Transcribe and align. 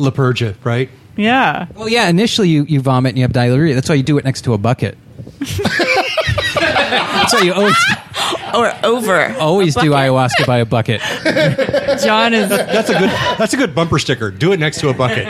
Lepurgia, 0.00 0.56
right? 0.64 0.88
Yeah. 1.16 1.66
Well, 1.74 1.88
yeah. 1.88 2.08
Initially, 2.08 2.48
you, 2.48 2.64
you 2.64 2.80
vomit 2.80 3.10
and 3.10 3.18
you 3.18 3.24
have 3.24 3.32
diarrhea. 3.32 3.74
That's 3.74 3.88
why 3.88 3.94
you 3.96 4.02
do 4.02 4.16
it 4.18 4.24
next 4.24 4.42
to 4.42 4.54
a 4.54 4.58
bucket. 4.58 4.96
That's 5.40 7.32
why 7.34 7.42
you 7.44 7.52
always 7.52 7.76
Or 8.54 8.72
over. 8.84 9.34
always 9.38 9.74
do 9.74 9.90
ayahuasca 9.90 10.46
by 10.46 10.58
a 10.58 10.64
bucket. 10.64 11.00
John 12.02 12.32
is 12.34 12.48
That's 12.48 12.88
a 12.90 12.98
good. 12.98 13.10
That's 13.38 13.52
a 13.52 13.56
good 13.56 13.74
bumper 13.74 13.98
sticker. 13.98 14.30
Do 14.30 14.52
it 14.52 14.60
next 14.60 14.80
to 14.80 14.88
a 14.88 14.94
bucket. 14.94 15.26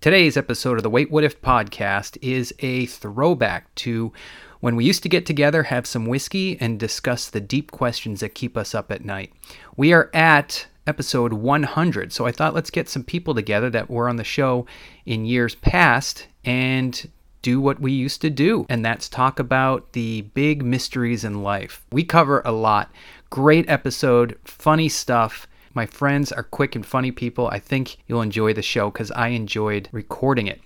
Today's 0.00 0.36
episode 0.36 0.76
of 0.76 0.82
the 0.82 0.90
Wait 0.90 1.10
What 1.10 1.24
If 1.24 1.40
podcast 1.40 2.18
is 2.20 2.52
a 2.58 2.84
throwback 2.86 3.74
to 3.76 4.12
when 4.60 4.76
we 4.76 4.84
used 4.84 5.02
to 5.02 5.08
get 5.08 5.24
together, 5.26 5.64
have 5.64 5.86
some 5.86 6.06
whiskey, 6.06 6.58
and 6.60 6.78
discuss 6.78 7.28
the 7.28 7.40
deep 7.40 7.70
questions 7.70 8.20
that 8.20 8.34
keep 8.34 8.56
us 8.56 8.74
up 8.74 8.90
at 8.92 9.04
night. 9.04 9.32
We 9.76 9.92
are 9.92 10.10
at 10.14 10.66
episode 10.86 11.32
100, 11.32 12.12
so 12.12 12.26
I 12.26 12.32
thought 12.32 12.54
let's 12.54 12.70
get 12.70 12.88
some 12.88 13.04
people 13.04 13.34
together 13.34 13.70
that 13.70 13.90
were 13.90 14.08
on 14.08 14.16
the 14.16 14.24
show 14.24 14.66
in 15.06 15.24
years 15.24 15.54
past 15.54 16.26
and 16.44 17.10
do 17.42 17.60
what 17.60 17.80
we 17.80 17.92
used 17.92 18.20
to 18.22 18.30
do, 18.30 18.64
and 18.68 18.84
that's 18.84 19.08
talk 19.08 19.38
about 19.38 19.92
the 19.92 20.22
big 20.32 20.64
mysteries 20.64 21.24
in 21.24 21.42
life. 21.42 21.84
We 21.92 22.02
cover 22.02 22.40
a 22.44 22.52
lot. 22.52 22.90
Great 23.28 23.68
episode, 23.68 24.38
funny 24.44 24.88
stuff. 24.88 25.46
My 25.74 25.86
friends 25.86 26.32
are 26.32 26.42
quick 26.42 26.74
and 26.74 26.86
funny 26.86 27.10
people. 27.10 27.48
I 27.48 27.58
think 27.58 27.98
you'll 28.06 28.22
enjoy 28.22 28.54
the 28.54 28.62
show 28.62 28.90
because 28.90 29.10
I 29.10 29.28
enjoyed 29.28 29.88
recording 29.92 30.46
it. 30.46 30.60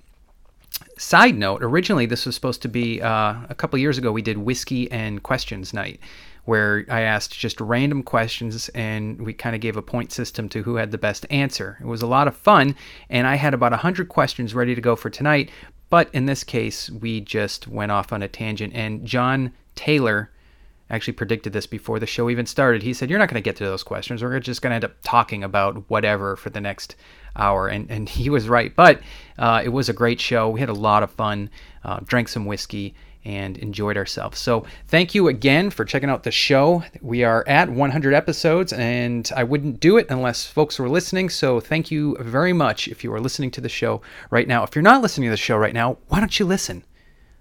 Side 0.99 1.37
note, 1.37 1.63
originally 1.63 2.07
this 2.07 2.27
was 2.27 2.35
supposed 2.35 2.63
to 2.63 2.69
be 2.69 3.01
uh, 3.01 3.35
a 3.49 3.55
couple 3.57 3.79
years 3.79 3.99
ago, 3.99 4.13
we 4.13 4.23
did 4.23 4.39
whiskey 4.39 4.91
and 4.93 5.23
questions 5.23 5.75
night 5.75 5.99
where 6.49 6.87
I 6.89 7.03
asked 7.03 7.39
just 7.39 7.61
random 7.61 8.03
questions 8.03 8.71
and 8.71 9.21
we 9.21 9.35
kind 9.35 9.55
of 9.55 9.61
gave 9.61 9.77
a 9.77 9.83
point 9.83 10.13
system 10.13 10.49
to 10.49 10.63
who 10.63 10.77
had 10.77 10.93
the 10.93 10.97
best 10.97 11.27
answer. 11.29 11.77
It 11.79 11.85
was 11.85 12.01
a 12.01 12.07
lot 12.07 12.27
of 12.27 12.35
fun, 12.35 12.75
and 13.11 13.27
I 13.27 13.35
had 13.35 13.53
about 13.53 13.73
100 13.73 14.09
questions 14.09 14.55
ready 14.55 14.75
to 14.75 14.81
go 14.81 14.97
for 14.97 15.11
tonight, 15.11 15.51
but 15.91 16.09
in 16.15 16.25
this 16.25 16.45
case, 16.45 16.89
we 16.89 17.21
just 17.21 17.69
went 17.69 17.93
off 17.93 18.15
on 18.15 18.23
a 18.23 18.29
tangent, 18.29 18.73
and 18.75 19.05
John 19.05 19.53
Taylor 19.75 20.31
actually 20.89 21.13
predicted 21.13 21.53
this 21.53 21.67
before 21.67 21.99
the 21.99 22.07
show 22.07 22.31
even 22.31 22.47
started. 22.47 22.83
He 22.83 22.95
said, 22.95 23.11
You're 23.11 23.19
not 23.19 23.29
going 23.29 23.43
to 23.43 23.45
get 23.45 23.57
to 23.57 23.65
those 23.65 23.83
questions. 23.83 24.23
We're 24.23 24.41
just 24.41 24.63
going 24.63 24.71
to 24.71 24.77
end 24.77 24.85
up 24.87 24.97
talking 25.03 25.45
about 25.45 25.85
whatever 25.91 26.35
for 26.35 26.49
the 26.49 26.63
next 26.63 26.97
hour. 27.37 27.69
And, 27.69 27.91
and 27.91 28.09
he 28.09 28.31
was 28.31 28.49
right. 28.49 28.75
But 28.75 29.03
uh, 29.39 29.61
it 29.63 29.69
was 29.69 29.91
a 29.91 29.93
great 29.93 30.19
show. 30.19 30.49
We 30.49 30.61
had 30.61 30.71
a 30.71 30.75
lot 30.75 31.03
of 31.03 31.11
fun, 31.11 31.51
uh, 31.85 32.01
drank 32.05 32.29
some 32.29 32.47
whiskey, 32.47 32.95
and 33.29 33.59
enjoyed 33.59 33.99
ourselves. 33.99 34.39
So 34.39 34.65
thank 34.87 35.15
you 35.15 35.29
again 35.29 35.69
for 35.69 35.85
checking 35.85 36.09
out 36.09 36.23
the 36.23 36.31
show. 36.31 36.83
We 37.03 37.25
are 37.25 37.45
at 37.47 37.69
100 37.69 38.15
episodes, 38.15 38.73
and 38.73 39.31
I 39.37 39.45
wouldn't 39.45 39.81
do 39.81 39.99
it 39.99 40.07
unless 40.09 40.47
folks 40.47 40.79
were 40.79 40.89
listening. 40.89 41.29
So 41.29 41.61
thank 41.61 41.91
you 41.91 42.17
very 42.21 42.55
much 42.55 42.89
if 42.89 43.05
you 43.05 43.13
are 43.13 43.21
listening 43.21 43.51
to 43.51 43.61
the 43.61 43.69
show 43.69 44.01
right 44.31 44.49
now. 44.49 44.63
If 44.65 44.75
you're 44.75 44.83
not 44.83 45.03
listening 45.03 45.27
to 45.27 45.33
the 45.33 45.37
show 45.37 45.59
right 45.59 45.75
now, 45.75 45.99
why 46.09 46.21
don't 46.21 46.41
you 46.41 46.47
listen? 46.47 46.85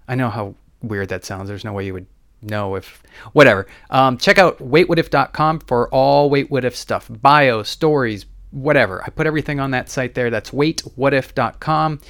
I 0.06 0.14
know 0.14 0.28
how 0.28 0.56
weird 0.82 1.08
that 1.08 1.24
sounds. 1.24 1.48
There's 1.48 1.64
no 1.64 1.72
way 1.72 1.86
you 1.86 1.94
would 1.94 2.06
know 2.42 2.74
if 2.74 3.02
whatever. 3.32 3.66
Um, 3.88 4.18
check 4.18 4.36
out 4.36 4.58
waitwhatif.com 4.58 5.60
for 5.60 5.88
all 5.88 6.28
Wait 6.28 6.50
What 6.50 6.66
If 6.66 6.76
stuff, 6.76 7.08
bio, 7.08 7.62
stories, 7.62 8.26
whatever. 8.50 9.02
I 9.02 9.08
put 9.08 9.26
everything 9.26 9.58
on 9.58 9.70
that 9.70 9.88
site 9.88 10.14
there. 10.14 10.28
That's 10.28 10.50
waitwhatif.com. 10.50 12.00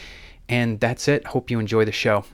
And 0.49 0.81
that's 0.81 1.07
it. 1.07 1.27
Hope 1.29 1.49
you 1.49 1.61
enjoy 1.61 1.85
the 1.85 1.93
show. 1.93 2.25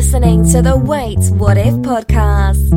Listening 0.00 0.50
to 0.50 0.62
the 0.62 0.74
Wait 0.74 1.18
What 1.32 1.58
If 1.58 1.74
podcast. 1.74 2.72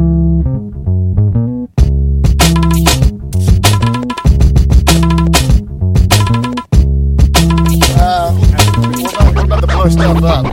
Uh, 7.98 8.38
we're 8.78 9.08
about, 9.08 9.36
we're 9.36 9.46
about 9.46 9.62
to 9.62 9.68
blow 9.68 9.88
stuff 9.88 10.22
up. 10.22 10.46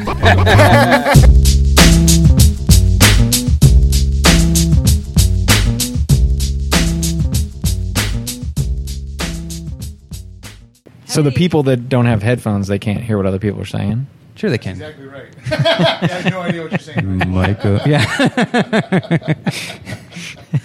So 11.07 11.23
the 11.23 11.33
people 11.33 11.65
that 11.65 11.89
don't 11.89 12.07
have 12.07 12.23
headphones, 12.23 12.69
they 12.69 12.79
can't 12.79 13.03
hear 13.03 13.17
what 13.17 13.27
other 13.27 13.41
people 13.41 13.61
are 13.61 13.65
saying. 13.65 14.07
Sure, 14.41 14.49
they 14.49 14.57
can. 14.57 14.73
exactly 14.73 15.07
right. 15.07 15.29
yeah, 15.51 15.99
I 16.01 16.07
have 16.07 16.33
no 16.33 16.41
idea 16.41 16.63
what 16.63 16.71
you're 16.71 16.79
saying. 16.79 17.19
Right? 17.19 17.29
Michael. 17.29 17.79
Yeah. 17.87 18.07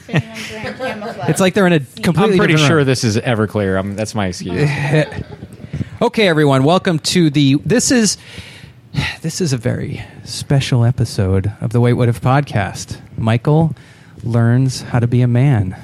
it's 1.28 1.42
like 1.42 1.56
they're 1.56 1.68
in 1.68 1.74
a 1.74 1.82
completely 1.82 2.36
I'm 2.36 2.38
pretty 2.38 2.54
different 2.54 2.70
sure 2.70 2.78
room. 2.78 2.86
this 2.86 3.04
is 3.04 3.18
Everclear. 3.18 3.78
Um, 3.78 3.98
that's 3.98 4.16
my 4.16 4.28
excuse. 4.28 4.70
Okay, 6.02 6.26
everyone, 6.30 6.64
welcome 6.64 7.00
to 7.00 7.30
the. 7.30 7.56
This 7.66 7.92
is 7.92 8.18
this 9.22 9.42
is 9.42 9.52
a 9.52 9.58
very 9.58 10.02
special 10.24 10.86
episode 10.86 11.52
of 11.60 11.74
the 11.74 11.82
Wait 11.82 11.94
What 11.94 12.08
If 12.08 12.22
podcast. 12.22 13.02
Michael 13.18 13.76
learns 14.24 14.84
how 14.84 15.00
to 15.00 15.08
be 15.08 15.20
a 15.22 15.28
man. 15.28 15.76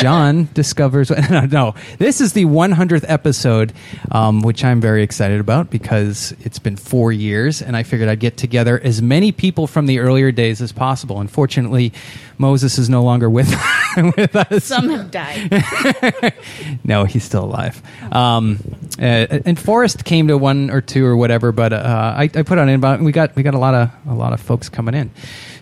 John 0.00 0.48
discovers. 0.54 1.10
No, 1.32 1.46
no, 1.46 1.74
this 1.98 2.20
is 2.20 2.32
the 2.34 2.44
100th 2.44 3.04
episode, 3.08 3.72
um, 4.10 4.42
which 4.42 4.64
I'm 4.64 4.80
very 4.80 5.02
excited 5.02 5.40
about 5.40 5.70
because 5.70 6.34
it's 6.40 6.58
been 6.58 6.76
four 6.76 7.10
years, 7.12 7.62
and 7.62 7.76
I 7.76 7.84
figured 7.84 8.08
I'd 8.08 8.20
get 8.20 8.36
together 8.36 8.78
as 8.82 9.00
many 9.00 9.32
people 9.32 9.66
from 9.66 9.86
the 9.86 9.98
earlier 10.00 10.30
days 10.32 10.60
as 10.60 10.72
possible. 10.72 11.20
Unfortunately, 11.20 11.92
Moses 12.38 12.76
is 12.78 12.88
no 12.90 13.02
longer 13.02 13.30
with 13.30 13.48
with 14.16 14.34
us. 14.36 14.64
some 14.64 14.90
have 14.90 15.10
died. 15.10 16.34
No, 16.84 17.04
he's 17.04 17.24
still 17.24 17.44
alive. 17.44 17.80
Um, 18.12 18.58
uh, 18.98 19.02
and 19.44 19.58
Forrest 19.58 20.04
came 20.04 20.28
to 20.28 20.36
one 20.36 20.70
or 20.70 20.80
two 20.80 21.04
or 21.06 21.16
whatever, 21.16 21.52
but 21.52 21.72
uh, 21.72 22.14
I, 22.16 22.24
I 22.24 22.42
put 22.42 22.58
on 22.58 22.68
invite. 22.68 23.00
We 23.00 23.12
got 23.12 23.34
we 23.36 23.42
got 23.42 23.54
a 23.54 23.58
lot 23.58 23.74
of 23.74 23.90
a 24.08 24.14
lot 24.14 24.32
of 24.32 24.40
folks 24.40 24.68
coming 24.68 24.94
in. 24.94 25.10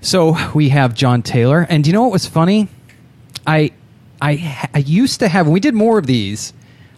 So 0.00 0.37
we 0.54 0.70
have 0.70 0.94
John 0.94 1.22
Taylor, 1.22 1.66
and 1.69 1.84
do 1.84 1.91
you 1.91 1.94
know 1.94 2.02
what 2.02 2.12
was 2.12 2.26
funny? 2.26 2.69
I 3.47 3.72
I 4.20 4.69
I 4.75 4.78
used 4.78 5.20
to 5.20 5.28
have 5.28 5.47
when 5.47 5.53
we 5.53 5.60
did 5.60 5.75
more 5.75 5.98
of 5.98 6.06
these. 6.06 6.53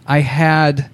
I 0.05 0.19
had 0.19 0.89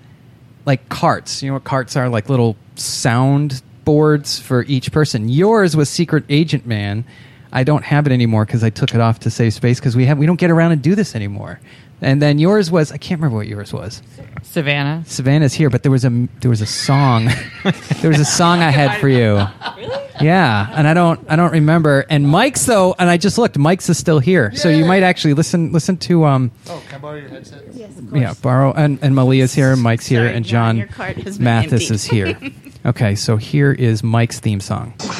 like 0.65 0.87
carts. 0.89 1.41
You 1.41 1.49
know 1.49 1.55
what 1.55 1.63
carts 1.63 1.95
are? 1.95 2.09
Like 2.09 2.29
little 2.29 2.55
sound 2.75 3.61
boards 3.85 4.39
for 4.39 4.63
each 4.63 4.91
person. 4.91 5.29
Yours 5.29 5.75
was 5.75 5.89
Secret 5.89 6.23
Agent 6.29 6.65
Man. 6.65 7.05
I 7.51 7.63
don't 7.63 7.83
have 7.83 8.05
it 8.05 8.13
anymore 8.13 8.45
because 8.45 8.63
I 8.63 8.69
took 8.69 8.93
it 8.93 9.01
off 9.01 9.21
to 9.21 9.31
save 9.31 9.53
space 9.53 9.79
because 9.79 9.95
we 9.95 10.05
have 10.05 10.17
we 10.17 10.25
don't 10.25 10.39
get 10.39 10.51
around 10.51 10.71
and 10.71 10.81
do 10.81 10.95
this 10.95 11.15
anymore. 11.15 11.59
And 12.01 12.21
then 12.21 12.39
yours 12.39 12.71
was 12.71 12.91
I 12.91 12.97
can't 12.97 13.19
remember 13.19 13.37
what 13.37 13.47
yours 13.47 13.73
was. 13.73 14.01
Savanna. 14.41 15.03
Savanna's 15.05 15.53
here, 15.53 15.69
but 15.69 15.83
there 15.83 15.91
was 15.91 16.05
a 16.05 16.09
there 16.39 16.49
was 16.49 16.61
a 16.61 16.65
song. 16.65 17.25
there 18.01 18.09
was 18.09 18.19
a 18.19 18.25
song 18.25 18.59
I 18.59 18.69
had 18.71 18.99
for 19.01 19.09
you. 19.09 19.45
Really? 19.77 20.05
Yeah, 20.21 20.69
and 20.73 20.87
I 20.87 20.93
don't 20.93 21.19
I 21.29 21.35
don't 21.35 21.51
remember. 21.51 22.05
And 22.09 22.27
Mike's 22.27 22.65
though, 22.65 22.95
and 22.97 23.09
I 23.09 23.17
just 23.17 23.37
looked. 23.37 23.57
Mike's 23.57 23.89
is 23.89 23.97
still 23.97 24.19
here, 24.19 24.53
so 24.55 24.69
you 24.69 24.85
might 24.85 25.03
actually 25.03 25.33
listen 25.33 25.71
listen 25.71 25.97
to 25.97 26.25
um 26.25 26.51
Oh, 26.67 26.81
can 26.87 26.95
I 26.95 27.01
borrow 27.01 27.15
your 27.15 27.29
headset? 27.29 27.63
Yes. 27.73 27.91
yeah 28.13 28.33
borrow 28.41 28.71
and 28.73 28.99
and 29.01 29.13
Maleah's 29.15 29.53
here, 29.53 29.75
Mike's 29.75 30.07
here, 30.07 30.21
Sorry, 30.25 30.35
and 30.35 30.45
John, 30.45 30.75
John 30.75 30.77
your 30.77 30.87
card 30.87 31.17
has 31.17 31.37
been 31.37 31.43
Mathis 31.45 31.89
emptied. 31.89 31.93
is 31.93 32.03
here. 32.05 32.39
Okay, 32.85 33.13
so 33.13 33.35
here 33.35 33.73
is 33.73 34.03
Mike's 34.03 34.39
theme 34.39 34.61
song. 34.61 34.93
Shut 35.01 35.11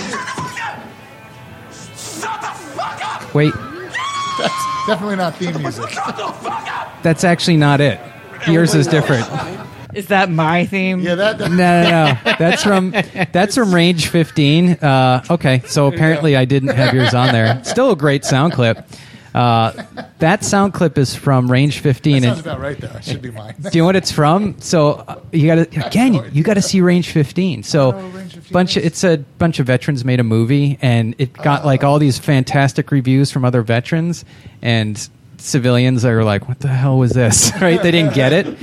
the 2.41 2.47
fuck 2.73 3.01
up! 3.23 3.33
Wait, 3.35 3.53
That's 3.53 4.65
definitely 4.87 5.15
not 5.15 5.35
theme 5.35 5.57
music. 5.61 5.89
that's 7.03 7.23
actually 7.23 7.57
not 7.57 7.81
it. 7.81 7.99
Yours 8.47 8.73
is 8.75 8.87
different. 8.87 9.27
Is 9.93 10.07
that 10.07 10.29
my 10.29 10.65
theme? 10.65 10.99
Yeah, 10.99 11.15
that. 11.15 11.39
that 11.39 11.49
No, 11.49 11.55
no, 11.55 11.89
no. 11.89 12.35
That's 12.37 12.61
from 12.63 12.91
that's 13.31 13.55
from 13.55 13.73
Range 13.73 14.07
15. 14.07 14.71
Uh, 14.73 15.23
okay, 15.29 15.61
so 15.65 15.87
apparently 15.87 16.35
I 16.35 16.45
didn't 16.45 16.69
have 16.69 16.93
yours 16.93 17.13
on 17.13 17.33
there. 17.33 17.63
Still 17.63 17.91
a 17.91 17.95
great 17.95 18.23
sound 18.23 18.53
clip. 18.53 18.85
Uh, 19.33 19.83
that 20.19 20.43
sound 20.43 20.73
clip 20.73 20.97
is 20.97 21.15
from 21.15 21.51
Range 21.51 21.77
15. 21.77 22.21
sounds 22.23 22.37
and- 22.37 22.47
about 22.47 22.59
right, 22.59 22.77
though. 22.77 22.87
It 22.97 23.03
should 23.03 23.21
be 23.21 23.31
mine. 23.31 23.55
do 23.59 23.69
you 23.73 23.81
know 23.81 23.85
what 23.85 23.95
it's 23.95 24.11
from? 24.11 24.59
So 24.59 24.91
uh, 25.07 25.19
you 25.31 25.47
got 25.47 25.71
to 25.71 25.85
again, 25.87 26.13
you, 26.13 26.25
you 26.33 26.43
got 26.43 26.55
to 26.55 26.61
see 26.61 26.81
Range 26.81 27.07
15. 27.07 27.63
So 27.63 27.91
Range 27.91 28.33
15 28.33 28.53
bunch 28.53 28.77
of, 28.77 28.83
it's 28.83 29.03
a 29.03 29.17
bunch 29.37 29.59
of 29.59 29.67
veterans 29.67 30.03
made 30.03 30.19
a 30.19 30.23
movie, 30.23 30.77
and 30.81 31.15
it 31.17 31.33
got 31.33 31.65
like 31.65 31.83
all 31.83 31.99
these 31.99 32.17
fantastic 32.17 32.91
reviews 32.91 33.31
from 33.31 33.45
other 33.45 33.61
veterans, 33.61 34.25
and 34.61 35.09
civilians 35.37 36.01
that 36.01 36.11
are 36.11 36.23
like, 36.23 36.47
"What 36.47 36.59
the 36.59 36.67
hell 36.67 36.97
was 36.97 37.11
this?" 37.11 37.51
right? 37.61 37.81
They 37.81 37.91
didn't 37.91 38.13
get 38.13 38.33
it. 38.33 38.57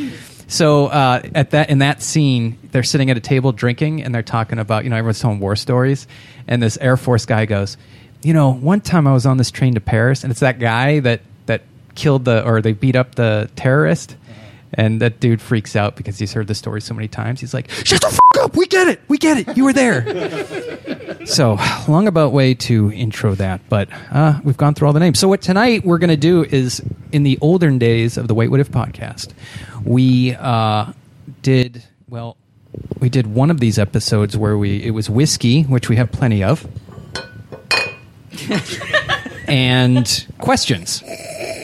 So 0.49 0.87
uh, 0.87 1.23
at 1.35 1.51
that 1.51 1.71
in 1.71 1.79
that 1.79 2.03
scene, 2.03 2.59
they're 2.71 2.83
sitting 2.83 3.11
at 3.11 3.17
a 3.17 3.21
table 3.21 3.53
drinking, 3.53 4.03
and 4.03 4.15
they're 4.15 4.23
talking 4.23 4.59
about 4.59 4.85
you 4.85 4.91
know 4.91 4.97
everyone's 4.97 5.21
telling 5.21 5.41
war 5.41 5.57
stories, 5.57 6.07
and 6.47 6.63
this 6.63 6.77
Air 6.79 6.97
Force 6.97 7.27
guy 7.27 7.47
goes, 7.47 7.77
"You 8.27 8.35
know, 8.35 8.53
one 8.53 8.81
time 8.81 9.07
I 9.07 9.13
was 9.13 9.27
on 9.27 9.37
this 9.37 9.51
train 9.51 9.75
to 9.75 9.81
Paris, 9.81 10.25
and 10.25 10.31
it's 10.31 10.41
that 10.41 10.59
guy 10.59 11.01
that 11.01 11.21
that 11.47 11.63
killed 11.95 12.25
the 12.25 12.45
or 12.45 12.61
they 12.61 12.73
beat 12.73 12.97
up 12.97 13.15
the 13.15 13.51
terrorist." 13.57 14.17
And 14.75 15.01
that 15.01 15.21
dude 15.21 15.41
freaks 15.41 15.77
out 15.77 15.97
because 15.97 16.19
he's 16.19 16.33
heard 16.33 16.49
the 16.49 16.55
story 16.55 16.81
so 16.81 16.93
many 16.93 17.09
times. 17.09 17.41
He's 17.41 17.55
like, 17.55 17.71
"Shut 17.71 18.01
the 18.01 18.09
fuck 18.09 18.45
up. 18.45 18.57
We 18.57 18.67
get 18.67 18.89
it. 18.89 19.01
We 19.09 19.17
get 19.17 19.39
it. 19.39 19.57
You 19.57 19.65
were 19.65 19.73
there. 19.73 20.05
so 21.27 21.59
long 21.89 22.07
about 22.07 22.33
way 22.33 22.55
to 22.55 22.93
intro 22.93 23.35
that, 23.35 23.61
but 23.69 23.89
uh, 24.11 24.41
we've 24.45 24.57
gone 24.57 24.75
through 24.75 24.89
all 24.89 24.93
the 24.93 25.01
names. 25.01 25.19
So 25.19 25.29
what 25.29 25.43
tonight 25.43 25.85
we're 25.85 25.99
going 25.99 26.11
to 26.11 26.17
do 26.17 26.45
is 26.45 26.83
in 27.13 27.23
the 27.23 27.39
olden 27.41 27.79
days 27.79 28.17
of 28.17 28.29
the 28.29 28.35
Wait 28.35 28.49
What 28.49 28.61
If 28.61 28.71
podcast, 28.71 29.33
we 29.85 30.35
uh, 30.35 30.93
did 31.43 31.85
well. 32.09 32.37
We 33.01 33.09
did 33.09 33.27
one 33.27 33.51
of 33.51 33.59
these 33.61 33.79
episodes 33.79 34.37
where 34.37 34.59
we 34.59 34.83
it 34.83 34.91
was 34.91 35.09
whiskey, 35.09 35.63
which 35.63 35.89
we 35.89 35.97
have 35.97 36.13
plenty 36.13 36.45
of, 36.45 36.67
and 39.49 40.27
questions. 40.39 41.03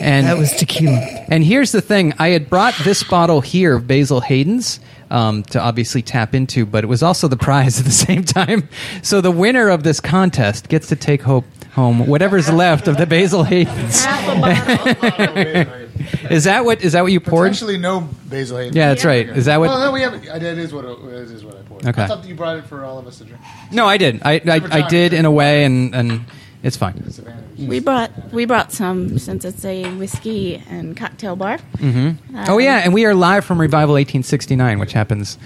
And 0.00 0.26
That 0.26 0.38
was 0.38 0.52
tequila. 0.52 0.98
and 1.28 1.44
here's 1.44 1.72
the 1.72 1.80
thing: 1.80 2.12
I 2.18 2.28
had 2.28 2.48
brought 2.50 2.74
this 2.84 3.02
bottle 3.02 3.40
here 3.40 3.76
of 3.76 3.86
Basil 3.86 4.20
Hayden's 4.20 4.80
um, 5.10 5.42
to 5.44 5.60
obviously 5.60 6.02
tap 6.02 6.34
into, 6.34 6.66
but 6.66 6.82
it 6.84 6.86
was 6.88 7.02
also 7.02 7.28
the 7.28 7.36
prize 7.36 7.78
at 7.80 7.84
the 7.84 7.90
same 7.92 8.24
time. 8.24 8.68
So 9.02 9.20
the 9.20 9.30
winner 9.30 9.68
of 9.68 9.82
this 9.84 10.00
contest 10.00 10.68
gets 10.68 10.88
to 10.88 10.96
take 10.96 11.22
hope 11.22 11.44
home 11.74 12.06
whatever's 12.06 12.50
left 12.52 12.86
of 12.88 12.98
the 12.98 13.06
Basil 13.06 13.44
Hayden's. 13.44 14.04
Is 16.30 16.44
that 16.44 16.64
what 16.64 16.82
is 16.82 16.92
that 16.92 17.02
what 17.02 17.12
you 17.12 17.20
poured? 17.20 17.52
Potentially 17.52 17.76
no 17.78 18.08
basil 18.26 18.58
Hayden. 18.58 18.74
Yeah, 18.74 18.88
that's 18.88 19.04
right. 19.04 19.28
Is 19.28 19.44
that 19.44 19.58
what? 19.60 19.68
Well, 19.68 19.78
no, 19.80 19.92
we 19.92 20.00
have. 20.00 20.14
It 20.14 20.42
is 20.58 20.72
what 20.72 20.84
it, 20.84 20.98
it 20.98 21.30
is 21.30 21.44
what 21.44 21.56
I 21.56 21.62
poured. 21.62 21.86
Okay. 21.86 22.02
I 22.02 22.06
thought 22.06 22.24
you 22.26 22.34
brought 22.34 22.56
it 22.56 22.64
for 22.66 22.84
all 22.84 22.98
of 22.98 23.06
us 23.06 23.18
to 23.18 23.24
drink. 23.24 23.40
No, 23.70 23.86
I 23.86 23.98
did. 23.98 24.20
I 24.24 24.34
I, 24.46 24.60
I 24.84 24.88
did 24.88 25.12
in 25.12 25.24
a 25.26 25.30
way, 25.30 25.64
and 25.64 25.94
and 25.94 26.24
it's 26.62 26.76
fine. 26.76 27.02
We 27.58 27.80
brought 27.80 28.10
we 28.32 28.44
brought 28.44 28.72
some 28.72 29.18
since 29.18 29.44
it's 29.44 29.64
a 29.64 29.92
whiskey 29.96 30.62
and 30.68 30.96
cocktail 30.96 31.36
bar. 31.36 31.58
Oh 32.46 32.58
yeah, 32.58 32.78
and 32.78 32.92
we 32.94 33.04
are 33.04 33.14
live 33.14 33.44
from 33.44 33.60
Revival 33.60 33.94
1869, 33.94 34.78
which 34.78 34.92
happens 34.92 35.38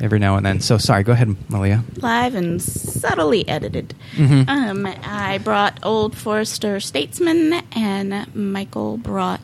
every 0.00 0.18
now 0.18 0.36
and 0.36 0.44
then. 0.44 0.60
So 0.60 0.78
sorry. 0.78 1.02
Go 1.02 1.12
ahead, 1.12 1.28
Maleah. 1.28 1.82
live 2.02 2.34
and 2.34 2.60
subtly 2.62 3.46
edited. 3.48 3.94
Mm-hmm. 4.14 4.48
Um, 4.48 4.86
I 5.04 5.38
brought 5.38 5.78
Old 5.82 6.16
Forester 6.16 6.80
Statesman, 6.80 7.54
and 7.72 8.34
Michael 8.34 8.96
brought 8.98 9.40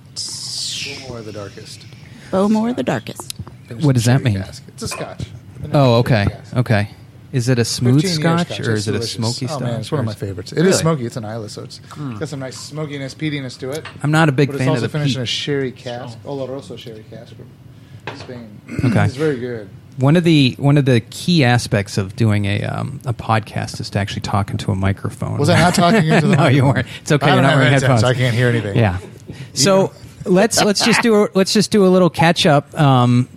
Or 1.11 1.21
the 1.23 1.33
darkest. 1.33 1.85
Bowmore 2.31 2.75
the 2.75 2.83
Darkest. 2.83 3.33
What 3.81 3.95
does 3.95 4.05
that 4.05 4.23
mean? 4.23 4.35
cask. 4.43 4.63
It's 4.69 4.83
a 4.83 4.89
scotch. 4.89 5.25
Oh, 5.73 5.97
okay, 5.97 6.27
okay. 6.57 6.91
Is 7.33 7.49
it 7.49 7.59
a 7.59 7.65
smooth 7.65 8.03
15 8.03 8.21
year 8.21 8.39
scotch 8.39 8.61
or 8.61 8.73
It's 8.73 8.81
is 8.81 8.89
it 8.89 8.91
a 8.91 8.93
delicious. 8.95 9.13
smoky 9.13 9.45
oh, 9.47 9.49
scotch? 9.49 9.61
man, 9.63 9.81
it's 9.81 9.93
one 9.93 9.99
of 10.01 10.07
my 10.07 10.13
or 10.13 10.15
is- 10.15 10.21
favorites. 10.21 10.53
It 10.53 10.59
is 10.59 10.63
Really? 10.65 10.73
Hmm. 10.77 10.81
smoky. 10.81 11.07
It's 11.07 11.17
an 11.17 11.25
Islay, 11.25 11.49
so 11.49 11.63
it's 11.65 11.79
got 12.19 12.29
some 12.29 12.41
nice 12.41 12.57
smokiness, 12.59 13.15
peatiness 13.15 13.59
to 13.61 13.71
it. 13.71 13.85
I'm 14.03 14.11
not 14.11 14.29
a 14.29 14.33
big 14.33 14.49
but 14.49 14.55
it's 14.57 14.61
fan 14.61 14.69
of 14.69 14.75
also 14.77 14.83
the 14.87 14.89
finished 14.89 15.17
in 15.17 15.21
peat. 15.21 15.25
a 15.25 15.27
sherry 15.27 15.73
cask, 15.73 16.19
Oloroso 16.25 16.79
sherry 16.79 17.05
cask 17.11 17.35
from 17.37 18.17
Spain. 18.17 18.61
Okay. 18.87 19.05
it's 19.05 19.15
very 19.17 19.39
good. 19.39 19.69
One 19.99 20.17
of 20.17 20.23
the 20.25 20.55
one 20.59 20.79
of 20.79 20.85
the 20.85 21.01
key 21.01 21.43
aspects 21.45 21.99
of 21.99 22.15
doing 22.15 22.45
a 22.45 22.63
um, 22.63 23.01
a 23.05 23.13
podcast 23.13 23.81
is 23.81 23.91
to 23.91 23.99
actually 23.99 24.21
talk 24.23 24.51
into 24.51 24.71
a 24.71 24.75
microphone. 24.77 25.39
Was 25.39 25.49
I 25.51 25.59
not 25.59 25.75
talking 25.75 26.07
into 26.09 26.27
the 26.29 26.37
no, 26.37 26.47
you 26.47 26.63
microphone? 26.63 26.75
weren't. 26.75 26.87
It's 27.03 27.13
okay. 27.13 27.27
I 27.27 27.29
You're 27.31 27.35
don't 27.37 27.43
not 27.43 27.51
have 27.51 27.59
wearing 27.59 27.73
headphones, 27.73 28.01
headphones. 28.01 28.01
so 28.03 28.07
I 28.07 28.15
can't 28.15 28.35
hear 28.37 28.49
anything. 28.49 28.77
Yeah. 28.77 28.99
So 29.55 29.93
let's 30.25 30.63
let's 30.65 30.85
just 30.85 31.03
do 31.03 31.25
a, 31.25 31.29
let's 31.35 31.53
just 31.53 31.71
do 31.71 31.85
a 31.85 31.89
little 31.89 32.09
catch 32.11 32.47
up 32.47 32.73
um, 32.81 33.29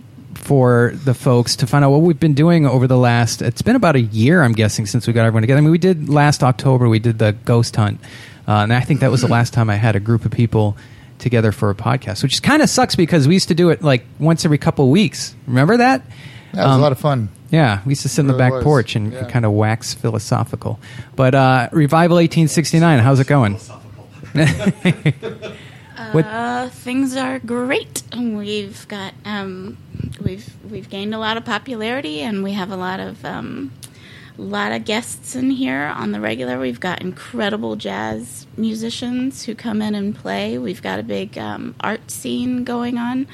for 0.42 0.92
the 1.04 1.14
folks 1.14 1.56
to 1.56 1.66
find 1.66 1.84
out 1.84 1.90
what 1.90 2.02
we've 2.02 2.18
been 2.20 2.34
doing 2.34 2.66
over 2.66 2.86
the 2.86 2.96
last. 2.98 3.40
It's 3.42 3.62
been 3.62 3.76
about 3.76 3.96
a 3.96 4.00
year, 4.00 4.42
I'm 4.42 4.52
guessing, 4.52 4.86
since 4.86 5.06
we 5.06 5.12
got 5.12 5.24
everyone 5.24 5.42
together. 5.42 5.58
I 5.58 5.62
mean, 5.62 5.70
we 5.70 5.78
did 5.78 6.08
last 6.08 6.42
October. 6.42 6.88
We 6.88 6.98
did 6.98 7.18
the 7.18 7.32
ghost 7.32 7.74
hunt, 7.76 8.00
uh, 8.46 8.52
and 8.62 8.72
I 8.72 8.80
think 8.80 9.00
that 9.00 9.10
was 9.10 9.20
the 9.22 9.28
last 9.38 9.52
time 9.54 9.70
I 9.70 9.76
had 9.76 9.96
a 9.96 10.00
group 10.00 10.24
of 10.24 10.30
people 10.32 10.76
together 11.18 11.52
for 11.52 11.70
a 11.70 11.74
podcast, 11.74 12.22
which 12.22 12.42
kind 12.42 12.60
of 12.62 12.68
sucks 12.68 12.96
because 12.96 13.28
we 13.28 13.34
used 13.34 13.48
to 13.48 13.54
do 13.54 13.70
it 13.70 13.82
like 13.82 14.04
once 14.18 14.44
every 14.44 14.58
couple 14.58 14.84
of 14.86 14.90
weeks. 14.90 15.34
Remember 15.46 15.76
that? 15.76 16.02
That 16.52 16.64
was 16.64 16.72
Um, 16.74 16.80
a 16.80 16.82
lot 16.82 16.92
of 16.92 16.98
fun. 16.98 17.28
Yeah, 17.50 17.80
we 17.86 17.90
used 17.90 18.02
to 18.02 18.08
sit 18.08 18.22
in 18.22 18.26
the 18.26 18.32
really 18.32 18.38
back 18.44 18.52
was. 18.54 18.64
porch 18.64 18.96
and 18.96 19.12
Yeah. 19.12 19.24
kind 19.24 19.44
of 19.44 19.52
wax 19.52 19.94
philosophical. 19.94 20.80
But 21.14 21.34
uh, 21.34 21.68
Revival 21.70 22.16
1869, 22.16 22.98
how's 22.98 23.20
it 23.20 23.26
going? 23.26 23.58
What- 26.12 26.26
Uh, 26.26 26.68
things 26.68 27.16
are 27.16 27.38
great. 27.38 28.02
We've 28.16 28.86
got 28.88 29.14
um, 29.24 29.76
we've 30.22 30.48
we've 30.70 30.88
gained 30.90 31.14
a 31.14 31.18
lot 31.18 31.36
of 31.36 31.44
popularity, 31.44 32.20
and 32.20 32.42
we 32.42 32.52
have 32.52 32.70
a 32.70 32.76
lot 32.76 33.00
of 33.00 33.24
um, 33.24 33.72
lot 34.36 34.72
of 34.72 34.84
guests 34.84 35.34
in 35.34 35.50
here 35.50 35.84
on 35.96 36.12
the 36.12 36.20
regular. 36.20 36.58
We've 36.58 36.80
got 36.80 37.00
incredible 37.02 37.76
jazz 37.76 38.46
musicians 38.56 39.44
who 39.44 39.54
come 39.54 39.80
in 39.82 39.94
and 39.94 40.14
play. 40.14 40.58
We've 40.58 40.82
got 40.82 40.98
a 40.98 41.02
big 41.02 41.38
um, 41.38 41.74
art 41.80 42.10
scene 42.10 42.64
going 42.64 42.98
on. 42.98 43.26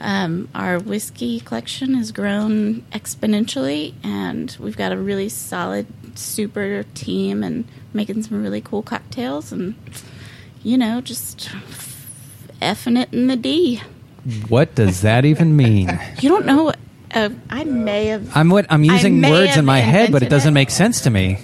Um, 0.00 0.48
our 0.54 0.78
whiskey 0.80 1.40
collection 1.40 1.94
has 1.94 2.10
grown 2.12 2.82
exponentially, 2.92 3.94
and 4.02 4.54
we've 4.60 4.76
got 4.76 4.92
a 4.92 4.96
really 4.98 5.28
solid, 5.28 5.86
super 6.18 6.82
team, 6.94 7.42
and 7.42 7.64
making 7.92 8.22
some 8.24 8.42
really 8.42 8.60
cool 8.60 8.82
cocktails, 8.82 9.52
and 9.52 9.74
you 10.62 10.76
know, 10.78 11.00
just 11.00 11.48
effing 12.64 13.00
it 13.00 13.12
in 13.12 13.26
the 13.28 13.36
D. 13.36 13.80
what 14.48 14.74
does 14.74 15.02
that 15.02 15.24
even 15.24 15.56
mean? 15.56 15.88
You 16.20 16.30
don't 16.30 16.46
know. 16.46 16.72
Uh, 17.14 17.28
I 17.48 17.62
may 17.62 18.06
have 18.06 18.36
I'm 18.36 18.48
what 18.50 18.66
I'm 18.70 18.82
using 18.82 19.20
may 19.20 19.30
words 19.30 19.50
have 19.50 19.58
in 19.60 19.64
my 19.64 19.78
head, 19.78 20.10
but 20.10 20.22
it 20.22 20.26
invented 20.26 20.30
doesn't 20.30 20.50
it. 20.50 20.54
make 20.54 20.70
sense 20.70 21.02
to 21.02 21.10
me. 21.10 21.38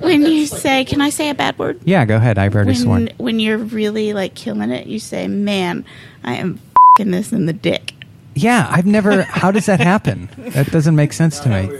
when 0.00 0.20
you 0.26 0.44
say, 0.46 0.84
"Can 0.84 1.00
I 1.00 1.08
say 1.08 1.30
a 1.30 1.34
bad 1.34 1.58
word?" 1.58 1.80
Yeah, 1.84 2.04
go 2.04 2.16
ahead. 2.16 2.36
I've 2.36 2.54
already 2.54 2.72
When 2.72 2.76
sworn. 2.82 3.08
when 3.16 3.40
you're 3.40 3.56
really 3.56 4.12
like 4.12 4.34
killing 4.34 4.70
it, 4.70 4.86
you 4.86 4.98
say, 4.98 5.26
"Man, 5.26 5.86
I 6.22 6.34
am 6.34 6.60
fing 6.98 7.12
this 7.12 7.32
in 7.32 7.46
the 7.46 7.54
dick." 7.54 7.94
Yeah, 8.34 8.66
I've 8.70 8.84
never. 8.84 9.22
How 9.22 9.50
does 9.50 9.64
that 9.66 9.80
happen? 9.80 10.28
That 10.36 10.70
doesn't 10.70 10.96
make 10.96 11.14
sense 11.14 11.40
to 11.40 11.48
me. 11.48 11.70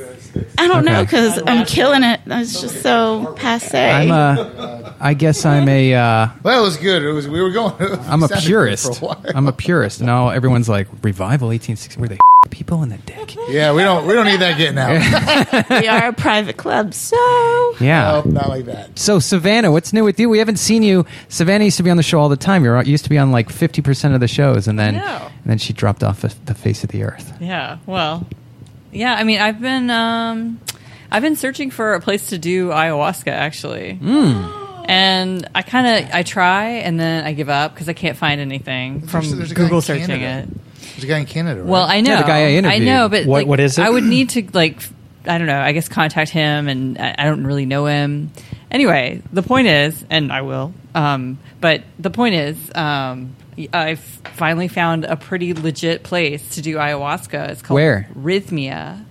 I 0.59 0.69
don't 0.69 0.85
know 0.85 1.03
because 1.05 1.41
I'm 1.47 1.65
killing 1.67 2.03
it. 2.03 2.21
It's 2.27 2.61
just 2.61 2.83
so 2.83 3.35
passe. 3.37 3.79
I'm 3.91 4.11
a. 4.11 4.97
I 5.01 5.15
guess 5.15 5.45
I'm 5.45 5.69
a. 5.69 5.95
Uh, 5.95 6.29
Well, 6.43 6.61
it 6.61 6.65
was 6.65 6.77
good. 6.77 7.03
It 7.03 7.13
was. 7.13 7.29
We 7.29 7.41
were 7.43 7.51
going. 7.51 7.75
I'm 8.09 8.23
a 8.23 8.29
purist. 8.29 8.99
For 8.99 9.05
a 9.05 9.09
while. 9.09 9.25
I'm 9.35 9.47
a 9.49 9.53
purist. 9.53 10.01
No, 10.01 10.29
everyone's 10.31 10.69
like 10.69 10.89
revival 11.03 11.49
1860. 11.49 12.01
Were 12.01 12.09
they 12.09 12.19
people 12.51 12.83
in 12.83 12.89
the 12.91 12.99
dick? 12.99 13.37
Yeah, 13.49 13.73
we 13.75 13.83
don't. 13.83 14.07
We 14.07 14.15
don't 14.15 14.27
need 14.27 14.41
that 14.41 14.57
getting 14.57 14.79
out. 14.79 15.71
we 15.83 15.89
are 15.89 16.09
a 16.09 16.13
private 16.13 16.57
club, 16.57 16.95
so 16.95 17.17
Yeah. 17.81 18.13
Nope, 18.25 18.27
not 18.27 18.49
like 18.49 18.65
that. 18.67 18.99
So 18.99 19.19
Savanna, 19.19 19.71
what's 19.73 19.93
new 19.93 20.05
with 20.05 20.19
you? 20.21 20.29
We 20.29 20.39
haven't 20.39 20.59
seen 20.59 20.83
you. 20.83 21.05
Savanna 21.29 21.65
used 21.65 21.77
to 21.77 21.83
be 21.83 21.91
on 21.91 21.97
the 21.97 22.03
show 22.03 22.19
all 22.21 22.29
the 22.29 22.37
time. 22.37 22.65
You 22.65 22.75
used 22.83 23.05
to 23.05 23.11
be 23.11 23.19
on 23.19 23.33
like 23.33 23.51
fifty 23.51 23.83
percent 23.83 24.15
of 24.15 24.21
the 24.21 24.29
shows, 24.29 24.69
and 24.69 24.79
then 24.79 24.95
and 24.97 25.33
then 25.45 25.59
she 25.59 25.73
dropped 25.73 26.03
off 26.03 26.21
the- 26.23 26.35
the 26.47 26.55
face 26.55 26.83
of 26.85 26.91
the 26.91 27.03
earth. 27.03 27.33
Yeah. 27.41 27.79
Well. 27.87 28.27
Yeah. 28.93 29.15
I 29.15 29.25
mean, 29.25 29.41
I've 29.41 29.61
been 29.61 29.91
um, 29.91 30.61
I've 31.11 31.23
been 31.23 31.37
searching 31.37 31.71
for 31.71 31.95
a 31.95 32.01
place 32.01 32.29
to 32.29 32.39
do 32.39 32.69
ayahuasca 32.71 33.29
actually. 33.33 33.99
And 34.89 35.49
I 35.55 35.63
kind 35.63 36.05
of 36.05 36.15
I 36.15 36.23
try 36.23 36.67
and 36.79 36.99
then 37.01 37.25
I 37.25 37.33
give 37.33 37.49
up 37.49 37.75
because 37.75 37.89
I 37.89 37.93
can't 37.93 38.17
find 38.17 38.41
anything 38.41 39.01
from 39.01 39.23
There's- 39.23 39.37
there's 39.39 39.51
a 39.51 39.55
guy 39.55 39.63
in 39.63 39.67
Google 39.67 39.81
searching 39.81 40.07
Canada. 40.07 40.53
it. 40.53 40.61
There's 40.93 41.05
a 41.05 41.07
guy 41.09 41.19
in 41.19 41.27
Canada. 41.27 41.61
Right? 41.63 41.69
Well, 41.71 41.85
I 41.85 42.01
know. 42.01 42.13
Yeah, 42.13 42.23
the 42.23 42.29
guy 42.29 42.39
I 42.39 42.51
interviewed. 42.53 42.83
I 42.83 42.85
know, 42.85 43.09
but 43.09 43.27
What- 43.27 43.39
like, 43.41 43.47
what 43.49 43.61
is 43.61 43.79
it? 43.79 43.83
I 43.83 43.91
would 43.91 44.05
need 44.17 44.31
to 44.31 44.49
like, 44.53 44.81
I 45.27 45.39
don't 45.39 45.49
know. 45.49 45.59
I 45.61 45.73
guess 45.73 45.89
contact 45.89 46.31
him, 46.31 46.69
and 46.69 46.99
I, 46.99 47.15
I 47.19 47.25
don't 47.25 47.45
really 47.45 47.67
know 47.67 47.87
him. 47.87 48.31
Anyway, 48.71 49.23
the 49.33 49.43
point 49.43 49.67
is, 49.67 50.05
and 50.09 50.33
I 50.33 50.43
will. 50.43 50.73
Um, 50.95 51.39
but 51.61 51.83
the 51.99 52.11
point 52.11 52.37
is, 52.37 52.57
um, 52.75 53.35
I've 53.73 54.01
finally 54.35 54.69
found 54.69 55.05
a 55.05 55.17
pretty 55.17 55.55
legit 55.55 56.03
place 56.03 56.51
to 56.51 56.63
do 56.63 56.77
ayahuasca. 56.77 57.49
It's 57.51 57.63
called 57.63 57.77
Where? 57.77 58.09
Rythmia 58.15 59.05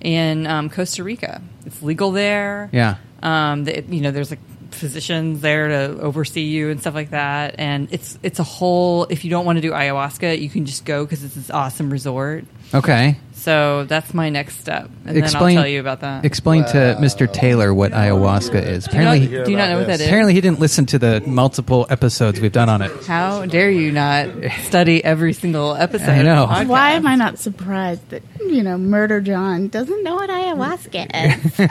in 0.00 0.46
um, 0.46 0.70
Costa 0.70 1.02
Rica. 1.02 1.42
It's 1.64 1.82
legal 1.82 2.12
there. 2.12 2.68
Yeah. 2.72 2.96
Um, 3.22 3.64
the, 3.64 3.82
you 3.88 4.00
know, 4.00 4.10
there's 4.10 4.30
like 4.30 4.40
physicians 4.78 5.40
there 5.40 5.68
to 5.68 6.00
oversee 6.00 6.42
you 6.42 6.70
and 6.70 6.80
stuff 6.80 6.94
like 6.94 7.10
that. 7.10 7.56
And 7.58 7.88
it's 7.92 8.18
it's 8.22 8.38
a 8.38 8.44
whole. 8.44 9.04
If 9.10 9.24
you 9.24 9.30
don't 9.30 9.44
want 9.44 9.56
to 9.56 9.62
do 9.62 9.72
ayahuasca, 9.72 10.40
you 10.40 10.48
can 10.48 10.64
just 10.66 10.84
go 10.84 11.04
because 11.04 11.24
it's 11.24 11.34
this 11.34 11.50
awesome 11.50 11.90
resort. 11.90 12.44
Okay. 12.74 13.16
So 13.32 13.84
that's 13.84 14.12
my 14.14 14.30
next 14.30 14.58
step, 14.58 14.90
and 15.06 15.16
Explain- 15.16 15.54
then 15.54 15.58
I'll 15.58 15.62
tell 15.62 15.70
you 15.70 15.78
about 15.80 16.00
that. 16.00 16.24
Explain 16.24 16.64
to 16.64 16.98
Mr. 17.00 17.32
Taylor 17.32 17.72
what 17.72 17.92
ayahuasca 17.92 18.60
is. 18.60 18.84
do 18.84 18.96
you, 18.98 19.04
not, 19.04 19.16
Apparently, 19.16 19.44
do 19.44 19.50
you 19.52 19.56
not 19.56 19.70
know 19.70 19.78
what 19.78 19.86
that 19.86 20.00
is? 20.00 20.06
apparently 20.06 20.34
he 20.34 20.40
didn't 20.40 20.58
listen 20.58 20.86
to 20.86 20.98
the 20.98 21.22
multiple 21.24 21.86
episodes 21.88 22.40
we've 22.40 22.50
done 22.50 22.68
on 22.68 22.82
it. 22.82 22.90
How 23.06 23.46
dare 23.46 23.70
you 23.70 23.92
not 23.92 24.28
study 24.64 25.02
every 25.04 25.32
single 25.34 25.76
episode? 25.76 26.08
I 26.08 26.22
know. 26.22 26.46
Of 26.48 26.66
the 26.66 26.72
why 26.72 26.90
am 26.90 27.06
I 27.06 27.14
not 27.14 27.38
surprised 27.38 28.08
that 28.10 28.24
you 28.40 28.64
know 28.64 28.76
Murder 28.76 29.20
John 29.20 29.68
doesn't 29.68 30.02
know 30.02 30.16
what 30.16 30.28
ayahuasca 30.28 31.06
is? 31.14 31.68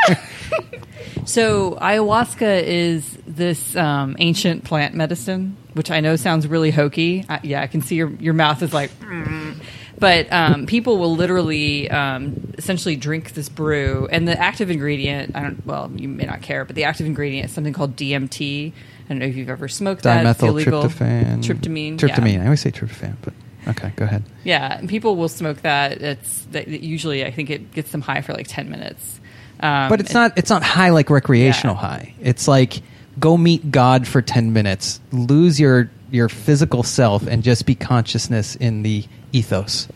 So 1.25 1.71
ayahuasca 1.81 2.63
is 2.63 3.17
this 3.27 3.75
um, 3.75 4.15
ancient 4.19 4.63
plant 4.63 4.93
medicine, 4.95 5.57
which 5.73 5.91
I 5.91 5.99
know 5.99 6.15
sounds 6.15 6.47
really 6.47 6.71
hokey. 6.71 7.25
I, 7.27 7.39
yeah, 7.43 7.61
I 7.61 7.67
can 7.67 7.81
see 7.81 7.95
your 7.95 8.11
your 8.15 8.33
mouth 8.33 8.61
is 8.61 8.73
like. 8.73 8.91
"Mm." 8.99 9.55
But 9.99 10.31
um, 10.31 10.67
people 10.67 10.99
will 10.99 11.15
literally, 11.15 11.89
um, 11.89 12.53
essentially, 12.55 12.95
drink 12.95 13.33
this 13.33 13.49
brew, 13.49 14.07
and 14.11 14.27
the 14.27 14.39
active 14.39 14.69
ingredient. 14.69 15.35
I 15.35 15.41
don't. 15.41 15.65
Well, 15.65 15.91
you 15.95 16.07
may 16.07 16.25
not 16.25 16.43
care, 16.43 16.65
but 16.65 16.75
the 16.75 16.83
active 16.83 17.07
ingredient 17.07 17.45
is 17.49 17.51
something 17.51 17.73
called 17.73 17.95
DMT. 17.95 18.71
I 18.73 19.09
don't 19.09 19.17
know 19.17 19.25
if 19.25 19.35
you've 19.35 19.49
ever 19.49 19.67
smoked 19.67 20.03
that. 20.03 20.23
It's 20.23 20.43
illegal. 20.43 20.83
Dimethyltryptophan. 20.83 21.43
Tryptamine. 21.43 21.97
Tryptamine. 21.97 22.33
yeah. 22.33 22.41
I 22.41 22.45
always 22.45 22.61
say 22.61 22.69
tryptophan, 22.69 23.15
but 23.23 23.33
Okay, 23.67 23.91
go 23.95 24.05
ahead. 24.05 24.23
Yeah, 24.43 24.77
and 24.77 24.87
people 24.87 25.15
will 25.15 25.27
smoke 25.29 25.61
that. 25.61 25.93
It's 26.01 26.45
that 26.51 26.67
usually 26.67 27.25
I 27.25 27.31
think 27.31 27.49
it 27.49 27.71
gets 27.73 27.91
them 27.91 28.01
high 28.01 28.21
for 28.21 28.33
like 28.33 28.47
ten 28.47 28.69
minutes. 28.69 29.19
Um, 29.59 29.89
But 29.89 29.99
it's 29.99 30.09
and- 30.09 30.15
not 30.15 30.37
it's 30.37 30.49
not 30.49 30.63
high 30.63 30.89
like 30.89 31.09
recreational 31.09 31.75
Yeah. 31.75 31.81
high. 31.81 32.13
It's 32.21 32.47
like 32.47 32.81
go 33.19 33.35
meet 33.37 33.71
God 33.71 34.07
for 34.07 34.21
10 34.21 34.53
minutes, 34.53 34.99
lose 35.11 35.59
your 35.59 35.89
your 36.11 36.29
physical 36.29 36.83
self 36.83 37.25
and 37.27 37.43
just 37.43 37.65
be 37.65 37.75
consciousness 37.75 38.55
in 38.55 38.83
the 38.83 39.03
ethos. 39.33 39.87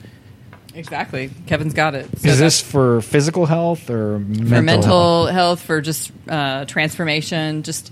exactly. 0.74 1.30
Kevin's 1.48 1.74
got 1.74 1.96
it. 1.96 2.08
So 2.20 2.30
Is 2.30 2.40
this 2.40 2.62
for 2.62 3.02
physical 3.02 3.46
health 3.46 3.90
or 3.90 4.20
mental, 4.20 4.46
for 4.48 4.62
mental 4.62 5.26
health? 5.26 5.34
health, 5.34 5.60
for 5.62 5.82
just 5.82 6.12
uh, 6.30 6.66
transformation, 6.66 7.64
just 7.64 7.92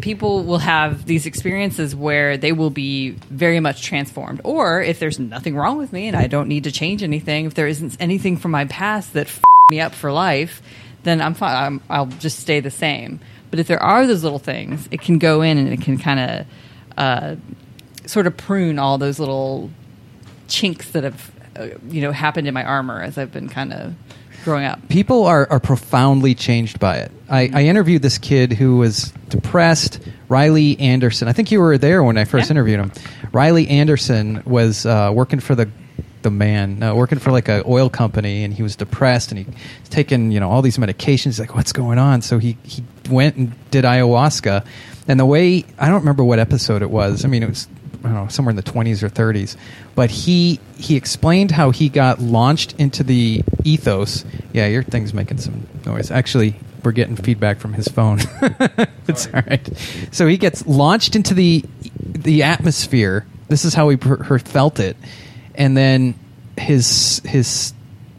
people 0.00 0.44
will 0.44 0.58
have 0.58 1.06
these 1.06 1.26
experiences 1.26 1.94
where 1.96 2.36
they 2.36 2.52
will 2.52 2.70
be 2.70 3.10
very 3.30 3.60
much 3.60 3.82
transformed. 3.82 4.40
Or 4.44 4.80
if 4.82 4.98
there's 4.98 5.18
nothing 5.18 5.56
wrong 5.56 5.76
with 5.78 5.92
me 5.92 6.06
and 6.06 6.16
I 6.16 6.26
don't 6.28 6.48
need 6.48 6.64
to 6.64 6.72
change 6.72 7.02
anything, 7.02 7.46
if 7.46 7.54
there 7.54 7.66
isn't 7.66 7.96
anything 7.98 8.36
from 8.36 8.50
my 8.52 8.66
past 8.66 9.12
that 9.14 9.26
f- 9.26 9.42
me 9.72 9.80
up 9.80 9.92
for 9.92 10.12
life, 10.12 10.62
then 11.02 11.20
I'm 11.20 11.34
fine. 11.34 11.56
I'm, 11.56 11.80
I'll 11.90 12.06
just 12.06 12.38
stay 12.38 12.60
the 12.60 12.70
same. 12.70 13.18
But 13.50 13.58
if 13.58 13.66
there 13.66 13.82
are 13.82 14.06
those 14.06 14.22
little 14.22 14.38
things, 14.38 14.88
it 14.92 15.00
can 15.00 15.18
go 15.18 15.42
in 15.42 15.58
and 15.58 15.68
it 15.72 15.80
can 15.80 15.98
kind 15.98 16.20
of 16.20 16.46
uh, 16.96 17.34
sort 18.06 18.28
of 18.28 18.36
prune 18.36 18.78
all 18.78 18.96
those 18.96 19.18
little 19.18 19.72
chinks 20.46 20.92
that 20.92 21.02
have 21.02 21.32
uh, 21.56 21.66
you 21.88 22.00
know 22.00 22.12
happened 22.12 22.46
in 22.46 22.54
my 22.54 22.62
armor 22.62 23.02
as 23.02 23.18
I've 23.18 23.32
been 23.32 23.48
kind 23.48 23.72
of 23.72 23.94
growing 24.44 24.64
up. 24.66 24.88
People 24.88 25.24
are, 25.26 25.48
are 25.50 25.58
profoundly 25.58 26.36
changed 26.36 26.78
by 26.78 26.98
it. 26.98 27.10
I, 27.28 27.50
I 27.52 27.64
interviewed 27.64 28.02
this 28.02 28.18
kid 28.18 28.52
who 28.52 28.76
was 28.76 29.12
depressed, 29.30 29.98
Riley 30.28 30.78
Anderson. 30.78 31.26
I 31.26 31.32
think 31.32 31.50
you 31.50 31.58
were 31.58 31.76
there 31.76 32.04
when 32.04 32.16
I 32.18 32.24
first 32.24 32.46
Yeah. 32.50 32.52
interviewed 32.52 32.78
him. 32.78 32.92
Riley 33.32 33.66
Anderson 33.66 34.44
was 34.46 34.86
uh, 34.86 35.10
working 35.12 35.40
for 35.40 35.56
the 35.56 35.68
the 36.26 36.30
man 36.30 36.82
uh, 36.82 36.92
working 36.92 37.20
for 37.20 37.30
like 37.30 37.48
an 37.48 37.62
oil 37.66 37.88
company, 37.88 38.42
and 38.42 38.52
he 38.52 38.62
was 38.64 38.74
depressed, 38.74 39.30
and 39.30 39.38
he 39.38 39.44
was 39.44 39.88
taking 39.88 40.32
you 40.32 40.40
know 40.40 40.50
all 40.50 40.60
these 40.60 40.76
medications. 40.76 41.24
He's 41.24 41.40
like, 41.40 41.54
what's 41.54 41.72
going 41.72 41.98
on? 41.98 42.20
So 42.20 42.38
he 42.38 42.58
he 42.64 42.82
went 43.08 43.36
and 43.36 43.70
did 43.70 43.84
ayahuasca, 43.84 44.66
and 45.06 45.20
the 45.20 45.24
way 45.24 45.64
I 45.78 45.86
don't 45.86 46.00
remember 46.00 46.24
what 46.24 46.40
episode 46.40 46.82
it 46.82 46.90
was. 46.90 47.24
I 47.24 47.28
mean, 47.28 47.44
it 47.44 47.48
was 47.48 47.68
I 48.04 48.08
don't 48.08 48.14
know, 48.14 48.28
somewhere 48.28 48.50
in 48.50 48.56
the 48.56 48.62
20s 48.62 49.02
or 49.02 49.08
30s. 49.08 49.56
But 49.94 50.10
he 50.10 50.60
he 50.76 50.96
explained 50.96 51.52
how 51.52 51.70
he 51.70 51.88
got 51.88 52.20
launched 52.20 52.74
into 52.78 53.02
the 53.02 53.42
ethos. 53.64 54.24
Yeah, 54.52 54.66
your 54.66 54.82
thing's 54.82 55.14
making 55.14 55.38
some 55.38 55.66
noise. 55.84 56.10
Actually, 56.10 56.56
we're 56.82 56.92
getting 56.92 57.16
feedback 57.16 57.58
from 57.58 57.72
his 57.72 57.88
phone. 57.88 58.18
it's 59.08 59.26
all 59.28 59.42
right. 59.46 59.68
So 60.10 60.26
he 60.26 60.36
gets 60.36 60.66
launched 60.66 61.16
into 61.16 61.34
the 61.34 61.64
the 62.02 62.42
atmosphere. 62.42 63.26
This 63.48 63.64
is 63.64 63.74
how 63.74 63.88
he 63.88 63.96
per, 63.96 64.38
felt 64.40 64.80
it, 64.80 64.96
and 65.56 65.76
then 65.76 66.14
his 66.58 67.20
his 67.24 67.72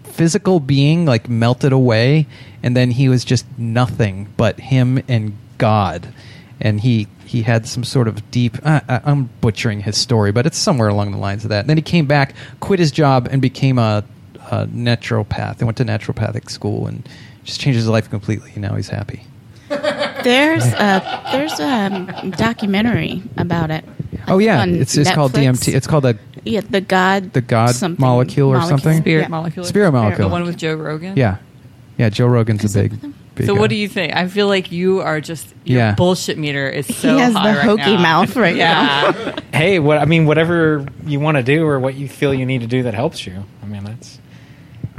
physical 0.04 0.60
being 0.60 1.06
like 1.06 1.30
melted 1.30 1.72
away, 1.72 2.28
and 2.64 2.76
then 2.76 2.92
he 2.92 3.10
was 3.10 3.24
just 3.24 3.46
nothing 3.58 4.28
but 4.38 4.60
him 4.60 5.04
and 5.08 5.38
God, 5.58 6.14
and 6.60 6.82
he 6.82 7.08
he 7.26 7.44
had 7.44 7.68
some 7.68 7.84
sort 7.84 8.08
of 8.08 8.30
deep. 8.32 8.58
Uh, 8.64 8.82
I'm 8.88 9.30
butchering 9.42 9.82
his 9.82 9.98
story, 9.98 10.32
but 10.32 10.46
it's 10.46 10.58
somewhere 10.58 10.88
along 10.88 11.12
the 11.12 11.18
lines 11.18 11.44
of 11.44 11.50
that. 11.50 11.62
And 11.62 11.70
then 11.70 11.78
he 11.78 11.84
came 11.84 12.06
back, 12.06 12.36
quit 12.60 12.80
his 12.80 12.92
job, 12.92 13.28
and 13.30 13.42
became 13.42 13.78
a, 13.78 14.04
a 14.50 14.66
naturopath. 14.68 15.60
He 15.60 15.66
went 15.66 15.78
to 15.78 15.86
naturopathic 15.86 16.50
school 16.50 16.88
and 16.88 17.08
just 17.44 17.60
changed 17.60 17.78
his 17.78 17.88
life 17.88 18.10
completely. 18.10 18.54
Now 18.56 18.76
he's 18.76 18.90
happy. 18.90 19.24
There's 19.70 20.66
a 20.66 21.22
there's 21.32 21.60
a 21.60 22.32
documentary 22.38 23.24
about 23.38 23.72
it. 23.72 23.86
Oh 24.28 24.38
yeah, 24.40 24.62
on 24.62 24.76
it's 24.76 24.98
it's 24.98 25.12
called 25.12 25.34
DMT. 25.34 25.74
It's 25.74 25.88
called 25.88 26.06
a 26.06 26.18
Yeah, 26.44 26.62
the 26.70 26.82
God 26.82 27.34
the 27.34 27.42
God 27.42 27.72
something 27.76 28.02
molecule 28.04 28.50
or 28.50 28.62
something? 28.62 28.98
Spirit 29.00 29.22
Yeah. 29.24 29.28
molecule. 29.30 29.66
Spirit 29.66 29.92
molecule. 29.92 30.28
The 30.30 30.32
one 30.32 30.44
with 30.44 30.58
Joe 30.58 30.76
Rogan. 30.76 31.16
yeah, 31.16 31.38
yeah. 31.98 32.10
Joe 32.10 32.28
Rogan's 32.28 32.64
a 32.64 32.66
Is 32.66 32.76
it 32.76 32.90
big. 33.02 33.14
big 33.36 33.46
So 33.48 33.54
what 33.56 33.70
do 33.70 33.76
you 33.76 33.88
think? 33.88 34.16
I 34.16 34.28
feel 34.28 34.48
like 34.48 34.72
you 34.72 35.02
are 35.02 35.22
just 35.22 35.48
your 35.64 35.78
Yeah. 35.80 35.96
bullshit 35.96 36.38
meter 36.38 36.68
is 36.70 36.86
so 36.96 37.14
he 37.14 37.20
has 37.20 37.34
high 37.34 37.52
the 37.52 37.58
right 37.58 37.66
hokey 37.66 37.96
now. 37.96 38.02
mouth 38.02 38.36
right 38.36 38.56
yeah. 38.56 39.14
now. 39.16 39.36
Hey, 39.58 39.80
what 39.80 39.98
I 39.98 40.06
mean, 40.06 40.26
whatever 40.26 40.86
you 41.06 41.20
want 41.20 41.38
to 41.38 41.44
do 41.44 41.66
or 41.66 41.80
what 41.80 41.96
you 41.96 42.08
feel 42.10 42.34
you 42.34 42.46
need 42.46 42.62
to 42.62 42.68
do 42.68 42.84
that 42.84 42.94
helps 42.94 43.26
you. 43.26 43.44
I 43.64 43.66
mean, 43.66 43.84
that's 43.84 44.20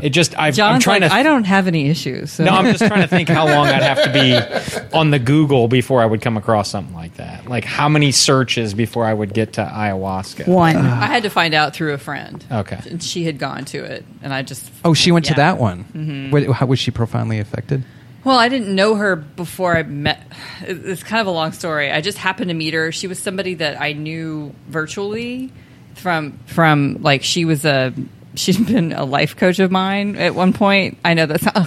it. 0.03 0.11
Just 0.11 0.39
I've, 0.39 0.59
I'm 0.59 0.81
trying 0.81 1.03
like, 1.03 1.11
to. 1.11 1.17
I 1.17 1.23
don't 1.23 1.45
have 1.45 1.67
any 1.67 1.89
issues. 1.89 2.33
So. 2.33 2.45
No, 2.45 2.53
I'm 2.53 2.67
just 2.67 2.87
trying 2.87 3.03
to 3.03 3.09
think 3.09 3.29
how 3.29 3.47
long 3.47 3.67
I'd 3.67 3.83
have 3.83 4.03
to 4.05 4.13
be 4.13 4.97
on 4.97 5.11
the 5.11 5.19
Google 5.19 5.69
before 5.69 6.03
I 6.03 6.07
would 6.07 6.21
come 6.21 6.37
across 6.37 6.71
something 6.71 6.95
like 6.95 7.15
that. 7.17 7.47
Like 7.47 7.65
how 7.65 7.89
many 7.89 8.13
searches 8.13 8.75
before 8.75 9.05
I 9.05 9.15
would 9.15 9.35
get 9.35 9.55
to 9.55 9.65
ayahuasca? 9.65 10.47
One. 10.49 10.77
I 10.77 11.07
had 11.07 11.23
to 11.25 11.31
find 11.31 11.55
out 11.55 11.75
through 11.75 11.95
a 11.95 11.99
friend. 11.99 12.45
Okay. 12.51 12.81
And 12.89 13.03
she 13.03 13.25
had 13.25 13.39
gone 13.39 13.65
to 13.67 13.85
it, 13.85 14.05
and 14.23 14.33
I 14.33 14.43
just. 14.43 14.71
Oh, 14.85 14.95
she 14.95 15.13
went 15.13 15.27
to 15.27 15.35
that 15.35 15.59
one. 15.59 15.85
Mm-hmm. 15.85 16.31
What, 16.31 16.57
how 16.57 16.67
was 16.67 16.79
she 16.79 16.91
profoundly 16.91 17.39
affected? 17.39 17.85
Well, 18.25 18.39
I 18.39 18.49
didn't 18.49 18.75
know 18.75 18.97
her 18.97 19.17
before 19.17 19.77
I 19.77 19.85
met. 19.85 20.21
It's 20.63 21.03
kind 21.03 21.21
of 21.21 21.29
a 21.29 21.31
long 21.31 21.53
story. 21.53 21.91
I 21.91 22.01
just 22.01 22.19
happened 22.19 22.49
to 22.49 22.55
meet 22.55 22.75
her. 22.75 22.93
She 22.93 23.07
was 23.07 23.19
somebody 23.19 23.55
that 23.55 23.81
I 23.81 23.93
knew 23.93 24.55
virtually 24.67 25.53
from 25.95 26.39
from 26.47 26.99
like 27.01 27.23
she 27.23 27.45
was 27.45 27.65
a 27.65 27.93
she'd 28.39 28.67
been 28.67 28.93
a 28.93 29.05
life 29.05 29.37
coach 29.37 29.59
of 29.59 29.71
mine 29.71 30.17
at 30.17 30.35
one 30.35 30.53
point. 30.53 30.99
I 31.05 31.15
know 31.15 31.27
that's 31.27 31.45
not, 31.45 31.55
John 31.57 31.67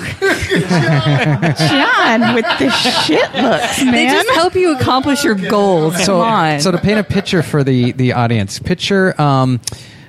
with 2.35 2.45
the 2.59 2.69
shit 2.69 3.33
looks, 3.35 3.77
they 3.77 3.85
man. 3.85 4.13
just 4.13 4.29
help 4.31 4.55
you 4.55 4.75
accomplish 4.75 5.23
your 5.23 5.35
goals. 5.35 5.95
Come 5.95 6.03
so, 6.05 6.21
on. 6.21 6.59
so 6.59 6.71
to 6.71 6.77
paint 6.77 6.99
a 6.99 7.03
picture 7.03 7.41
for 7.43 7.63
the 7.63 7.91
the 7.93 8.13
audience, 8.13 8.59
picture 8.59 9.19
um, 9.21 9.59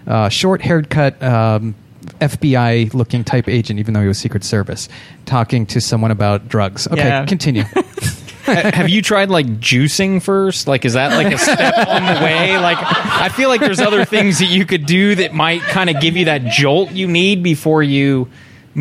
uh, 0.06 0.28
short 0.28 0.60
haircut. 0.62 1.22
Um, 1.22 1.74
FBI 2.20 2.92
looking 2.94 3.22
type 3.24 3.48
agent, 3.48 3.78
even 3.80 3.94
though 3.94 4.00
he 4.00 4.08
was 4.08 4.18
Secret 4.18 4.42
Service, 4.44 4.88
talking 5.24 5.66
to 5.66 5.80
someone 5.80 6.10
about 6.10 6.48
drugs. 6.48 6.86
Okay, 6.88 6.96
Yeah. 6.98 7.24
continue. 7.26 7.62
Ha- 8.44 8.70
have 8.74 8.88
you 8.88 9.02
tried 9.02 9.28
like 9.30 9.46
juicing 9.60 10.22
first? 10.22 10.66
Like, 10.66 10.84
is 10.84 10.94
that 10.94 11.12
like 11.22 11.32
a 11.32 11.38
step 11.38 11.74
on 11.88 12.04
the 12.06 12.20
way? 12.24 12.58
Like, 12.58 12.78
I 12.80 13.28
feel 13.28 13.48
like 13.48 13.60
there's 13.60 13.80
other 13.80 14.04
things 14.04 14.38
that 14.40 14.46
you 14.46 14.66
could 14.66 14.86
do 14.86 15.14
that 15.16 15.32
might 15.34 15.60
kind 15.62 15.88
of 15.90 16.00
give 16.00 16.16
you 16.16 16.24
that 16.26 16.44
jolt 16.46 16.90
you 16.90 17.06
need 17.06 17.42
before 17.42 17.82
you 17.82 18.28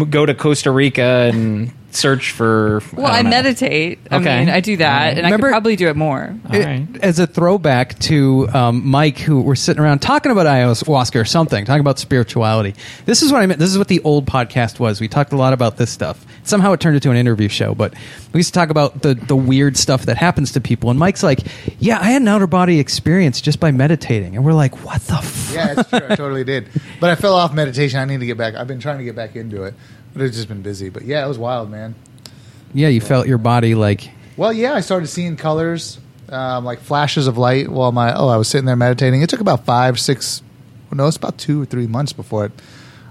go 0.10 0.26
to 0.26 0.34
Costa 0.34 0.72
Rica 0.72 1.30
and 1.34 1.72
search 1.96 2.32
for. 2.32 2.82
well, 2.94 3.06
I, 3.06 3.18
don't 3.18 3.26
know. 3.26 3.30
meditate. 3.32 4.00
I 4.10 4.16
Okay. 4.18 4.40
mean, 4.40 4.50
I 4.50 4.60
do 4.60 4.78
that, 4.78 5.18
and 5.18 5.26
I 5.28 5.32
could 5.32 5.40
probably 5.42 5.76
do 5.76 5.88
it 5.90 5.96
more. 5.96 6.36
All 6.52 6.60
right. 6.60 6.88
As 7.02 7.20
a 7.20 7.28
throwback 7.28 7.98
to 8.00 8.48
um, 8.50 8.88
Mike, 8.88 9.18
who 9.20 9.42
we're 9.42 9.56
sitting 9.56 9.82
around 9.82 10.00
talking 10.00 10.32
about 10.32 10.46
ayahuasca 10.46 11.20
or 11.20 11.26
something, 11.26 11.66
talking 11.66 11.82
about 11.82 12.00
spirituality. 12.00 12.76
This 13.06 13.22
is 13.22 13.32
what 13.32 13.42
I 13.42 13.46
meant. 13.46 13.60
This 13.60 13.70
is 13.72 13.78
what 13.78 13.88
the 13.88 14.02
old 14.04 14.26
podcast 14.26 14.80
was. 14.80 15.00
We 15.02 15.08
talked 15.08 15.34
a 15.34 15.38
lot 15.38 15.54
about 15.54 15.78
this 15.78 15.90
stuff. 15.92 16.26
Somehow 16.44 16.72
it 16.74 16.80
turned 16.80 16.96
into 16.96 17.12
an 17.12 17.18
interview 17.18 17.48
show, 17.50 17.76
but 17.76 17.94
we 18.34 18.40
used 18.40 18.54
to 18.54 18.60
talk 18.60 18.70
about 18.70 19.02
the 19.02 19.14
the 19.14 19.36
weird 19.36 19.78
stuff 19.78 20.06
that 20.08 20.18
happens 20.18 20.54
to 20.54 20.62
people. 20.62 20.90
And 20.90 20.98
Mike's 21.00 21.22
like, 21.24 21.40
"Yeah, 21.80 22.00
I 22.00 22.06
had 22.12 22.22
an 22.22 22.28
outer 22.28 22.48
body 22.48 22.80
experience 22.80 23.42
just 23.42 23.60
by 23.60 23.72
meditating," 23.72 24.36
and 24.36 24.44
we're 24.44 24.54
like, 24.54 24.84
"What 24.86 25.02
the?" 25.02 25.16
F-? 25.16 25.52
Yeah, 25.54 25.74
it's 25.78 25.90
true. 25.90 26.00
I 26.10 26.16
totally 26.16 26.44
did. 26.44 26.68
But 27.00 27.10
I 27.12 27.16
fell 27.16 27.36
off 27.36 27.54
meditation. 27.54 28.00
I 28.00 28.06
need 28.06 28.22
to 28.22 28.26
get 28.26 28.38
back. 28.38 28.56
I've 28.56 28.68
been 28.68 28.80
trying 28.80 28.98
to 28.98 29.04
get 29.04 29.16
back 29.16 29.36
into 29.36 29.64
it, 29.64 29.76
but 30.14 30.22
it's 30.22 30.36
just 30.36 30.48
been 30.48 30.62
busy. 30.62 30.90
But 30.90 31.04
yeah, 31.04 31.24
it 31.24 31.28
was 31.28 31.38
wild, 31.38 31.70
man. 31.70 31.96
Yeah, 32.74 32.88
you 32.88 33.02
felt 33.02 33.28
your 33.28 33.38
body 33.38 33.76
like 33.76 34.10
Well, 34.38 34.54
yeah, 34.54 34.74
I 34.74 34.82
started 34.82 35.08
seeing 35.08 35.36
colors, 35.36 36.00
um, 36.30 36.64
like 36.66 36.80
flashes 36.80 37.28
of 37.28 37.38
light 37.38 37.70
while 37.70 37.92
my 37.92 38.14
oh, 38.16 38.28
I 38.30 38.38
was 38.38 38.48
sitting 38.48 38.66
there 38.66 38.76
meditating. 38.76 39.22
It 39.22 39.30
took 39.30 39.42
about 39.42 39.66
five, 39.66 40.00
six, 40.00 40.42
no, 40.92 41.08
it's 41.08 41.18
about 41.18 41.38
two 41.38 41.62
or 41.62 41.66
three 41.66 41.88
months 41.88 42.14
before 42.14 42.46
it, 42.46 42.52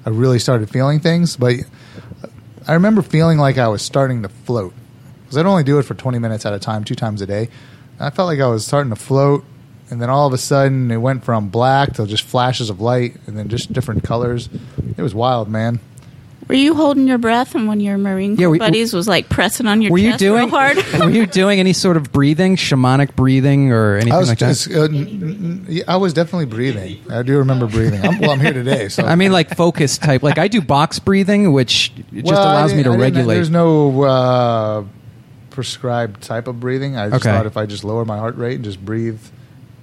I 0.07 0.11
really 0.11 0.39
started 0.39 0.71
feeling 0.71 1.01
things. 1.01 1.37
But 1.37 1.57
I 2.67 2.75
remember 2.75 3.03
feeling 3.03 3.39
like 3.39 3.59
I 3.59 3.69
was 3.69 3.83
starting 3.83 4.23
to 4.23 4.29
float 4.29 4.73
because 5.23 5.37
I'd 5.37 5.47
only 5.47 5.65
do 5.65 5.79
it 5.79 5.85
for 5.85 5.95
twenty 5.95 6.19
minutes 6.19 6.47
at 6.47 6.53
a 6.53 6.59
time, 6.59 6.85
two 6.85 6.95
times 6.95 7.21
a 7.21 7.27
day. 7.27 7.49
And 7.99 8.07
I 8.07 8.11
felt 8.11 8.27
like 8.27 8.41
I 8.41 8.47
was 8.47 8.67
starting 8.67 8.91
to 8.91 8.97
float, 8.97 9.45
and 9.91 10.01
then 10.01 10.09
all 10.09 10.27
of 10.27 10.33
a 10.33 10.39
sudden 10.39 10.91
it 10.91 10.97
went 10.99 11.25
from 11.25 11.49
black 11.51 11.95
to 11.95 12.07
just 12.07 12.23
flashes 12.23 12.71
of 12.71 12.81
light, 12.81 13.17
and 13.27 13.37
then 13.37 13.49
just 13.49 13.73
different 13.73 14.05
colors. 14.05 14.49
It 14.97 15.03
was 15.03 15.15
wild, 15.15 15.49
man. 15.49 15.81
Were 16.51 16.57
you 16.57 16.75
holding 16.75 17.07
your 17.07 17.19
breath, 17.19 17.55
and 17.55 17.69
when 17.69 17.79
your 17.79 17.97
Marine 17.97 18.33
Yeah, 18.35 18.47
Corps 18.47 18.51
we- 18.51 18.59
buddies 18.59 18.93
was 18.93 19.07
like 19.07 19.29
pressing 19.29 19.69
on 19.69 19.83
your 19.83 19.93
were 19.93 19.99
you 19.99 20.09
chest 20.11 20.19
doing 20.19 20.47
real 20.47 20.49
hard? 20.51 20.79
were 20.99 21.09
you 21.09 21.25
doing 21.25 21.61
any 21.61 21.73
sort 21.73 21.97
of 21.97 22.11
breathing, 22.11 22.57
shamanic 22.57 23.15
breathing, 23.15 23.71
or 23.71 23.95
anything 23.95 24.13
I 24.15 24.19
was 24.19 24.29
like 24.31 24.41
that? 24.41 24.67
uh, 24.69 24.83
n- 24.87 25.65
n- 25.69 25.83
I 25.87 25.97
was 25.97 26.13
definitely 26.13 26.47
breathing. 26.47 26.99
I 27.09 27.23
do 27.23 27.39
remember 27.39 27.69
breathing. 27.69 28.05
I'm, 28.05 28.19
well, 28.19 28.33
I'm 28.33 28.41
here 28.41 28.53
today, 28.53 28.89
so 28.89 29.05
I 29.05 29.15
mean, 29.15 29.31
like 29.31 29.55
focus 29.55 29.97
type. 29.97 30.25
Like 30.25 30.39
I 30.39 30.49
do 30.49 30.61
box 30.61 30.99
breathing, 30.99 31.53
which 31.53 31.95
just 32.13 32.25
Well, 32.27 32.37
I 32.37 32.53
allows 32.55 32.73
me 32.73 32.79
to 32.83 32.89
didn't- 32.89 33.01
I 33.01 33.05
regulate. 33.05 33.35
There's 33.37 33.51
no 33.51 34.03
uh, 34.03 34.85
prescribed 35.51 36.21
type 36.21 36.49
of 36.49 36.59
breathing. 36.59 36.97
I 36.97 37.11
just 37.11 37.25
Okay. 37.25 37.33
thought 37.33 37.47
if 37.47 37.57
I 37.57 37.67
just 37.67 37.85
lower 37.85 38.05
my 38.05 38.19
heart 38.19 38.37
rate 38.37 38.57
and 38.57 38.65
just 38.65 38.85
breathe, 38.85 39.21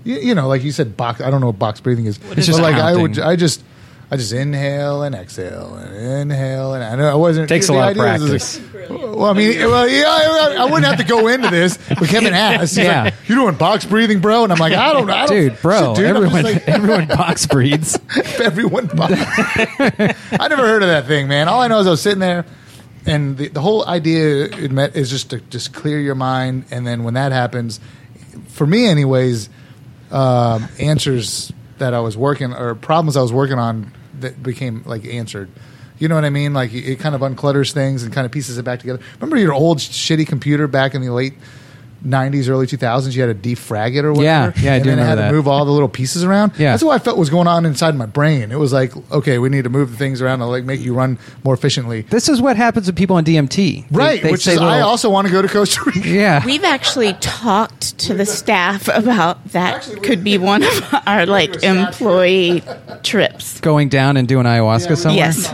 you, 0.04 0.16
you 0.18 0.36
know, 0.36 0.50
like 0.50 0.64
you 0.66 0.74
said, 0.74 0.98
box. 0.98 1.22
I 1.22 1.30
don't 1.32 1.40
know 1.40 1.48
what 1.48 1.60
box 1.60 1.80
breathing 1.80 2.08
is. 2.08 2.20
It's 2.32 2.46
just 2.46 2.60
but 2.60 2.74
like 2.74 2.76
I 2.76 2.94
would. 2.94 3.20
I 3.20 3.38
just, 3.38 3.64
I 4.10 4.16
just 4.16 4.32
inhale 4.32 5.04
and 5.04 5.14
exhale 5.14 5.76
and 5.76 5.94
inhale 6.32 6.74
and 6.74 6.82
I 6.84 6.96
know 6.96 7.10
I 7.10 7.16
wasn't. 7.16 7.50
Takes 7.50 7.68
a 7.68 7.74
lot 7.74 7.92
of 7.92 7.98
practice. 7.98 8.58
like- 8.74 8.90
well, 8.90 9.26
I 9.26 9.34
mean, 9.34 9.60
well, 9.60 9.86
yeah, 9.90 10.06
I, 10.08 10.56
I 10.60 10.64
wouldn't 10.66 10.86
have 10.86 10.98
to 11.00 11.04
go 11.04 11.28
into 11.28 11.50
this. 11.50 11.78
But 11.90 12.08
Kevin 12.08 12.34
asked, 12.34 12.78
Yeah. 12.78 13.04
like, 13.04 13.14
"You 13.28 13.36
doing 13.36 13.56
box 13.56 13.84
breathing, 13.84 14.22
bro?" 14.22 14.46
And 14.46 14.54
I'm 14.54 14.60
like, 14.60 14.72
"I 14.72 14.94
don't 14.94 15.08
know, 15.08 15.14
I 15.14 15.26
don't, 15.26 15.36
Dude, 15.36 15.62
bro, 15.62 15.88
shit, 15.94 15.96
dude, 15.98 16.06
everyone, 16.06 16.44
like- 16.44 16.68
everyone 16.70 17.08
box 17.08 17.46
breeds. 17.48 18.00
everyone. 18.40 18.88
box. 18.88 19.12
I 19.18 20.48
never 20.48 20.66
heard 20.66 20.84
of 20.84 20.88
that 20.90 21.06
thing, 21.06 21.28
man. 21.28 21.50
All 21.50 21.60
I 21.62 21.68
know 21.68 21.80
is 21.80 21.88
I 21.88 21.90
was 21.90 22.02
sitting 22.02 22.20
there, 22.20 22.46
and 23.06 23.36
the, 23.38 23.50
the 23.50 23.60
whole 23.62 23.86
idea 23.86 24.46
is 24.46 25.10
just 25.10 25.32
to 25.32 25.42
just 25.42 25.74
clear 25.74 26.00
your 26.00 26.16
mind, 26.16 26.64
and 26.72 26.88
then 26.88 27.04
when 27.04 27.16
that 27.16 27.34
happens, 27.34 27.82
for 28.48 28.66
me, 28.66 28.88
anyways, 28.88 29.50
um, 30.12 30.66
answers 30.80 31.52
that 31.80 31.94
I 31.94 32.00
was 32.00 32.18
working 32.18 32.54
or 32.54 32.76
problems 32.76 33.18
I 33.18 33.22
was 33.22 33.34
working 33.34 33.60
on 33.60 33.94
that 34.20 34.42
became 34.42 34.84
like 34.86 35.06
answered. 35.06 35.50
You 36.00 36.08
know 36.08 36.16
what 36.16 36.26
I 36.26 36.30
mean? 36.30 36.54
Like 36.54 36.74
it 36.74 37.00
kind 37.00 37.16
of 37.16 37.22
unclutters 37.22 37.72
things 37.72 38.04
and 38.04 38.14
kind 38.14 38.26
of 38.26 38.32
pieces 38.32 38.58
it 38.58 38.64
back 38.64 38.80
together. 38.80 39.02
Remember 39.20 39.38
your 39.38 39.54
old 39.54 39.80
shitty 39.80 40.28
computer 40.28 40.68
back 40.68 40.94
in 40.94 41.02
the 41.02 41.10
late 41.10 41.34
'90s, 42.08 42.50
early 42.50 42.66
2000s? 42.68 43.16
You 43.16 43.22
had 43.24 43.44
to 43.44 43.50
defrag 43.50 43.96
it 43.96 44.06
or 44.06 44.14
whatever. 44.14 44.54
Yeah, 44.58 44.64
yeah, 44.64 44.72
I 44.72 44.76
and 44.76 44.84
do 44.84 44.90
then 44.90 45.00
it 45.00 45.02
had 45.04 45.10
remember 45.12 45.30
to 45.32 45.36
move 45.36 45.48
all 45.48 45.66
the 45.66 45.72
little 45.72 45.90
pieces 45.90 46.24
around. 46.24 46.54
Yeah. 46.58 46.72
that's 46.72 46.84
what 46.84 46.94
I 47.00 47.04
felt 47.04 47.18
was 47.18 47.30
going 47.30 47.48
on 47.48 47.66
inside 47.66 47.96
my 47.96 48.06
brain. 48.06 48.52
It 48.52 48.60
was 48.60 48.74
like, 48.74 48.94
okay, 49.12 49.38
we 49.40 49.50
need 49.50 49.64
to 49.66 49.70
move 49.70 49.92
the 49.92 49.98
things 49.98 50.22
around 50.22 50.40
to 50.40 50.46
like 50.46 50.64
make 50.64 50.80
you 50.82 50.94
run 50.94 51.20
more 51.44 51.54
efficiently. 51.54 52.02
This 52.04 52.30
is 52.30 52.42
what 52.42 52.56
happens 52.58 52.88
with 52.88 52.96
people 52.96 53.16
on 53.18 53.26
DMT. 53.26 53.90
They- 53.90 53.98
Right, 53.98 54.22
they 54.22 54.32
which 54.32 54.44
say 54.44 54.54
is 54.54 54.60
I 54.60 54.82
also 54.82 55.10
want 55.10 55.28
to 55.28 55.34
go 55.34 55.42
to 55.42 55.48
Costa 55.48 55.82
Rica. 55.86 56.00
Yeah. 56.08 56.46
We've 56.46 56.64
actually 56.64 57.14
talked 57.14 57.98
to 58.00 58.14
the 58.14 58.26
staff 58.26 58.88
about 58.88 59.44
that. 59.50 59.84
Could 60.04 60.24
be 60.24 60.38
one 60.38 60.64
of 60.64 60.96
our 61.06 61.26
like 61.26 61.64
employee 61.64 62.64
trips. 63.04 63.60
going 63.60 63.90
down 63.90 64.18
and 64.18 64.28
doing 64.28 64.46
ayahuasca 64.46 64.98
somewhere. 64.98 65.18
Yes. 65.26 65.54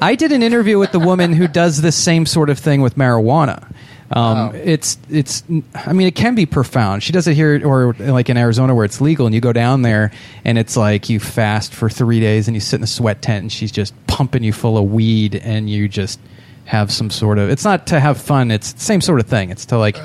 I 0.00 0.14
did 0.14 0.32
an 0.32 0.42
interview 0.42 0.78
with 0.78 0.92
the 0.92 0.98
woman 1.00 1.32
who 1.32 1.46
does 1.48 1.82
this 1.82 1.96
same 1.96 2.26
sort 2.26 2.50
of 2.50 2.58
thing 2.58 2.80
with 2.82 2.96
marijuana. 2.96 3.70
Um, 4.14 4.54
It's 4.54 4.98
it's. 5.08 5.42
I 5.74 5.92
mean, 5.92 6.06
it 6.06 6.14
can 6.14 6.34
be 6.34 6.46
profound. 6.46 7.02
She 7.02 7.12
does 7.12 7.26
it 7.26 7.34
here, 7.34 7.66
or 7.66 7.94
like 7.94 8.28
in 8.28 8.36
Arizona, 8.36 8.74
where 8.74 8.84
it's 8.84 9.00
legal, 9.00 9.26
and 9.26 9.34
you 9.34 9.40
go 9.40 9.52
down 9.52 9.82
there, 9.82 10.12
and 10.44 10.58
it's 10.58 10.76
like 10.76 11.08
you 11.08 11.18
fast 11.18 11.74
for 11.74 11.88
three 11.88 12.20
days, 12.20 12.48
and 12.48 12.54
you 12.54 12.60
sit 12.60 12.76
in 12.76 12.84
a 12.84 12.88
sweat 12.88 13.22
tent, 13.22 13.42
and 13.42 13.52
she's 13.52 13.72
just 13.72 13.94
pumping 14.06 14.42
you 14.42 14.52
full 14.52 14.76
of 14.76 14.90
weed, 14.90 15.36
and 15.36 15.70
you 15.70 15.88
just 15.88 16.20
have 16.66 16.92
some 16.92 17.10
sort 17.10 17.38
of. 17.38 17.50
It's 17.50 17.64
not 17.64 17.86
to 17.88 18.00
have 18.00 18.20
fun. 18.20 18.50
It's 18.50 18.72
the 18.72 18.80
same 18.80 19.00
sort 19.00 19.20
of 19.20 19.26
thing. 19.26 19.50
It's 19.50 19.66
to 19.66 19.78
like 19.78 19.96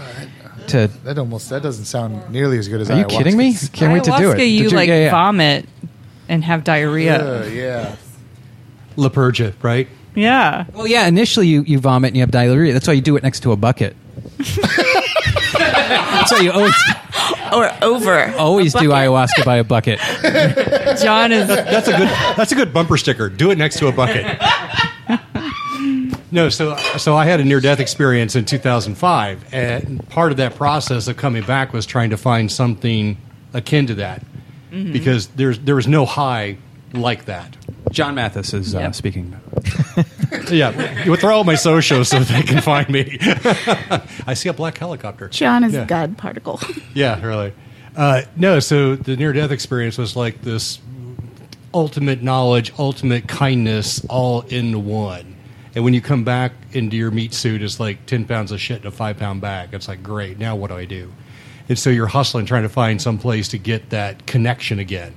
to. 0.68 0.90
That 1.04 1.18
almost 1.18 1.50
that 1.50 1.64
doesn't 1.64 1.86
sound 1.86 2.30
nearly 2.32 2.58
as 2.58 2.68
good 2.68 2.82
as 2.82 2.90
Are 2.90 2.98
you 2.98 3.06
kidding 3.06 3.38
me? 3.38 3.56
Can't 3.74 3.94
wait 3.94 4.04
to 4.06 4.12
do 4.12 4.32
it. 4.32 4.38
Ayahuasca, 4.38 4.52
you 4.52 4.70
like 4.70 4.90
yeah, 4.90 5.06
yeah. 5.06 5.12
vomit 5.12 5.68
and 6.30 6.44
have 6.44 6.64
diarrhea. 6.64 7.44
Uh, 7.44 7.46
yeah. 7.48 7.96
Liturgia, 8.96 9.54
right? 9.62 9.88
Yeah. 10.18 10.66
Well, 10.74 10.88
yeah. 10.88 11.08
Initially, 11.08 11.48
you, 11.48 11.62
you 11.62 11.80
vomit 11.80 12.10
and 12.10 12.18
you 12.18 12.22
have 12.22 12.32
diarrhea. 12.32 12.74
That's 12.74 12.88
why 12.88 12.94
you 12.94 13.02
do 13.02 13.16
it 13.18 13.24
next 13.24 13.42
to 13.42 13.52
a 13.52 13.56
bucket. 13.56 13.96
That's 14.38 16.32
why 16.32 16.40
you 16.42 16.52
always 16.52 16.74
Or 17.54 17.72
over. 17.82 18.34
always 18.38 18.74
do 18.74 18.90
ayahuasca 18.90 19.46
by 19.46 19.58
a 19.58 19.64
bucket. 19.64 20.00
John 21.02 21.32
is 21.32 21.48
That's 21.48 21.88
a 21.88 21.92
good. 21.92 22.10
That's 22.36 22.52
a 22.52 22.56
good 22.56 22.74
bumper 22.74 22.98
sticker. 22.98 23.30
Do 23.30 23.52
it 23.52 23.58
next 23.58 23.80
to 23.80 23.88
a 23.88 23.92
bucket. 23.92 24.26
No, 26.32 26.50
so 26.50 26.76
so 26.98 27.16
I 27.16 27.26
had 27.26 27.40
a 27.40 27.46
near 27.46 27.62
death 27.62 27.80
experience 27.80 28.36
in 28.36 28.44
2005, 28.46 29.54
and 29.54 30.08
part 30.10 30.32
of 30.32 30.38
that 30.38 30.56
process 30.56 31.08
of 31.08 31.16
coming 31.16 31.44
back 31.44 31.72
was 31.72 31.86
trying 31.86 32.10
to 32.10 32.18
find 32.18 32.52
something 32.52 33.18
akin 33.54 33.88
to 33.88 33.96
that, 33.96 34.22
mm-hmm. 34.72 34.92
because 34.92 35.28
there's 35.28 35.58
there 35.60 35.76
was 35.76 35.88
no 35.88 36.06
high 36.06 36.58
like 36.94 37.26
that. 37.26 37.57
John 37.92 38.16
Mathis 38.16 38.54
is 38.54 38.76
uh, 38.76 38.80
Yep. 38.80 38.96
speaking. 38.96 39.40
Yeah, 40.52 41.04
you 41.04 41.12
would 41.12 41.20
throw 41.20 41.36
all 41.38 41.44
my 41.44 41.56
socials 41.56 42.10
so 42.10 42.20
they 42.20 42.42
can 42.44 42.62
find 42.62 42.88
me. 42.90 43.18
I 44.28 44.34
see 44.34 44.48
a 44.50 44.54
black 44.54 44.78
helicopter. 44.78 45.28
John 45.30 45.64
is 45.64 45.74
Yeah. 45.74 45.84
a 45.84 45.86
God 45.86 46.18
particle. 46.18 46.60
Yeah, 46.94 47.22
really. 47.26 47.54
Uh, 47.96 48.22
no, 48.36 48.60
so 48.60 48.96
the 48.96 49.16
near 49.18 49.34
death 49.34 49.52
experience 49.52 49.98
was 49.98 50.16
like 50.16 50.42
this 50.42 50.80
ultimate 51.74 52.22
knowledge, 52.22 52.72
ultimate 52.80 53.28
kindness, 53.28 54.06
all 54.10 54.42
in 54.42 54.86
one. 54.86 55.36
And 55.76 55.84
when 55.84 55.94
you 55.94 56.02
come 56.02 56.24
back 56.24 56.54
into 56.74 56.96
your 56.98 57.12
meat 57.12 57.34
suit, 57.34 57.62
it's 57.62 57.80
like 57.80 58.06
10 58.06 58.26
pounds 58.26 58.52
of 58.52 58.60
shit 58.62 58.82
in 58.82 58.88
a 58.88 58.92
five 58.92 59.18
pound 59.18 59.42
bag. 59.42 59.70
It's 59.74 59.88
like, 59.88 60.02
great, 60.04 60.38
now 60.40 60.56
what 60.56 60.70
do 60.70 60.78
I 60.78 60.86
do? 60.86 61.12
And 61.70 61.78
so 61.78 61.90
you're 61.90 62.08
hustling, 62.08 62.46
trying 62.46 62.64
to 62.64 62.70
find 62.70 63.02
some 63.02 63.18
place 63.18 63.48
to 63.50 63.58
get 63.58 63.90
that 63.90 64.26
connection 64.28 64.80
again. 64.80 65.14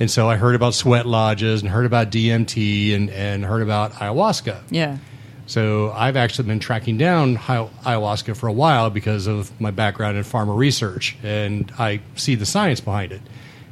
And 0.00 0.10
so 0.10 0.28
I 0.28 0.36
heard 0.36 0.54
about 0.54 0.74
sweat 0.74 1.06
lodges 1.06 1.60
and 1.62 1.70
heard 1.70 1.86
about 1.86 2.10
DMT 2.10 2.94
and, 2.94 3.10
and 3.10 3.44
heard 3.44 3.62
about 3.62 3.92
ayahuasca. 3.94 4.62
yeah. 4.70 4.98
So 5.46 5.92
I've 5.92 6.16
actually 6.16 6.48
been 6.48 6.58
tracking 6.58 6.96
down 6.96 7.34
hi- 7.34 7.68
ayahuasca 7.84 8.34
for 8.34 8.46
a 8.46 8.52
while 8.52 8.88
because 8.88 9.26
of 9.26 9.60
my 9.60 9.70
background 9.70 10.16
in 10.16 10.24
pharma 10.24 10.56
research, 10.56 11.18
and 11.22 11.70
I 11.78 12.00
see 12.14 12.34
the 12.34 12.46
science 12.46 12.80
behind 12.80 13.12
it. 13.12 13.20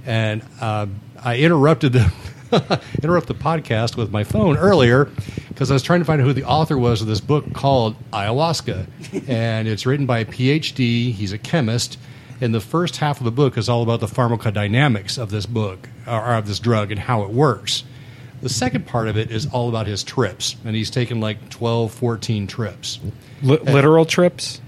And 0.04 0.42
uh, 0.60 0.86
I 1.24 1.38
interrupted 1.38 1.94
the 1.94 2.12
interrupt 3.02 3.26
the 3.28 3.34
podcast 3.34 3.96
with 3.96 4.10
my 4.10 4.22
phone 4.24 4.58
earlier 4.58 5.06
because 5.48 5.70
I 5.70 5.74
was 5.74 5.82
trying 5.82 6.00
to 6.00 6.04
find 6.04 6.20
out 6.20 6.26
who 6.26 6.34
the 6.34 6.44
author 6.44 6.76
was 6.76 7.00
of 7.00 7.06
this 7.06 7.20
book 7.20 7.54
called 7.54 7.96
Ayahuasca, 8.12 8.86
and 9.28 9.66
it's 9.66 9.86
written 9.86 10.04
by 10.04 10.18
a 10.18 10.24
PhD. 10.26 11.12
He's 11.12 11.32
a 11.32 11.38
chemist. 11.38 11.98
And 12.42 12.52
the 12.52 12.60
first 12.60 12.96
half 12.96 13.18
of 13.20 13.24
the 13.24 13.30
book 13.30 13.56
is 13.56 13.68
all 13.68 13.82
about 13.82 14.00
the 14.00 14.06
pharmacodynamics 14.06 15.16
of 15.16 15.30
this 15.30 15.46
book, 15.46 15.88
or 16.08 16.34
of 16.34 16.46
this 16.48 16.58
drug, 16.58 16.90
and 16.90 16.98
how 16.98 17.22
it 17.22 17.30
works. 17.30 17.84
The 18.42 18.48
second 18.48 18.86
part 18.86 19.06
of 19.06 19.16
it 19.16 19.30
is 19.30 19.46
all 19.46 19.68
about 19.68 19.86
his 19.86 20.02
trips, 20.02 20.56
and 20.64 20.74
he's 20.74 20.90
taken 20.90 21.20
like 21.20 21.50
12, 21.50 21.92
14 21.92 22.48
trips. 22.48 22.98
Li- 23.42 23.58
literal 23.58 24.04
trips. 24.04 24.60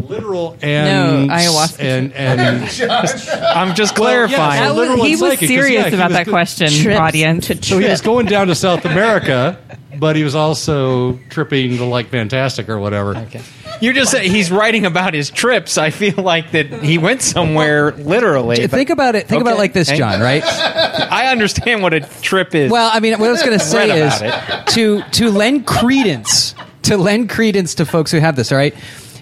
Literal 0.00 0.56
and 0.62 1.28
No, 1.28 1.34
ayahuasca 1.34 1.80
and 1.80 2.12
and 2.14 2.40
I'm 3.58 3.74
just 3.74 3.98
Well, 3.98 4.08
yeah, 4.30 4.38
clarifying. 4.38 4.68
so 4.68 4.74
was, 4.96 5.02
he 5.06 5.12
and 5.14 5.20
was 5.20 5.38
serious 5.40 5.72
yeah, 5.84 5.88
he 5.90 5.94
about 5.96 6.10
was 6.10 6.16
that 6.16 6.26
go- 6.26 6.32
question, 6.32 6.68
Trips 6.70 6.98
audience. 7.00 7.46
to 7.48 7.62
so 7.62 7.78
he 7.78 7.86
was 7.88 8.00
going 8.00 8.26
down 8.26 8.46
to 8.46 8.54
South 8.54 8.84
America, 8.86 9.58
but 9.98 10.14
he 10.16 10.22
was 10.24 10.34
also 10.36 11.18
tripping 11.28 11.76
to 11.78 11.84
like 11.84 12.06
Fantastic 12.08 12.68
or 12.70 12.78
whatever. 12.78 13.16
Okay. 13.16 13.42
You 13.80 13.92
just 13.92 14.10
said 14.10 14.22
he's 14.22 14.50
writing 14.50 14.84
about 14.86 15.14
his 15.14 15.30
trips. 15.30 15.78
I 15.78 15.90
feel 15.90 16.14
like 16.16 16.50
that 16.52 16.66
he 16.82 16.98
went 16.98 17.22
somewhere 17.22 17.92
literally. 17.92 18.60
but- 18.60 18.70
Think 18.70 18.90
about 18.90 19.14
it. 19.14 19.26
Think 19.26 19.40
about 19.40 19.50
it 19.50 19.54
Okay. 19.54 19.60
like 19.62 19.72
this, 19.72 19.88
Hang- 19.88 19.98
John. 19.98 20.20
Right? 20.20 20.42
I 20.44 21.28
understand 21.32 21.82
what 21.82 21.94
a 21.94 22.00
trip 22.00 22.54
is. 22.54 22.70
Well, 22.70 22.90
I 22.92 23.00
mean, 23.00 23.18
what 23.18 23.28
I 23.28 23.32
was 23.32 23.42
going 23.42 23.58
to 23.58 23.64
say 23.64 24.06
is 24.06 24.20
about 24.20 24.66
to 24.68 25.02
to 25.02 25.30
lend 25.30 25.66
credence 25.66 26.54
to 26.82 26.96
lend 26.96 27.28
credence 27.30 27.74
to 27.76 27.86
folks 27.86 28.10
who 28.10 28.18
have 28.18 28.36
this. 28.36 28.52
All 28.52 28.58
right, 28.58 28.74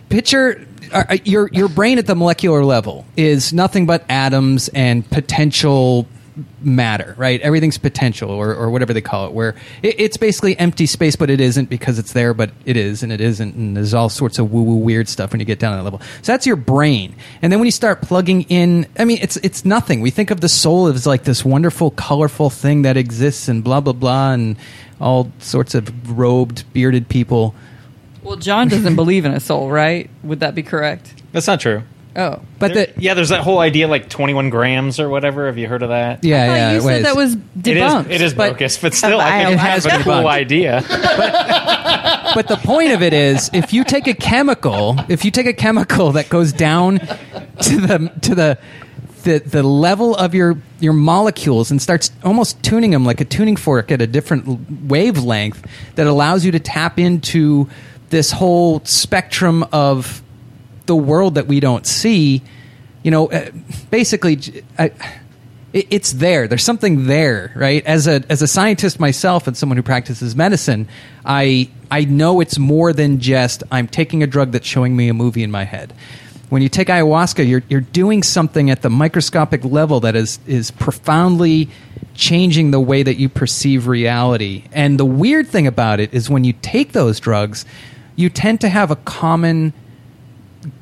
picture. 0.09 0.65
Uh, 0.93 1.19
your 1.25 1.51
your 1.53 1.69
brain 1.69 1.99
at 1.99 2.07
the 2.07 2.15
molecular 2.15 2.65
level 2.65 3.05
is 3.17 3.53
nothing 3.53 3.85
but 3.85 4.05
atoms 4.09 4.69
and 4.69 5.09
potential 5.11 6.07
matter, 6.61 7.15
right? 7.17 7.41
Everything's 7.41 7.79
potential, 7.79 8.31
or, 8.31 8.55
or 8.55 8.71
whatever 8.71 8.93
they 8.93 9.01
call 9.01 9.27
it. 9.27 9.33
Where 9.33 9.55
it, 9.83 9.99
it's 9.99 10.17
basically 10.17 10.59
empty 10.59 10.87
space, 10.87 11.17
but 11.17 11.31
it 11.31 11.41
isn't 11.41 11.69
because 11.71 11.99
it's 11.99 12.13
there, 12.13 12.35
but 12.35 12.51
it 12.65 12.77
is, 12.77 13.03
and 13.03 13.13
it 13.13 13.21
isn't, 13.21 13.55
and 13.55 13.77
there's 13.77 13.95
all 13.95 14.09
sorts 14.09 14.39
of 14.39 14.53
woo 14.53 14.63
woo 14.63 14.77
weird 14.77 15.09
stuff 15.09 15.33
when 15.33 15.41
you 15.41 15.47
get 15.47 15.59
down 15.59 15.73
to 15.73 15.77
that 15.79 15.85
level. 15.85 16.01
So 16.23 16.33
that's 16.33 16.47
your 16.47 16.57
brain, 16.57 17.15
and 17.43 17.53
then 17.53 17.59
when 17.59 17.67
you 17.67 17.73
start 17.73 18.03
plugging 18.03 18.43
in, 18.43 18.87
I 18.99 19.05
mean, 19.05 19.19
it's 19.21 19.37
it's 19.39 19.65
nothing. 19.65 20.01
We 20.01 20.11
think 20.11 20.31
of 20.31 20.41
the 20.41 20.49
soul 20.49 20.87
as 20.89 21.07
like 21.07 21.25
this 21.25 21.45
wonderful, 21.45 21.91
colorful 21.93 22.51
thing 22.51 22.83
that 22.83 22.97
exists, 22.97 23.49
and 23.49 23.63
blah 23.63 23.81
blah 23.81 23.93
blah, 23.93 24.33
and 24.33 24.57
all 25.01 25.31
sorts 25.39 25.75
of 25.75 26.19
robed, 26.19 26.65
bearded 26.73 27.09
people. 27.09 27.55
Well, 28.23 28.37
John 28.37 28.69
doesn't 28.69 28.97
believe 28.97 29.25
in 29.25 29.33
a 29.33 29.41
soul, 29.41 29.71
right? 29.71 30.11
Would 30.23 30.41
that 30.41 30.55
be 30.55 30.63
correct? 30.63 31.15
That's 31.33 31.47
not 31.47 31.61
true. 31.61 31.83
Oh. 32.17 32.41
But 32.59 32.75
There- 32.75 32.87
the 32.87 33.01
yeah, 33.01 33.15
there's 33.15 33.29
that 33.29 33.43
whole 33.43 33.59
idea 33.61 33.87
like 33.87 34.09
21 34.09 34.51
grams 34.51 34.99
or 34.99 35.09
whatever. 35.09 35.47
Have 35.47 35.59
you 35.59 35.69
heard 35.69 35.83
of 35.83 35.91
that? 35.91 36.25
yeah, 36.25 36.43
I 36.43 36.47
yeah, 36.47 36.73
you 36.73 36.81
said 36.81 37.05
that 37.05 37.15
was 37.17 37.35
It 37.35 37.77
is, 37.77 37.83
debunked. 37.93 38.11
it 38.11 38.21
is 38.21 38.35
but 38.35 38.53
bogus, 38.55 38.79
but 38.79 38.95
still, 38.95 39.21
I 39.21 39.31
think 39.45 39.51
It 39.51 39.53
it's 39.55 39.63
has 39.63 39.87
kind 39.87 40.03
a 40.03 40.05
been 40.05 40.15
cool 40.21 40.29
idea. 40.29 40.85
But 42.35 42.47
the 42.47 42.57
point 42.59 42.93
of 42.93 43.03
it 43.03 43.13
is, 43.15 43.51
if 43.55 43.73
you 43.73 43.85
take 43.85 44.07
a 44.07 44.15
chemical, 44.15 44.97
if 45.09 45.25
you 45.25 45.31
take 45.31 45.47
a 45.47 45.53
chemical 45.55 46.13
that 46.13 46.29
goes 46.29 46.53
down 46.53 46.99
to 46.99 47.81
the 47.81 48.13
to 48.23 48.35
the 48.35 48.59
the, 49.25 49.39
the 49.41 49.63
level 49.63 50.15
of 50.15 50.35
your 50.35 50.59
your 50.79 50.93
molecules 50.93 51.71
and 51.71 51.81
starts 51.81 52.13
almost 52.23 52.63
tuning 52.63 52.91
them 52.91 53.05
like 53.05 53.21
a 53.21 53.25
tuning 53.25 53.57
fork 53.57 53.91
at 53.91 54.01
a 54.03 54.07
different 54.07 54.83
wavelength 54.89 55.65
that 55.97 56.07
allows 56.07 56.45
you 56.45 56.53
to 56.53 56.61
tap 56.61 56.99
into 56.99 57.69
this 58.11 58.31
whole 58.31 58.81
spectrum 58.85 59.65
of 59.73 60.23
the 60.89 60.97
world 60.97 61.37
that 61.37 61.47
we 61.47 61.61
don't 61.61 61.87
see. 61.87 62.43
You 63.05 63.13
know, 63.13 63.31
uh, 63.31 63.51
basically, 63.91 64.41
I, 64.77 64.91
it, 65.73 65.87
it's 65.91 66.13
there. 66.15 66.49
There's 66.49 66.65
something 66.65 67.07
there, 67.07 67.53
right? 67.55 67.87
As 67.87 68.09
a 68.09 68.25
as 68.29 68.43
a 68.43 68.49
scientist 68.49 68.99
myself 68.99 69.47
and 69.47 69.57
someone 69.57 69.77
who 69.77 69.85
practices 69.85 70.35
medicine, 70.35 70.89
I 71.25 71.71
I 71.91 72.05
know 72.05 72.41
it's 72.41 72.59
more 72.59 72.93
than 72.93 73.21
just 73.21 73.63
I'm 73.71 73.87
taking 73.87 74.25
a 74.25 74.27
drug 74.27 74.51
that's 74.51 74.67
showing 74.67 74.97
me 74.97 75.09
a 75.09 75.15
movie 75.15 75.45
in 75.45 75.53
my 75.53 75.65
head. 75.65 75.95
When 76.49 76.63
you 76.63 76.69
take 76.69 76.89
ayahuasca, 76.89 77.47
you're 77.47 77.63
you're 77.69 77.81
doing 77.81 78.23
something 78.23 78.71
at 78.71 78.83
the 78.83 78.91
microscopic 78.91 79.65
level 79.65 80.01
that 80.01 80.17
is 80.17 80.41
is 80.47 80.71
profoundly 80.73 81.69
changing 82.15 82.73
the 82.73 82.81
way 82.81 83.03
that 83.03 83.17
you 83.17 83.29
perceive 83.29 83.87
reality. 83.87 84.65
And 84.73 84.99
the 84.99 85.05
weird 85.05 85.47
thing 85.47 85.67
about 85.69 86.01
it 86.01 86.13
is 86.13 86.29
when 86.29 86.43
you 86.43 86.53
take 86.53 86.93
those 86.93 87.21
drugs, 87.21 87.65
you 88.17 88.29
tend 88.29 88.61
to 88.63 88.69
have 88.69 88.91
a 88.91 88.97
common 88.97 89.73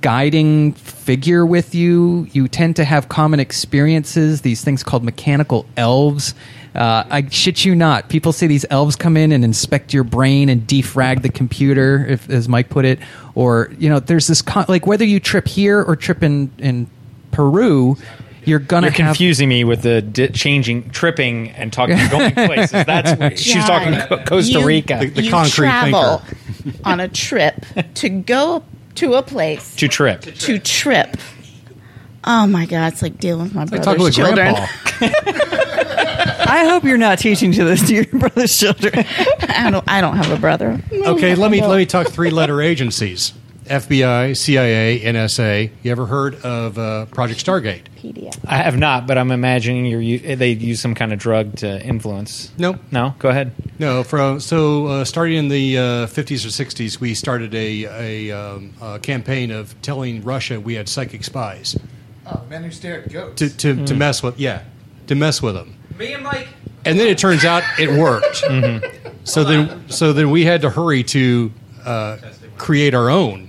guiding 0.01 0.73
figure 0.75 1.45
with 1.45 1.75
you. 1.75 2.27
You 2.33 2.49
tend 2.49 2.77
to 2.77 2.85
have 2.85 3.09
common 3.09 3.41
experiences, 3.41 4.41
these 4.43 4.63
things 4.65 4.83
called 4.83 5.05
mechanical 5.05 5.67
elves. 5.77 6.35
Uh, 6.75 7.05
I 7.09 7.29
shit 7.31 7.65
you 7.65 7.75
not. 7.75 8.09
People 8.11 8.33
say 8.33 8.47
these 8.47 8.67
elves 8.71 8.97
come 8.97 9.17
in 9.17 9.33
and 9.33 9.43
inspect 9.45 9.95
your 9.95 10.05
brain 10.05 10.49
and 10.51 10.67
defrag 10.67 11.23
the 11.23 11.31
computer, 11.31 12.05
if, 12.07 12.29
as 12.29 12.49
Mike 12.49 12.69
put 12.69 12.85
it. 12.85 12.99
Or, 13.35 13.71
you 13.79 13.89
know, 13.89 13.99
there's 14.01 14.27
this, 14.27 14.43
con- 14.43 14.67
like, 14.69 14.87
whether 14.87 15.05
you 15.05 15.19
trip 15.19 15.49
here 15.49 15.83
or 15.83 15.97
trip 15.97 16.23
in, 16.23 16.51
in 16.59 16.87
Peru, 17.31 17.97
you're 18.45 18.59
going 18.59 18.83
to 18.83 18.89
You're 18.89 18.93
have. 19.07 19.17
confusing 19.17 19.49
me 19.49 19.65
with 19.65 19.83
the 19.83 20.03
di- 20.03 20.29
changing, 20.29 20.91
tripping, 20.91 21.51
and 21.53 21.73
talking 21.73 21.97
going 22.11 22.33
places. 22.35 22.85
That's 22.85 23.41
she's 23.41 23.57
Yeah. 23.57 23.67
talking 23.67 23.95
Co- 24.09 24.25
Costa 24.25 24.61
You- 24.61 24.67
Rica 24.67 24.99
The- 25.01 25.07
the 25.09 25.23
you 25.23 25.31
concrete 25.31 25.67
travel 25.69 26.23
on 26.85 27.01
a 27.01 27.09
trip 27.09 27.65
to 27.95 28.09
go 28.11 28.63
to 28.97 29.15
a 29.15 29.23
place 29.23 29.75
to 29.77 29.89
trip. 29.89 30.23
to 30.23 30.59
trip. 30.59 31.17
Oh 32.25 32.47
my 32.47 32.67
god, 32.67 32.93
it's 32.93 33.03
like 33.03 33.19
dealing 33.19 33.45
with 33.45 33.55
my 33.55 33.63
I 33.63 33.65
brother's 33.67 33.85
talk 33.85 33.99
with 33.99 34.15
children. 34.15 34.55
I 36.49 36.65
hope 36.69 36.85
you're 36.85 36.99
not 36.99 37.19
teaching 37.19 37.53
to 37.53 37.65
this 37.65 37.87
to 37.89 37.95
your 37.95 38.05
brother's 38.13 38.57
children. 38.57 39.05
I 39.49 39.71
don't. 39.71 39.85
I 39.89 40.01
don't 40.01 40.17
have 40.17 40.31
a 40.31 40.41
brother. 40.41 40.81
Okay, 40.93 41.35
let 41.35 41.51
me 41.51 41.61
let 41.67 41.77
me 41.77 41.87
talk 41.87 42.09
three 42.09 42.31
letter 42.31 42.61
agencies: 42.61 43.33
FBI, 43.67 44.37
CIA, 44.37 45.01
NSA. 45.01 45.71
You 45.83 45.91
ever 45.93 46.07
heard 46.07 46.37
of 46.45 46.79
uh, 46.79 47.07
Project 47.07 47.45
Stargate? 47.45 47.83
PDF. 47.97 48.39
I 48.47 48.57
have 48.59 48.77
not, 48.79 49.07
but 49.07 49.19
I'm 49.19 49.31
imagining 49.31 49.87
you're 49.87 50.01
u- 50.01 50.37
they 50.37 50.51
use 50.53 50.81
some 50.81 50.95
kind 50.95 51.13
of 51.13 51.19
drug 51.19 51.57
to 51.57 51.83
influence. 51.85 52.53
No, 52.59 52.79
No, 52.91 53.15
go 53.19 53.29
ahead. 53.29 53.53
No, 53.79 54.03
from 54.03 54.41
so 54.41 54.87
uh, 54.87 55.05
starting 55.05 55.37
in 55.37 55.49
the 55.49 55.79
uh, 55.79 55.83
50s 56.07 56.45
or 56.45 56.49
60s, 56.65 57.01
we 57.01 57.15
started 57.15 57.55
a, 57.55 57.85
a, 58.31 58.31
um, 58.33 58.73
a 58.81 58.99
campaign 58.99 59.51
of 59.51 59.81
telling 59.83 60.23
Russia 60.23 60.61
we 60.61 60.75
had 60.75 60.89
psychic 60.89 61.25
spies 61.25 61.77
Oh, 62.27 62.43
men 62.51 62.65
who 62.65 62.71
stare 62.71 63.03
at 63.03 63.13
goats. 63.13 63.37
to, 63.41 63.57
to, 63.57 63.85
to 63.87 63.95
mess 63.95 64.23
with 64.23 64.39
yeah 64.41 64.63
to 65.07 65.15
mess 65.15 65.41
with 65.41 65.55
them. 65.55 65.77
Me 65.99 66.13
and 66.13 66.25
Mike. 66.25 66.49
And 66.85 66.99
then 66.99 67.07
it 67.09 67.19
turns 67.19 67.45
out 67.45 67.63
it 67.79 67.89
worked. 67.91 68.43
So 69.25 69.43
then 69.45 69.89
so 69.91 70.13
then 70.13 70.31
we 70.31 70.45
had 70.45 70.63
to 70.63 70.71
hurry 70.71 71.03
to 71.05 71.53
uh, 71.85 72.17
create 72.57 72.95
our 72.95 73.11
own. 73.11 73.46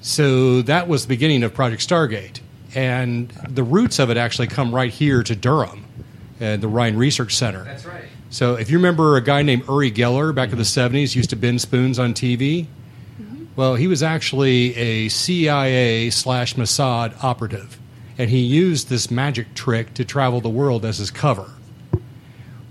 So 0.00 0.62
that 0.62 0.88
was 0.88 1.02
the 1.02 1.08
beginning 1.08 1.42
of 1.42 1.52
Project 1.52 1.86
Stargate, 1.86 2.40
and 2.74 3.28
the 3.48 3.62
roots 3.62 3.98
of 3.98 4.10
it 4.10 4.16
actually 4.16 4.46
come 4.46 4.74
right 4.74 4.90
here 4.90 5.22
to 5.22 5.36
Durham, 5.36 5.84
and 6.40 6.62
the 6.62 6.68
Rhine 6.68 6.96
Research 6.96 7.36
Center. 7.36 7.64
That's 7.64 7.84
right. 7.84 8.04
So 8.30 8.54
if 8.54 8.70
you 8.70 8.78
remember 8.78 9.16
a 9.16 9.20
guy 9.20 9.42
named 9.42 9.64
Uri 9.68 9.90
Geller 9.90 10.34
back 10.34 10.52
in 10.52 10.56
the 10.56 10.62
70s 10.62 11.14
used 11.16 11.30
to 11.30 11.36
bend 11.36 11.60
spoons 11.60 11.98
on 11.98 12.14
TV, 12.14 12.66
mm-hmm. 13.20 13.44
well, 13.56 13.74
he 13.74 13.88
was 13.88 14.02
actually 14.02 14.74
a 14.76 15.08
CIA 15.08 16.10
slash 16.10 16.54
Mossad 16.54 17.22
operative, 17.22 17.78
and 18.16 18.30
he 18.30 18.38
used 18.38 18.88
this 18.88 19.10
magic 19.10 19.52
trick 19.54 19.92
to 19.94 20.04
travel 20.04 20.40
the 20.40 20.48
world 20.48 20.84
as 20.84 20.98
his 20.98 21.10
cover. 21.10 21.50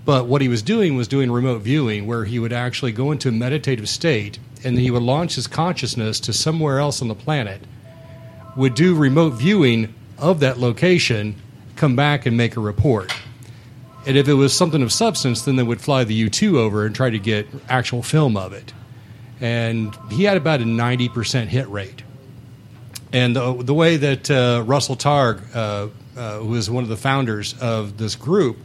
But 0.04 0.26
what 0.26 0.40
he 0.42 0.48
was 0.48 0.62
doing 0.62 0.96
was 0.96 1.06
doing 1.06 1.30
remote 1.30 1.62
viewing, 1.62 2.06
where 2.06 2.24
he 2.24 2.38
would 2.38 2.52
actually 2.52 2.92
go 2.92 3.12
into 3.12 3.28
a 3.28 3.32
meditative 3.32 3.88
state, 3.88 4.40
and 4.64 4.78
he 4.78 4.90
would 4.90 5.02
launch 5.02 5.34
his 5.34 5.46
consciousness 5.46 6.20
to 6.20 6.32
somewhere 6.32 6.78
else 6.78 7.02
on 7.02 7.08
the 7.08 7.14
planet, 7.14 7.62
would 8.56 8.74
do 8.74 8.94
remote 8.94 9.30
viewing 9.30 9.94
of 10.18 10.40
that 10.40 10.58
location, 10.58 11.34
come 11.76 11.96
back 11.96 12.26
and 12.26 12.36
make 12.36 12.56
a 12.56 12.60
report. 12.60 13.12
And 14.06 14.16
if 14.16 14.28
it 14.28 14.34
was 14.34 14.52
something 14.54 14.82
of 14.82 14.92
substance, 14.92 15.42
then 15.42 15.56
they 15.56 15.62
would 15.62 15.80
fly 15.80 16.04
the 16.04 16.14
U 16.14 16.30
2 16.30 16.58
over 16.58 16.86
and 16.86 16.94
try 16.94 17.10
to 17.10 17.18
get 17.18 17.46
actual 17.68 18.02
film 18.02 18.36
of 18.36 18.52
it. 18.52 18.72
And 19.40 19.96
he 20.10 20.24
had 20.24 20.36
about 20.36 20.60
a 20.60 20.64
90% 20.64 21.46
hit 21.46 21.68
rate. 21.68 22.02
And 23.12 23.34
the, 23.34 23.54
the 23.54 23.74
way 23.74 23.96
that 23.96 24.30
uh, 24.30 24.62
Russell 24.66 24.96
Targ, 24.96 25.42
uh, 25.54 25.88
uh, 26.16 26.38
who 26.38 26.48
was 26.48 26.70
one 26.70 26.82
of 26.82 26.88
the 26.88 26.96
founders 26.96 27.54
of 27.60 27.96
this 27.96 28.14
group, 28.14 28.58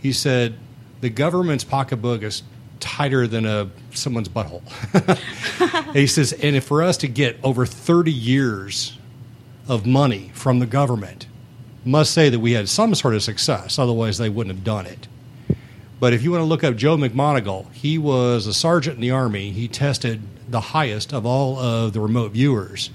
he 0.00 0.12
said, 0.12 0.56
the 1.00 1.10
government's 1.10 1.64
pocketbook 1.64 2.22
is 2.22 2.42
tighter 2.80 3.26
than 3.26 3.46
a 3.46 3.70
someone's 3.92 4.28
butthole. 4.28 4.62
He 5.92 6.06
says, 6.06 6.32
and 6.32 6.54
if 6.54 6.64
for 6.64 6.82
us 6.82 6.96
to 6.98 7.08
get 7.08 7.36
over 7.42 7.66
30 7.66 8.12
years 8.12 8.96
of 9.66 9.86
money 9.86 10.30
from 10.34 10.60
the 10.60 10.66
government, 10.66 11.26
must 11.84 12.12
say 12.12 12.28
that 12.28 12.38
we 12.38 12.52
had 12.52 12.68
some 12.68 12.94
sort 12.94 13.14
of 13.14 13.22
success. 13.22 13.78
Otherwise, 13.78 14.18
they 14.18 14.28
wouldn't 14.28 14.54
have 14.54 14.64
done 14.64 14.86
it. 14.86 15.08
But 15.98 16.12
if 16.12 16.22
you 16.22 16.30
want 16.30 16.42
to 16.42 16.46
look 16.46 16.62
up 16.64 16.76
Joe 16.76 16.96
McMoneagle, 16.96 17.72
he 17.72 17.98
was 17.98 18.46
a 18.46 18.54
sergeant 18.54 18.96
in 18.96 19.00
the 19.00 19.10
Army. 19.10 19.50
He 19.50 19.68
tested 19.68 20.22
the 20.48 20.60
highest 20.60 21.12
of 21.12 21.26
all 21.26 21.58
of 21.58 21.92
the 21.92 22.00
remote 22.00 22.32
viewers. 22.32 22.90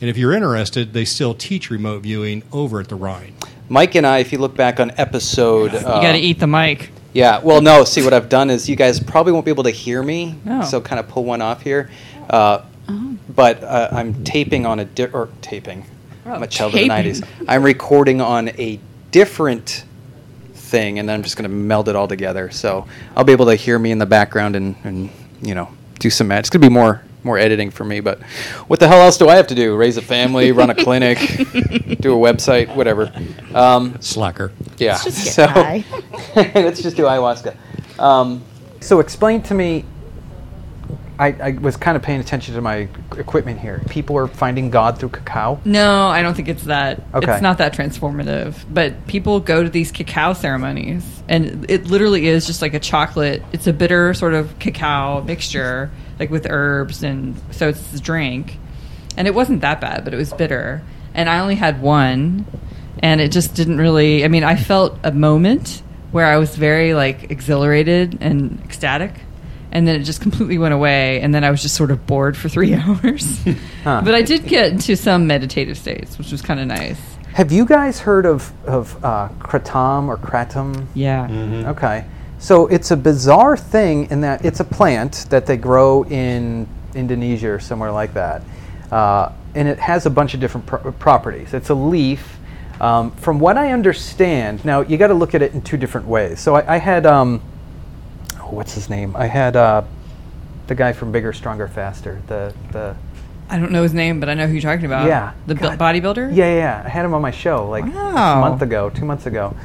And 0.00 0.08
if 0.08 0.16
you're 0.16 0.32
interested, 0.32 0.92
they 0.92 1.04
still 1.04 1.34
teach 1.34 1.70
remote 1.70 2.02
viewing 2.02 2.42
over 2.52 2.80
at 2.80 2.88
the 2.88 2.94
Rhine. 2.94 3.34
Mike 3.68 3.94
and 3.94 4.06
I, 4.06 4.18
if 4.18 4.32
you 4.32 4.38
look 4.38 4.56
back 4.56 4.80
on 4.80 4.92
episode, 4.96 5.72
You 5.72 5.78
uh, 5.78 6.00
got 6.00 6.12
to 6.12 6.18
eat 6.18 6.38
the 6.40 6.46
mic. 6.46 6.90
Yeah, 7.12 7.40
well, 7.42 7.60
no. 7.60 7.84
See, 7.84 8.02
what 8.04 8.12
I've 8.12 8.28
done 8.28 8.50
is 8.50 8.68
you 8.68 8.76
guys 8.76 9.00
probably 9.00 9.32
won't 9.32 9.44
be 9.44 9.50
able 9.50 9.64
to 9.64 9.70
hear 9.70 10.02
me, 10.02 10.36
Oh. 10.48 10.62
so 10.62 10.80
kind 10.80 11.00
of 11.00 11.08
pull 11.08 11.24
one 11.24 11.40
off 11.42 11.62
here. 11.62 11.90
Uh, 12.28 12.62
But 13.34 13.62
uh, 13.62 13.88
I'm 13.92 14.24
taping 14.24 14.64
on 14.66 14.80
a 14.80 14.84
di- 14.86 15.06
or 15.12 15.28
taping. 15.42 15.84
I'm 16.26 16.42
a 16.42 16.46
child 16.46 16.72
taping. 16.72 16.90
of 16.90 16.96
the 17.04 17.10
'90s. 17.20 17.26
I'm 17.46 17.62
recording 17.62 18.20
on 18.20 18.48
a 18.50 18.80
different 19.10 19.84
thing, 20.54 20.98
and 20.98 21.08
then 21.08 21.14
I'm 21.16 21.22
just 21.22 21.36
going 21.36 21.48
to 21.48 21.54
meld 21.54 21.88
it 21.88 21.96
all 21.96 22.08
together. 22.08 22.50
So 22.50 22.86
I'll 23.16 23.24
be 23.24 23.32
able 23.32 23.46
to 23.46 23.54
hear 23.54 23.78
me 23.78 23.90
in 23.90 23.98
the 23.98 24.06
background 24.06 24.56
and, 24.56 24.74
and 24.84 25.10
you 25.42 25.54
know 25.54 25.68
do 25.98 26.08
some 26.10 26.28
magic. 26.28 26.40
It's 26.44 26.50
going 26.50 26.62
to 26.62 26.68
be 26.68 26.72
more 26.72 27.02
more 27.28 27.38
editing 27.38 27.70
for 27.70 27.84
me. 27.84 28.00
But 28.00 28.20
what 28.66 28.80
the 28.80 28.88
hell 28.88 29.00
else 29.00 29.16
do 29.16 29.28
I 29.28 29.36
have 29.36 29.46
to 29.48 29.54
do? 29.54 29.76
Raise 29.76 29.96
a 29.96 30.02
family, 30.02 30.50
run 30.50 30.70
a 30.70 30.74
clinic, 30.84 31.18
do 32.00 32.12
a 32.12 32.32
website, 32.32 32.74
whatever. 32.74 33.12
Um, 33.54 34.00
Slacker. 34.00 34.50
yeah. 34.78 34.92
Let's 34.92 35.04
just 35.04 35.24
get 35.24 35.84
so 36.34 36.50
let's 36.60 36.82
just 36.82 36.96
do 36.96 37.04
ayahuasca. 37.04 37.54
Um, 38.00 38.42
so 38.80 38.98
explain 39.00 39.42
to 39.42 39.54
me. 39.54 39.84
I, 41.20 41.32
I 41.42 41.50
was 41.58 41.76
kind 41.76 41.96
of 41.96 42.02
paying 42.04 42.20
attention 42.20 42.54
to 42.54 42.60
my 42.60 42.86
equipment 43.16 43.58
here. 43.58 43.82
People 43.90 44.16
are 44.18 44.28
finding 44.28 44.70
God 44.70 45.00
through 45.00 45.08
cacao. 45.08 45.60
No, 45.64 46.06
I 46.06 46.22
don't 46.22 46.34
think 46.34 46.46
it's 46.46 46.62
that. 46.64 47.02
Okay. 47.12 47.32
It's 47.32 47.42
not 47.42 47.58
that 47.58 47.74
transformative. 47.74 48.54
But 48.72 49.04
people 49.08 49.40
go 49.40 49.64
to 49.64 49.68
these 49.68 49.90
cacao 49.90 50.32
ceremonies, 50.32 51.04
and 51.28 51.68
it 51.68 51.86
literally 51.86 52.28
is 52.28 52.46
just 52.46 52.62
like 52.62 52.72
a 52.72 52.78
chocolate. 52.78 53.42
It's 53.52 53.66
a 53.66 53.72
bitter 53.72 54.14
sort 54.14 54.34
of 54.34 54.56
cacao 54.60 55.22
mixture, 55.22 55.90
like 56.18 56.30
with 56.30 56.46
herbs, 56.48 57.02
and 57.02 57.40
so 57.50 57.68
it's 57.68 57.80
this 57.90 58.00
drink. 58.00 58.58
And 59.16 59.26
it 59.26 59.34
wasn't 59.34 59.62
that 59.62 59.80
bad, 59.80 60.04
but 60.04 60.14
it 60.14 60.16
was 60.16 60.32
bitter. 60.32 60.82
And 61.14 61.28
I 61.28 61.40
only 61.40 61.56
had 61.56 61.82
one, 61.82 62.46
and 63.00 63.20
it 63.20 63.32
just 63.32 63.54
didn't 63.54 63.78
really. 63.78 64.24
I 64.24 64.28
mean, 64.28 64.44
I 64.44 64.56
felt 64.56 64.98
a 65.02 65.10
moment 65.12 65.82
where 66.12 66.26
I 66.26 66.36
was 66.36 66.54
very 66.56 66.94
like 66.94 67.30
exhilarated 67.30 68.18
and 68.20 68.60
ecstatic. 68.64 69.12
And 69.70 69.86
then 69.86 70.00
it 70.00 70.04
just 70.04 70.22
completely 70.22 70.56
went 70.56 70.72
away, 70.72 71.20
and 71.20 71.34
then 71.34 71.44
I 71.44 71.50
was 71.50 71.60
just 71.60 71.74
sort 71.74 71.90
of 71.90 72.06
bored 72.06 72.38
for 72.38 72.48
three 72.48 72.74
hours. 72.82 73.40
Huh. 73.84 74.02
But 74.04 74.14
I 74.14 74.22
did 74.22 74.44
get 74.46 74.72
into 74.72 74.96
some 74.96 75.26
meditative 75.26 75.78
states, 75.78 76.18
which 76.18 76.32
was 76.32 76.42
kind 76.42 76.58
of 76.60 76.66
nice. 76.66 76.98
Have 77.34 77.52
you 77.52 77.64
guys 77.64 78.00
heard 78.00 78.26
of 78.26 78.52
of 78.66 79.02
uh, 79.04 79.28
kratom 79.38 80.08
or 80.08 80.16
kratom? 80.16 80.86
Yeah. 80.94 81.28
Okay. 81.70 82.04
So 82.38 82.66
it's 82.68 82.90
a 82.90 82.96
bizarre 82.96 83.56
thing 83.56 84.10
in 84.10 84.20
that 84.22 84.44
it's 84.44 84.60
a 84.60 84.64
plant 84.64 85.26
that 85.30 85.46
they 85.46 85.56
grow 85.56 86.04
in 86.04 86.68
Indonesia 86.94 87.50
or 87.50 87.58
somewhere 87.60 87.90
like 87.92 88.14
that. 88.14 88.42
Uh, 88.92 89.32
and 89.54 89.66
it 89.68 89.78
has 89.78 90.06
a 90.06 90.10
bunch 90.10 90.34
of 90.34 90.40
different 90.40 90.66
pro- 90.66 90.92
properties. 90.92 91.52
It's 91.54 91.70
a 91.70 91.74
leaf. 91.74 92.36
Um, 92.80 93.10
from 93.12 93.40
what 93.40 93.58
I 93.58 93.72
understand, 93.72 94.64
now 94.64 94.82
you 94.82 94.96
got 94.98 95.08
to 95.08 95.14
look 95.14 95.34
at 95.34 95.42
it 95.42 95.52
in 95.52 95.62
two 95.62 95.76
different 95.76 96.06
ways. 96.06 96.38
So 96.38 96.54
I, 96.54 96.74
I 96.74 96.78
had, 96.78 97.06
um, 97.06 97.42
oh, 98.36 98.50
what's 98.50 98.72
his 98.74 98.88
name? 98.88 99.16
I 99.16 99.26
had 99.26 99.56
uh, 99.56 99.82
the 100.68 100.76
guy 100.76 100.92
from 100.92 101.10
Bigger, 101.10 101.32
Stronger, 101.32 101.66
Faster. 101.66 102.22
The 102.28 102.54
the 102.70 102.94
I 103.50 103.58
don't 103.58 103.72
know 103.72 103.82
his 103.82 103.94
name, 103.94 104.20
but 104.20 104.28
I 104.28 104.34
know 104.34 104.46
who 104.46 104.52
you're 104.52 104.62
talking 104.62 104.84
about. 104.84 105.06
Yeah. 105.08 105.32
The 105.46 105.54
bu- 105.56 105.70
bodybuilder? 105.76 106.36
yeah, 106.36 106.44
yeah, 106.52 106.56
yeah. 106.56 106.82
I 106.84 106.88
had 106.88 107.04
him 107.04 107.14
on 107.14 107.22
my 107.22 107.30
show 107.32 107.68
like 107.68 107.84
Wow. 107.84 108.36
a 108.38 108.40
month 108.48 108.62
ago, 108.62 108.90
two 108.90 109.06
months 109.06 109.26
ago. 109.26 109.56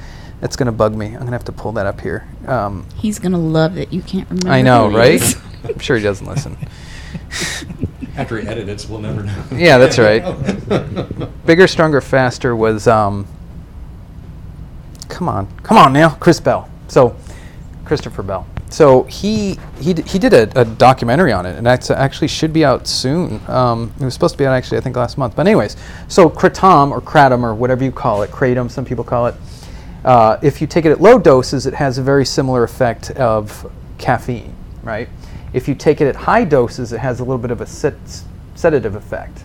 That's 0.44 0.58
gonna 0.58 0.74
bug 0.74 0.94
me. 0.94 1.06
I'm 1.08 1.20
gonna 1.20 1.32
have 1.32 1.46
to 1.46 1.54
pull 1.54 1.72
that 1.72 1.86
up 1.86 2.02
here. 2.02 2.28
Um, 2.48 2.86
He's 2.98 3.18
gonna 3.18 3.38
love 3.38 3.76
that 3.76 3.94
you 3.94 4.02
can't 4.02 4.30
remember. 4.30 4.50
I 4.50 4.62
know, 4.62 4.90
who 4.90 4.90
he 4.90 4.98
right? 4.98 5.14
is. 5.14 5.38
I'm 5.64 5.80
sure 5.80 5.96
he 5.96 6.04
doesn't 6.04 6.28
listen. 6.28 6.58
After 8.18 8.42
he 8.42 8.46
edits, 8.46 8.90
we'll 8.90 9.00
never 9.00 9.24
know. 9.24 9.42
Yeah, 9.54 9.78
that's 9.78 9.98
right. 9.98 10.22
Bigger, 11.46 11.66
stronger, 11.66 12.02
faster 12.02 12.58
was 12.58 12.90
um. 12.90 13.26
Come 15.08 15.30
on, 15.30 15.48
come 15.62 15.78
on 15.78 15.94
now, 15.94 16.10
Chris 16.10 16.42
Bell. 16.42 16.70
So, 16.90 17.16
Christopher 17.86 18.22
Bell. 18.22 18.46
So 18.70 19.04
he 19.04 19.58
he 19.80 19.94
d- 19.94 20.02
he 20.02 20.20
did 20.20 20.34
a, 20.34 20.60
a 20.60 20.66
documentary 20.66 21.32
on 21.32 21.46
it, 21.46 21.56
and 21.56 21.66
that's 21.66 21.90
actually 21.90 22.28
should 22.28 22.52
be 22.52 22.66
out 22.66 22.86
soon. 22.86 23.40
Um, 23.48 23.94
it 23.98 24.04
was 24.04 24.14
supposed 24.14 24.34
to 24.34 24.38
be 24.40 24.46
out 24.46 24.52
actually, 24.52 24.80
I 24.80 24.82
think, 24.82 24.98
last 24.98 25.18
month. 25.18 25.38
But 25.38 25.48
anyways, 25.48 25.78
so 26.10 26.30
kratom 26.30 26.92
or 26.92 27.00
kratom 27.00 27.44
or 27.44 27.56
whatever 27.56 27.86
you 27.86 27.94
call 27.94 28.24
it, 28.24 28.30
kratom, 28.30 28.70
some 28.70 28.84
people 28.84 29.06
call 29.06 29.28
it. 29.28 29.36
Uh, 30.04 30.38
if 30.42 30.62
you 30.62 30.68
take 30.68 30.86
it 30.86 30.92
at 30.92 31.02
low 31.02 31.18
doses, 31.18 31.66
it 31.66 31.74
has 31.74 31.98
a 31.98 32.04
very 32.04 32.26
similar 32.26 32.64
effect 32.64 33.12
of 33.12 33.72
caffeine, 33.98 34.54
right? 34.84 35.08
If 35.54 35.68
you 35.68 35.76
take 35.76 36.02
it 36.02 36.08
at 36.08 36.16
high 36.16 36.44
doses, 36.44 36.92
it 36.94 37.00
has 37.00 37.20
a 37.20 37.24
little 37.24 37.38
bit 37.38 37.52
of 37.52 37.62
a 37.62 37.66
sed- 37.66 37.96
sedative 38.56 38.96
effect. 38.96 39.44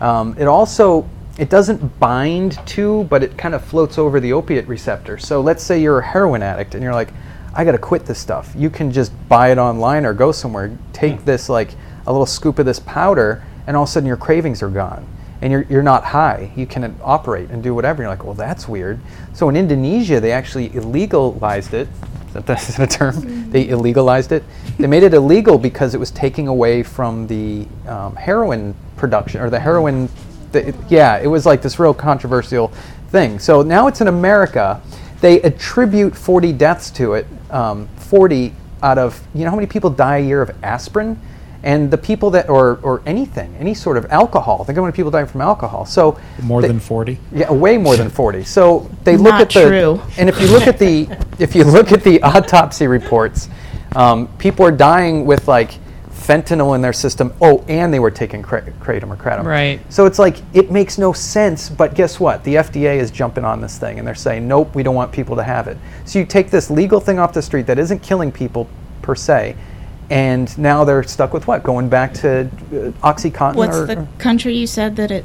Um, 0.00 0.34
it 0.38 0.46
also 0.46 1.08
it 1.38 1.48
doesn't 1.48 1.98
bind 1.98 2.58
to, 2.66 3.04
but 3.04 3.22
it 3.22 3.38
kind 3.38 3.54
of 3.54 3.64
floats 3.64 3.96
over 3.98 4.20
the 4.20 4.32
opiate 4.32 4.66
receptor. 4.68 5.16
So 5.16 5.40
let's 5.40 5.62
say 5.62 5.80
you're 5.80 6.00
a 6.00 6.06
heroin 6.06 6.42
addict 6.42 6.74
and 6.74 6.82
you're 6.82 6.92
like, 6.92 7.12
I 7.54 7.64
got 7.64 7.72
to 7.72 7.78
quit 7.78 8.04
this 8.04 8.18
stuff. 8.18 8.52
You 8.56 8.68
can 8.68 8.92
just 8.92 9.12
buy 9.28 9.50
it 9.50 9.58
online 9.58 10.04
or 10.04 10.12
go 10.12 10.32
somewhere, 10.32 10.76
take 10.92 11.24
this 11.24 11.48
like 11.48 11.70
a 12.06 12.12
little 12.12 12.26
scoop 12.26 12.58
of 12.58 12.66
this 12.66 12.80
powder, 12.80 13.42
and 13.66 13.76
all 13.76 13.84
of 13.84 13.88
a 13.88 13.92
sudden 13.92 14.06
your 14.06 14.16
cravings 14.16 14.62
are 14.62 14.68
gone. 14.68 15.06
And 15.42 15.50
you're, 15.50 15.62
you're 15.62 15.82
not 15.82 16.04
high. 16.04 16.52
You 16.54 16.66
can 16.66 16.96
operate 17.02 17.50
and 17.50 17.62
do 17.62 17.74
whatever. 17.74 18.02
You're 18.02 18.10
like, 18.10 18.24
well, 18.24 18.34
that's 18.34 18.68
weird. 18.68 19.00
So 19.32 19.48
in 19.48 19.56
Indonesia, 19.56 20.20
they 20.20 20.32
actually 20.32 20.70
illegalized 20.70 21.72
it. 21.72 21.88
Is 22.26 22.34
that, 22.34 22.46
that's 22.46 22.78
a 22.78 22.86
term? 22.86 23.50
They 23.50 23.66
illegalized 23.66 24.32
it. 24.32 24.44
They 24.78 24.86
made 24.86 25.02
it 25.02 25.14
illegal 25.14 25.58
because 25.58 25.94
it 25.94 25.98
was 25.98 26.10
taking 26.10 26.48
away 26.48 26.82
from 26.82 27.26
the 27.26 27.66
um, 27.86 28.16
heroin 28.16 28.74
production 28.96 29.40
or 29.40 29.50
the 29.50 29.60
heroin. 29.60 30.08
The, 30.52 30.74
yeah, 30.88 31.18
it 31.18 31.26
was 31.26 31.46
like 31.46 31.62
this 31.62 31.78
real 31.78 31.94
controversial 31.94 32.68
thing. 33.08 33.38
So 33.38 33.62
now 33.62 33.86
it's 33.86 34.00
in 34.00 34.08
America. 34.08 34.80
They 35.20 35.40
attribute 35.42 36.16
40 36.16 36.52
deaths 36.52 36.90
to 36.92 37.14
it. 37.14 37.26
Um, 37.50 37.88
40 37.96 38.54
out 38.82 38.98
of 38.98 39.20
you 39.34 39.44
know 39.44 39.50
how 39.50 39.56
many 39.56 39.66
people 39.66 39.90
die 39.90 40.18
a 40.18 40.24
year 40.24 40.42
of 40.42 40.50
aspirin, 40.62 41.20
and 41.62 41.90
the 41.90 41.98
people 41.98 42.30
that 42.30 42.48
or 42.48 42.78
or 42.82 43.02
anything, 43.06 43.54
any 43.58 43.74
sort 43.74 43.96
of 43.96 44.06
alcohol. 44.10 44.64
Think 44.64 44.76
how 44.76 44.82
many 44.82 44.92
people 44.94 45.10
die 45.10 45.24
from 45.26 45.40
alcohol. 45.40 45.84
So 45.84 46.18
More 46.42 46.62
they- 46.62 46.68
than 46.68 46.80
40? 46.80 47.18
yeah, 47.32 47.52
way 47.52 47.76
more 47.76 47.96
than 47.96 48.08
40. 48.10 48.44
So 48.44 48.88
they 49.04 49.16
look 49.16 49.32
Not 49.32 49.40
at 49.42 49.50
the 49.50 49.68
true. 49.68 50.00
and 50.18 50.28
if 50.28 50.40
you 50.40 50.46
look 50.48 50.66
at 50.66 50.78
the 50.78 51.08
if 51.38 51.54
you 51.54 51.64
look 51.64 51.92
at 51.92 52.02
the 52.02 52.22
autopsy 52.22 52.86
reports, 52.86 53.48
um, 53.96 54.28
people 54.38 54.64
are 54.64 54.72
dying 54.72 55.26
with 55.26 55.48
like 55.48 55.72
fentanyl 56.10 56.74
in 56.74 56.80
their 56.80 56.92
system. 56.92 57.32
Oh, 57.40 57.64
and 57.66 57.92
they 57.92 57.98
were 57.98 58.10
taking 58.10 58.40
cra- 58.42 58.62
kratom 58.80 59.10
or 59.10 59.16
kratom. 59.16 59.44
Right. 59.44 59.80
So 59.92 60.06
it's 60.06 60.18
like 60.18 60.36
it 60.52 60.70
makes 60.70 60.96
no 60.98 61.12
sense. 61.12 61.68
But 61.68 61.94
guess 61.94 62.20
what? 62.20 62.44
The 62.44 62.54
FDA 62.56 62.98
is 62.98 63.10
jumping 63.10 63.44
on 63.44 63.60
this 63.60 63.78
thing 63.78 63.98
and 63.98 64.06
they're 64.06 64.14
saying, 64.14 64.46
nope, 64.46 64.74
we 64.74 64.82
don't 64.82 64.94
want 64.94 65.10
people 65.12 65.34
to 65.36 65.42
have 65.42 65.66
it. 65.66 65.76
So 66.04 66.18
you 66.18 66.26
take 66.26 66.50
this 66.50 66.70
legal 66.70 67.00
thing 67.00 67.18
off 67.18 67.32
the 67.32 67.42
street 67.42 67.66
that 67.66 67.78
isn't 67.78 68.00
killing 68.02 68.30
people 68.30 68.68
per 69.02 69.14
se. 69.14 69.56
And 70.10 70.56
now 70.58 70.84
they're 70.84 71.04
stuck 71.04 71.32
with 71.32 71.46
what? 71.46 71.62
Going 71.62 71.88
back 71.88 72.12
to 72.14 72.40
uh, 72.40 72.46
OxyContin 73.06 73.54
What's 73.54 73.76
or, 73.76 73.86
the 73.86 74.08
country 74.18 74.56
you 74.56 74.66
said 74.66 74.96
that 74.96 75.12
it 75.12 75.24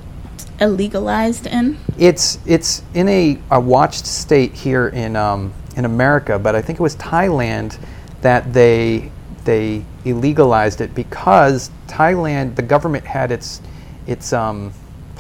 illegalized 0.59 1.47
in? 1.47 1.77
It's 1.97 2.37
it's 2.45 2.83
in 2.93 3.09
a, 3.09 3.39
a 3.51 3.59
watched 3.59 4.05
state 4.05 4.53
here 4.53 4.89
in 4.89 5.15
um, 5.15 5.53
in 5.75 5.85
America, 5.85 6.37
but 6.37 6.55
I 6.55 6.61
think 6.61 6.79
it 6.79 6.83
was 6.83 6.95
Thailand 6.97 7.79
that 8.21 8.53
they 8.53 9.11
they 9.43 9.83
illegalized 10.05 10.81
it 10.81 10.93
because 10.93 11.71
Thailand 11.87 12.55
the 12.55 12.61
government 12.61 13.05
had 13.05 13.31
its 13.31 13.61
its 14.05 14.33
um, 14.33 14.71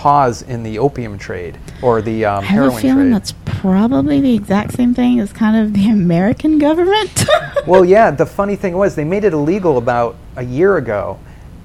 pause 0.05 0.43
in 0.43 0.61
the 0.61 0.77
opium 0.77 1.17
trade 1.17 1.57
or 1.81 1.99
the 1.99 2.23
um, 2.23 2.37
I 2.37 2.41
have 2.41 2.49
heroin 2.51 2.77
a 2.77 2.79
feeling 2.79 2.97
trade. 2.97 3.13
that's 3.13 3.33
probably 3.43 4.21
the 4.21 4.35
exact 4.35 4.73
same 4.73 4.93
thing 4.93 5.19
as 5.19 5.33
kind 5.33 5.57
of 5.57 5.73
the 5.73 5.89
American 5.89 6.59
government. 6.59 7.25
well, 7.65 7.83
yeah. 7.83 8.11
The 8.11 8.27
funny 8.27 8.55
thing 8.55 8.77
was 8.77 8.93
they 8.93 9.03
made 9.03 9.23
it 9.23 9.33
illegal 9.33 9.79
about 9.79 10.15
a 10.35 10.43
year 10.43 10.77
ago, 10.77 11.19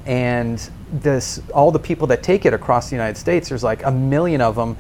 and 0.06 0.58
this 0.90 1.42
all 1.52 1.70
the 1.70 1.78
people 1.78 2.06
that 2.06 2.22
take 2.22 2.46
it 2.46 2.54
across 2.54 2.88
the 2.88 2.96
United 2.96 3.18
States, 3.18 3.50
there's 3.50 3.62
like 3.62 3.84
a 3.84 3.90
million 3.90 4.40
of 4.40 4.56
them, 4.56 4.74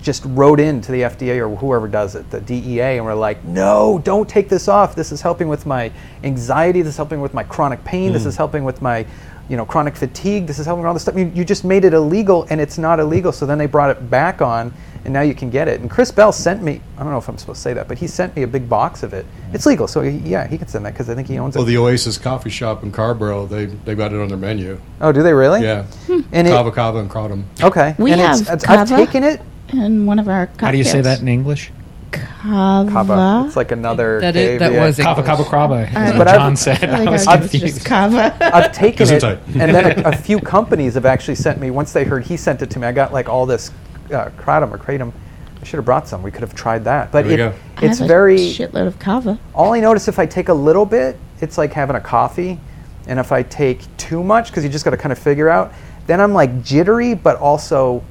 just 0.00 0.24
wrote 0.28 0.58
in 0.58 0.80
to 0.80 0.90
the 0.90 1.02
FDA 1.02 1.36
or 1.36 1.54
whoever 1.54 1.88
does 1.88 2.14
it, 2.14 2.30
the 2.30 2.40
DEA, 2.40 2.96
and 2.96 3.04
were 3.04 3.14
like, 3.14 3.44
"No, 3.44 4.00
don't 4.04 4.26
take 4.26 4.48
this 4.48 4.68
off. 4.68 4.94
This 4.94 5.12
is 5.12 5.20
helping 5.20 5.48
with 5.48 5.66
my 5.66 5.92
anxiety. 6.24 6.80
This 6.80 6.92
is 6.92 6.96
helping 6.96 7.20
with 7.20 7.34
my 7.34 7.44
chronic 7.44 7.84
pain. 7.84 8.14
This 8.14 8.24
is 8.24 8.38
helping 8.38 8.64
with 8.64 8.80
my." 8.80 9.04
You 9.52 9.58
know, 9.58 9.66
chronic 9.66 9.96
fatigue. 9.96 10.46
This 10.46 10.58
is 10.58 10.64
helping 10.64 10.80
with 10.80 10.88
all 10.88 10.94
this 10.94 11.02
stuff. 11.02 11.14
You, 11.14 11.30
you 11.34 11.44
just 11.44 11.62
made 11.62 11.84
it 11.84 11.92
illegal, 11.92 12.46
and 12.48 12.58
it's 12.58 12.78
not 12.78 12.98
illegal. 12.98 13.32
So 13.32 13.44
then 13.44 13.58
they 13.58 13.66
brought 13.66 13.90
it 13.90 14.08
back 14.08 14.40
on, 14.40 14.72
and 15.04 15.12
now 15.12 15.20
you 15.20 15.34
can 15.34 15.50
get 15.50 15.68
it. 15.68 15.82
And 15.82 15.90
Chris 15.90 16.10
Bell 16.10 16.32
sent 16.32 16.62
me. 16.62 16.80
I 16.96 17.02
don't 17.02 17.12
know 17.12 17.18
if 17.18 17.28
I'm 17.28 17.36
supposed 17.36 17.58
to 17.58 17.62
say 17.62 17.74
that, 17.74 17.86
but 17.86 17.98
he 17.98 18.06
sent 18.06 18.34
me 18.34 18.44
a 18.44 18.46
big 18.46 18.66
box 18.66 19.02
of 19.02 19.12
it. 19.12 19.26
It's 19.52 19.66
legal, 19.66 19.86
so 19.86 20.00
he, 20.00 20.16
yeah, 20.20 20.46
he 20.46 20.56
can 20.56 20.68
send 20.68 20.86
that 20.86 20.94
because 20.94 21.10
I 21.10 21.14
think 21.14 21.28
he 21.28 21.38
owns 21.38 21.54
it. 21.54 21.58
Well, 21.58 21.66
the 21.66 21.76
Oasis 21.76 22.16
Coffee 22.16 22.48
Shop 22.48 22.82
in 22.82 22.92
Carrboro, 22.92 23.44
they 23.44 23.66
they 23.66 23.94
got 23.94 24.14
it 24.14 24.20
on 24.20 24.28
their 24.28 24.38
menu. 24.38 24.80
Oh, 25.02 25.12
do 25.12 25.22
they 25.22 25.34
really? 25.34 25.62
Yeah, 25.62 25.82
hmm. 26.06 26.20
And 26.32 26.48
it, 26.48 26.50
Kava 26.50 26.72
Kava 26.72 27.00
and 27.00 27.10
Kratom. 27.10 27.44
okay. 27.62 27.94
We 27.98 28.12
and 28.12 28.22
have 28.22 28.40
it's, 28.40 28.48
it's, 28.48 28.64
I've 28.64 28.88
taken 28.88 29.22
it. 29.22 29.42
in 29.74 30.06
one 30.06 30.18
of 30.18 30.28
our 30.28 30.46
cocktails. 30.46 30.66
How 30.66 30.70
do 30.72 30.78
you 30.78 30.84
say 30.84 31.02
that 31.02 31.20
in 31.20 31.28
English? 31.28 31.70
Kava. 32.12 32.90
Kava. 32.90 33.44
It's 33.46 33.56
like 33.56 33.72
another. 33.72 34.20
That 34.20 34.36
is- 34.36 34.58
that 34.58 34.72
KVA. 34.72 34.80
was 34.80 34.98
it. 34.98 35.02
Kava 35.02 35.22
Kava 35.22 35.42
Kraba, 35.44 35.92
as 35.94 36.16
But 36.16 36.28
I've- 36.28 36.38
John 36.38 36.56
said. 36.56 36.84
I 36.84 36.96
think 36.98 37.08
I 37.08 37.12
was 37.12 37.26
ours 37.26 37.44
is 37.44 37.50
confused. 37.50 37.74
just 37.76 37.86
kava. 37.86 38.36
I've 38.40 38.72
taken 38.72 39.08
it, 39.08 39.22
and 39.24 39.74
then 39.74 40.04
a, 40.04 40.08
a 40.10 40.16
few 40.16 40.38
companies 40.40 40.94
have 40.94 41.06
actually 41.06 41.34
sent 41.36 41.60
me. 41.60 41.70
Once 41.70 41.92
they 41.92 42.04
heard 42.04 42.24
he 42.24 42.36
sent 42.36 42.62
it 42.62 42.70
to 42.70 42.78
me, 42.78 42.86
I 42.86 42.92
got 42.92 43.12
like 43.12 43.28
all 43.28 43.46
this 43.46 43.70
uh, 44.12 44.30
kratom 44.38 44.72
or 44.72 44.78
kratom. 44.78 45.12
I 45.60 45.64
should 45.64 45.76
have 45.76 45.84
brought 45.84 46.08
some. 46.08 46.22
We 46.22 46.30
could 46.32 46.40
have 46.42 46.54
tried 46.54 46.84
that, 46.84 47.12
but 47.12 47.26
it, 47.26 47.38
you. 47.38 47.44
I 47.46 47.84
it's 47.86 47.98
have 47.98 48.06
a 48.06 48.08
very. 48.08 48.36
shitload 48.38 48.86
of 48.88 48.98
kava. 48.98 49.38
All 49.54 49.72
I 49.72 49.80
notice 49.80 50.08
if 50.08 50.18
I 50.18 50.26
take 50.26 50.48
a 50.48 50.54
little 50.54 50.84
bit, 50.86 51.16
it's 51.40 51.56
like 51.56 51.72
having 51.72 51.94
a 51.96 52.00
coffee, 52.00 52.58
and 53.06 53.18
if 53.20 53.30
I 53.32 53.42
take 53.44 53.80
too 53.96 54.22
much, 54.24 54.48
because 54.48 54.64
you 54.64 54.70
just 54.70 54.84
got 54.84 54.90
to 54.90 54.96
kind 54.96 55.12
of 55.12 55.18
figure 55.18 55.48
out, 55.48 55.72
then 56.08 56.20
I'm 56.20 56.32
like 56.34 56.62
jittery, 56.64 57.14
but 57.14 57.36
also 57.36 58.02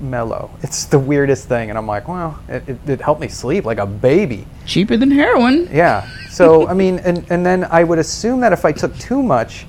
mellow. 0.00 0.50
It's 0.62 0.84
the 0.84 0.98
weirdest 0.98 1.48
thing, 1.48 1.70
and 1.70 1.78
I'm 1.78 1.86
like, 1.86 2.08
well, 2.08 2.38
it, 2.48 2.68
it, 2.68 2.78
it 2.88 3.00
helped 3.00 3.20
me 3.20 3.28
sleep 3.28 3.64
like 3.64 3.78
a 3.78 3.86
baby. 3.86 4.46
Cheaper 4.66 4.96
than 4.96 5.10
heroin. 5.10 5.68
Yeah. 5.72 6.08
So 6.30 6.66
I 6.72 6.74
mean, 6.74 6.98
and, 7.00 7.24
and 7.30 7.44
then 7.44 7.64
I 7.64 7.84
would 7.84 7.98
assume 7.98 8.40
that 8.40 8.52
if 8.52 8.64
I 8.64 8.72
took 8.72 8.96
too 8.98 9.22
much, 9.22 9.66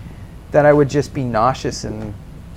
that 0.51 0.65
I 0.65 0.73
would 0.73 0.89
just 0.89 1.13
be 1.13 1.23
nauseous 1.23 1.83
and 1.83 2.13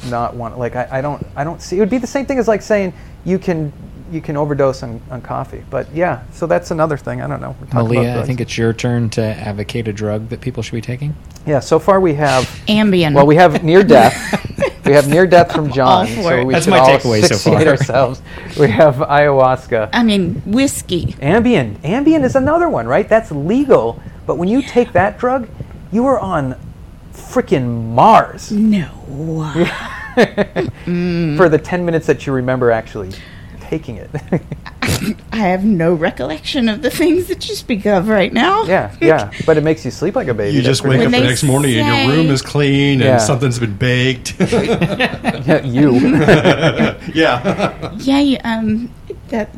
not 0.09 0.35
want. 0.35 0.59
Like 0.59 0.77
I, 0.77 0.89
I 0.91 1.01
don't 1.01 1.25
I 1.37 1.45
don't 1.45 1.61
see. 1.61 1.77
It 1.77 1.81
would 1.81 1.91
be 1.91 1.99
the 1.99 2.07
same 2.07 2.27
thing 2.27 2.39
as 2.39 2.49
like 2.49 2.63
saying 2.63 2.93
you 3.25 3.39
can 3.39 3.73
you 4.11 4.21
can 4.21 4.37
overdose 4.37 4.83
on, 4.83 5.01
on 5.11 5.23
coffee. 5.23 5.65
But 5.71 5.93
yeah, 5.95 6.23
so 6.33 6.47
that's 6.47 6.71
another 6.71 6.99
thing. 6.99 7.23
I 7.23 7.27
don't 7.27 7.41
know. 7.41 7.57
We're 7.61 7.67
talking 7.69 7.97
about 7.97 8.05
Maleah, 8.05 8.19
I 8.19 8.25
think 8.25 8.41
it's 8.43 8.59
your 8.59 8.73
turn 8.75 9.09
to 9.11 9.23
advocate 9.23 9.89
a 9.89 9.93
drug 9.93 10.29
that 10.29 10.41
people 10.41 10.63
should 10.63 10.75
be 10.75 10.83
taking. 10.83 11.15
yeah. 11.47 11.61
So 11.61 11.79
far 11.79 12.01
we 12.01 12.15
have 12.15 12.45
Ambien. 12.69 13.15
well 13.15 13.27
we 13.27 13.37
have 13.37 13.65
near 13.65 13.83
death. 13.83 14.51
we 14.85 14.93
have 14.93 15.09
near 15.09 15.27
death 15.27 15.53
from 15.53 15.71
John. 15.73 16.07
so 16.07 16.45
we 16.45 16.53
That's 16.53 16.65
should 16.65 16.71
my 16.71 16.79
all 16.79 16.89
takeaway 16.89 17.21
so 17.25 17.35
asphyxiate 17.35 17.69
ourselves. 17.69 18.23
We 18.59 18.69
have 18.69 18.97
ayahuasca. 18.97 19.91
I 19.93 20.03
mean, 20.03 20.43
whiskey. 20.47 21.15
Ambien. 21.21 21.77
Ambien 21.79 22.25
is 22.25 22.37
another 22.37 22.69
one, 22.69 22.87
right? 22.87 23.09
That's 23.09 23.31
legal. 23.31 24.01
But 24.27 24.39
when 24.39 24.49
you 24.49 24.63
take 24.63 24.93
that 24.93 25.19
drug, 25.19 25.49
you 25.91 26.07
are 26.07 26.19
on 26.19 26.57
freaking 27.13 27.93
Mars 27.95 28.51
No. 28.53 28.89
for 31.37 31.49
the 31.49 31.59
10 31.63 31.85
minutes 31.85 32.07
that 32.07 32.27
you 32.27 32.33
remember 32.33 32.71
actually 32.71 33.13
taking 33.61 33.97
it. 33.97 34.11
I 35.33 35.37
have 35.39 35.65
no 35.65 35.95
recollection 35.95 36.69
of 36.69 36.83
the 36.83 36.91
things 36.91 37.27
that 37.29 37.49
you 37.49 37.55
speak 37.55 37.87
of 37.87 38.09
right 38.09 38.33
now. 38.33 38.65
yeah, 38.65 38.95
yeah. 39.01 39.33
But 39.47 39.57
it 39.57 39.63
makes 39.63 39.85
you 39.85 39.91
sleep 39.91 40.15
like 40.17 40.29
a 40.29 40.35
baby. 40.35 40.57
You 40.57 40.63
That's 40.63 40.79
just 40.79 40.89
wake 40.89 41.01
up 41.01 41.07
the 41.07 41.11
they 41.11 41.27
next 41.27 41.43
morning 41.43 41.79
and 41.79 42.09
your 42.09 42.17
room 42.17 42.31
is 42.31 42.43
clean 42.43 43.03
and 43.03 43.21
something's 43.21 43.59
been 43.59 43.77
baked. 43.77 44.35
Yeah, 45.43 45.63
you. 45.65 45.93
yeah. 47.15 47.93
Yeah, 47.97 48.41
um, 48.45 48.93
that 49.29 49.51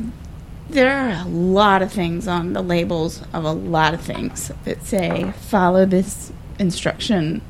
there 0.68 0.96
are 0.96 1.11
a 1.11 1.28
lot 1.28 1.83
of 1.83 1.92
things 1.92 2.26
on 2.26 2.52
the 2.52 2.62
labels 2.62 3.22
of 3.33 3.44
a 3.44 3.52
lot 3.52 3.94
of 3.94 4.00
things 4.00 4.50
that 4.64 4.85
say 4.85 5.33
follow 5.40 5.85
this 5.85 6.33
instruction, 6.59 7.42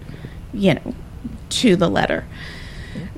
you 0.52 0.74
know, 0.74 0.94
to 1.50 1.76
the 1.76 1.88
letter. 1.88 2.24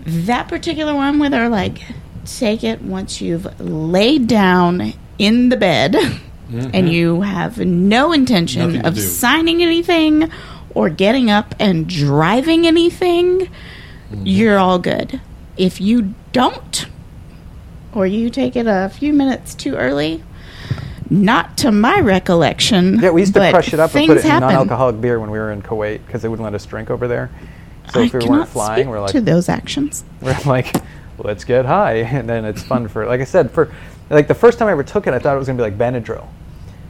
That 0.05 0.49
particular 0.49 0.95
one 0.95 1.19
where 1.19 1.31
they're 1.31 1.49
like, 1.49 1.83
take 2.27 2.65
it 2.65 2.83
once 2.83 3.21
you've 3.21 3.61
laid 3.61 4.27
down 4.27 4.93
in 5.19 5.49
the 5.49 5.57
bed 5.57 5.93
mm-hmm. 5.95 6.71
and 6.75 6.93
you 6.93 7.23
have 7.23 7.59
no 7.59 8.13
intention 8.13 8.63
Nothing 8.63 8.87
of 8.87 8.95
do. 8.95 9.01
signing 9.01 9.63
anything 9.63 10.31
or 10.75 10.91
getting 10.91 11.31
up 11.31 11.55
and 11.59 11.89
driving 11.89 12.67
anything, 12.67 13.41
mm-hmm. 13.41 14.27
you're 14.27 14.59
all 14.59 14.79
good. 14.79 15.21
If 15.57 15.81
you 15.81 16.15
don't, 16.33 16.87
or 17.95 18.07
you 18.07 18.29
take 18.29 18.57
it 18.57 18.67
a 18.67 18.91
few 18.91 19.15
minutes 19.15 19.55
too 19.55 19.75
early, 19.75 20.23
not 21.09 21.57
to 21.59 21.73
my 21.73 22.01
recollection. 22.01 23.01
Yeah, 23.01 23.11
we 23.11 23.23
used 23.23 23.35
to 23.35 23.51
crush 23.51 23.73
it 23.73 23.81
up 23.81 23.95
and 23.95 24.07
put 24.07 24.19
it 24.19 24.25
in 24.25 24.31
happen. 24.31 24.49
non-alcoholic 24.49 25.01
beer 25.01 25.19
when 25.19 25.31
we 25.31 25.39
were 25.39 25.51
in 25.51 25.63
Kuwait 25.63 26.05
because 26.05 26.23
they 26.23 26.29
wouldn't 26.29 26.45
let 26.45 26.55
us 26.55 26.67
drink 26.67 26.91
over 26.91 27.09
there. 27.09 27.31
So 27.93 28.01
I 28.01 28.05
if 28.05 28.13
we 28.13 28.27
weren't 28.27 28.49
flying, 28.49 28.83
speak 28.83 28.89
we're 28.89 29.01
like, 29.01 29.13
to 29.13 29.21
those 29.21 29.49
actions. 29.49 30.05
we're 30.21 30.37
like, 30.45 30.75
let's 31.19 31.45
get 31.45 31.65
high, 31.65 31.95
and 31.97 32.29
then 32.29 32.45
it's 32.45 32.63
fun 32.63 32.89
for. 32.89 33.07
Like 33.07 33.21
I 33.21 33.25
said, 33.25 33.51
for 33.51 33.73
like 34.11 34.29
the 34.29 34.35
first 34.35 34.59
time 34.59 34.69
I 34.69 34.73
ever 34.73 34.85
took 34.85 35.07
it, 35.07 35.15
I 35.15 35.19
thought 35.19 35.35
it 35.35 35.39
was 35.39 35.47
gonna 35.47 35.57
be 35.57 35.63
like 35.63 35.79
Benadryl. 35.79 36.27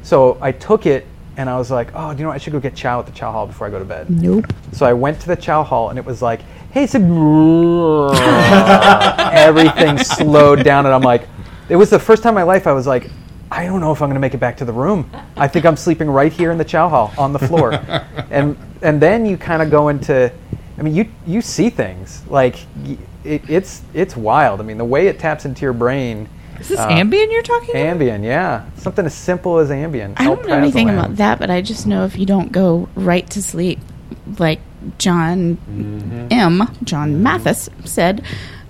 So 0.03 0.39
I 0.41 0.53
took 0.53 0.87
it, 0.87 1.07
and 1.37 1.51
I 1.51 1.59
was 1.59 1.71
like, 1.71 1.91
oh, 1.95 2.13
do 2.13 2.19
you 2.19 2.25
know 2.25 2.29
what? 2.29 2.37
I 2.37 2.39
should 2.39 2.53
go 2.53 2.61
get 2.61 2.75
chow 2.75 3.01
at 3.01 3.07
the 3.07 3.13
chow 3.13 3.33
hall 3.33 3.47
before 3.47 3.67
I 3.67 3.71
go 3.71 3.79
to 3.79 3.85
bed. 3.85 4.11
Nope. 4.11 4.47
So 4.73 4.87
I 4.87 4.93
went 4.93 5.21
to 5.21 5.27
the 5.27 5.37
chow 5.37 5.63
hall, 5.63 5.91
and 5.91 5.99
it 5.99 6.05
was 6.05 6.23
like, 6.23 6.41
hey, 6.73 6.85
it's 6.85 6.95
a 6.95 6.99
everything 9.33 9.99
slowed 9.99 10.65
down, 10.65 10.87
and 10.87 10.95
I'm 10.95 11.03
like, 11.03 11.29
it 11.69 11.77
was 11.77 11.91
the 11.91 11.99
first 11.99 12.23
time 12.23 12.31
in 12.31 12.37
my 12.37 12.43
life 12.45 12.67
I 12.67 12.73
was 12.73 12.87
like, 12.87 13.11
I 13.51 13.65
don't 13.65 13.81
know 13.81 13.93
if 13.93 14.03
I'm 14.03 14.09
going 14.09 14.15
to 14.15 14.21
make 14.21 14.35
it 14.35 14.39
back 14.39 14.57
to 14.59 14.65
the 14.65 14.73
room. 14.73 15.11
I 15.37 15.49
think 15.49 15.65
I'm 15.65 15.77
sleeping 15.77 16.11
right 16.11 16.33
here 16.33 16.51
in 16.51 16.59
the 16.59 16.65
chow 16.65 16.89
hall 16.89 17.13
on 17.17 17.33
the 17.33 17.39
floor. 17.39 17.75
and 18.31 18.57
and 18.83 19.01
then 19.01 19.25
you 19.25 19.37
kind 19.37 19.63
of 19.63 19.71
go 19.71 19.89
into 19.89 20.33
I 20.79 20.83
mean 20.83 20.95
you 20.95 21.09
you 21.27 21.41
see 21.41 21.71
things 21.71 22.23
like 22.29 22.57
y- 22.85 22.99
it, 23.27 23.43
it's 23.51 23.83
it's 23.95 24.17
wild. 24.17 24.61
I 24.61 24.63
mean 24.65 24.79
the 24.79 24.85
way 24.85 25.09
it 25.09 25.19
taps 25.19 25.45
into 25.45 25.63
your 25.63 25.73
brain 25.73 26.29
Is 26.61 26.69
this 26.69 26.81
Uh, 26.81 26.89
Ambien 26.89 27.31
you're 27.31 27.43
talking 27.43 27.71
about? 27.71 27.99
Ambien, 27.99 28.25
yeah. 28.25 28.65
Something 28.77 29.05
as 29.07 29.15
simple 29.15 29.59
as 29.59 29.69
Ambien. 29.71 30.15
I 30.17 30.25
don't 30.25 30.47
know 30.47 30.55
anything 30.57 30.89
about 30.89 31.17
that, 31.17 31.39
but 31.39 31.51
I 31.51 31.61
just 31.61 31.87
know 31.87 32.05
if 32.05 32.17
you 32.19 32.25
don't 32.27 32.51
go 32.53 32.89
right 32.95 33.29
to 33.31 33.43
sleep, 33.43 33.79
like 34.39 34.61
John 34.99 35.59
M. 36.31 36.63
John 36.85 37.23
Mathis 37.23 37.69
said, 37.85 38.23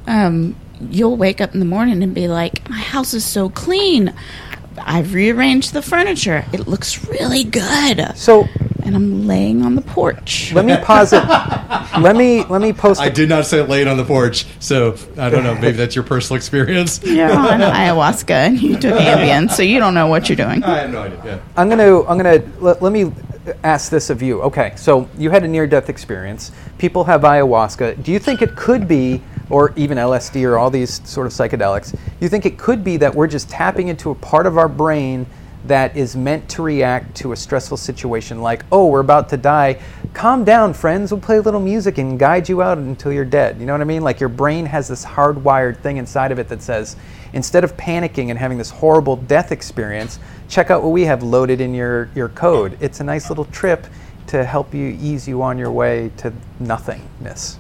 um, 0.07 0.57
you'll 0.91 1.17
wake 1.17 1.41
up 1.41 1.55
in 1.55 1.61
the 1.61 1.67
morning 1.67 2.03
and 2.03 2.15
be 2.15 2.27
like, 2.29 2.69
"My 2.69 2.79
house 2.81 3.15
is 3.15 3.25
so 3.25 3.49
clean. 3.49 4.13
I've 4.79 5.15
rearranged 5.15 5.73
the 5.73 5.83
furniture. 5.83 6.45
It 6.53 6.67
looks 6.67 7.07
really 7.09 7.45
good." 7.45 8.13
So 8.17 8.49
And 8.87 8.95
I'm 8.95 9.27
laying 9.27 9.63
on 9.63 9.75
the 9.75 9.83
porch. 9.83 10.53
let 10.53 10.65
me 10.65 10.77
pause 10.77 11.13
it. 11.13 11.25
let 12.01 12.15
me 12.15 12.45
let 12.45 12.61
me 12.61 12.73
post 12.73 13.01
I 13.01 13.07
a 13.07 13.11
did 13.11 13.29
not 13.29 13.45
say 13.47 13.61
laying 13.61 13.89
on 13.89 13.97
the 13.97 14.05
porch, 14.05 14.47
so 14.61 14.97
I 15.19 15.29
don't 15.29 15.43
know. 15.43 15.55
Maybe 15.55 15.77
that's 15.77 15.95
your 15.97 16.05
personal 16.05 16.37
experience. 16.37 17.03
You're 17.05 17.31
on 17.33 17.61
ayahuasca 17.61 18.31
and 18.31 18.63
you 18.63 18.79
took 18.79 18.95
Ambien, 18.95 19.51
so 19.51 19.63
you 19.63 19.79
don't 19.81 19.95
know 19.95 20.07
what 20.07 20.29
you're 20.29 20.37
doing. 20.37 20.63
I 20.63 20.79
have 20.79 20.91
no 20.91 21.03
idea. 21.03 21.23
Yeah. 21.25 21.41
I'm 21.57 21.69
gonna 21.69 22.03
I'm 22.05 22.17
gonna 22.17 22.43
let, 22.61 22.81
let 22.81 22.93
me 22.93 23.13
ask 23.65 23.91
this 23.91 24.11
of 24.11 24.23
you. 24.23 24.43
Okay, 24.43 24.73
so 24.77 25.09
you 25.19 25.31
had 25.31 25.45
a 25.45 25.49
near 25.49 25.67
death 25.67 25.89
experience. 25.89 26.53
People 26.79 27.05
have 27.05 27.23
ayahuasca. 27.23 28.03
Do 28.03 28.13
you 28.13 28.19
think 28.19 28.43
it 28.43 28.57
could 28.57 28.87
be, 28.87 29.23
or 29.51 29.73
even 29.77 29.99
LSD 29.99 30.45
or 30.45 30.59
all 30.59 30.71
these 30.71 31.07
sort 31.09 31.27
of 31.27 31.33
psychedelics? 31.33 31.93
Do 31.93 31.99
you 32.21 32.29
think 32.29 32.47
it 32.47 32.59
could 32.59 32.85
be 32.85 32.97
that 32.99 33.15
we're 33.15 33.27
just 33.29 33.49
tapping 33.49 33.89
into 33.89 34.11
a 34.11 34.15
part 34.15 34.47
of 34.47 34.59
our 34.59 34.69
brain 34.69 35.27
that 35.69 35.97
is 35.97 36.17
meant 36.17 36.49
to 36.51 36.63
react 36.63 37.15
to 37.17 37.33
a 37.33 37.37
stressful 37.37 37.77
situation, 37.77 38.41
like 38.41 38.65
oh 38.73 38.87
we're 38.87 39.01
about 39.01 39.29
to 39.31 39.37
die. 39.37 39.81
Calm 40.15 40.45
down, 40.45 40.73
friends. 40.73 41.13
We'll 41.13 41.21
play 41.21 41.37
a 41.37 41.43
little 41.43 41.61
music 41.61 41.99
and 41.99 42.19
guide 42.19 42.49
you 42.49 42.63
out 42.63 42.79
until 42.79 43.13
you're 43.13 43.25
dead. 43.25 43.61
You 43.61 43.67
know 43.67 43.73
what 43.75 43.83
I 43.83 43.85
mean? 43.85 44.03
Like 44.03 44.19
your 44.19 44.29
brain 44.29 44.65
has 44.67 44.89
this 44.89 45.05
hardwired 45.05 45.79
thing 45.79 45.99
inside 45.99 46.33
of 46.33 46.39
it 46.39 46.49
that 46.49 46.63
says, 46.63 46.97
instead 47.33 47.65
of 47.65 47.77
panicking 47.77 48.31
and 48.31 48.39
having 48.39 48.57
this 48.57 48.71
horrible 48.71 49.17
death 49.17 49.53
experience, 49.53 50.19
check 50.49 50.71
out 50.71 50.83
what 50.83 50.91
we 50.91 51.03
have 51.03 51.23
loaded 51.23 51.61
in 51.61 51.75
your, 51.75 52.09
your 52.15 52.31
code. 52.31 52.79
It's 52.81 53.01
a 53.01 53.05
nice 53.05 53.29
little 53.29 53.45
trip 53.47 53.87
to 54.29 54.45
help 54.45 54.75
you 54.75 54.97
ease 55.01 55.29
you 55.29 55.43
on 55.43 55.59
your 55.59 55.71
way 55.71 56.11
to 56.19 56.33
nothingness. 56.61 57.59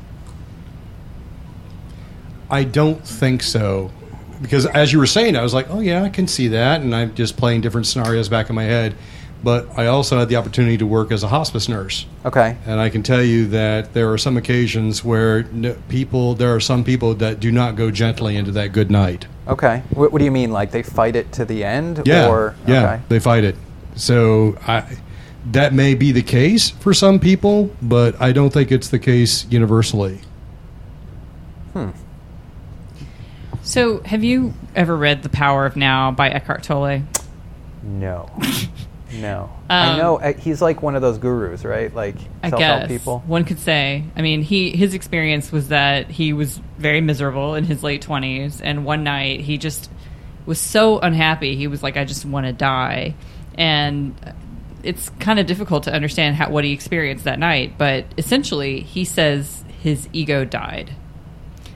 I 2.49 2.64
don't 2.64 3.05
think 3.07 3.42
so. 3.42 3.90
Because 4.40 4.66
as 4.66 4.92
you 4.92 4.99
were 4.99 5.07
saying, 5.07 5.37
I 5.37 5.42
was 5.42 5.55
like, 5.55 5.70
oh, 5.70 5.81
yeah, 5.81 6.03
I 6.03 6.09
can 6.09 6.27
see 6.29 6.49
that. 6.49 6.81
And 6.81 6.94
I'm 6.94 7.14
just 7.14 7.37
playing 7.37 7.61
different 7.62 7.87
scenarios 7.87 8.29
back 8.29 8.49
in 8.51 8.55
my 8.57 8.64
head. 8.64 8.94
But 9.44 9.79
I 9.79 9.87
also 9.87 10.18
had 10.18 10.29
the 10.29 10.37
opportunity 10.37 10.79
to 10.79 10.87
work 10.87 11.12
as 11.12 11.22
a 11.22 11.29
hospice 11.29 11.68
nurse. 11.68 12.07
Okay. 12.25 12.57
And 12.66 12.81
I 12.81 12.88
can 12.88 13.03
tell 13.03 13.22
you 13.22 13.46
that 13.49 13.92
there 13.92 14.11
are 14.11 14.18
some 14.18 14.37
occasions 14.37 15.05
where 15.05 15.44
people, 15.88 16.35
there 16.35 16.55
are 16.55 16.61
some 16.61 16.83
people 16.83 17.14
that 17.16 17.38
do 17.38 17.53
not 17.53 17.77
go 17.77 17.90
gently 17.90 18.37
into 18.37 18.51
that 18.53 18.72
good 18.72 18.90
night. 18.90 19.27
Okay. 19.46 19.83
What, 19.90 20.11
what 20.11 20.18
do 20.18 20.25
you 20.25 20.31
mean? 20.31 20.53
Like 20.53 20.70
they 20.70 20.83
fight 20.83 21.16
it 21.16 21.33
to 21.33 21.44
the 21.44 21.62
end? 21.64 22.03
Yeah, 22.07 22.29
Or, 22.29 22.57
yeah, 22.66 22.94
Okay. 22.94 23.03
they 23.09 23.18
fight 23.20 23.44
it. 23.44 23.57
So 23.94 24.57
I, 24.66 24.96
that 25.53 25.72
may 25.72 25.94
be 25.94 26.12
the 26.12 26.22
case 26.22 26.70
for 26.70 26.92
some 26.94 27.20
people, 27.20 27.70
but 27.83 28.20
I 28.20 28.33
don't 28.33 28.51
think 28.53 28.72
it's 28.72 28.88
the 28.88 28.99
case 28.99 29.46
universally. 29.51 30.20
Hmm. 31.72 31.90
So, 33.66 34.00
have 34.05 34.22
you 34.22 34.55
ever 34.76 34.96
read 34.96 35.24
The 35.24 35.29
Power 35.29 35.66
of 35.66 35.74
Now 35.74 36.12
by 36.12 36.31
Eckhart 36.31 36.62
Tolle? 36.62 37.02
No. 37.83 38.31
no. 39.12 39.50
I 39.68 39.88
Um, 39.90 39.98
know 39.98 40.16
uh, 40.20 40.35
he's 40.35 40.62
like 40.62 40.83
one 40.83 40.94
of 40.94 41.02
those 41.02 41.18
gurus, 41.18 41.64
right? 41.64 41.92
Like 41.92 42.14
I 42.44 42.50
self-help 42.50 42.81
guess 42.83 42.88
people. 42.88 43.24
one 43.26 43.44
could 43.44 43.59
say. 43.59 44.05
I 44.14 44.22
mean, 44.22 44.42
he 44.42 44.70
his 44.70 44.94
experience 44.94 45.50
was 45.50 45.68
that 45.68 46.09
he 46.11 46.33
was 46.33 46.61
very 46.79 47.00
miserable 47.00 47.57
in 47.57 47.64
his 47.64 47.83
late 47.83 48.02
twenties, 48.02 48.61
and 48.61 48.85
one 48.85 49.02
night 49.02 49.40
he 49.40 49.59
just 49.59 49.90
was 50.46 50.61
so 50.61 51.00
unhappy. 51.00 51.57
He 51.57 51.66
was 51.66 51.83
like, 51.83 51.96
"I 51.96 52.05
just 52.05 52.24
want 52.24 52.46
to 52.46 52.52
die," 52.52 53.14
and 53.59 54.14
it's 54.85 55.09
kind 55.18 55.40
of 55.40 55.46
difficult 55.46 55.83
to 55.85 55.92
understand 55.92 56.37
how 56.37 56.50
what 56.50 56.62
he 56.62 56.72
experienced 56.72 57.24
that 57.24 57.40
night. 57.40 57.74
But 57.76 58.05
essentially, 58.16 58.81
he 58.83 59.05
says 59.05 59.64
his 59.83 60.09
ego 60.12 60.44
died, 60.44 60.92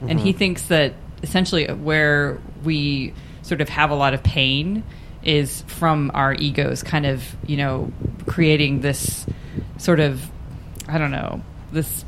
and 0.07 0.17
he 0.21 0.31
thinks 0.31 0.63
that 0.67 0.93
essentially 1.23 1.67
where 1.67 2.39
we 2.63 3.13
sort 3.41 3.61
of 3.61 3.69
have 3.69 3.91
a 3.91 3.95
lot 3.95 4.13
of 4.13 4.23
pain 4.23 4.83
is 5.23 5.61
from 5.63 6.09
our 6.13 6.33
egos 6.33 6.81
kind 6.83 7.05
of 7.05 7.23
you 7.45 7.57
know 7.57 7.91
creating 8.25 8.81
this 8.81 9.25
sort 9.77 9.99
of 9.99 10.29
i 10.87 10.97
don't 10.97 11.11
know 11.11 11.41
this 11.71 12.03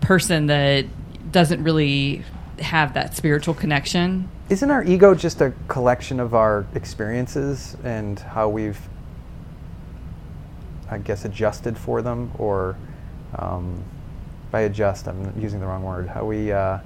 person 0.00 0.46
that 0.46 0.84
doesn't 1.32 1.62
really 1.64 2.22
have 2.60 2.94
that 2.94 3.16
spiritual 3.16 3.54
connection 3.54 4.28
Isn't 4.48 4.70
our 4.70 4.82
ego 4.82 5.14
just 5.14 5.40
a 5.40 5.52
collection 5.68 6.20
of 6.20 6.34
our 6.34 6.66
experiences 6.74 7.76
and 7.84 8.18
how 8.18 8.48
we've, 8.48 8.80
I 10.90 10.96
guess, 10.98 11.26
adjusted 11.26 11.76
for 11.76 12.00
them? 12.00 12.32
Or 12.38 12.74
um, 13.36 13.84
by 14.50 14.62
adjust, 14.62 15.06
I'm 15.06 15.38
using 15.38 15.60
the 15.60 15.66
wrong 15.66 15.82
word. 15.82 16.08
How 16.08 16.24
we, 16.24 16.50
uh, 16.50 16.78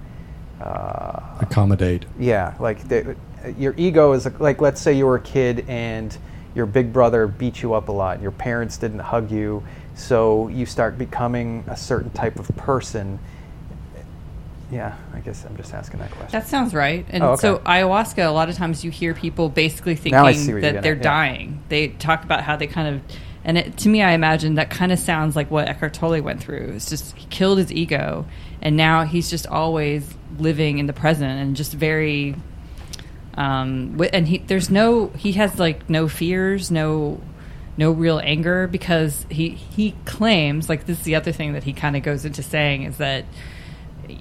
uh, 0.63 1.39
Accommodate. 1.41 2.05
yeah, 2.19 2.55
like 2.61 2.87
the, 2.89 3.17
your 3.59 3.75
ego 3.77 4.13
is 4.13 4.27
like, 4.39 4.61
let's 4.61 4.81
say 4.81 4.93
you 4.93 5.07
were 5.07 5.17
a 5.17 5.21
kid 5.21 5.65
and 5.69 6.17
your 6.55 6.67
big 6.67 6.93
brother 6.93 7.27
beat 7.27 7.63
you 7.63 7.75
up 7.75 7.89
a 7.89 7.93
lot. 7.93 8.21
Your 8.23 8.31
parents 8.31 8.77
didn't 8.77 9.01
hug 9.01 9.31
you, 9.31 9.63
so 9.95 10.49
you 10.49 10.67
start 10.67 10.99
becoming 10.99 11.65
a 11.67 11.77
certain 11.77 12.11
type 12.11 12.39
of 12.39 12.49
person. 12.57 13.19
Yeah, 14.71 14.97
I 15.15 15.21
guess 15.21 15.45
I'm 15.45 15.57
just 15.59 15.75
asking 15.75 16.01
that 16.01 16.11
question. 16.13 16.33
that 16.33 16.49
sounds 16.49 16.73
right 16.73 17.05
and 17.11 17.23
Oh, 17.23 17.33
okay. 17.33 17.41
so 17.43 17.59
ayahuasca 17.59 18.27
a 18.27 18.31
lot 18.31 18.49
of 18.49 18.57
times 18.57 18.83
you 18.83 18.91
hear 18.91 19.13
people 19.13 19.51
basically 19.51 19.97
thinking 19.97 20.13
see 20.35 20.53
what 20.53 20.63
you're 20.63 20.73
that 20.73 20.83
they're 20.83 20.93
at, 20.93 20.99
yeah. 20.99 21.03
dying 21.03 21.63
they 21.69 21.89
talk 21.89 22.25
about 22.25 22.43
how 22.43 22.57
they 22.57 22.67
kind 22.67 22.95
of 22.97 23.03
and 23.45 23.59
it, 23.59 23.77
to 23.77 23.91
me 23.91 24.01
i 24.03 24.13
imagine 24.13 24.55
that 24.55 24.71
kind 24.71 24.91
of 24.91 24.99
sounds 24.99 25.37
like 25.37 25.51
what 25.51 25.69
eckhart 25.69 25.93
tolle 25.93 26.23
went 26.23 26.41
through 26.41 26.73
it's 26.75 26.89
just 26.89 27.15
he 27.17 27.27
killed 27.27 27.59
his 27.59 27.71
ego 27.71 28.25
and 28.63 28.77
now 28.77 29.05
he's 29.05 29.29
just 29.29 29.47
always 29.47 30.15
living 30.39 30.79
in 30.79 30.87
the 30.87 30.93
present 30.93 31.41
and 31.41 31.57
just 31.57 31.73
very 31.75 32.35
um 33.35 34.01
and 34.13 34.29
he 34.29 34.39
there's 34.39 34.71
no 34.71 35.09
he 35.09 35.33
has 35.33 35.59
like 35.59 35.91
no 35.91 36.09
fears 36.09 36.71
no 36.71 37.21
no 37.77 37.91
real 37.91 38.21
anger 38.23 38.67
because 38.67 39.27
he 39.31 39.51
he 39.51 39.95
claims 40.05 40.69
like 40.69 40.87
this 40.87 40.99
is 40.99 41.05
the 41.05 41.15
other 41.15 41.33
thing 41.33 41.55
that 41.55 41.65
he 41.65 41.73
kind 41.73 41.97
of 41.97 42.03
goes 42.03 42.25
into 42.25 42.43
saying 42.43 42.83
is 42.83 42.99
that 42.99 43.25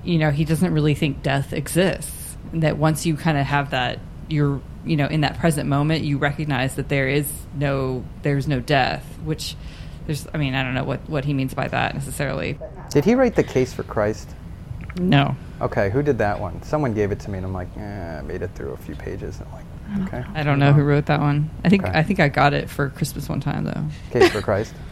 you 0.04 0.18
know 0.18 0.32
he 0.32 0.46
doesn't 0.46 0.74
really 0.74 0.96
think 0.96 1.22
death 1.22 1.54
exists. 1.54 2.38
That 2.54 2.78
once 2.78 3.06
you 3.06 3.16
kind 3.16 3.38
of 3.38 3.46
have 3.46 3.72
that 3.72 4.00
you're 4.30 4.62
you 4.86 4.96
know 4.96 5.08
in 5.08 5.22
that 5.22 5.38
present 5.38 5.68
moment 5.68 6.04
you 6.04 6.18
recognize 6.18 6.76
that 6.76 6.90
there 6.90 7.08
is 7.08 7.30
no 7.54 8.04
there's 8.24 8.48
no 8.48 8.60
death 8.60 9.06
which 9.24 9.56
there's 10.06 10.28
i 10.34 10.38
mean 10.38 10.54
i 10.56 10.64
don't 10.64 10.74
know 10.74 10.84
what 10.84 11.00
what 11.10 11.26
he 11.26 11.34
means 11.34 11.54
by 11.54 11.68
that 11.68 11.94
necessarily 11.94 12.58
Did 12.90 13.06
he 13.06 13.16
write 13.16 13.36
the 13.36 13.44
case 13.44 13.74
for 13.74 13.84
Christ? 13.84 14.30
no 15.00 15.36
Okay, 15.62 15.92
who 15.92 16.02
did 16.02 16.18
that 16.18 16.40
one? 16.40 16.60
Someone 16.64 16.96
gave 16.96 17.12
it 17.12 17.20
to 17.20 17.30
me, 17.30 17.38
and 17.38 17.46
I'm 17.46 17.54
like, 17.54 17.68
eh, 17.78 18.18
I 18.18 18.22
made 18.24 18.42
it 18.42 18.50
through 18.56 18.72
a 18.72 18.78
few 18.78 18.96
pages. 18.96 19.40
And 19.40 19.48
I'm 19.48 19.54
like, 19.54 20.14
okay. 20.14 20.30
i 20.34 20.42
don't 20.44 20.58
know 20.58 20.74
who 20.74 20.82
wrote 20.84 21.06
that 21.06 21.20
one 21.20 21.50
i 21.64 21.70
think 21.70 21.84
Okay. 21.84 21.98
i 21.98 22.02
think 22.04 22.20
i 22.20 22.28
got 22.30 22.54
it 22.54 22.70
for 22.70 22.90
christmas 22.90 23.28
one 23.30 23.40
time 23.42 23.64
though 23.66 23.84
Case 24.12 24.32
for 24.32 24.42
Christ. 24.42 24.74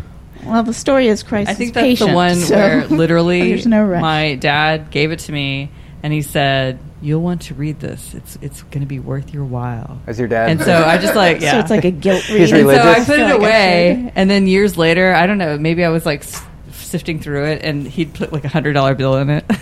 Well, 0.46 0.64
the 0.64 0.74
story 0.74 1.10
is 1.10 1.22
Christ 1.22 1.50
I 1.50 1.54
think 1.54 1.70
is 1.70 1.74
that's 1.74 1.84
patient, 1.84 2.12
the 2.12 2.16
one 2.16 2.36
so 2.36 2.56
where 2.56 2.88
literally 2.88 3.50
there's 3.50 3.68
no 3.68 3.86
my 4.00 4.36
dad 4.36 4.90
gave 4.90 5.12
it 5.12 5.20
to 5.20 5.34
me 5.34 5.70
and 6.02 6.14
he 6.14 6.22
said, 6.22 6.80
"You'll 7.02 7.22
want 7.22 7.42
to 7.44 7.54
read 7.54 7.80
this. 7.80 8.14
It's 8.14 8.38
it's 8.42 8.64
going 8.64 8.82
to 8.82 8.88
be 8.88 9.00
worth 9.00 9.34
your 9.34 9.46
while." 9.46 10.02
As 10.08 10.20
your 10.20 10.28
dad. 10.28 10.50
And 10.50 10.62
so 10.62 10.84
I 10.84 10.98
just 10.98 11.16
like 11.16 11.42
yeah. 11.42 11.54
So 11.54 11.60
it's 11.60 11.70
like 11.70 11.86
a 11.86 11.92
guilt 11.92 12.22
He's 12.24 12.52
reading. 12.52 12.70
And 12.70 12.82
so 12.82 12.90
I 12.90 12.96
put 12.96 13.06
Feel 13.06 13.20
it 13.20 13.30
like 13.30 13.40
away, 13.40 14.12
and 14.16 14.30
then 14.30 14.48
years 14.48 14.78
later, 14.78 15.14
I 15.14 15.28
don't 15.28 15.38
know, 15.38 15.58
maybe 15.58 15.84
I 15.84 15.90
was 15.90 16.06
like 16.06 16.24
sifting 16.72 17.20
through 17.20 17.46
it, 17.46 17.64
and 17.64 17.88
he'd 17.88 18.14
put 18.14 18.34
like 18.34 18.46
a 18.46 18.50
hundred 18.50 18.74
dollar 18.74 18.96
bill 18.96 19.18
in 19.18 19.30
it. 19.30 19.46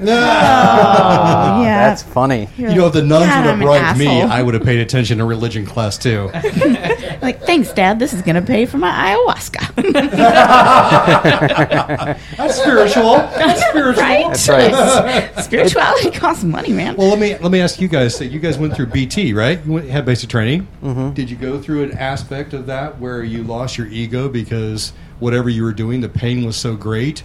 Oh, 0.00 0.04
yeah. 0.06 1.88
That's 1.88 2.02
funny. 2.02 2.48
You're 2.56 2.70
You 2.70 2.76
know, 2.76 2.86
if 2.86 2.92
the 2.92 3.02
nuns 3.02 3.26
God, 3.26 3.44
would 3.44 3.50
have 3.50 3.54
I'm 3.54 3.60
bribed 3.60 3.98
me. 3.98 4.22
I 4.22 4.42
would 4.42 4.54
have 4.54 4.62
paid 4.62 4.80
attention 4.80 5.20
in 5.20 5.26
religion 5.26 5.66
class 5.66 5.98
too. 5.98 6.30
like, 7.22 7.42
thanks, 7.42 7.72
Dad. 7.72 7.98
This 7.98 8.12
is 8.12 8.22
going 8.22 8.36
to 8.36 8.42
pay 8.42 8.66
for 8.66 8.78
my 8.78 8.90
ayahuasca. 8.90 9.74
That's 12.36 12.60
spiritual. 12.60 13.16
That's 13.16 13.64
spiritual. 13.68 14.02
right? 14.02 14.26
That's 14.26 14.48
right. 14.48 15.32
Spirituality 15.44 16.10
costs 16.10 16.44
money, 16.44 16.72
man. 16.72 16.96
Well, 16.96 17.08
let 17.08 17.18
me 17.18 17.36
let 17.38 17.50
me 17.50 17.60
ask 17.60 17.80
you 17.80 17.88
guys. 17.88 18.16
So 18.16 18.24
you 18.24 18.38
guys 18.38 18.58
went 18.58 18.74
through 18.74 18.86
BT, 18.86 19.32
right? 19.32 19.64
You 19.64 19.72
went, 19.72 19.88
had 19.88 20.04
basic 20.04 20.30
training. 20.30 20.66
Mm-hmm. 20.82 21.14
Did 21.14 21.30
you 21.30 21.36
go 21.36 21.60
through 21.60 21.84
an 21.84 21.92
aspect 21.92 22.52
of 22.52 22.66
that 22.66 22.98
where 22.98 23.22
you 23.22 23.44
lost 23.44 23.78
your 23.78 23.86
ego 23.88 24.28
because 24.28 24.92
whatever 25.18 25.48
you 25.48 25.62
were 25.62 25.72
doing, 25.72 26.00
the 26.00 26.08
pain 26.08 26.44
was 26.44 26.56
so 26.56 26.76
great 26.76 27.22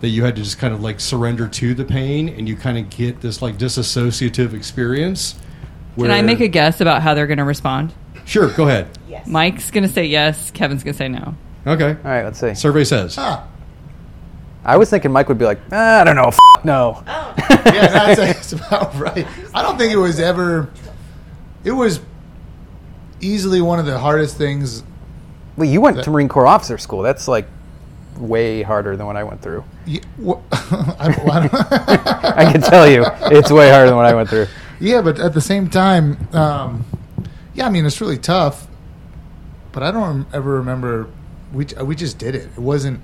that 0.00 0.08
you 0.08 0.24
had 0.24 0.36
to 0.36 0.42
just 0.42 0.58
kind 0.58 0.74
of 0.74 0.82
like 0.82 1.00
surrender 1.00 1.48
to 1.48 1.74
the 1.74 1.84
pain, 1.84 2.28
and 2.28 2.48
you 2.48 2.56
kind 2.56 2.78
of 2.78 2.90
get 2.90 3.20
this 3.20 3.40
like 3.42 3.56
disassociative 3.56 4.52
experience? 4.52 5.36
Can 5.96 6.10
I 6.10 6.22
make 6.22 6.40
a 6.40 6.48
guess 6.48 6.80
about 6.80 7.02
how 7.02 7.14
they're 7.14 7.26
going 7.26 7.38
to 7.38 7.44
respond? 7.44 7.94
Sure, 8.26 8.50
go 8.50 8.66
ahead. 8.66 8.88
Yes. 9.08 9.26
Mike's 9.26 9.70
gonna 9.70 9.88
say 9.88 10.04
yes. 10.04 10.50
Kevin's 10.50 10.82
gonna 10.82 10.94
say 10.94 11.08
no. 11.08 11.34
Okay. 11.66 11.90
All 11.90 12.10
right, 12.10 12.24
let's 12.24 12.40
see. 12.40 12.54
Survey 12.54 12.84
says. 12.84 13.16
Ah. 13.18 13.46
I 14.64 14.76
was 14.76 14.90
thinking 14.90 15.12
Mike 15.12 15.28
would 15.28 15.38
be 15.38 15.44
like, 15.44 15.60
"Ah, 15.70 16.00
I 16.00 16.04
don't 16.04 16.16
know, 16.16 16.26
f- 16.26 16.64
no. 16.64 17.02
yeah, 17.06 17.86
that's, 17.86 18.16
that's 18.18 18.52
about 18.52 18.92
right. 18.96 19.26
I 19.54 19.62
don't 19.62 19.78
think 19.78 19.92
it 19.92 19.96
was 19.96 20.18
ever. 20.18 20.70
It 21.62 21.70
was 21.70 22.00
easily 23.20 23.60
one 23.60 23.78
of 23.78 23.86
the 23.86 23.98
hardest 23.98 24.36
things. 24.36 24.82
Well, 25.56 25.68
you 25.68 25.80
went 25.80 26.02
to 26.02 26.10
Marine 26.10 26.28
Corps 26.28 26.48
officer 26.48 26.78
school. 26.78 27.02
That's 27.02 27.28
like 27.28 27.46
way 28.18 28.62
harder 28.62 28.96
than 28.96 29.06
what 29.06 29.16
I 29.16 29.24
went 29.24 29.42
through. 29.42 29.64
y- 29.86 30.00
wha- 30.18 30.40
I 30.52 31.12
don't- 31.12 31.54
I 32.38 32.50
can 32.52 32.60
tell 32.60 32.88
you, 32.88 33.04
it's 33.30 33.50
way 33.50 33.70
harder 33.70 33.86
than 33.88 33.96
what 33.96 34.06
I 34.06 34.14
went 34.14 34.28
through. 34.28 34.46
yeah, 34.80 35.00
but 35.02 35.18
at 35.18 35.34
the 35.34 35.40
same 35.40 35.68
time, 35.70 36.28
um, 36.34 36.84
yeah, 37.54 37.66
I 37.66 37.70
mean 37.70 37.86
it's 37.86 38.00
really 38.00 38.18
tough. 38.18 38.66
But 39.72 39.82
I 39.82 39.90
don't 39.90 40.26
ever 40.32 40.54
remember. 40.56 41.08
We 41.52 41.66
we 41.82 41.94
just 41.94 42.18
did 42.18 42.34
it. 42.34 42.48
It 42.56 42.58
wasn't. 42.58 43.00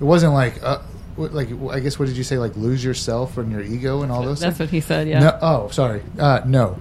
It 0.00 0.04
wasn't 0.04 0.32
like. 0.32 0.62
Uh, 0.62 0.78
like 1.16 1.48
I 1.70 1.78
guess 1.80 1.98
what 1.98 2.06
did 2.06 2.16
you 2.16 2.24
say? 2.24 2.38
Like 2.38 2.56
lose 2.56 2.84
yourself 2.84 3.36
and 3.38 3.50
your 3.52 3.60
ego 3.62 4.02
and 4.02 4.10
all 4.10 4.22
those. 4.22 4.40
Things. 4.40 4.40
That's 4.40 4.58
things? 4.58 4.68
what 4.70 4.74
he 4.74 4.80
said. 4.80 5.08
Yeah. 5.08 5.20
No, 5.20 5.38
oh, 5.42 5.68
sorry. 5.70 6.02
Uh, 6.18 6.40
no. 6.46 6.78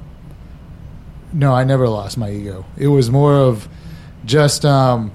No, 1.32 1.54
I 1.54 1.64
never 1.64 1.88
lost 1.88 2.18
my 2.18 2.30
ego. 2.32 2.66
It 2.78 2.88
was 2.88 3.10
more 3.10 3.36
of 3.36 3.68
just 4.26 4.66
um, 4.66 5.12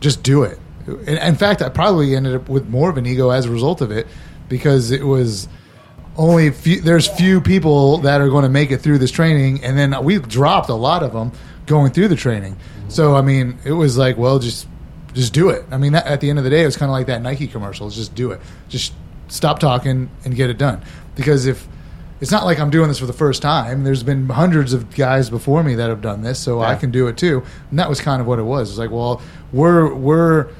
just 0.00 0.22
do 0.22 0.42
it. 0.42 0.58
In, 0.86 1.18
in 1.18 1.34
fact, 1.36 1.62
I 1.62 1.68
probably 1.68 2.14
ended 2.16 2.34
up 2.34 2.48
with 2.48 2.68
more 2.68 2.90
of 2.90 2.96
an 2.96 3.06
ego 3.06 3.30
as 3.30 3.46
a 3.46 3.50
result 3.50 3.80
of 3.80 3.90
it 3.90 4.06
because 4.48 4.90
it 4.90 5.04
was 5.04 5.48
only 6.16 6.50
few, 6.50 6.80
there's 6.80 7.06
few 7.06 7.40
people 7.40 7.98
that 7.98 8.20
are 8.20 8.28
going 8.28 8.42
to 8.42 8.48
make 8.48 8.70
it 8.70 8.78
through 8.78 8.98
this 8.98 9.10
training, 9.10 9.64
and 9.64 9.78
then 9.78 10.02
we 10.04 10.18
dropped 10.18 10.68
a 10.68 10.74
lot 10.74 11.02
of 11.02 11.12
them 11.12 11.32
going 11.66 11.92
through 11.92 12.08
the 12.08 12.16
training. 12.16 12.56
So 12.88 13.16
I 13.16 13.22
mean, 13.22 13.58
it 13.64 13.72
was 13.72 13.96
like, 13.96 14.16
well, 14.16 14.38
just 14.38 14.66
just 15.14 15.32
do 15.32 15.50
it. 15.50 15.64
I 15.70 15.76
mean, 15.76 15.92
that, 15.92 16.06
at 16.06 16.20
the 16.20 16.30
end 16.30 16.38
of 16.38 16.44
the 16.44 16.50
day, 16.50 16.62
it 16.62 16.66
was 16.66 16.76
kind 16.76 16.90
of 16.90 16.94
like 16.94 17.06
that 17.06 17.22
Nike 17.22 17.46
commercial: 17.46 17.88
just 17.90 18.14
do 18.14 18.32
it. 18.32 18.40
Just 18.68 18.92
stop 19.28 19.58
talking 19.58 20.10
and 20.24 20.34
get 20.36 20.50
it 20.50 20.58
done. 20.58 20.82
Because 21.14 21.46
if 21.46 21.66
it's 22.22 22.30
not 22.30 22.44
like 22.44 22.60
I'm 22.60 22.70
doing 22.70 22.86
this 22.86 23.00
for 23.00 23.06
the 23.06 23.12
first 23.12 23.42
time. 23.42 23.82
There's 23.82 24.04
been 24.04 24.28
hundreds 24.28 24.72
of 24.72 24.94
guys 24.94 25.28
before 25.28 25.64
me 25.64 25.74
that 25.74 25.88
have 25.90 26.00
done 26.00 26.22
this, 26.22 26.38
so 26.38 26.60
I 26.60 26.76
can 26.76 26.92
do 26.92 27.08
it 27.08 27.16
too. 27.16 27.42
And 27.70 27.80
that 27.80 27.88
was 27.88 28.00
kind 28.00 28.20
of 28.20 28.28
what 28.28 28.38
it 28.38 28.44
was. 28.44 28.70
It's 28.70 28.78
like, 28.78 28.92
well, 28.92 29.20
we're 29.52 29.92
we're 29.92 30.50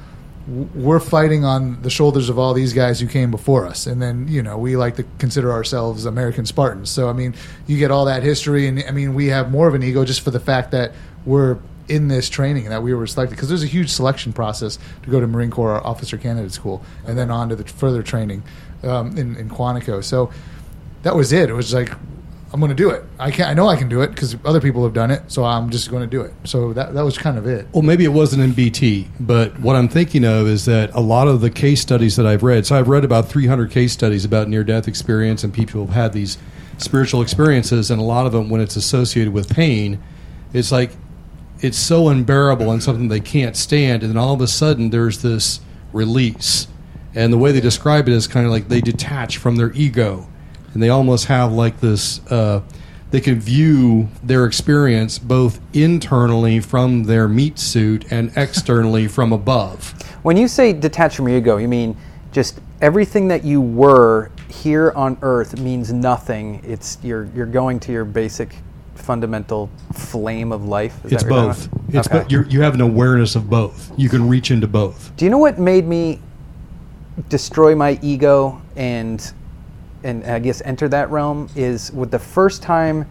we're 0.47 0.99
fighting 0.99 1.45
on 1.45 1.81
the 1.83 1.89
shoulders 1.89 2.27
of 2.29 2.37
all 2.37 2.53
these 2.53 2.73
guys 2.73 2.99
who 2.99 3.07
came 3.07 3.31
before 3.31 3.65
us, 3.65 3.87
and 3.87 4.01
then 4.01 4.27
you 4.27 4.43
know 4.43 4.57
we 4.57 4.75
like 4.75 4.97
to 4.97 5.05
consider 5.17 5.51
ourselves 5.51 6.05
American 6.05 6.45
Spartans. 6.45 6.89
So 6.89 7.09
I 7.09 7.13
mean, 7.13 7.33
you 7.67 7.77
get 7.77 7.91
all 7.91 8.05
that 8.05 8.23
history, 8.23 8.67
and 8.67 8.83
I 8.83 8.91
mean 8.91 9.13
we 9.13 9.27
have 9.27 9.51
more 9.51 9.67
of 9.67 9.73
an 9.73 9.83
ego 9.83 10.03
just 10.03 10.21
for 10.21 10.31
the 10.31 10.39
fact 10.39 10.71
that 10.71 10.93
we're 11.25 11.59
in 11.87 12.07
this 12.07 12.29
training 12.29 12.63
and 12.63 12.71
that 12.71 12.83
we 12.83 12.93
were 12.93 13.07
selected 13.07 13.35
because 13.35 13.49
there's 13.49 13.63
a 13.63 13.67
huge 13.67 13.89
selection 13.89 14.31
process 14.31 14.79
to 15.03 15.09
go 15.09 15.19
to 15.19 15.27
Marine 15.27 15.51
Corps 15.51 15.85
Officer 15.85 16.17
Candidate 16.17 16.51
School 16.51 16.83
and 17.05 17.17
then 17.17 17.29
on 17.29 17.49
to 17.49 17.55
the 17.55 17.63
further 17.65 18.01
training 18.01 18.41
um, 18.83 19.17
in, 19.17 19.35
in 19.35 19.49
Quantico. 19.49 20.03
So 20.03 20.31
that 21.03 21.15
was 21.15 21.33
it. 21.33 21.49
It 21.49 21.53
was 21.53 21.73
like 21.73 21.91
I'm 22.53 22.59
going 22.59 22.69
to 22.69 22.75
do 22.75 22.91
it. 22.91 23.03
I 23.17 23.31
can 23.31 23.47
I 23.47 23.55
know 23.55 23.67
I 23.67 23.75
can 23.75 23.89
do 23.89 24.01
it 24.01 24.09
because 24.09 24.37
other 24.45 24.61
people 24.61 24.83
have 24.83 24.93
done 24.93 25.09
it, 25.09 25.23
so 25.31 25.43
I'm 25.43 25.71
just 25.71 25.89
going 25.89 26.03
to 26.03 26.07
do 26.07 26.21
it. 26.21 26.33
So 26.43 26.71
that 26.73 26.93
that 26.93 27.01
was 27.01 27.17
kind 27.17 27.39
of 27.39 27.47
it. 27.47 27.67
Well, 27.73 27.81
maybe 27.81 28.05
it 28.05 28.09
wasn't 28.09 28.43
in 28.43 28.51
BT, 28.51 29.07
but 29.19 29.59
what 29.59 29.75
I'm 29.75 29.89
thinking 29.89 30.23
of 30.23 30.47
is 30.47 30.65
that 30.65 30.93
a 30.93 31.01
lot 31.01 31.27
of 31.27 31.41
the 31.41 31.49
case 31.49 31.81
studies 31.81 32.15
that 32.15 32.27
I've 32.27 32.43
read, 32.43 32.67
so 32.67 32.77
I've 32.77 32.87
read 32.87 33.03
about 33.03 33.27
300 33.27 33.71
case 33.71 33.91
studies 33.91 34.23
about 34.23 34.49
near 34.49 34.63
death 34.63 34.87
experience 34.87 35.43
and 35.43 35.51
people 35.51 35.81
who've 35.81 35.95
had 35.95 36.13
these 36.13 36.37
spiritual 36.77 37.23
experiences, 37.23 37.89
and 37.89 37.99
a 37.99 38.03
lot 38.03 38.27
of 38.27 38.31
them, 38.31 38.51
when 38.51 38.61
it's 38.61 38.75
associated 38.75 39.33
with 39.33 39.49
pain, 39.49 40.01
it's 40.53 40.71
like 40.71 40.91
it's 41.59 41.77
so 41.77 42.09
unbearable 42.09 42.69
and 42.69 42.83
something 42.83 43.07
they 43.07 43.19
can't 43.19 43.57
stand, 43.57 44.03
and 44.03 44.11
then 44.11 44.17
all 44.17 44.33
of 44.33 44.41
a 44.41 44.47
sudden 44.47 44.91
there's 44.91 45.23
this 45.23 45.59
release. 45.91 46.67
And 47.15 47.33
the 47.33 47.37
way 47.37 47.51
they 47.51 47.61
describe 47.61 48.07
it 48.07 48.13
is 48.13 48.27
kind 48.27 48.45
of 48.45 48.51
like 48.51 48.67
they 48.67 48.81
detach 48.81 49.37
from 49.37 49.55
their 49.55 49.71
ego, 49.73 50.27
and 50.73 50.81
they 50.81 50.89
almost 50.89 51.25
have 51.25 51.51
like 51.51 51.79
this. 51.79 52.25
Uh, 52.31 52.61
they 53.11 53.21
can 53.21 53.39
view 53.39 54.09
their 54.23 54.45
experience 54.45 55.19
both 55.19 55.59
internally 55.73 56.59
from 56.59 57.03
their 57.03 57.27
meat 57.27 57.59
suit 57.59 58.11
and 58.11 58.31
externally 58.35 59.07
from 59.07 59.31
above. 59.31 59.91
When 60.23 60.35
you 60.35 60.47
say 60.47 60.73
detach 60.73 61.15
from 61.15 61.27
your 61.27 61.37
ego, 61.37 61.57
you 61.57 61.67
mean 61.67 61.95
just 62.31 62.59
everything 62.81 63.27
that 63.27 63.43
you 63.43 63.61
were 63.61 64.31
here 64.49 64.91
on 64.95 65.17
Earth 65.21 65.59
means 65.59 65.93
nothing. 65.93 66.61
It's 66.65 66.97
you're 67.03 67.25
you're 67.35 67.45
going 67.45 67.79
to 67.81 67.91
your 67.91 68.05
basic 68.05 68.55
fundamental 68.95 69.69
flame 69.93 70.51
of 70.51 70.65
life. 70.65 71.05
Is 71.05 71.13
It's 71.13 71.23
both. 71.23 71.69
It's 71.89 72.07
bo- 72.07 72.25
you're, 72.29 72.45
you 72.47 72.61
have 72.61 72.73
an 72.73 72.81
awareness 72.81 73.35
of 73.35 73.49
both. 73.49 73.91
You 73.97 74.09
can 74.09 74.27
reach 74.27 74.49
into 74.49 74.67
both. 74.67 75.15
Do 75.17 75.25
you 75.25 75.31
know 75.31 75.37
what 75.37 75.59
made 75.59 75.85
me 75.85 76.19
destroy 77.29 77.75
my 77.75 77.99
ego 78.01 78.61
and 78.75 79.33
and 80.03 80.25
I 80.25 80.39
guess 80.39 80.61
enter 80.65 80.87
that 80.89 81.09
realm 81.09 81.49
is 81.55 81.91
with 81.91 82.11
the 82.11 82.19
first 82.19 82.61
time 82.61 83.07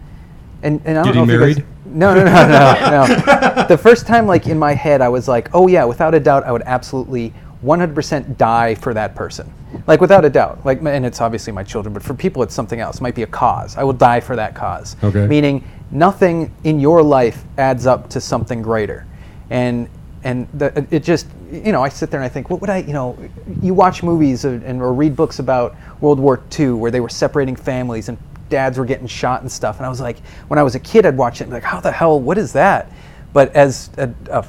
and, 0.63 0.81
and 0.85 0.97
I 0.97 1.03
don't 1.03 1.13
Getting 1.13 1.27
know 1.27 1.33
if 1.33 1.33
you 1.33 1.39
married? 1.39 1.57
guys, 1.57 1.65
no, 1.85 2.15
no, 2.15 2.23
no, 2.23 2.47
no, 2.47 3.05
no. 3.05 3.65
The 3.67 3.77
first 3.77 4.07
time, 4.07 4.25
like 4.25 4.47
in 4.47 4.57
my 4.57 4.73
head, 4.73 5.01
I 5.01 5.09
was 5.09 5.27
like, 5.27 5.49
"Oh 5.53 5.67
yeah, 5.67 5.83
without 5.83 6.15
a 6.15 6.19
doubt, 6.19 6.45
I 6.45 6.51
would 6.51 6.63
absolutely 6.65 7.33
100% 7.63 8.37
die 8.37 8.75
for 8.75 8.93
that 8.93 9.13
person." 9.13 9.51
Like 9.87 9.99
without 9.99 10.23
a 10.23 10.29
doubt. 10.29 10.65
Like, 10.65 10.79
and 10.81 11.05
it's 11.05 11.19
obviously 11.19 11.51
my 11.51 11.63
children, 11.63 11.93
but 11.93 12.01
for 12.01 12.13
people, 12.13 12.43
it's 12.43 12.53
something 12.53 12.79
else. 12.79 12.97
It 12.97 13.01
might 13.01 13.15
be 13.15 13.23
a 13.23 13.27
cause. 13.27 13.75
I 13.75 13.83
will 13.83 13.93
die 13.93 14.21
for 14.21 14.35
that 14.37 14.55
cause. 14.55 14.95
Okay. 15.03 15.27
Meaning, 15.27 15.67
nothing 15.91 16.53
in 16.63 16.79
your 16.79 17.03
life 17.03 17.43
adds 17.57 17.85
up 17.85 18.09
to 18.11 18.21
something 18.21 18.61
greater, 18.61 19.05
and 19.49 19.89
and 20.23 20.47
the, 20.53 20.87
it 20.91 21.03
just 21.03 21.27
you 21.53 21.71
know 21.71 21.83
I 21.83 21.89
sit 21.89 22.09
there 22.09 22.19
and 22.19 22.25
I 22.25 22.29
think, 22.29 22.49
what 22.49 22.61
would 22.61 22.69
I 22.69 22.77
you 22.77 22.93
know? 22.93 23.17
You 23.61 23.73
watch 23.73 24.03
movies 24.03 24.45
and, 24.45 24.63
and 24.63 24.81
or 24.81 24.93
read 24.93 25.15
books 25.15 25.39
about 25.39 25.75
World 26.01 26.19
War 26.19 26.41
II 26.57 26.71
where 26.71 26.91
they 26.91 26.99
were 26.99 27.09
separating 27.09 27.55
families 27.55 28.09
and 28.09 28.17
dads 28.49 28.77
were 28.77 28.85
getting 28.85 29.07
shot 29.07 29.41
and 29.41 29.51
stuff, 29.51 29.77
and 29.77 29.85
I 29.85 29.89
was 29.89 30.01
like, 30.01 30.19
when 30.47 30.59
I 30.59 30.63
was 30.63 30.75
a 30.75 30.79
kid, 30.79 31.05
I'd 31.05 31.17
watch 31.17 31.41
it 31.41 31.45
and 31.45 31.51
be 31.51 31.55
like, 31.55 31.63
how 31.63 31.79
the 31.79 31.91
hell? 31.91 32.19
What 32.19 32.37
is 32.37 32.53
that? 32.53 32.91
But 33.31 33.55
as 33.55 33.89
a, 33.97 34.13
a 34.29 34.45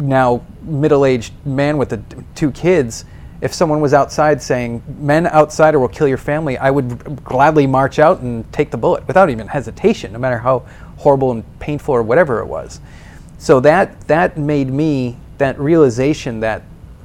now 0.00 0.44
middle-aged 0.62 1.32
man 1.46 1.76
with 1.76 1.90
the 1.90 2.02
two 2.34 2.50
kids, 2.50 3.04
if 3.40 3.52
someone 3.52 3.80
was 3.80 3.92
outside 3.92 4.40
saying 4.40 4.82
"men 4.98 5.26
outside 5.26 5.76
will 5.76 5.88
kill 5.88 6.08
your 6.08 6.18
family," 6.18 6.56
I 6.56 6.70
would 6.70 7.22
gladly 7.24 7.66
march 7.66 7.98
out 7.98 8.20
and 8.20 8.50
take 8.52 8.70
the 8.70 8.76
bullet 8.76 9.06
without 9.06 9.28
even 9.28 9.48
hesitation, 9.48 10.12
no 10.12 10.18
matter 10.18 10.38
how 10.38 10.66
horrible 10.96 11.32
and 11.32 11.58
painful 11.58 11.94
or 11.94 12.02
whatever 12.02 12.40
it 12.40 12.46
was. 12.46 12.80
So 13.38 13.60
that 13.60 14.00
that 14.08 14.38
made 14.38 14.68
me 14.68 15.18
that 15.38 15.58
realization 15.58 16.40
that 16.40 16.62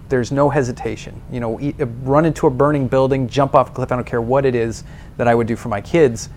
there's 0.10 0.32
no 0.32 0.50
hesitation. 0.50 1.22
You 1.32 1.40
know, 1.40 1.60
e- 1.60 1.76
uh, 1.80 1.86
run 2.04 2.26
into 2.26 2.48
a 2.48 2.50
burning 2.50 2.88
building, 2.88 3.28
jump 3.28 3.54
off 3.56 3.70
a 3.70 3.72
cliff. 3.74 3.92
I 3.92 3.96
don't 3.96 4.06
care 4.08 4.22
what 4.22 4.46
it 4.46 4.56
is 4.56 4.84
that 5.18 5.28
I 5.28 5.36
would 5.36 5.48
do 5.48 5.56
for 5.56 5.70
my 5.70 5.82
kids. 5.82 6.30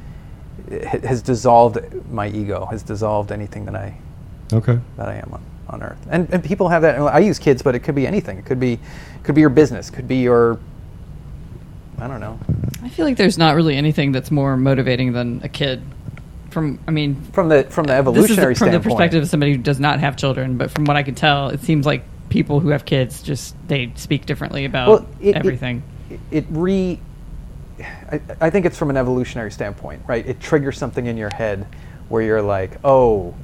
It 0.68 1.05
has 1.05 1.22
dissolved 1.22 1.78
my 2.11 2.28
ego. 2.28 2.66
Has 2.66 2.82
dissolved 2.82 3.32
anything 3.32 3.64
that 3.66 3.74
I 3.74 3.97
Okay. 4.53 4.78
that 4.99 5.09
I 5.09 5.14
am 5.14 5.30
on, 5.32 5.43
on 5.70 5.82
earth. 5.82 6.07
And, 6.11 6.28
and 6.30 6.45
people 6.45 6.68
have 6.68 6.82
that. 6.82 6.99
I 7.01 7.20
use 7.20 7.38
kids, 7.38 7.62
but 7.62 7.74
it 7.74 7.80
could 7.80 7.95
be 7.95 8.07
anything. 8.07 8.36
It 8.38 8.45
could 8.45 8.61
be, 8.61 8.78
could 9.22 9.34
be 9.34 9.40
your 9.40 9.51
business. 9.51 9.88
Could 9.88 10.07
be 10.07 10.16
your, 10.16 10.59
I 11.99 12.07
don't 12.07 12.20
know. 12.20 12.38
I 12.82 12.88
feel 12.90 13.07
like 13.07 13.16
there's 13.16 13.38
not 13.38 13.55
really 13.57 13.76
anything 13.76 14.12
that's 14.12 14.30
more 14.30 14.57
motivating 14.59 15.12
than 15.12 15.40
a 15.43 15.49
kid. 15.49 15.82
From 16.53 16.78
I 16.86 16.90
mean, 16.90 17.14
From 17.32 17.48
the 17.48 17.64
from 17.64 17.84
the 17.86 17.94
this 17.94 17.96
is 17.96 18.38
evolutionary 18.38 18.55
from 18.55 18.70
the 18.70 18.80
perspective 18.80 19.22
of 19.22 19.28
somebody 19.28 19.53
who 19.53 19.59
does 19.59 19.80
not 19.80 20.00
have 20.00 20.16
children. 20.16 20.59
But 20.59 20.70
from 20.70 20.84
what 20.84 20.96
I 20.96 21.03
can 21.03 21.14
tell, 21.14 21.48
it 21.48 21.61
seems 21.61 21.86
like 21.86 22.05
people 22.28 22.61
who 22.61 22.68
have 22.68 22.84
kids 22.84 23.22
just 23.22 23.55
they 23.68 23.92
speak 23.94 24.26
differently 24.26 24.64
about 24.64 24.88
Well, 24.88 25.09
it- 25.20 25.34
everything. 25.34 25.82
It, 26.11 26.20
it 26.30 26.44
re. 26.50 27.00
I, 27.80 28.20
I 28.40 28.50
think 28.50 28.66
it's 28.66 28.76
from 28.76 28.90
an 28.90 28.96
evolutionary 28.96 29.50
standpoint, 29.50 30.03
right? 30.07 30.24
It 30.26 30.40
triggers 30.40 30.76
something 30.76 31.07
in 31.07 31.16
your 31.16 31.30
head 31.34 31.66
where 32.11 32.22
you're 32.22 32.42
like, 32.42 32.72
oh, 32.84 33.34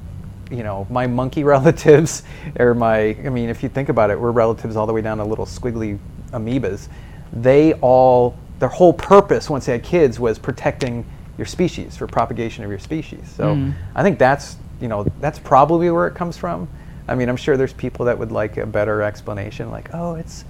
you 0.51 0.63
know, 0.63 0.87
my 0.91 1.07
monkey 1.07 1.45
relatives, 1.55 2.23
or 2.59 2.75
my, 2.75 2.99
I 3.25 3.31
mean, 3.31 3.49
if 3.49 3.63
you 3.63 3.69
think 3.71 3.89
about 3.89 4.11
it, 4.11 4.21
we're 4.21 4.31
relatives 4.31 4.77
all 4.77 4.87
the 4.87 4.93
way 4.93 5.01
down 5.01 5.17
to 5.19 5.25
little 5.25 5.47
squiggly 5.47 5.99
amoebas. 6.33 6.89
They 7.33 7.73
all, 7.75 8.37
their 8.59 8.69
whole 8.69 8.93
purpose 8.93 9.49
once 9.49 9.67
they 9.67 9.73
had 9.73 9.83
kids 9.83 10.21
was 10.21 10.39
protecting 10.39 11.05
your 11.39 11.47
species, 11.47 11.97
for 11.97 12.07
propagation 12.07 12.65
of 12.65 12.71
your 12.71 12.81
species. 12.81 13.33
So 13.37 13.55
Mm. 13.55 13.73
I 13.95 14.03
think 14.03 14.19
that's, 14.19 14.57
you 14.81 14.89
know, 14.89 15.07
that's 15.21 15.39
probably 15.39 15.91
where 15.91 16.07
it 16.07 16.15
comes 16.15 16.37
from. 16.37 16.69
I 17.09 17.15
mean, 17.15 17.29
I'm 17.29 17.37
sure 17.37 17.57
there's 17.57 17.73
people 17.73 18.05
that 18.07 18.19
would 18.19 18.33
like 18.33 18.57
a 18.59 18.67
better 18.67 19.03
explanation, 19.03 19.71
like, 19.71 19.89
oh, 19.95 20.17
it's 20.17 20.45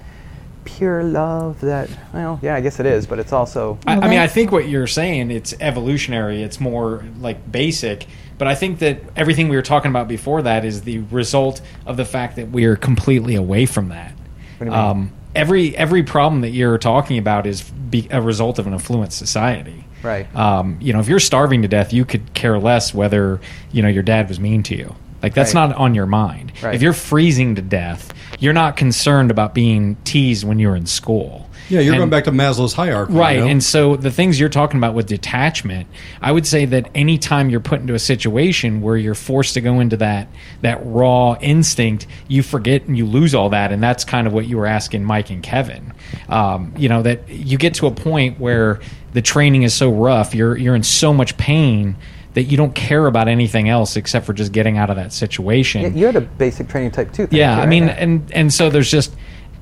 pure 0.65 1.03
love 1.03 1.61
that, 1.61 1.89
well, 2.13 2.39
yeah, 2.43 2.55
I 2.55 2.61
guess 2.61 2.81
it 2.81 2.87
is, 2.87 3.07
but 3.07 3.19
it's 3.19 3.33
also, 3.33 3.79
I, 3.87 3.97
I 3.97 4.09
mean, 4.09 4.19
I 4.19 4.27
think 4.27 4.51
what 4.53 4.69
you're 4.69 4.87
saying 4.87 5.31
it's 5.31 5.55
evolutionary. 5.61 6.43
It's 6.43 6.61
more 6.61 7.05
like 7.21 7.51
basic, 7.51 8.07
but 8.39 8.49
I 8.49 8.55
think 8.55 8.81
that 8.81 9.01
everything 9.17 9.49
we 9.49 9.57
were 9.57 9.63
talking 9.63 9.91
about 9.91 10.09
before 10.09 10.43
that 10.43 10.65
is 10.65 10.83
the 10.83 10.99
result 11.11 11.61
of 11.87 11.97
the 11.97 12.05
fact 12.05 12.37
that 12.37 12.51
we 12.51 12.65
are 12.65 12.77
completely 12.77 13.35
away 13.35 13.67
from 13.67 13.89
that. 13.91 14.13
What 14.59 14.59
do 14.59 14.65
you 14.65 14.71
mean? 14.71 14.79
Um, 14.79 15.13
every 15.35 15.77
every 15.77 16.03
problem 16.03 16.43
that 16.43 16.51
you're 16.51 16.79
talking 16.79 17.19
about 17.19 17.47
is 17.47 17.63
be 17.63 18.09
a 18.11 18.21
result 18.21 18.59
of 18.59 18.67
an 18.67 18.75
affluent 18.75 19.13
society. 19.13 19.85
Right. 20.03 20.35
Um, 20.37 20.79
you 20.81 20.93
know, 20.93 21.01
if 21.01 21.09
you're 21.09 21.21
starving 21.21 21.63
to 21.63 21.69
death, 21.69 21.93
you 21.93 22.05
could 22.05 22.35
care 22.35 22.59
less 22.59 22.95
whether 22.95 23.41
you 23.73 23.83
know 23.83 23.89
your 23.89 24.03
dad 24.03 24.29
was 24.29 24.39
mean 24.41 24.63
to 24.65 24.77
you. 24.77 24.95
Like 25.23 25.35
that's 25.35 25.55
Right. 25.55 25.69
not 25.69 25.77
on 25.77 25.95
your 25.95 26.07
mind. 26.07 26.53
Right. 26.63 26.75
If 26.75 26.83
you're 26.83 26.93
freezing 26.93 27.57
to 27.57 27.63
death, 27.63 28.13
you're 28.39 28.53
not 28.53 28.77
concerned 28.77 29.31
about 29.33 29.55
being 29.55 29.97
teased 30.05 30.45
when 30.47 30.59
you're 30.61 30.77
in 30.77 30.87
school. 30.87 31.48
Yeah, 31.69 31.81
you're 31.81 31.95
And- 31.95 32.01
going 32.01 32.11
back 32.11 32.25
to 32.25 32.31
Maslow's 32.33 32.73
hierarchy. 32.73 33.13
Right. 33.13 33.37
you 33.37 33.45
know? 33.45 33.49
And 33.51 33.63
so 33.63 33.97
the 33.97 34.11
things 34.11 34.39
you're 34.41 34.49
talking 34.49 34.79
about 34.79 34.95
with 34.95 35.07
detachment, 35.07 35.87
I 36.23 36.33
would 36.33 36.47
say 36.47 36.65
that 36.67 36.89
anytime 36.95 37.51
you're 37.51 37.61
put 37.61 37.81
into 37.81 37.95
a 37.95 37.99
situation 37.99 38.81
where 38.81 38.97
you're 38.97 39.15
forced 39.15 39.55
to 39.55 39.61
go 39.61 39.81
into 39.81 39.97
that 39.99 40.29
that 40.63 40.81
raw 40.85 41.37
instinct, 41.41 42.07
you 42.29 42.43
forget 42.43 42.85
and 42.87 42.97
you 42.97 43.07
lose 43.07 43.35
all 43.35 43.51
that. 43.51 43.73
And 43.73 43.83
that's 43.83 44.05
kind 44.05 44.27
of 44.27 44.33
what 44.33 44.47
you 44.47 44.57
were 44.57 44.67
asking 44.67 45.05
Mike 45.05 45.31
and 45.31 45.43
Kevin. 45.43 45.93
Um, 46.29 46.73
you 46.77 46.89
know, 46.89 47.03
that 47.03 47.29
you 47.29 47.59
get 47.59 47.75
to 47.75 47.87
a 47.87 47.91
point 47.91 48.41
where 48.41 48.81
the 49.13 49.23
training 49.23 49.63
is 49.63 49.75
so 49.75 49.91
rough, 49.91 50.35
you're 50.35 50.57
you're 50.57 50.75
in 50.75 50.83
so 50.83 51.13
much 51.13 51.37
pain 51.37 51.97
that 52.35 52.45
you 52.45 52.57
don't 52.57 52.75
care 52.75 53.07
about 53.07 53.27
anything 53.27 53.69
else 53.69 53.97
except 53.97 54.25
for 54.27 54.33
just 54.33 54.53
getting 54.53 54.77
out 54.79 54.91
of 54.91 54.97
that 54.97 55.13
situation. 55.13 55.83
Yeah, 55.83 55.89
you 55.89 56.07
had 56.07 56.17
a 56.17 56.21
basic 56.21 56.69
training 56.69 56.93
type 56.93 57.13
too. 57.13 57.27
Yeah, 57.31 57.55
too, 57.55 57.57
I 57.57 57.59
right? 57.65 57.69
mean, 57.69 57.89
and 57.89 58.31
and 58.33 58.53
so 58.53 58.71
there's 58.71 58.91
just 58.91 59.15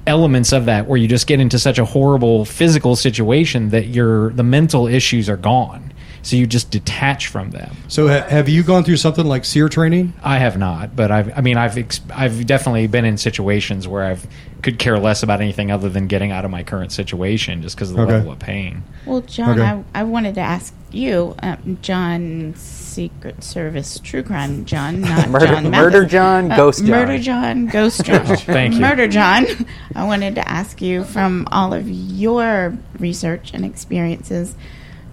elements 0.06 0.52
of 0.52 0.66
that 0.66 0.86
where 0.86 0.96
you 0.96 1.08
just 1.08 1.26
get 1.26 1.40
into 1.40 1.58
such 1.58 1.78
a 1.78 1.84
horrible 1.84 2.44
physical 2.44 2.96
situation 2.96 3.70
that 3.70 3.88
your 3.88 4.30
the 4.32 4.42
mental 4.42 4.86
issues 4.86 5.28
are 5.28 5.36
gone. 5.36 5.92
So 6.26 6.34
you 6.34 6.48
just 6.48 6.72
detach 6.72 7.28
from 7.28 7.50
them. 7.52 7.76
so 7.86 8.08
ha- 8.08 8.26
have 8.28 8.48
you 8.48 8.64
gone 8.64 8.82
through 8.82 8.96
something 8.96 9.24
like 9.24 9.44
SERE 9.44 9.68
training? 9.68 10.12
I 10.24 10.38
have 10.38 10.58
not, 10.58 10.96
but 10.96 11.12
I've 11.12 11.38
I 11.38 11.40
mean 11.40 11.56
I've 11.56 11.78
ex- 11.78 12.00
I've 12.12 12.44
definitely 12.46 12.88
been 12.88 13.04
in 13.04 13.16
situations 13.16 13.86
where 13.86 14.02
I've 14.02 14.26
could 14.62 14.80
care 14.80 14.98
less 14.98 15.22
about 15.22 15.40
anything 15.40 15.70
other 15.70 15.88
than 15.88 16.08
getting 16.08 16.32
out 16.32 16.44
of 16.44 16.50
my 16.50 16.64
current 16.64 16.90
situation 16.90 17.62
just 17.62 17.76
because 17.76 17.90
of 17.92 17.96
the 17.96 18.02
Okay. 18.02 18.12
level 18.14 18.32
of 18.32 18.40
pain. 18.40 18.82
Well, 19.04 19.20
John, 19.20 19.50
Okay. 19.60 19.62
I, 19.94 20.00
I 20.00 20.02
wanted 20.02 20.34
to 20.34 20.40
ask 20.40 20.74
you, 20.90 21.36
um, 21.44 21.78
John, 21.82 22.54
Secret 22.56 23.44
Service 23.44 24.00
True 24.02 24.24
Crime 24.24 24.64
John, 24.64 25.00
not 25.02 25.28
Murder- 25.30 25.46
John. 25.46 25.70
Murder 25.70 25.98
Mathis. 26.00 26.12
John, 26.12 26.48
Ghost 26.48 26.78
John. 26.80 26.90
Murder 26.90 27.18
John, 27.18 27.66
Ghost 27.66 28.04
John. 28.04 28.26
Thank 28.36 28.74
you. 28.74 28.80
Murder 28.80 29.06
John. 29.06 29.46
I 29.94 30.02
wanted 30.04 30.34
to 30.34 30.48
ask 30.48 30.82
you 30.82 31.04
from 31.04 31.46
all 31.52 31.72
of 31.72 31.88
your 31.88 32.76
research 32.98 33.52
and 33.54 33.64
experiences. 33.64 34.56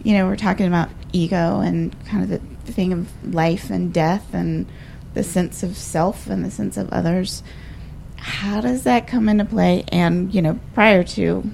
You 0.03 0.13
know, 0.13 0.25
we're 0.27 0.35
talking 0.35 0.67
about 0.67 0.89
ego 1.13 1.59
and 1.61 1.95
kind 2.05 2.23
of 2.23 2.29
the 2.65 2.71
thing 2.71 2.91
of 2.93 3.33
life 3.33 3.69
and 3.69 3.93
death 3.93 4.33
and 4.33 4.65
the 5.13 5.23
sense 5.23 5.63
of 5.63 5.77
self 5.77 6.27
and 6.27 6.43
the 6.43 6.51
sense 6.51 6.75
of 6.77 6.91
others. 6.91 7.43
How 8.17 8.61
does 8.61 8.83
that 8.83 9.07
come 9.07 9.29
into 9.29 9.45
play? 9.45 9.83
And, 9.89 10.33
you 10.33 10.41
know, 10.41 10.59
prior 10.73 11.03
to 11.03 11.49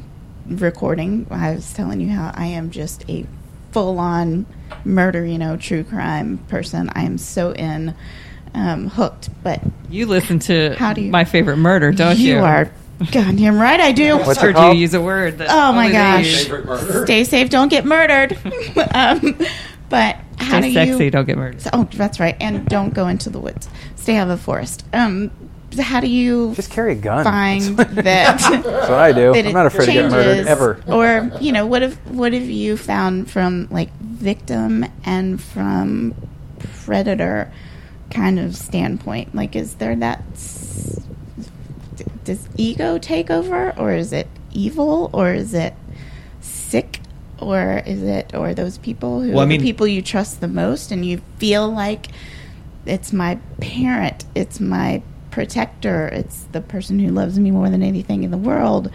recording, 0.47 1.27
I 1.29 1.51
was 1.53 1.71
telling 1.73 1.99
you 1.99 2.09
how 2.09 2.31
I 2.33 2.47
am 2.47 2.71
just 2.71 3.07
a 3.09 3.25
full 3.71 3.99
on 3.99 4.45
murder, 4.83 5.25
you 5.25 5.37
know, 5.37 5.57
true 5.57 5.83
crime 5.83 6.37
person. 6.47 6.89
I 6.93 7.03
am 7.03 7.17
so 7.17 7.51
in, 7.53 7.93
um, 8.55 8.87
hooked. 8.87 9.29
But 9.43 9.61
You 9.89 10.05
listen 10.07 10.39
to 10.39 10.75
How 10.75 10.93
do 10.93 11.01
you- 11.01 11.11
my 11.11 11.23
favorite 11.23 11.57
murder, 11.57 11.91
don't 11.91 12.17
you? 12.17 12.35
you 12.37 12.39
are 12.39 12.69
goddamn 13.11 13.59
right, 13.59 13.79
I 13.79 13.91
do. 13.91 14.17
What's 14.17 14.39
it 14.39 14.41
heard 14.41 14.55
called? 14.55 14.75
you 14.75 14.81
use 14.81 14.93
a 14.93 15.01
word. 15.01 15.37
That 15.39 15.47
Oh 15.49 15.71
my 15.73 15.85
only 15.85 15.87
they 15.87 15.93
gosh! 15.93 16.47
use. 16.89 17.03
Stay 17.03 17.23
safe, 17.23 17.49
don't 17.49 17.69
get 17.69 17.85
murdered. 17.85 18.37
um, 18.93 19.37
but 19.89 20.17
how 20.37 20.59
do 20.59 20.67
you 20.67 20.73
Stay 20.73 20.85
do 20.85 20.91
sexy, 20.91 21.05
you? 21.05 21.11
don't 21.11 21.25
get 21.25 21.37
murdered. 21.37 21.61
Oh, 21.73 21.83
that's 21.93 22.19
right, 22.19 22.35
and 22.39 22.65
don't 22.67 22.93
go 22.93 23.07
into 23.07 23.29
the 23.29 23.39
woods. 23.39 23.69
Stay 23.95 24.15
out 24.17 24.29
of 24.29 24.37
the 24.37 24.43
forest. 24.43 24.85
Um, 24.93 25.31
so 25.71 25.83
how 25.83 25.99
do 25.99 26.07
you 26.07 26.53
Just 26.55 26.71
carry 26.71 26.93
a 26.93 26.95
gun. 26.95 27.23
find 27.23 27.61
That's 27.77 27.93
that? 28.49 28.65
what 28.65 28.91
I 28.91 29.11
do. 29.11 29.33
that 29.33 29.39
I'm 29.45 29.45
it 29.47 29.53
not 29.53 29.65
afraid 29.67 29.85
to 29.87 29.91
get 29.93 30.11
murdered 30.11 30.23
changes? 30.35 30.47
ever. 30.47 30.81
Or 30.87 31.31
you 31.39 31.51
know, 31.51 31.65
what 31.67 31.81
have 31.83 31.95
what 32.09 32.33
have 32.33 32.49
you 32.49 32.75
found 32.75 33.29
from 33.29 33.67
like 33.69 33.91
victim 33.99 34.83
and 35.05 35.39
from 35.41 36.15
predator 36.85 37.51
kind 38.09 38.39
of 38.39 38.55
standpoint? 38.55 39.35
Like, 39.35 39.55
is 39.55 39.75
there 39.75 39.95
that? 39.97 40.23
s- 40.33 40.95
d- 40.95 41.08
Does 42.23 42.47
ego 42.57 42.97
take 42.97 43.29
over, 43.29 43.73
or 43.77 43.93
is 43.93 44.13
it 44.13 44.27
evil, 44.51 45.09
or 45.13 45.33
is 45.33 45.53
it 45.53 45.73
sick, 46.41 46.99
or 47.39 47.81
is 47.85 48.03
it, 48.03 48.35
or 48.35 48.53
those 48.53 48.77
people 48.77 49.21
who 49.21 49.29
Well, 49.31 49.39
I 49.39 49.43
are 49.43 49.47
mean- 49.47 49.61
the 49.61 49.65
people 49.65 49.87
you 49.87 50.01
trust 50.01 50.41
the 50.41 50.47
most, 50.47 50.91
and 50.91 51.05
you 51.05 51.21
feel 51.37 51.67
like 51.69 52.07
it's 52.85 53.13
my 53.13 53.37
parent, 53.61 54.25
it's 54.35 54.59
my 54.59 55.01
protector, 55.31 56.07
it's 56.07 56.43
the 56.51 56.61
person 56.61 56.99
who 56.99 57.09
loves 57.11 57.39
me 57.39 57.51
more 57.51 57.69
than 57.69 57.83
anything 57.83 58.23
in 58.23 58.31
the 58.31 58.37
world, 58.37 58.89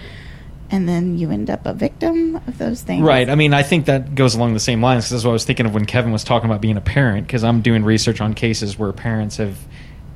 and 0.71 0.89
then 0.89 1.17
you 1.19 1.31
end 1.31 1.49
up 1.51 1.65
a 1.67 1.73
victim 1.73 2.37
of 2.47 2.59
those 2.59 2.83
things. 2.83 3.03
Right. 3.03 3.29
I 3.31 3.35
mean, 3.35 3.55
I 3.55 3.63
think 3.63 3.87
that 3.87 4.15
goes 4.15 4.35
along 4.35 4.55
the 4.55 4.61
same 4.61 4.83
lines 4.83 5.05
because 5.05 5.11
That's 5.13 5.25
what 5.25 5.31
I 5.31 5.35
was 5.35 5.45
thinking 5.45 5.67
of 5.67 5.75
when 5.75 5.85
Kevin 5.85 6.11
was 6.13 6.25
talking 6.25 6.49
about 6.51 6.61
being 6.61 6.77
a 6.77 6.81
parent, 6.81 7.27
because 7.27 7.45
I'm 7.45 7.61
doing 7.63 7.85
research 7.85 8.21
on 8.21 8.35
cases 8.35 8.79
where 8.79 8.93
parents 8.93 9.37
have 9.37 9.57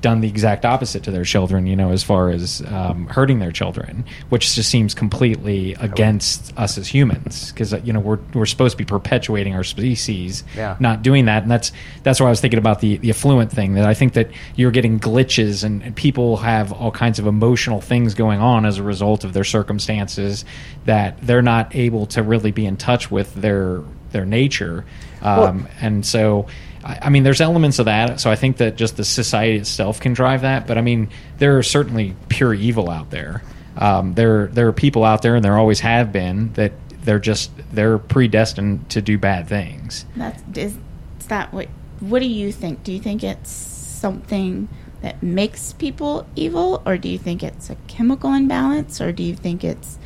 done 0.01 0.21
the 0.21 0.29
exact 0.29 0.65
opposite 0.65 1.03
to 1.03 1.11
their 1.11 1.25
children, 1.25 1.67
you 1.67 1.75
know, 1.75 1.91
as 1.91 2.05
far 2.05 2.31
as 2.31 2.63
um, 2.69 3.07
hurting 3.09 3.41
their 3.41 3.51
children, 3.51 4.05
which 4.29 4.55
just 4.55 4.71
seems 4.71 4.95
completely 4.95 5.75
against 5.81 6.57
us 6.57 6.79
as 6.79 6.87
humans, 6.87 7.51
because 7.51 7.73
you 7.85 7.93
know 7.93 7.99
we're 7.99 8.21
we're 8.33 8.47
supposed 8.47 8.73
to 8.75 8.79
be 8.79 8.85
perpetuating 8.85 9.55
our 9.55 9.65
species, 9.65 10.45
Yeah. 10.57 10.77
not 10.79 11.03
doing 11.03 11.25
that, 11.25 11.43
and 11.43 11.51
that's 11.51 11.73
that's 12.05 12.21
why 12.21 12.27
I 12.27 12.31
was 12.31 12.41
thinking 12.41 12.59
about 12.59 12.81
the 12.81 12.99
the 12.99 13.11
affluent 13.11 13.51
thing. 13.51 13.75
That 13.75 13.87
I 13.87 13.95
think 13.95 14.13
that 14.13 14.31
you're 14.55 14.71
getting 14.71 15.01
glitches, 15.01 15.65
and, 15.65 15.83
and 15.83 15.97
people 15.97 16.37
have 16.39 16.73
all 16.73 16.93
kinds 16.93 17.19
of 17.19 17.27
emotional 17.27 17.81
things 17.81 18.15
going 18.15 18.41
on 18.41 18.67
as 18.67 18.79
a 18.79 18.83
result 18.85 19.25
of 19.25 19.33
their 19.33 19.45
circumstances 19.45 20.45
that 20.85 21.19
they're 21.23 21.43
not 21.43 21.75
able 21.75 22.07
to 22.07 22.23
really 22.23 22.53
be 22.53 22.67
in 22.67 22.77
touch 22.77 23.11
with 23.11 23.35
their 23.35 23.83
their 24.13 24.25
nature, 24.25 24.85
um, 25.23 25.67
and 25.81 26.07
so. 26.07 26.47
I 26.85 27.11
mean, 27.11 27.23
there's 27.23 27.41
elements 27.41 27.79
of 27.79 27.87
that. 27.87 28.21
So 28.21 28.31
I 28.31 28.37
think 28.37 28.59
that 28.59 28.77
just 28.77 28.97
the 28.97 29.05
society 29.05 29.57
itself 29.57 30.01
can 30.01 30.15
drive 30.15 30.43
that. 30.43 30.67
But 30.67 30.79
I 30.79 30.81
mean, 30.81 31.11
there 31.39 31.59
are 31.59 31.63
certainly 31.63 32.15
pure 32.29 32.55
evil 32.55 32.89
out 32.91 33.11
there. 33.11 33.43
Um, 33.77 34.15
there, 34.15 34.49
there 34.49 34.67
are 34.69 34.73
people 34.73 35.05
out 35.05 35.23
there, 35.23 35.37
and 35.37 35.45
there 35.45 35.57
always 35.57 35.81
have 35.81 36.13
been 36.13 36.53
that 36.55 36.73
they're 37.03 37.19
just 37.19 37.51
they're 37.73 37.99
predestined 37.99 38.91
to 38.91 39.01
do 39.01 39.19
bad 39.19 39.49
things. 39.49 40.05
That's 40.17 40.43
is, 40.57 40.77
is 41.21 41.27
that 41.27 41.53
what? 41.53 41.69
What 42.01 42.21
do 42.21 42.27
you 42.27 42.53
think? 42.53 42.85
Do 42.85 42.93
you 42.93 43.01
think 43.01 43.25
it's 43.25 43.51
something 43.51 44.69
that 45.01 45.23
makes 45.23 45.73
people 45.73 46.27
evil, 46.37 46.83
or 46.85 46.99
do 46.99 47.09
you 47.09 47.19
think 47.19 47.43
it's 47.43 47.71
a 47.71 47.77
chemical 47.87 48.33
imbalance, 48.33 49.01
or 49.01 49.13
do 49.13 49.23
you 49.23 49.35
think 49.35 49.65
it's 49.65 49.99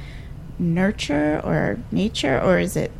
nurture 0.58 1.40
or 1.42 1.78
nature, 1.90 2.40
or 2.40 2.58
is 2.58 2.76
it 2.76 2.92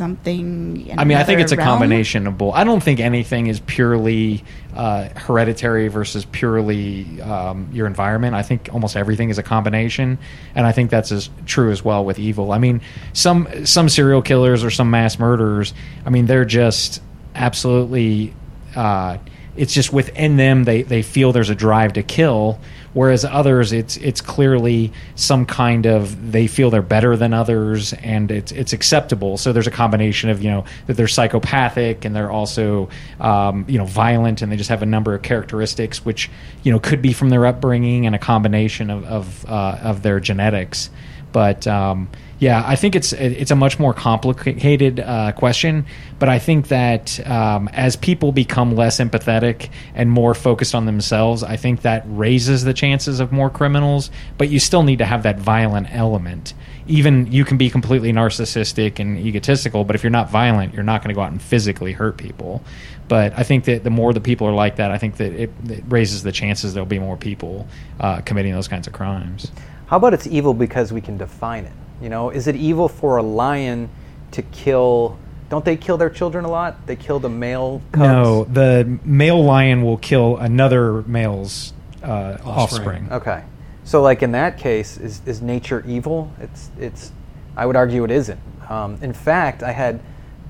something? 0.00 0.86
in 0.86 0.98
I 0.98 1.04
mean, 1.04 1.18
I 1.18 1.24
think 1.24 1.42
it's 1.42 1.52
a 1.52 1.58
combination 1.58 2.26
of 2.26 2.38
both. 2.38 2.54
I 2.54 2.64
don't 2.64 2.82
think 2.82 3.00
anything 3.00 3.48
is 3.48 3.60
purely 3.60 4.42
uh, 4.74 5.10
hereditary 5.14 5.88
versus 5.88 6.24
purely 6.24 7.20
um, 7.20 7.68
your 7.70 7.86
environment. 7.86 8.34
I 8.34 8.40
think 8.40 8.70
almost 8.72 8.96
everything 8.96 9.28
is 9.28 9.36
a 9.36 9.42
combination, 9.42 10.18
and 10.54 10.66
I 10.66 10.72
think 10.72 10.90
that's 10.90 11.12
as 11.12 11.28
true 11.44 11.70
as 11.70 11.84
well 11.84 12.02
with 12.02 12.18
evil. 12.18 12.50
I 12.50 12.56
mean, 12.56 12.80
some 13.12 13.66
some 13.66 13.90
serial 13.90 14.22
killers 14.22 14.64
or 14.64 14.70
some 14.70 14.90
mass 14.90 15.18
murderers. 15.18 15.74
I 16.06 16.10
mean, 16.10 16.24
they're 16.24 16.46
just 16.46 17.02
absolutely. 17.34 18.32
Uh, 18.74 19.18
it's 19.56 19.74
just 19.74 19.92
within 19.92 20.38
them 20.38 20.64
they, 20.64 20.82
they 20.82 21.02
feel 21.02 21.32
there's 21.32 21.50
a 21.50 21.54
drive 21.54 21.92
to 21.94 22.02
kill 22.02 22.58
whereas 22.92 23.24
others 23.24 23.72
it's 23.72 23.96
it's 23.98 24.20
clearly 24.20 24.92
some 25.14 25.46
kind 25.46 25.86
of 25.86 26.32
they 26.32 26.46
feel 26.46 26.70
they're 26.70 26.82
better 26.82 27.16
than 27.16 27.32
others 27.32 27.92
and 27.94 28.30
it's 28.30 28.52
it's 28.52 28.72
acceptable. 28.72 29.36
So 29.36 29.52
there's 29.52 29.66
a 29.66 29.72
combination 29.72 30.30
of 30.30 30.42
you 30.42 30.50
know 30.50 30.64
that 30.86 30.96
they're 30.96 31.08
psychopathic 31.08 32.04
and 32.04 32.14
they're 32.14 32.30
also 32.30 32.88
um, 33.20 33.64
you 33.68 33.78
know 33.78 33.86
violent 33.86 34.42
and 34.42 34.50
they 34.50 34.56
just 34.56 34.70
have 34.70 34.82
a 34.82 34.86
number 34.86 35.14
of 35.14 35.22
characteristics 35.22 36.04
which 36.04 36.30
you 36.62 36.72
know 36.72 36.78
could 36.78 37.02
be 37.02 37.12
from 37.12 37.30
their 37.30 37.46
upbringing 37.46 38.06
and 38.06 38.14
a 38.14 38.18
combination 38.18 38.90
of 38.90 39.04
of, 39.04 39.46
uh, 39.46 39.78
of 39.82 40.02
their 40.02 40.20
genetics. 40.20 40.90
But 41.32 41.66
um, 41.66 42.08
yeah, 42.40 42.64
I 42.66 42.74
think 42.74 42.96
it's 42.96 43.12
it's 43.12 43.50
a 43.50 43.56
much 43.56 43.78
more 43.78 43.92
complicated 43.92 44.98
uh, 44.98 45.32
question. 45.32 45.84
But 46.18 46.30
I 46.30 46.38
think 46.38 46.68
that 46.68 47.24
um, 47.28 47.68
as 47.74 47.96
people 47.96 48.32
become 48.32 48.74
less 48.74 48.98
empathetic 48.98 49.68
and 49.94 50.10
more 50.10 50.34
focused 50.34 50.74
on 50.74 50.86
themselves, 50.86 51.42
I 51.42 51.56
think 51.56 51.82
that 51.82 52.02
raises 52.06 52.64
the 52.64 52.72
chances 52.72 53.20
of 53.20 53.30
more 53.30 53.50
criminals. 53.50 54.10
But 54.38 54.48
you 54.48 54.58
still 54.58 54.82
need 54.82 55.00
to 55.00 55.04
have 55.04 55.22
that 55.24 55.38
violent 55.38 55.94
element. 55.94 56.54
Even 56.86 57.30
you 57.30 57.44
can 57.44 57.58
be 57.58 57.68
completely 57.68 58.10
narcissistic 58.10 58.98
and 58.98 59.18
egotistical, 59.18 59.84
but 59.84 59.94
if 59.94 60.02
you're 60.02 60.10
not 60.10 60.30
violent, 60.30 60.72
you're 60.72 60.82
not 60.82 61.02
going 61.02 61.10
to 61.10 61.14
go 61.14 61.20
out 61.20 61.30
and 61.30 61.42
physically 61.42 61.92
hurt 61.92 62.16
people. 62.16 62.64
But 63.06 63.38
I 63.38 63.42
think 63.42 63.64
that 63.64 63.84
the 63.84 63.90
more 63.90 64.14
the 64.14 64.20
people 64.20 64.46
are 64.46 64.54
like 64.54 64.76
that, 64.76 64.90
I 64.90 64.96
think 64.96 65.18
that 65.18 65.32
it, 65.34 65.50
it 65.68 65.84
raises 65.88 66.22
the 66.22 66.32
chances 66.32 66.72
there'll 66.72 66.86
be 66.86 66.98
more 66.98 67.18
people 67.18 67.68
uh, 68.00 68.22
committing 68.22 68.54
those 68.54 68.66
kinds 68.66 68.86
of 68.86 68.94
crimes. 68.94 69.52
How 69.88 69.98
about 69.98 70.14
it's 70.14 70.26
evil 70.26 70.54
because 70.54 70.90
we 70.90 71.02
can 71.02 71.18
define 71.18 71.66
it? 71.66 71.72
You 72.00 72.08
know, 72.08 72.30
is 72.30 72.46
it 72.46 72.56
evil 72.56 72.88
for 72.88 73.18
a 73.18 73.22
lion 73.22 73.90
to 74.32 74.42
kill? 74.42 75.18
Don't 75.48 75.64
they 75.64 75.76
kill 75.76 75.96
their 75.96 76.10
children 76.10 76.44
a 76.44 76.50
lot? 76.50 76.86
They 76.86 76.96
kill 76.96 77.18
the 77.18 77.28
male 77.28 77.82
cubs. 77.92 78.02
No, 78.02 78.44
the 78.44 78.98
male 79.04 79.42
lion 79.42 79.82
will 79.82 79.98
kill 79.98 80.36
another 80.38 81.02
male's 81.02 81.72
uh, 82.02 82.38
offspring. 82.44 83.08
Okay. 83.10 83.42
So, 83.84 84.02
like 84.02 84.22
in 84.22 84.32
that 84.32 84.56
case, 84.56 84.96
is, 84.98 85.20
is 85.26 85.42
nature 85.42 85.84
evil? 85.86 86.32
It's 86.40 86.70
it's. 86.78 87.12
I 87.56 87.66
would 87.66 87.76
argue 87.76 88.04
it 88.04 88.10
isn't. 88.10 88.40
Um, 88.68 88.98
in 89.02 89.12
fact, 89.12 89.62
I 89.62 89.72
had 89.72 90.00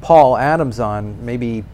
Paul 0.02 0.36
Adams 0.36 0.78
on 0.78 1.24
maybe 1.24 1.64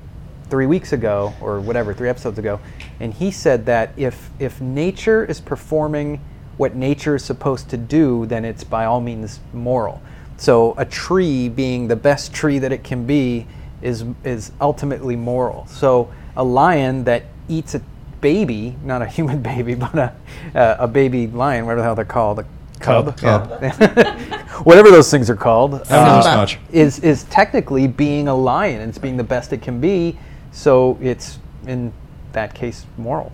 three 0.49 0.67
weeks 0.67 0.93
ago 0.93 1.35
or 1.41 1.61
whatever, 1.61 1.93
three 1.93 2.09
episodes 2.09 2.39
ago, 2.39 2.61
and 3.01 3.13
he 3.13 3.31
said 3.31 3.67
that 3.67 3.91
if 3.97 4.31
if 4.39 4.61
nature 4.61 5.25
is 5.25 5.41
performing 5.41 6.21
what 6.57 6.75
nature 6.75 7.15
is 7.15 7.25
supposed 7.25 7.69
to 7.71 7.77
do, 7.77 8.27
then 8.27 8.45
it's 8.45 8.65
by 8.65 8.85
all 8.85 9.01
means 9.01 9.41
moral. 9.53 10.01
So 10.37 10.75
a 10.77 10.85
tree 10.85 11.49
being 11.49 11.89
the 11.89 11.97
best 11.97 12.33
tree 12.33 12.59
that 12.59 12.73
it 12.73 12.85
can 12.85 13.07
be 13.07 13.47
is 13.83 14.05
is 14.25 14.53
ultimately 14.61 15.17
moral. 15.17 15.67
So 15.67 16.13
a 16.37 16.45
lion 16.45 17.05
that 17.05 17.25
eats 17.49 17.75
a 17.75 17.83
baby, 18.21 18.77
not 18.83 19.03
a 19.03 19.07
human 19.07 19.43
baby, 19.55 19.75
but 19.75 19.95
a 19.95 20.15
uh, 20.55 20.77
a 20.81 20.89
baby 20.89 21.27
lion, 21.27 21.65
whatever 21.67 21.81
the 21.81 21.85
hell 21.85 21.95
they're 21.95 22.05
called, 22.05 22.39
a 22.41 22.47
cub, 22.81 23.17
Cub. 23.17 23.51
whatever 24.65 24.91
those 24.91 25.11
things 25.11 25.31
are 25.31 25.37
called, 25.37 25.75
I 25.75 26.23
don't 26.23 26.25
know 26.25 26.43
uh, 26.43 26.47
is 26.73 26.99
is 27.01 27.25
technically 27.25 27.87
being 27.87 28.29
a 28.29 28.35
lion. 28.35 28.87
It's 28.89 28.99
being 28.99 29.17
the 29.17 29.25
best 29.25 29.53
it 29.53 29.63
can 29.63 29.81
be. 29.81 30.19
So 30.53 30.99
it's 31.01 31.39
in 31.67 31.93
that 32.33 32.55
case 32.55 32.87
moral. 32.97 33.33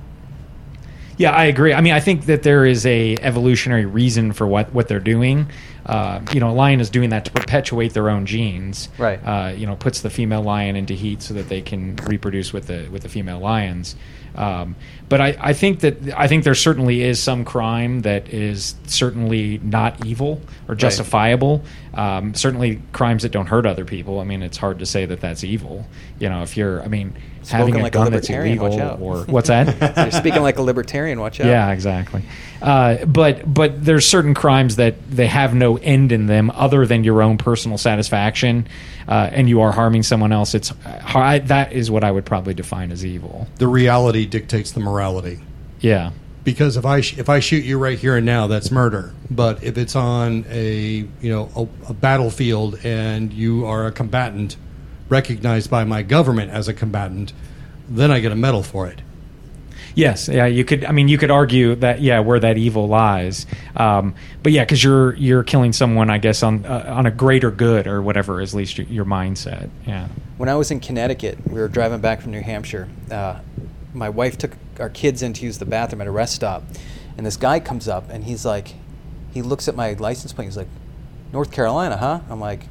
Yeah, 1.23 1.31
I 1.31 1.45
agree. 1.45 1.73
I 1.73 1.81
mean, 1.81 1.93
I 1.93 2.01
think 2.01 2.27
that 2.27 2.43
there 2.43 2.67
is 2.67 2.85
a 2.85 3.17
evolutionary 3.19 3.87
reason 3.87 4.33
for 4.33 4.45
what 4.45 4.73
what 4.75 4.89
they're 4.89 4.99
doing. 4.99 5.47
Uh, 5.87 6.21
you 6.33 6.41
know, 6.41 6.51
a 6.51 6.53
lion 6.53 6.81
is 6.81 6.91
doing 6.91 7.11
that 7.11 7.25
to 7.27 7.31
perpetuate 7.31 7.95
their 7.95 8.11
own 8.11 8.27
genes. 8.27 8.89
Right. 8.99 9.19
Uh, 9.25 9.53
you 9.53 9.67
know, 9.67 9.77
puts 9.77 10.01
the 10.01 10.11
female 10.11 10.43
lion 10.43 10.75
into 10.75 10.95
heat 10.95 11.23
so 11.23 11.35
that 11.35 11.49
they 11.49 11.63
can 11.63 11.95
reproduce 12.07 12.53
with 12.53 12.67
the 12.67 12.89
with 12.91 13.03
the 13.03 13.09
female 13.09 13.39
lions. 13.39 13.95
Um, 14.35 14.75
but 15.09 15.21
I, 15.21 15.37
I 15.39 15.53
think 15.53 15.81
that 15.81 16.13
I 16.17 16.27
think 16.27 16.43
there 16.43 16.57
certainly 16.57 17.03
is 17.03 17.23
some 17.23 17.45
crime 17.45 18.01
that 18.01 18.29
is 18.33 18.75
certainly 18.87 19.59
not 19.63 20.05
evil 20.05 20.41
or 20.67 20.75
justifiable. 20.75 21.63
Um, 21.95 22.35
certainly 22.35 22.83
crimes 22.93 23.23
that 23.23 23.31
don't 23.31 23.47
hurt 23.47 23.67
other 23.67 23.85
people. 23.85 24.19
I 24.19 24.25
mean, 24.25 24.43
it's 24.43 24.57
hard 24.57 24.81
to 24.81 24.87
say 24.87 25.07
that 25.07 25.21
that's 25.21 25.45
evil. 25.45 25.87
You 26.19 26.31
know, 26.31 26.43
if 26.43 26.57
you're, 26.57 26.83
I 26.83 26.89
mean, 26.89 27.15
having 27.51 27.75
a 27.77 27.83
like 27.83 27.95
a 27.95 27.99
gun 27.99 28.13
that's 28.13 28.29
libertarian, 28.29 28.59
illegal 28.59 28.99
or 29.01 29.25
what's 29.27 29.49
that? 29.49 29.97
You're 29.97 30.11
speaking 30.11 30.43
like 30.43 30.59
a 30.59 30.63
libertarian. 30.63 31.21
Watch 31.21 31.41
out. 31.41 31.47
Yeah, 31.47 31.71
exactly. 31.73 32.23
Uh, 32.61 33.05
but 33.07 33.53
but 33.53 33.85
there's 33.85 34.07
certain 34.07 34.35
crimes 34.35 34.77
that 34.77 34.95
they 35.11 35.27
have 35.27 35.55
no 35.55 35.77
end 35.79 36.13
in 36.13 36.27
them 36.27 36.51
other 36.55 36.87
than 36.87 37.05
your 37.05 37.23
own 37.23 37.39
personal 37.39 37.77
satisfaction, 37.79 38.69
uh, 39.09 39.31
and 39.33 39.49
you 39.49 39.61
are 39.63 39.73
harming 39.73 40.03
someone 40.03 40.33
else. 40.33 40.55
It's 40.55 40.73
I, 40.87 41.41
that 41.41 41.73
is 41.73 41.91
what 41.91 42.05
I 42.05 42.11
would 42.11 42.25
probably 42.25 42.55
define 42.55 42.93
as 42.93 43.05
evil. 43.05 43.47
The 43.57 43.67
reality 43.69 44.27
dictates 44.27 44.73
the 44.73 44.81
morality. 44.81 45.41
Yeah. 45.81 46.13
because 46.45 46.77
if 46.77 46.85
I 46.85 47.01
sh- 47.01 47.19
if 47.19 47.29
I 47.29 47.41
shoot 47.41 47.65
you 47.65 47.79
right 47.79 47.99
here 47.99 48.17
and 48.17 48.25
now, 48.27 48.47
that's 48.47 48.71
murder. 48.71 49.13
But 49.31 49.65
if 49.65 49.77
it's 49.79 49.97
on 49.97 50.45
a 50.49 51.07
you 51.21 51.31
know 51.33 51.51
a, 51.87 51.91
a 51.91 51.95
battlefield 51.95 52.79
and 52.85 53.33
you 53.33 53.65
are 53.67 53.87
a 53.87 53.93
combatant, 53.93 54.57
recognized 55.13 55.71
by 55.71 55.85
my 55.85 56.03
government 56.03 56.51
as 56.51 56.67
a 56.67 56.75
combatant, 56.75 57.33
then 57.89 58.11
I 58.11 58.19
get 58.19 58.33
a 58.33 58.37
medal 58.37 58.63
for 58.63 58.89
it. 58.89 59.01
Yes, 59.95 60.29
yeah, 60.29 60.47
you 60.47 60.65
could. 60.65 60.85
I 60.87 60.93
mean, 60.93 61.09
you 61.09 61.19
could 61.19 61.31
argue 61.31 61.75
that 61.77 62.01
yeah, 62.01 62.21
where 62.21 62.41
that 62.41 62.57
evil 62.57 62.89
lies. 62.89 63.47
Um, 63.77 64.15
but 64.43 64.53
yeah, 64.53 64.65
because 64.65 64.83
you're 64.83 65.15
you're 65.17 65.45
killing 65.45 65.75
someone, 65.75 66.09
I 66.09 66.17
guess, 66.17 66.43
on 66.43 66.65
uh, 66.65 66.95
on 66.97 67.05
a 67.05 67.11
greater 67.11 67.51
good 67.51 67.87
or 67.87 68.01
whatever 68.01 68.41
is 68.41 68.55
at 68.55 68.57
least 68.57 68.79
your, 68.79 68.87
your 68.87 69.05
mindset. 69.05 69.69
Yeah. 69.87 70.09
When 70.39 70.49
I 70.49 70.55
was 70.55 70.71
in 70.71 70.81
Connecticut, 70.81 71.39
we 71.47 71.61
were 71.61 71.69
driving 71.69 72.01
back 72.01 72.23
from 72.23 72.33
New 72.33 72.41
Hampshire. 72.41 72.89
Uh, 73.11 73.41
my 73.93 74.09
wife 74.09 74.39
took 74.39 74.53
our 74.81 74.89
kids 74.89 75.23
in 75.23 75.35
to 75.35 75.45
use 75.45 75.59
the 75.59 75.67
bathroom 75.67 76.01
at 76.01 76.07
a 76.07 76.11
rest 76.11 76.35
stop, 76.35 76.63
and 77.19 77.27
this 77.27 77.37
guy 77.37 77.61
comes 77.61 77.87
up 77.87 78.09
and 78.09 78.25
he's 78.25 78.47
like, 78.47 78.75
he 79.35 79.43
looks 79.43 79.69
at 79.69 79.77
my 79.77 79.93
license 79.93 80.33
plate. 80.33 80.47
He's 80.47 80.57
like, 80.57 80.69
North 81.33 81.53
Carolina, 81.53 81.99
huh? 81.99 82.21
I'm 82.31 82.41
like, 82.41 82.67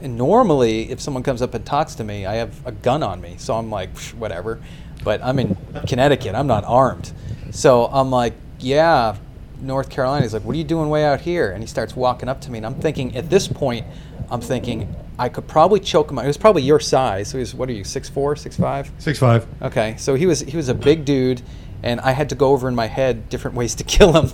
and 0.00 0.16
normally 0.16 0.90
if 0.90 1.00
someone 1.00 1.22
comes 1.22 1.42
up 1.42 1.54
and 1.54 1.64
talks 1.64 1.94
to 1.96 2.04
me, 2.04 2.26
I 2.26 2.36
have 2.36 2.66
a 2.66 2.72
gun 2.72 3.02
on 3.02 3.20
me, 3.20 3.36
so 3.38 3.54
I'm 3.54 3.70
like, 3.70 3.94
"Psh, 3.94 4.14
whatever. 4.14 4.60
But 5.04 5.22
I'm 5.22 5.38
in 5.38 5.56
Connecticut. 5.86 6.34
I'm 6.34 6.46
not 6.46 6.64
armed, 6.64 7.12
so 7.50 7.86
I'm 7.86 8.10
like, 8.10 8.34
yeah. 8.58 9.16
North 9.58 9.88
Carolina. 9.88 10.22
He's 10.22 10.34
like, 10.34 10.44
"What 10.44 10.54
are 10.54 10.58
you 10.58 10.64
doing 10.64 10.90
way 10.90 11.06
out 11.06 11.22
here?" 11.22 11.50
And 11.50 11.62
he 11.62 11.66
starts 11.66 11.96
walking 11.96 12.28
up 12.28 12.42
to 12.42 12.50
me, 12.50 12.58
and 12.58 12.66
I'm 12.66 12.74
thinking, 12.74 13.16
at 13.16 13.30
this 13.30 13.48
point, 13.48 13.86
I'm 14.30 14.42
thinking 14.42 14.94
I 15.18 15.30
could 15.30 15.48
probably 15.48 15.80
choke 15.80 16.10
him 16.10 16.18
out. 16.18 16.22
He 16.22 16.26
was 16.28 16.36
probably 16.36 16.62
your 16.62 16.78
size. 16.78 17.28
So 17.28 17.38
he 17.38 17.40
was, 17.40 17.54
what 17.54 17.68
are 17.70 17.72
you, 17.72 17.82
six 17.82 18.08
four, 18.08 18.36
six 18.36 18.56
five? 18.56 18.90
Six 18.98 19.18
five. 19.18 19.46
Okay, 19.62 19.94
so 19.96 20.14
he 20.14 20.26
was 20.26 20.40
he 20.40 20.58
was 20.58 20.68
a 20.68 20.74
big 20.74 21.06
dude, 21.06 21.40
and 21.86 22.00
I 22.00 22.10
had 22.12 22.28
to 22.30 22.34
go 22.34 22.48
over 22.52 22.68
in 22.68 22.74
my 22.74 22.86
head 22.86 23.28
different 23.28 23.56
ways 23.56 23.74
to 23.76 23.84
kill 23.94 24.12
him. 24.12 24.26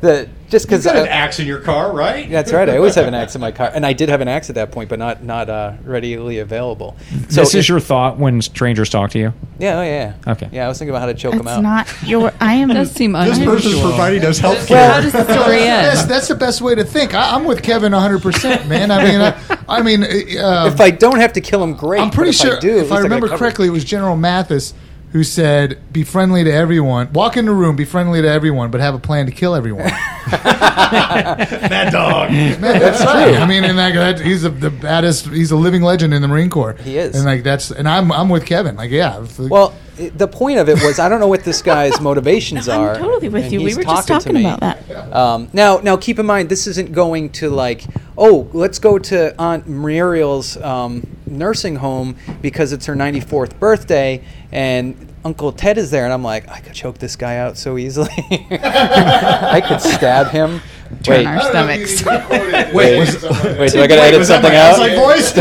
the 0.00 0.28
just 0.48 0.64
You 0.66 0.68
because 0.68 0.84
got 0.84 0.96
an 0.96 1.08
axe 1.08 1.40
in 1.40 1.46
your 1.46 1.58
car, 1.58 1.92
right? 1.92 2.30
that's 2.30 2.52
right. 2.52 2.68
I 2.68 2.76
always 2.76 2.94
have 2.94 3.06
an 3.08 3.14
axe 3.14 3.34
in 3.34 3.40
my 3.40 3.50
car, 3.50 3.70
and 3.74 3.84
I 3.84 3.92
did 3.92 4.08
have 4.08 4.20
an 4.20 4.28
axe 4.28 4.48
at 4.48 4.54
that 4.54 4.70
point, 4.70 4.88
but 4.88 4.98
not 4.98 5.22
not 5.24 5.50
uh, 5.50 5.72
readily 5.84 6.38
available. 6.38 6.96
So 7.28 7.40
this 7.40 7.48
is 7.50 7.54
if- 7.64 7.68
your 7.68 7.80
thought 7.80 8.18
when 8.18 8.40
strangers 8.42 8.88
talk 8.88 9.10
to 9.10 9.18
you. 9.18 9.32
yeah, 9.58 9.78
oh, 9.78 9.82
yeah, 9.82 10.14
yeah. 10.24 10.32
Okay. 10.32 10.48
Yeah, 10.52 10.66
I 10.66 10.68
was 10.68 10.78
thinking 10.78 10.90
about 10.90 11.00
how 11.00 11.06
to 11.06 11.14
choke 11.14 11.34
him 11.34 11.42
That's 11.44 11.58
out. 11.58 11.62
not 11.62 11.88
your. 12.04 12.32
I 12.40 12.54
am. 12.54 12.68
does 12.76 12.92
seem 12.92 13.12
This 13.12 13.38
unusual. 13.38 13.54
person's 13.54 13.80
providing 13.80 14.24
us 14.24 14.38
health 14.38 14.70
Well, 14.70 14.86
how 14.88 14.94
care. 14.94 15.02
does 15.02 15.12
the 15.12 15.24
story 15.24 15.56
That's, 15.64 16.00
end? 16.02 16.10
that's 16.10 16.28
the 16.28 16.34
best 16.36 16.60
way 16.62 16.74
to 16.76 16.84
think. 16.84 17.12
I, 17.14 17.34
I'm 17.34 17.44
with 17.44 17.62
Kevin 17.62 17.92
100, 17.92 18.22
percent 18.22 18.68
man. 18.68 18.90
I 18.92 19.04
mean, 19.04 19.20
I, 19.20 19.58
I 19.68 19.82
mean, 19.82 20.02
uh, 20.04 20.70
if 20.72 20.80
I 20.80 20.90
don't 20.90 21.18
have 21.18 21.32
to 21.34 21.40
kill 21.40 21.62
him, 21.62 21.74
great. 21.74 22.00
I'm 22.00 22.10
pretty 22.10 22.32
sure 22.32 22.56
I 22.56 22.60
do, 22.60 22.78
if 22.78 22.92
I 22.92 23.00
remember 23.00 23.28
correctly, 23.28 23.66
it 23.66 23.70
was 23.70 23.84
General 23.84 24.16
Mattis 24.16 24.74
who 25.16 25.24
said, 25.24 25.78
"Be 25.94 26.04
friendly 26.04 26.44
to 26.44 26.52
everyone. 26.52 27.10
Walk 27.14 27.38
in 27.38 27.46
the 27.46 27.52
room, 27.52 27.74
be 27.74 27.86
friendly 27.86 28.20
to 28.20 28.28
everyone, 28.28 28.70
but 28.70 28.82
have 28.82 28.94
a 28.94 28.98
plan 28.98 29.24
to 29.24 29.32
kill 29.32 29.54
everyone." 29.54 29.86
Mad 30.30 31.90
dog. 31.90 32.30
Man, 32.30 32.60
that's 32.60 33.02
right. 33.02 33.34
I 33.34 33.46
mean, 33.46 33.64
and 33.64 33.78
like 33.78 33.94
that, 33.94 34.20
he's 34.20 34.44
a, 34.44 34.50
the 34.50 34.68
baddest. 34.68 35.28
He's 35.28 35.52
a 35.52 35.56
living 35.56 35.80
legend 35.80 36.12
in 36.12 36.20
the 36.20 36.28
Marine 36.28 36.50
Corps. 36.50 36.74
He 36.74 36.98
is. 36.98 37.16
and 37.16 37.24
like 37.24 37.42
that's, 37.44 37.70
and 37.70 37.88
I'm 37.88 38.12
I'm 38.12 38.28
with 38.28 38.44
Kevin. 38.44 38.76
Like, 38.76 38.90
yeah. 38.90 39.24
Well, 39.38 39.74
the 39.96 40.28
point 40.28 40.58
of 40.58 40.68
it 40.68 40.82
was 40.82 40.98
I 40.98 41.08
don't 41.08 41.20
know 41.20 41.28
what 41.28 41.44
this 41.44 41.62
guy's 41.62 41.98
motivations 42.02 42.68
are. 42.68 42.94
I'm 42.94 43.00
totally 43.00 43.30
with 43.30 43.50
you. 43.50 43.62
We 43.62 43.74
were 43.74 43.84
just 43.84 44.06
talking 44.06 44.34
to 44.34 44.42
talking 44.42 44.46
about 44.46 44.86
that. 44.88 45.16
Um, 45.16 45.48
now, 45.54 45.78
now 45.78 45.96
keep 45.96 46.18
in 46.18 46.26
mind 46.26 46.50
this 46.50 46.66
isn't 46.66 46.92
going 46.92 47.30
to 47.30 47.48
like, 47.48 47.84
oh, 48.18 48.50
let's 48.52 48.78
go 48.78 48.98
to 48.98 49.34
Aunt 49.40 49.66
Muriel's 49.66 50.58
um, 50.58 51.06
nursing 51.26 51.76
home 51.76 52.16
because 52.42 52.72
it's 52.72 52.86
her 52.86 52.94
94th 52.94 53.58
birthday 53.58 54.22
and 54.52 55.05
Uncle 55.26 55.50
Ted 55.50 55.76
is 55.76 55.90
there, 55.90 56.04
and 56.04 56.12
I'm 56.12 56.22
like, 56.22 56.48
I 56.48 56.60
could 56.60 56.72
choke 56.72 56.98
this 56.98 57.16
guy 57.16 57.38
out 57.38 57.58
so 57.58 57.76
easily. 57.78 58.12
I 58.20 59.60
could 59.66 59.80
stab 59.80 60.28
him. 60.28 60.60
Turn 61.02 61.16
Wait, 61.16 61.26
our 61.26 61.40
stomachs. 61.40 62.04
wait, 62.72 63.58
wait, 63.58 63.72
do 63.72 63.82
I 63.82 63.88
gotta 63.88 64.02
edit 64.02 64.24
something 64.24 64.54
out? 64.54 64.78
outside 64.78 64.94
voice? 64.94 65.32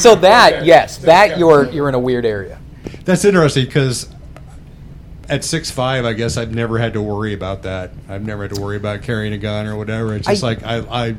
so 0.00 0.14
that, 0.14 0.64
yes, 0.64 0.98
that 0.98 1.36
you're 1.36 1.68
you're 1.72 1.88
in 1.88 1.96
a 1.96 1.98
weird 1.98 2.24
area. 2.24 2.60
That's 3.04 3.24
interesting 3.24 3.64
because 3.64 4.08
at 5.28 5.42
six 5.42 5.72
five, 5.72 6.04
I 6.04 6.12
guess 6.12 6.36
I've 6.36 6.54
never 6.54 6.78
had 6.78 6.92
to 6.92 7.02
worry 7.02 7.34
about 7.34 7.64
that. 7.64 7.90
I've 8.08 8.24
never 8.24 8.42
had 8.42 8.54
to 8.54 8.60
worry 8.60 8.76
about 8.76 9.02
carrying 9.02 9.32
a 9.32 9.38
gun 9.38 9.66
or 9.66 9.74
whatever. 9.74 10.14
It's 10.14 10.28
just 10.28 10.44
I- 10.44 10.46
like 10.46 10.62
I, 10.62 10.76
I, 11.08 11.16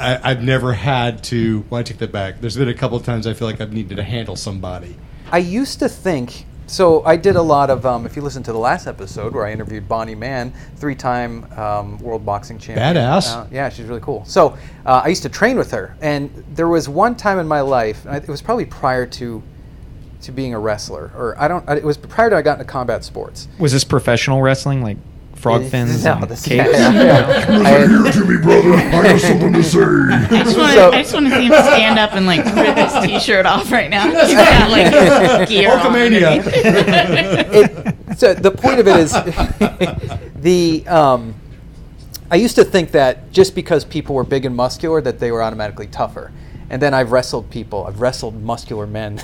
I, 0.00 0.30
I've 0.30 0.42
never 0.42 0.72
had 0.72 1.22
to. 1.24 1.64
Well, 1.68 1.80
I 1.80 1.82
take 1.82 1.98
that 1.98 2.10
back. 2.10 2.40
There's 2.40 2.56
been 2.56 2.68
a 2.68 2.74
couple 2.74 2.96
of 2.96 3.04
times 3.04 3.26
I 3.26 3.34
feel 3.34 3.46
like 3.46 3.60
I've 3.60 3.72
needed 3.72 3.96
to 3.96 4.02
handle 4.02 4.34
somebody. 4.34 4.96
I 5.30 5.38
used 5.38 5.78
to 5.80 5.88
think 5.90 6.46
so. 6.66 7.04
I 7.04 7.16
did 7.16 7.36
a 7.36 7.42
lot 7.42 7.68
of. 7.68 7.84
Um, 7.84 8.06
if 8.06 8.16
you 8.16 8.22
listen 8.22 8.42
to 8.44 8.52
the 8.52 8.58
last 8.58 8.86
episode 8.86 9.34
where 9.34 9.44
I 9.44 9.52
interviewed 9.52 9.86
Bonnie 9.86 10.14
Mann, 10.14 10.54
three-time 10.76 11.46
um, 11.52 11.98
world 11.98 12.24
boxing 12.24 12.58
champion. 12.58 12.96
Badass. 12.96 13.36
Uh, 13.36 13.46
yeah, 13.52 13.68
she's 13.68 13.86
really 13.86 14.00
cool. 14.00 14.24
So 14.24 14.56
uh, 14.86 15.02
I 15.04 15.08
used 15.08 15.22
to 15.22 15.28
train 15.28 15.58
with 15.58 15.70
her, 15.72 15.94
and 16.00 16.30
there 16.54 16.68
was 16.68 16.88
one 16.88 17.14
time 17.14 17.38
in 17.38 17.46
my 17.46 17.60
life. 17.60 18.06
It 18.06 18.26
was 18.26 18.40
probably 18.40 18.66
prior 18.66 19.04
to 19.06 19.42
to 20.22 20.32
being 20.32 20.52
a 20.54 20.58
wrestler, 20.58 21.10
or 21.14 21.34
I 21.38 21.46
don't. 21.46 21.68
It 21.68 21.84
was 21.84 21.98
prior 21.98 22.30
to 22.30 22.36
I 22.36 22.42
got 22.42 22.54
into 22.54 22.64
combat 22.64 23.04
sports. 23.04 23.48
Was 23.58 23.72
this 23.72 23.84
professional 23.84 24.40
wrestling, 24.40 24.82
like 24.82 24.96
frog 25.40 25.64
fins 25.64 26.04
No, 26.04 26.12
and 26.14 26.22
this- 26.24 26.44
capes? 26.44 26.70
yeah, 26.72 26.92
yeah. 26.92 27.46
I 27.48 27.68
had- 27.68 28.12
to 28.12 28.24
me, 28.24 28.36
brother. 28.42 28.74
I 28.74 28.78
have 29.08 29.20
something 29.30 29.52
to 29.52 29.62
say. 29.62 29.80
I 29.80 30.42
just 30.44 30.56
want 30.58 30.70
to. 30.70 30.74
So- 30.76 30.90
I 30.92 31.02
just 31.02 31.14
want 31.14 31.26
to 31.28 31.34
see 31.34 31.46
him 31.46 31.52
stand 31.52 31.98
up 31.98 32.12
and 32.14 32.26
like 32.26 32.44
rip 32.54 32.76
his 32.76 32.92
t-shirt 33.04 33.46
off 33.46 33.70
right 33.72 33.88
now. 33.90 34.04
He's 34.08 34.34
got 34.34 34.70
like 34.70 35.48
gear 35.48 35.70
on 35.72 35.78
Hulkamania. 35.78 36.42
it, 38.12 38.18
so 38.18 38.34
the 38.34 38.50
point 38.50 38.80
of 38.80 38.88
it 38.88 38.96
is 38.98 39.12
the 40.36 40.86
um, 40.88 41.34
I 42.30 42.36
used 42.36 42.56
to 42.56 42.64
think 42.64 42.90
that 42.92 43.32
just 43.32 43.54
because 43.54 43.84
people 43.84 44.14
were 44.14 44.24
big 44.24 44.44
and 44.44 44.54
muscular 44.54 45.00
that 45.00 45.18
they 45.18 45.32
were 45.32 45.42
automatically 45.42 45.86
tougher. 45.86 46.32
And 46.68 46.80
then 46.80 46.94
I've 46.94 47.10
wrestled 47.10 47.50
people. 47.50 47.84
I've 47.86 48.00
wrestled 48.00 48.40
muscular 48.40 48.86
men. 48.86 49.20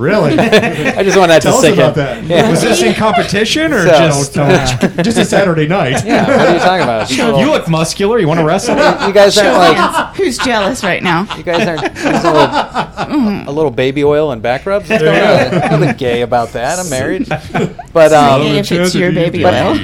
Really? 0.00 0.38
I 0.38 1.02
just 1.02 1.18
wanted 1.18 1.32
that 1.34 1.42
Tell 1.42 1.52
to 1.52 1.58
us 1.58 1.62
sink 1.62 1.74
about 1.76 1.90
in. 1.90 2.28
that. 2.28 2.44
Yeah. 2.44 2.50
Was 2.50 2.62
this 2.62 2.82
in 2.82 2.94
competition 2.94 3.72
or 3.74 3.82
So- 3.86 3.90
just 3.98 4.38
uh, 4.38 5.02
just 5.02 5.18
a 5.18 5.24
Saturday 5.26 5.66
night? 5.68 6.02
yeah, 6.06 6.26
what 6.26 6.48
are 6.48 6.52
you 6.54 6.58
talking 6.58 6.82
about? 6.84 7.08
Just 7.08 7.18
You 7.38 7.50
look 7.50 7.68
muscular. 7.68 8.18
You 8.18 8.26
want 8.26 8.40
to 8.40 8.46
wrestle? 8.46 8.76
you 8.76 9.12
guys 9.12 9.36
aren't 9.36 9.58
like 9.58 10.16
Who's 10.16 10.38
jealous 10.38 10.82
right 10.82 11.02
now? 11.02 11.26
you 11.36 11.42
guys 11.42 11.68
aren't 11.68 11.82
using 11.94 12.12
a 12.14 12.32
little, 12.32 13.48
a 13.48 13.52
little 13.52 13.70
baby 13.70 14.02
oil 14.02 14.32
and 14.32 14.40
back 14.42 14.64
rubs. 14.64 14.88
What's 14.88 15.02
going 15.02 15.20
on? 15.20 15.80
Nothing 15.80 15.96
gay 15.96 16.22
about 16.22 16.48
that. 16.50 16.78
I'm 16.78 16.88
married, 16.88 17.28
but 17.92 18.12
um, 18.12 18.42
if 18.42 18.72
it's 18.72 18.94
your 18.94 19.12
baby 19.12 19.44
oil. 19.44 19.74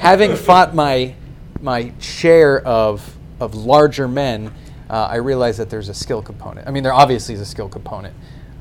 having 0.00 0.34
fought 0.34 0.74
my 0.74 1.14
my 1.60 1.92
share 2.00 2.60
of 2.66 3.16
of 3.38 3.54
larger 3.54 4.08
men, 4.08 4.52
uh, 4.88 5.08
I 5.10 5.16
realize 5.16 5.58
that 5.58 5.68
there's 5.68 5.88
a 5.88 5.94
skill 5.94 6.22
component. 6.22 6.66
I 6.66 6.70
mean, 6.70 6.82
there 6.82 6.92
obviously 6.94 7.34
is 7.34 7.40
a 7.40 7.46
skill 7.46 7.68
component, 7.68 8.14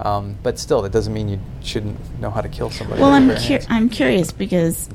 um, 0.06 0.38
but 0.44 0.58
still, 0.60 0.82
that 0.84 0.92
doesn't 0.92 1.14
mean 1.14 1.30
you 1.30 1.40
shouldn't 1.62 1.98
know 2.20 2.30
how 2.32 2.42
to 2.42 2.50
kill 2.50 2.70
somebody. 2.70 3.02
Well, 3.02 3.12
I'm 3.12 3.30
cu- 3.38 3.60
I'm 3.70 3.90
curious 3.90 4.32
because, 4.32 4.90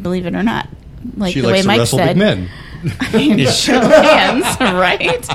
believe 0.00 0.26
it 0.26 0.34
or 0.34 0.42
not, 0.42 0.68
like 1.16 1.32
she 1.34 1.40
the 1.40 1.48
likes 1.48 1.56
way 1.58 1.62
to 1.62 1.66
Mike 1.68 1.78
wrestle 1.80 1.98
said, 1.98 2.08
big 2.08 2.16
men. 2.18 2.48
show 3.48 3.80
hands, 3.80 4.60
right? 4.60 5.26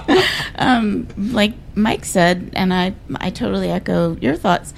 Um, 0.57 1.07
like 1.17 1.53
Mike 1.75 2.05
said, 2.05 2.51
and 2.53 2.73
I 2.73 2.93
I 3.17 3.29
totally 3.29 3.69
echo 3.69 4.15
your 4.17 4.35
thoughts. 4.35 4.73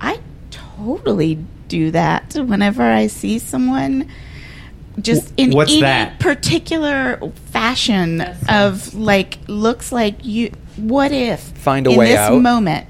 I 0.00 0.20
totally 0.50 1.38
do 1.68 1.90
that 1.92 2.34
whenever 2.34 2.82
I 2.82 3.06
see 3.08 3.38
someone 3.38 4.08
just 5.00 5.32
in 5.36 5.52
what's 5.52 5.70
any 5.70 5.82
that? 5.82 6.18
particular 6.18 7.20
fashion 7.52 8.20
of 8.48 8.94
like 8.94 9.38
looks 9.46 9.92
like 9.92 10.24
you 10.24 10.50
what 10.76 11.12
if 11.12 11.40
Find 11.40 11.86
a 11.86 11.90
in 11.90 11.96
way 11.98 12.06
this 12.08 12.18
out. 12.18 12.40
moment 12.40 12.86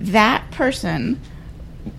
that 0.00 0.50
person 0.50 1.20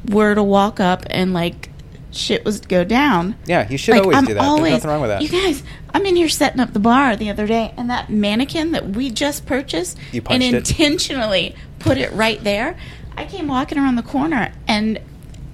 were 0.09 0.35
to 0.35 0.43
walk 0.43 0.79
up 0.79 1.05
and 1.09 1.33
like 1.33 1.69
shit 2.11 2.43
was 2.43 2.59
to 2.59 2.67
go 2.67 2.83
down 2.83 3.35
Yeah, 3.45 3.69
you 3.69 3.77
should 3.77 3.97
always 3.97 4.19
do 4.19 4.33
that. 4.33 4.57
There's 4.57 4.71
nothing 4.71 4.89
wrong 4.89 5.01
with 5.01 5.09
that. 5.09 5.21
You 5.21 5.29
guys, 5.29 5.63
I'm 5.93 6.05
in 6.05 6.15
here 6.15 6.29
setting 6.29 6.59
up 6.59 6.73
the 6.73 6.79
bar 6.79 7.15
the 7.15 7.29
other 7.29 7.47
day, 7.47 7.73
and 7.77 7.89
that 7.89 8.09
mannequin 8.09 8.71
that 8.71 8.89
we 8.89 9.09
just 9.09 9.45
purchased 9.45 9.97
and 10.13 10.43
it. 10.43 10.53
intentionally 10.53 11.55
put 11.79 11.97
it 11.97 12.11
right 12.13 12.43
there. 12.43 12.77
I 13.15 13.25
came 13.25 13.47
walking 13.47 13.77
around 13.77 13.95
the 13.95 14.03
corner, 14.03 14.53
and 14.67 14.99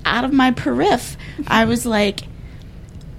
out 0.05 0.23
of 0.23 0.33
my 0.33 0.51
periph, 0.51 1.15
I 1.47 1.65
was 1.65 1.85
like, 1.85 2.21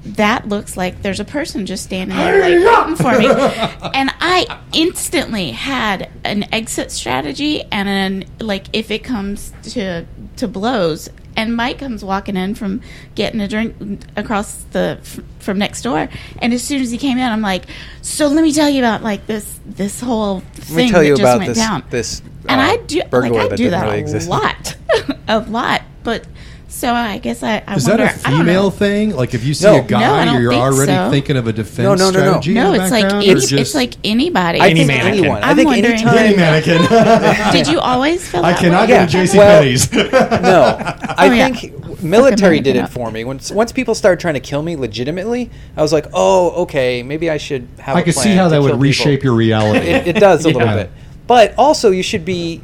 that 0.04 0.48
looks 0.48 0.76
like 0.76 1.02
there's 1.02 1.20
a 1.20 1.24
person 1.24 1.66
just 1.66 1.84
standing 1.84 2.16
there 2.16 2.40
like 2.40 2.76
waiting 2.76 2.96
for 2.96 3.18
me. 3.18 3.26
And 3.94 4.10
i 4.20 4.60
instantly 4.72 5.50
had 5.50 6.08
an 6.24 6.44
exit 6.52 6.90
strategy 6.90 7.62
and 7.70 7.88
an 7.88 8.24
like 8.40 8.66
if 8.72 8.90
it 8.90 9.02
comes 9.04 9.52
to 9.64 10.06
to 10.36 10.48
blows 10.48 11.08
and 11.36 11.54
mike 11.54 11.78
comes 11.80 12.04
walking 12.04 12.36
in 12.36 12.54
from 12.54 12.80
getting 13.16 13.40
a 13.40 13.48
drink 13.48 13.74
across 14.16 14.54
the 14.72 14.98
from 15.40 15.58
next 15.58 15.82
door. 15.82 16.08
And 16.40 16.52
as 16.52 16.62
soon 16.62 16.80
as 16.80 16.90
he 16.90 16.98
came 16.98 17.18
in 17.18 17.24
i'm 17.24 17.42
like 17.42 17.64
so 18.00 18.28
let 18.28 18.42
me 18.42 18.52
tell 18.52 18.70
you 18.70 18.80
about 18.80 19.02
like 19.02 19.26
this 19.26 19.58
this 19.66 20.00
whole 20.00 20.40
thing 20.40 20.76
Let 20.76 20.84
me 20.84 20.90
tell 20.90 21.00
that 21.00 21.06
you 21.06 21.16
just 21.16 21.22
about 21.22 21.38
went 21.38 21.48
this 21.48 21.58
down. 21.58 21.84
this 21.90 22.22
and 22.48 22.60
uh, 22.60 22.64
I 22.64 22.76
do 22.78 23.02
like 23.12 23.32
I 23.52 23.56
do 23.56 23.70
that 23.70 23.84
really 23.84 24.10
a 24.10 24.28
lot, 24.28 24.76
a 25.28 25.40
lot. 25.40 25.82
But 26.02 26.26
so 26.70 26.92
I 26.92 27.16
guess 27.18 27.42
I, 27.42 27.62
I 27.66 27.76
Is 27.76 27.88
wonder. 27.88 28.04
a 28.04 28.06
I 28.06 28.10
don't 28.12 28.22
know. 28.32 28.38
female 28.38 28.70
thing? 28.70 29.16
Like 29.16 29.32
if 29.34 29.42
you 29.44 29.54
see 29.54 29.64
No. 29.64 29.72
a 29.72 29.76
No, 29.76 29.82
I 29.82 29.84
guy, 29.86 30.24
don't 30.26 30.42
you're 30.42 30.52
think 30.52 30.62
already 30.62 30.92
so. 30.92 31.10
thinking 31.10 31.36
of 31.36 31.46
a 31.46 31.52
defense 31.52 31.78
No, 31.78 31.94
no, 31.94 32.10
no, 32.10 32.10
no. 32.10 32.10
strategy. 32.28 32.54
No, 32.54 32.72
in 32.72 32.78
the 32.78 32.82
it's 32.84 32.92
like 32.92 33.02
background, 33.04 33.24
any, 33.24 33.32
or 33.32 33.40
just- 33.40 33.52
it's 33.52 33.74
like 33.74 33.94
anybody. 34.04 34.60
I 34.60 34.68
Any 34.68 34.74
think 34.80 34.88
mannequin. 34.88 35.18
anyone. 35.20 35.42
I 35.44 35.50
I'm 35.50 35.56
think 35.56 35.66
wondering- 35.68 35.92
anytime. 35.94 36.18
any 36.18 36.36
mannequin. 36.36 37.52
Did 37.52 37.66
you 37.68 37.80
always 37.80 38.28
feel 38.28 38.44
I 38.44 38.52
that 38.52 38.60
cannot 38.60 38.82
way? 38.82 38.86
go 38.98 39.06
to 39.06 39.12
JC 39.16 39.38
Well- 39.38 39.60
Penney's. 39.62 39.92
no, 40.12 40.76
I 41.18 41.28
Oh, 41.28 41.32
yeah. 41.32 41.48
think 41.48 42.02
military 42.02 42.60
did 42.60 42.76
it 42.76 42.84
up. 42.84 42.90
for 42.90 43.10
me. 43.10 43.24
Once 43.24 43.50
once 43.50 43.72
people 43.72 43.94
started 43.94 44.20
trying 44.20 44.34
to 44.34 44.40
kill 44.40 44.62
me 44.62 44.76
legitimately, 44.76 45.50
I 45.76 45.82
was 45.82 45.92
like, 45.92 46.06
oh, 46.12 46.50
okay, 46.62 47.02
maybe 47.02 47.30
I 47.30 47.38
should 47.38 47.66
have. 47.80 47.96
I 47.96 48.00
a 48.00 48.04
could 48.04 48.14
see 48.14 48.22
plan 48.24 48.36
how 48.36 48.44
to 48.44 48.50
that 48.50 48.56
kill 48.56 48.62
would 48.64 48.68
people. 48.68 48.78
reshape 48.80 49.24
your 49.24 49.34
reality. 49.34 49.86
It, 49.88 50.06
it 50.08 50.20
does 50.20 50.44
a 50.44 50.48
little 50.48 50.62
Yeah. 50.62 50.74
bit, 50.76 50.90
but 51.26 51.54
also 51.58 51.90
you 51.90 52.02
should 52.02 52.24
be 52.24 52.60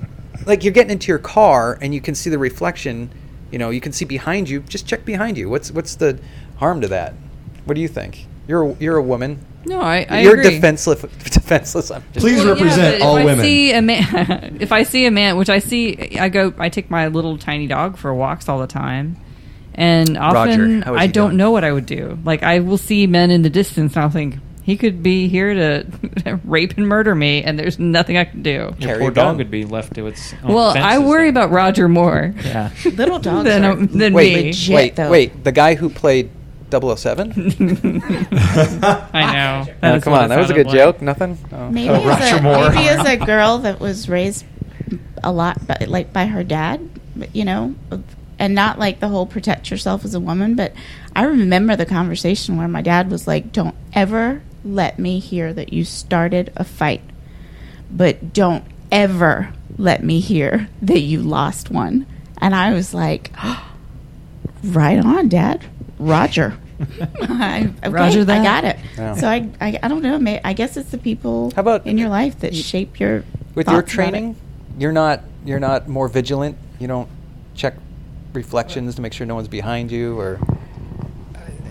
like 0.47 0.63
you're 0.63 0.73
getting 0.75 0.93
into 0.93 1.09
your 1.09 1.19
car 1.19 1.79
and 1.81 1.95
you 1.95 2.01
can 2.03 2.15
see 2.15 2.29
the 2.31 2.39
reflection. 2.39 3.11
You 3.55 3.59
know, 3.59 3.71
you 3.71 3.81
can 3.81 3.93
see 3.93 4.05
behind 4.05 4.49
you. 4.51 4.63
Just 4.63 4.85
check 4.85 5.05
behind 5.05 5.39
you. 5.39 5.49
What's 5.49 5.71
what's 5.71 5.95
the 5.95 6.19
harm 6.57 6.81
to 6.81 6.89
that? 6.89 7.15
What 7.67 7.75
do 7.75 7.81
you 7.81 7.87
think? 7.87 8.27
You're 8.49 8.71
a, 8.71 8.75
you're 8.81 8.97
a 8.97 9.03
woman. 9.03 9.39
No, 9.65 9.81
I, 9.81 10.05
I 10.11 10.21
you're 10.23 10.33
agree. 10.41 10.51
defenseless. 10.51 11.01
Defenseless. 11.31 11.93
I'm 11.93 12.03
just 12.13 12.25
Please 12.27 12.39
Well, 12.45 12.55
represent 12.57 12.99
but 12.99 13.07
all 13.07 13.17
if 13.19 13.39
I. 13.39 13.43
See 13.43 13.73
a 13.73 13.81
man, 13.81 14.57
if 14.61 14.73
I 14.73 14.83
see 14.83 15.07
a 15.07 15.11
man, 15.13 15.37
which 15.37 15.49
I 15.51 15.61
see, 15.61 16.19
I 16.19 16.31
go, 16.31 16.53
I 16.59 16.69
take 16.69 16.91
my 16.91 17.07
little 17.07 17.39
tiny 17.39 17.69
dog 17.69 17.97
for 17.97 18.13
walks 18.13 18.49
all 18.49 18.59
the 18.59 18.67
time, 18.67 19.17
and 19.77 20.19
often 20.19 20.83
how 20.83 20.95
is 20.97 21.01
I 21.01 21.07
don't 21.07 21.29
doing? 21.29 21.37
know 21.37 21.53
what 21.53 21.63
I 21.63 21.71
would 21.71 21.87
do. 21.87 22.19
Like 22.25 22.43
I 22.43 22.59
will 22.59 22.77
see 22.77 23.07
men 23.07 23.31
in 23.31 23.43
the 23.43 23.51
distance, 23.51 23.95
and 23.95 24.03
I'll 24.03 24.11
think 24.11 24.35
he 24.65 24.77
could 24.77 25.03
be 25.03 25.29
here 25.29 25.55
to 25.55 26.41
rape 26.45 26.75
and 26.77 26.89
murder 26.89 27.15
me, 27.15 27.43
and 27.45 27.59
there's 27.59 27.79
nothing 27.79 28.17
I 28.17 28.25
can 28.25 28.43
do. 28.43 28.51
Your 28.51 28.73
Carry 28.81 28.99
poor 29.01 29.11
a 29.11 29.15
gun. 29.15 29.25
dog 29.27 29.37
would 29.37 29.51
be 29.51 29.65
left 29.65 29.95
to 29.95 30.07
its 30.09 30.33
own 30.43 30.55
Well, 30.55 30.69
I 30.71 30.73
defenses 30.97 31.09
worry 31.09 31.25
then. 31.31 31.37
about 31.37 31.51
Roger 31.53 31.89
more 31.89 32.35
Yeah. 32.45 32.71
Little 32.85 33.19
dogs 33.19 33.45
than, 33.45 33.65
are 33.65 33.77
than 33.77 34.13
wait, 34.15 34.35
me. 34.35 34.43
legit, 34.47 34.75
wait, 34.75 34.97
though. 34.97 35.11
wait. 35.11 35.45
The 35.45 35.53
guy 35.53 35.75
who 35.77 35.89
played 35.91 36.31
007? 36.71 37.33
I 38.83 39.33
know. 39.33 39.73
That 39.81 39.93
Oh, 39.93 39.95
is 39.97 40.05
come 40.05 40.13
what 40.13 40.23
on, 40.23 40.29
that 40.31 40.39
was 40.39 40.47
a 40.47 40.49
sounded 40.49 40.55
good 40.55 40.67
like. 40.67 40.75
joke. 40.77 41.03
Nothing. 41.03 41.39
Oh. 41.53 41.71
Maybe, 41.71 41.89
Oh, 41.91 41.95
as 41.95 42.05
Roger 42.21 42.37
a, 42.37 42.43
Moore. 42.43 42.71
maybe 42.71 42.89
as 42.89 43.07
a 43.07 43.17
girl 43.25 43.59
that 43.59 43.81
was 43.81 44.09
raised 44.09 44.45
a 45.23 45.31
lot, 45.33 45.67
by, 45.67 45.85
like 45.87 46.13
by 46.13 46.27
her 46.27 46.43
dad, 46.43 46.89
but, 47.17 47.35
you 47.35 47.45
know, 47.45 47.75
and 48.39 48.55
not 48.55 48.79
like 48.79 49.01
the 49.01 49.09
whole 49.09 49.27
protect 49.27 49.71
yourself 49.71 50.05
as 50.05 50.15
a 50.15 50.21
woman. 50.21 50.55
But 50.57 50.73
I 51.15 51.25
remember 51.25 51.77
the 51.77 51.87
conversation 51.87 52.57
where 52.57 52.67
my 52.69 52.83
dad 52.83 53.11
was 53.11 53.27
like, 53.29 53.53
"Don't 53.53 53.75
ever 53.93 54.43
let 54.65 54.99
me 54.99 55.19
hear 55.19 55.53
that 55.53 55.73
you 55.73 55.85
started 55.85 56.53
a 56.57 56.65
fight, 56.65 57.03
but 57.91 58.33
don't 58.33 58.65
ever 58.91 59.53
let 59.79 60.03
me 60.05 60.21
hear 60.21 60.69
that 60.83 61.01
you 61.01 61.21
lost 61.21 61.71
one." 61.71 62.07
And 62.39 62.55
I 62.55 62.73
was 62.73 62.93
like, 62.95 63.31
"Right 64.65 64.99
on, 65.05 65.29
Dad, 65.29 65.65
Roger." 65.99 66.57
I, 67.23 67.71
okay, 67.79 67.89
Roger 67.89 68.25
that. 68.25 68.41
I 68.41 68.43
got 68.45 68.65
it. 68.65 68.77
Yeah. 68.99 69.15
So 69.15 69.29
I, 69.29 69.49
I, 69.61 69.79
I 69.85 69.89
don't 69.89 70.03
know. 70.03 70.19
May, 70.19 70.41
I 70.45 70.53
guess 70.55 70.77
it's 70.77 70.91
the 70.91 70.99
people 70.99 71.53
How 71.55 71.61
about- 71.61 71.87
in 71.87 71.99
your 71.99 72.09
life 72.09 72.41
that 72.41 72.55
shape 72.55 72.99
your 72.99 73.25
With 73.55 73.69
your 73.69 73.81
thoughts 73.83 73.95
about 73.95 74.03
it. 74.09 74.11
training, 74.11 74.37
you're 74.79 74.93
not 74.93 75.23
you're 75.45 75.61
not 75.61 75.89
more 75.89 76.09
vigilant. 76.09 76.57
You 76.81 76.89
don't 76.89 77.09
check 77.55 77.75
reflections 78.33 78.97
to 78.97 79.03
make 79.03 79.13
sure 79.13 79.25
no 79.27 79.37
one's 79.37 79.47
behind 79.47 79.93
you 79.93 80.19
or 80.19 80.41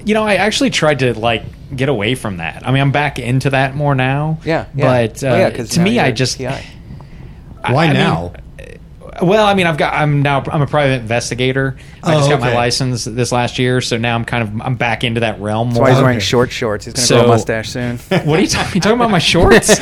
You 0.06 0.14
know, 0.14 0.24
I 0.24 0.36
actually 0.36 0.70
tried 0.70 1.00
to 1.00 1.18
like 1.18 1.44
get 1.76 1.90
away 1.90 2.16
from 2.16 2.38
that. 2.38 2.68
I 2.68 2.72
mean, 2.72 2.82
I'm 2.82 2.92
back 2.92 3.20
into 3.20 3.50
that 3.52 3.76
more 3.76 3.96
now. 3.96 4.40
Yeah, 4.46 4.66
yeah. 4.76 4.86
But 5.08 5.24
uh, 5.24 5.28
Well, 5.28 5.40
yeah, 5.40 5.50
'cause 5.58 5.70
to 5.72 5.80
me, 5.82 5.96
you're 5.96 6.04
I 6.04 6.08
a 6.08 6.14
just 6.14 6.38
PI. 6.38 6.64
Why 7.70 7.86
I 7.86 7.88
mean, 7.88 7.94
now? 7.98 8.34
Well, 9.22 9.46
I 9.46 9.54
mean, 9.54 9.68
I've 9.68 9.78
got 9.78 9.94
I'm 9.94 10.22
now 10.22 10.44
I'm 10.52 10.62
a 10.62 10.68
private 10.68 11.02
investigator. 11.02 11.76
I 12.02 12.16
Oh, 12.16 12.18
just 12.20 12.30
got 12.30 12.40
my 12.42 12.54
license 12.54 13.06
this 13.06 13.32
last 13.32 13.60
year, 13.60 13.80
so 13.82 13.98
now 13.98 14.16
I'm 14.16 14.26
kind 14.26 14.44
of 14.44 14.62
I'm 14.62 14.76
back 14.76 15.04
into 15.04 15.20
that 15.22 15.40
realm 15.40 15.70
That's 15.70 15.76
more. 15.80 15.84
why 15.88 15.94
he's 15.94 16.02
wearing 16.02 16.20
short 16.20 16.52
shorts. 16.52 16.86
He's 16.86 16.94
gonna 16.96 17.06
So- 17.06 17.16
grow 17.18 17.26
a 17.26 17.28
mustache 17.28 17.70
soon. 17.70 17.98
what 18.26 18.40
are 18.40 18.42
you 18.42 18.48
talking? 18.48 18.76
You 18.76 18.82
talking 18.82 18.98
about 18.98 19.12
my 19.12 19.20
shorts? 19.20 19.82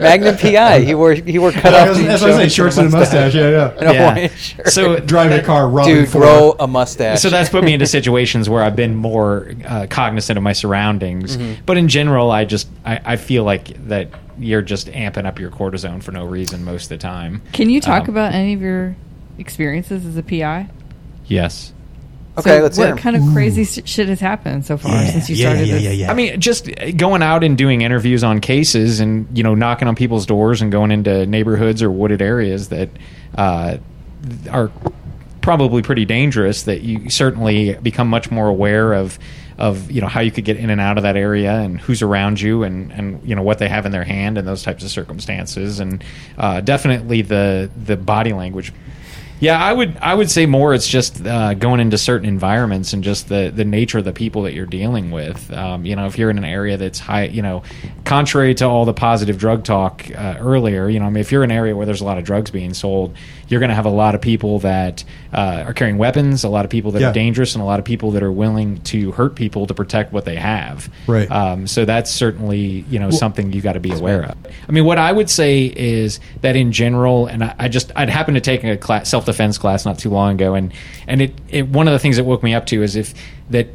Magnum 0.00 0.36
PI. 0.36 0.80
He 0.80 0.94
wore 0.94 1.12
he 1.14 1.38
wore 1.38 1.52
cut 1.52 1.74
I 1.74 1.82
off 1.82 1.88
was- 1.90 1.98
jeans. 1.98 2.08
That's 2.08 2.22
what 2.22 2.30
I 2.30 2.34
was 2.34 2.36
saying. 2.38 2.48
showing 2.50 2.70
Shorts 2.70 2.76
and 2.78 2.88
a 2.88 2.90
mustache. 2.90 3.34
Yeah, 3.34 3.48
yeah. 3.50 3.70
And 3.80 3.88
a 3.90 3.94
Yeah. 3.94 4.28
Shirt. 4.36 4.68
So 4.68 4.98
Driving 5.00 5.38
a 5.38 5.42
car, 5.42 5.68
robbing 5.68 5.94
dude, 5.94 6.08
Ford. 6.08 6.22
grow 6.22 6.56
a 6.58 6.66
mustache. 6.66 7.20
so 7.20 7.30
that's 7.30 7.48
put 7.48 7.64
me 7.64 7.72
into 7.74 7.86
situations 7.86 8.48
where 8.48 8.62
I've 8.62 8.76
been 8.76 8.94
more 8.94 9.52
uh, 9.66 9.86
cognizant 9.88 10.36
of 10.36 10.42
my 10.42 10.52
surroundings. 10.52 11.36
Mm-hmm. 11.36 11.62
But 11.66 11.76
in 11.76 11.88
general, 11.88 12.30
I 12.30 12.44
just 12.44 12.68
I, 12.84 13.00
I 13.04 13.16
feel 13.16 13.44
like 13.44 13.86
that 13.88 14.08
you're 14.40 14.62
just 14.62 14.88
amping 14.88 15.26
up 15.26 15.38
your 15.38 15.50
cortisone 15.50 16.02
for 16.02 16.10
no 16.12 16.24
reason 16.24 16.64
most 16.64 16.84
of 16.84 16.88
the 16.90 16.98
time. 16.98 17.42
Can 17.52 17.70
you 17.70 17.80
talk 17.80 18.04
Um, 18.04 18.10
about 18.10 18.32
any 18.34 18.54
of 18.54 18.60
your 18.62 18.96
experiences 19.38 20.04
as 20.06 20.16
a 20.16 20.22
PI? 20.22 20.68
Yes. 21.26 21.72
okay. 22.38 22.56
So 22.58 22.62
let's 22.62 22.78
what 22.78 22.84
hear 22.86 22.94
him. 22.96 22.98
kind 22.98 23.16
of 23.16 23.22
crazy 23.32 23.62
s- 23.62 23.80
shit 23.84 24.08
has 24.08 24.20
happened 24.20 24.64
so 24.64 24.76
far 24.76 25.04
since 25.06 25.28
you 25.28 25.36
started 25.36 25.66
Yeah, 25.68 25.78
this? 25.78 26.08
I 26.08 26.14
mean, 26.14 26.40
just 26.40 26.68
going 26.96 27.22
out 27.22 27.44
and 27.44 27.56
doing 27.58 27.82
interviews 27.82 28.24
on 28.24 28.40
cases, 28.40 29.00
and 29.00 29.26
you 29.36 29.42
know, 29.42 29.54
knocking 29.54 29.86
on 29.88 29.94
people's 29.94 30.26
doors 30.26 30.62
and 30.62 30.72
going 30.72 30.90
into 30.90 31.26
neighborhoods 31.26 31.82
or 31.82 31.90
wooded 31.90 32.22
areas 32.22 32.68
that 32.70 32.88
uh, 33.36 33.76
are 34.50 34.70
probably 35.40 35.82
pretty 35.82 36.04
dangerous. 36.04 36.62
That 36.64 36.82
you 36.82 37.10
certainly 37.10 37.74
become 37.74 38.08
much 38.08 38.30
more 38.30 38.48
aware 38.48 38.92
of 38.94 39.18
of 39.60 39.90
you 39.90 40.00
know 40.00 40.08
how 40.08 40.20
you 40.20 40.30
could 40.32 40.44
get 40.44 40.56
in 40.56 40.70
and 40.70 40.80
out 40.80 40.96
of 40.96 41.02
that 41.02 41.16
area 41.16 41.52
and 41.52 41.80
who's 41.80 42.02
around 42.02 42.40
you 42.40 42.62
and 42.62 42.90
and 42.92 43.22
you 43.28 43.34
know 43.34 43.42
what 43.42 43.58
they 43.58 43.68
have 43.68 43.86
in 43.86 43.92
their 43.92 44.04
hand 44.04 44.38
and 44.38 44.48
those 44.48 44.62
types 44.62 44.82
of 44.82 44.90
circumstances 44.90 45.80
and 45.80 46.02
uh, 46.38 46.60
definitely 46.60 47.22
the 47.22 47.70
the 47.84 47.96
body 47.96 48.32
language 48.32 48.72
yeah, 49.40 49.58
I 49.58 49.72
would 49.72 49.96
I 49.96 50.14
would 50.14 50.30
say 50.30 50.44
more. 50.44 50.74
It's 50.74 50.86
just 50.86 51.26
uh, 51.26 51.54
going 51.54 51.80
into 51.80 51.96
certain 51.96 52.28
environments 52.28 52.92
and 52.92 53.02
just 53.02 53.30
the 53.30 53.50
the 53.52 53.64
nature 53.64 53.96
of 53.96 54.04
the 54.04 54.12
people 54.12 54.42
that 54.42 54.52
you're 54.52 54.66
dealing 54.66 55.10
with. 55.10 55.50
Um, 55.50 55.86
you 55.86 55.96
know, 55.96 56.06
if 56.06 56.18
you're 56.18 56.28
in 56.28 56.36
an 56.36 56.44
area 56.44 56.76
that's 56.76 56.98
high, 56.98 57.24
you 57.24 57.40
know, 57.40 57.62
contrary 58.04 58.54
to 58.56 58.66
all 58.66 58.84
the 58.84 58.92
positive 58.92 59.38
drug 59.38 59.64
talk 59.64 60.04
uh, 60.14 60.36
earlier, 60.38 60.90
you 60.90 61.00
know, 61.00 61.06
I 61.06 61.08
mean, 61.10 61.22
if 61.22 61.32
you're 61.32 61.42
in 61.42 61.50
an 61.50 61.56
area 61.56 61.74
where 61.74 61.86
there's 61.86 62.02
a 62.02 62.04
lot 62.04 62.18
of 62.18 62.24
drugs 62.24 62.50
being 62.50 62.74
sold, 62.74 63.16
you're 63.50 63.60
going 63.60 63.68
to 63.70 63.74
have 63.74 63.84
a 63.86 63.90
lot 63.90 64.14
of 64.14 64.20
people 64.20 64.60
that 64.60 65.02
uh, 65.34 65.64
are 65.66 65.74
carrying 65.74 65.98
weapons, 65.98 66.44
a 66.44 66.48
lot 66.48 66.64
of 66.64 66.70
people 66.70 66.92
that 66.92 67.00
Yeah. 67.00 67.10
are 67.10 67.12
dangerous, 67.12 67.54
and 67.54 67.62
a 67.62 67.64
lot 67.66 67.78
of 67.80 67.84
people 67.84 68.12
that 68.12 68.22
are 68.22 68.30
willing 68.32 68.80
to 68.82 69.10
hurt 69.12 69.34
people 69.34 69.66
to 69.66 69.74
protect 69.74 70.12
what 70.12 70.24
they 70.24 70.36
have. 70.36 70.88
Right. 71.08 71.30
Um, 71.30 71.66
so 71.66 71.84
that's 71.84 72.10
certainly 72.10 72.84
you 72.88 72.98
know 72.98 73.10
something 73.10 73.52
you 73.52 73.60
got 73.60 73.72
to 73.72 73.80
be 73.80 73.92
aware 73.92 74.22
of. 74.24 74.36
I 74.68 74.72
mean, 74.72 74.84
what 74.84 74.98
I 74.98 75.10
would 75.12 75.28
say 75.28 75.64
is 75.66 76.20
that 76.42 76.54
in 76.56 76.70
general, 76.72 77.26
and 77.26 77.44
I, 77.44 77.54
I 77.58 77.68
just 77.68 77.90
I'd 77.96 78.08
happened 78.08 78.36
to 78.36 78.40
take 78.40 78.62
a 78.64 78.76
class, 78.76 79.08
self 79.08 79.26
defense 79.26 79.58
class 79.58 79.84
not 79.84 79.98
too 79.98 80.10
long 80.10 80.34
ago, 80.34 80.54
and 80.54 80.72
and 81.08 81.20
it, 81.20 81.34
it 81.48 81.68
one 81.68 81.88
of 81.88 81.92
the 81.92 81.98
things 81.98 82.16
that 82.16 82.24
woke 82.24 82.42
me 82.42 82.54
up 82.54 82.66
to 82.66 82.82
is 82.82 82.94
if 82.96 83.14
that 83.50 83.66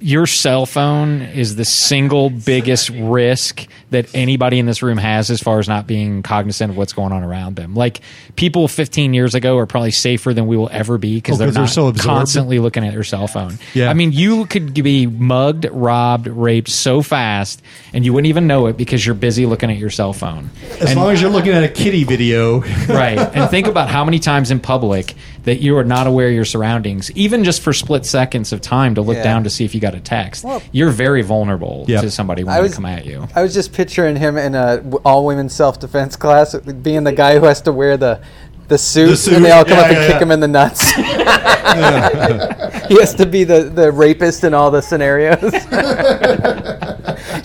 your 0.00 0.26
cell 0.26 0.64
phone 0.64 1.22
is 1.22 1.56
the 1.56 1.64
single 1.64 2.30
biggest 2.30 2.88
risk 2.90 3.66
that 3.90 4.06
anybody 4.14 4.58
in 4.58 4.66
this 4.66 4.82
room 4.82 4.98
has 4.98 5.30
as 5.30 5.40
far 5.40 5.58
as 5.58 5.66
not 5.68 5.86
being 5.86 6.22
cognizant 6.22 6.70
of 6.70 6.76
what's 6.76 6.92
going 6.92 7.12
on 7.12 7.22
around 7.22 7.56
them. 7.56 7.74
Like 7.74 8.00
people 8.36 8.68
15 8.68 9.14
years 9.14 9.34
ago 9.34 9.56
are 9.56 9.66
probably 9.66 9.90
safer 9.92 10.34
than 10.34 10.46
we 10.46 10.56
will 10.56 10.68
ever 10.70 10.98
be 10.98 11.14
because 11.16 11.36
Oh, 11.36 11.38
they're 11.38 11.46
'cause 11.48 11.54
they're 11.54 11.62
not 11.62 11.70
so 11.70 11.86
absorbed. 11.88 12.06
constantly 12.06 12.58
looking 12.58 12.84
at 12.84 12.92
their 12.92 13.02
cell 13.04 13.26
phone. 13.26 13.58
Yeah. 13.72 13.88
I 13.90 13.94
mean, 13.94 14.12
you 14.12 14.44
could 14.46 14.74
be 14.74 15.06
mugged, 15.06 15.66
robbed, 15.70 16.26
raped 16.26 16.68
so 16.68 17.00
fast, 17.02 17.62
and 17.94 18.04
you 18.04 18.12
wouldn't 18.12 18.28
even 18.28 18.46
know 18.46 18.66
it 18.66 18.76
because 18.76 19.04
you're 19.06 19.14
busy 19.14 19.46
looking 19.46 19.70
at 19.70 19.78
your 19.78 19.90
cell 19.90 20.12
phone. 20.12 20.50
As 20.80 20.90
And- 20.90 21.00
long 21.00 21.10
as 21.12 21.20
you're 21.22 21.30
looking 21.30 21.52
at 21.52 21.64
a 21.64 21.68
kitty 21.68 22.04
video, 22.04 22.60
right. 22.88 23.18
And 23.18 23.48
think 23.50 23.66
about 23.66 23.88
how 23.88 24.04
many 24.04 24.18
times 24.18 24.50
in 24.50 24.60
public 24.60 25.14
that 25.44 25.60
you 25.62 25.76
are 25.78 25.84
not 25.84 26.06
aware 26.06 26.28
of 26.28 26.34
your 26.34 26.44
surroundings, 26.44 27.10
even 27.12 27.42
just 27.42 27.62
for 27.62 27.72
split 27.72 28.04
seconds 28.04 28.52
of 28.52 28.60
time 28.60 28.94
to 28.96 29.00
look 29.00 29.16
Yeah. 29.16 29.22
down 29.22 29.44
to 29.44 29.50
see 29.50 29.64
if 29.64 29.74
you 29.74 29.80
got 29.80 29.94
a 29.94 30.00
text. 30.00 30.44
Well- 30.44 30.60
You're 30.72 30.90
very 30.90 31.22
vulnerable 31.22 31.86
Yep. 31.88 32.02
to 32.02 32.10
somebody 32.10 32.42
I 32.42 32.46
wanting 32.46 32.62
was- 32.64 32.70
to 32.72 32.76
come 32.76 32.84
at 32.84 33.06
you. 33.06 33.26
I 33.34 33.42
was 33.42 33.54
just 33.54 33.72
picturing 33.78 34.16
him 34.16 34.36
in 34.36 34.56
a 34.56 34.78
w- 34.78 35.00
all 35.04 35.24
women 35.24 35.48
self 35.48 35.78
defense 35.78 36.16
class, 36.16 36.52
being 36.56 37.04
the 37.04 37.12
guy 37.12 37.38
who 37.38 37.44
has 37.44 37.62
to 37.62 37.72
wear 37.72 37.96
the 37.96 38.20
the 38.66 38.76
suit, 38.76 39.10
The 39.10 39.16
suit, 39.16 39.34
and 39.34 39.44
they 39.44 39.52
all 39.52 39.64
come 39.64 39.78
yeah, 39.78 39.82
up 39.82 39.86
and 39.86 39.96
yeah, 39.96 40.06
kick 40.08 40.16
yeah. 40.16 40.22
him 40.22 40.30
in 40.32 40.40
the 40.40 40.48
nuts. 40.48 40.90
he 42.88 42.98
has 42.98 43.14
to 43.14 43.24
be 43.24 43.44
the, 43.44 43.62
the 43.62 43.92
rapist 43.92 44.42
in 44.42 44.52
all 44.52 44.72
the 44.72 44.82
scenarios. 44.82 45.38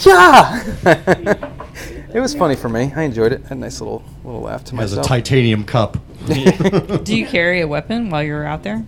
yeah, 0.05 0.63
it 2.13 2.19
was 2.19 2.33
funny 2.33 2.55
for 2.55 2.67
me. 2.67 2.91
I 2.95 3.03
enjoyed 3.03 3.31
it. 3.31 3.43
Had 3.43 3.57
a 3.57 3.61
nice 3.61 3.79
little 3.79 4.03
little 4.25 4.41
laugh 4.41 4.63
to 4.65 4.75
myself. 4.75 4.97
has 4.97 5.05
a 5.05 5.07
titanium 5.07 5.63
cup. 5.63 5.97
Do 6.25 7.15
you 7.15 7.27
carry 7.27 7.61
a 7.61 7.67
weapon 7.67 8.09
while 8.09 8.23
you're 8.23 8.43
out 8.43 8.63
there? 8.63 8.83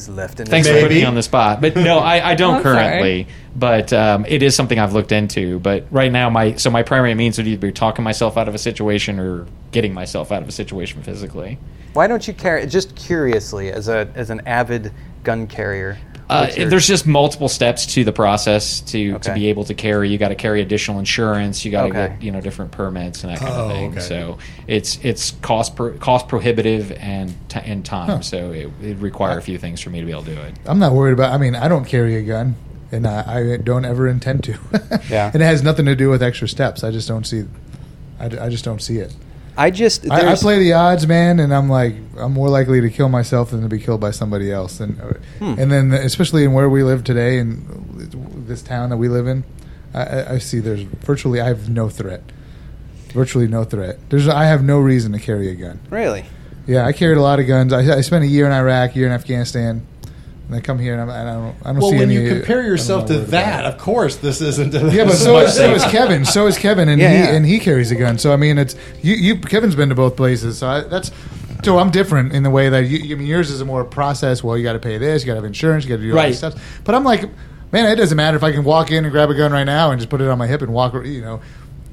His 0.00 0.08
left 0.08 0.40
and 0.40 0.48
Thanks 0.48 0.66
for 0.66 0.80
putting 0.80 0.96
me 0.96 1.04
on 1.04 1.14
the 1.14 1.22
spot. 1.22 1.60
But 1.60 1.76
no, 1.76 1.98
I, 2.12 2.30
I 2.30 2.34
don't 2.34 2.56
I'm 2.56 2.62
sorry. 2.62 2.76
currently. 2.76 3.26
But 3.54 3.92
um, 3.92 4.24
it 4.26 4.42
is 4.42 4.54
something 4.54 4.78
I've 4.78 4.94
looked 4.94 5.12
into. 5.12 5.58
But 5.58 5.86
right 5.90 6.10
now, 6.10 6.30
my 6.30 6.54
so 6.54 6.70
my 6.70 6.82
primary 6.82 7.14
means 7.14 7.36
would 7.36 7.46
either 7.46 7.60
be 7.60 7.72
talking 7.72 8.02
myself 8.02 8.38
out 8.38 8.48
of 8.48 8.54
a 8.54 8.58
situation 8.58 9.18
or 9.20 9.46
getting 9.72 9.92
myself 9.92 10.32
out 10.32 10.42
of 10.42 10.48
a 10.48 10.52
situation 10.52 11.02
physically. 11.02 11.58
Why 11.92 12.06
don't 12.06 12.26
you 12.26 12.32
carry? 12.32 12.66
Just 12.66 12.96
curiously, 12.96 13.70
as 13.70 13.88
a 13.88 14.10
as 14.14 14.30
an 14.30 14.40
avid 14.46 14.92
gun 15.22 15.46
carrier. 15.46 15.98
Uh, 16.30 16.50
your- 16.56 16.68
there's 16.70 16.86
just 16.86 17.06
multiple 17.06 17.48
steps 17.48 17.86
to 17.94 18.04
the 18.04 18.12
process 18.12 18.80
to, 18.82 19.18
to 19.18 19.34
be 19.34 19.48
able 19.48 19.64
to 19.64 19.74
carry. 19.74 20.08
You 20.10 20.18
got 20.18 20.28
to 20.28 20.34
carry 20.34 20.60
additional 20.62 20.98
insurance. 20.98 21.64
You 21.64 21.70
got 21.70 21.82
to 21.84 21.88
Okay. 21.90 22.08
get 22.14 22.22
you 22.22 22.30
know 22.32 22.40
different 22.40 22.70
permits 22.72 23.24
and 23.24 23.32
that 23.32 23.40
kind 23.40 23.52
Oh, 23.54 23.64
of 23.66 23.72
thing. 23.72 23.90
okay. 23.92 24.00
So 24.00 24.38
it's 24.66 24.98
it's 25.02 25.32
cost 25.42 25.76
pro, 25.76 25.92
cost 25.98 26.28
prohibitive 26.28 26.92
and 26.92 27.34
t- 27.48 27.60
and 27.64 27.84
time. 27.84 28.22
So 28.22 28.52
it 28.52 28.70
it 28.82 28.96
require 28.98 29.38
a 29.38 29.42
few 29.42 29.58
things 29.58 29.80
for 29.80 29.90
me 29.90 30.00
to 30.00 30.06
be 30.06 30.12
able 30.12 30.22
to 30.24 30.34
do 30.34 30.40
it. 30.40 30.54
I'm 30.66 30.78
not 30.78 30.92
worried 30.92 31.12
about. 31.12 31.32
I 31.32 31.38
mean, 31.38 31.54
I 31.56 31.68
don't 31.68 31.84
carry 31.84 32.16
a 32.16 32.22
gun, 32.22 32.54
and 32.92 33.06
I, 33.06 33.54
I 33.54 33.56
don't 33.56 33.84
ever 33.84 34.08
intend 34.08 34.44
to. 34.44 34.54
Yeah. 35.10 35.30
and 35.34 35.42
it 35.42 35.46
has 35.46 35.62
nothing 35.62 35.86
to 35.86 35.96
do 35.96 36.08
with 36.10 36.22
extra 36.22 36.46
steps. 36.48 36.84
I 36.84 36.90
just 36.92 37.08
don't 37.08 37.26
see. 37.26 37.44
I, 38.20 38.26
I 38.26 38.48
just 38.48 38.64
don't 38.64 38.80
see 38.80 38.98
it. 38.98 39.12
I 39.56 39.70
just 39.70 40.10
I, 40.10 40.32
I 40.32 40.34
play 40.36 40.58
the 40.58 40.72
odds, 40.72 41.06
man, 41.06 41.38
and 41.40 41.52
I'm 41.54 41.68
like, 41.68 41.94
I'm 42.18 42.32
more 42.32 42.48
likely 42.48 42.80
to 42.80 42.90
kill 42.90 43.08
myself 43.08 43.50
than 43.50 43.62
to 43.62 43.68
be 43.68 43.78
killed 43.78 44.00
by 44.00 44.10
somebody 44.10 44.50
else. 44.50 44.80
And 44.80 44.96
Hmm. 45.38 45.54
and 45.58 45.70
then, 45.70 45.92
especially 45.92 46.44
in 46.44 46.52
where 46.52 46.68
we 46.70 46.82
live 46.82 47.04
today, 47.04 47.38
in 47.38 48.44
this 48.46 48.62
town 48.62 48.90
that 48.90 48.96
we 48.96 49.08
live 49.08 49.26
in, 49.26 49.44
I- 49.94 50.02
I, 50.04 50.32
I 50.34 50.38
see 50.38 50.60
there's 50.60 50.82
virtually 50.82 51.40
I 51.40 51.46
have 51.48 51.68
no 51.68 51.88
threat. 51.88 52.22
Virtually 53.12 53.48
no 53.48 53.64
threat. 53.64 53.98
There's 54.08 54.28
I 54.28 54.44
have 54.44 54.62
no 54.62 54.78
reason 54.78 55.12
to 55.12 55.18
carry 55.18 55.48
a 55.50 55.54
gun. 55.54 55.80
really. 55.90 56.24
Yeah, 56.66 56.86
I 56.86 56.92
carried 56.92 57.16
a 57.18 57.22
lot 57.22 57.40
of 57.40 57.46
guns. 57.48 57.72
I, 57.72 57.96
I 57.96 58.00
spent 58.02 58.22
a 58.22 58.28
year 58.28 58.46
in 58.46 58.52
Iraq, 58.52 58.94
a 58.94 58.98
year 58.98 59.06
in 59.06 59.12
Afghanistan, 59.12 59.84
and 60.50 60.58
I 60.58 60.60
come 60.60 60.80
here 60.80 60.92
and, 60.98 61.02
I'm, 61.02 61.10
I 61.10 61.22
don't. 61.32 61.54
I 61.64 61.72
don't 61.72 61.80
Well, 61.80 61.90
see 61.92 61.98
when 61.98 62.10
you 62.10 62.28
compare 62.28 62.62
yourself 62.64 63.06
to 63.06 63.18
that, 63.18 63.64
of 63.64 63.78
course, 63.78 64.16
this 64.16 64.40
isn't. 64.40 64.72
Yeah, 64.92 65.04
but 65.04 65.12
so 65.14 65.38
is, 65.38 65.54
so 65.54 65.72
is 65.72 65.84
Kevin. 65.84 66.24
So 66.24 66.48
is 66.48 66.58
Kevin, 66.58 66.88
and 66.88 67.00
Yeah, 67.00 67.08
he 67.10 67.14
yeah. 67.18 67.34
and 67.36 67.46
he 67.46 67.60
carries 67.60 67.92
a 67.92 67.94
gun. 67.94 68.18
So 68.18 68.32
I 68.32 68.36
mean, 68.36 68.58
it's 68.58 68.74
you. 69.00 69.14
you 69.14 69.36
Kevin's 69.38 69.76
been 69.76 69.90
to 69.90 69.94
both 69.94 70.16
places, 70.16 70.58
so 70.58 70.66
I, 70.68 70.80
that's. 70.80 71.12
So 71.62 71.78
I'm 71.78 71.90
different 71.90 72.32
in 72.32 72.42
the 72.42 72.50
way 72.50 72.68
that 72.68 72.80
you. 72.86 73.14
I 73.14 73.18
mean, 73.18 73.28
yours 73.28 73.48
is 73.50 73.60
a 73.60 73.64
more 73.64 73.84
process. 73.84 74.42
Well, 74.42 74.56
you 74.58 74.64
got 74.64 74.72
to 74.72 74.78
pay 74.80 74.98
this, 74.98 75.22
you 75.22 75.26
got 75.26 75.34
to 75.34 75.36
have 75.40 75.44
insurance, 75.44 75.84
you 75.84 75.90
got 75.90 75.96
to 75.96 76.02
do 76.02 76.10
all 76.10 76.16
Right. 76.16 76.28
these 76.28 76.38
steps. 76.38 76.56
But 76.82 76.94
I'm 76.96 77.04
like, 77.04 77.22
man, 77.70 77.86
it 77.92 77.96
doesn't 77.96 78.16
matter 78.16 78.36
if 78.36 78.42
I 78.42 78.50
can 78.50 78.64
walk 78.64 78.90
in 78.90 79.04
and 79.04 79.12
grab 79.12 79.30
a 79.30 79.34
gun 79.34 79.52
right 79.52 79.64
now 79.64 79.90
and 79.92 80.00
just 80.00 80.10
put 80.10 80.20
it 80.20 80.26
on 80.28 80.36
my 80.38 80.46
hip 80.48 80.62
and 80.62 80.72
walk. 80.72 80.94
You 81.04 81.20
know, 81.20 81.40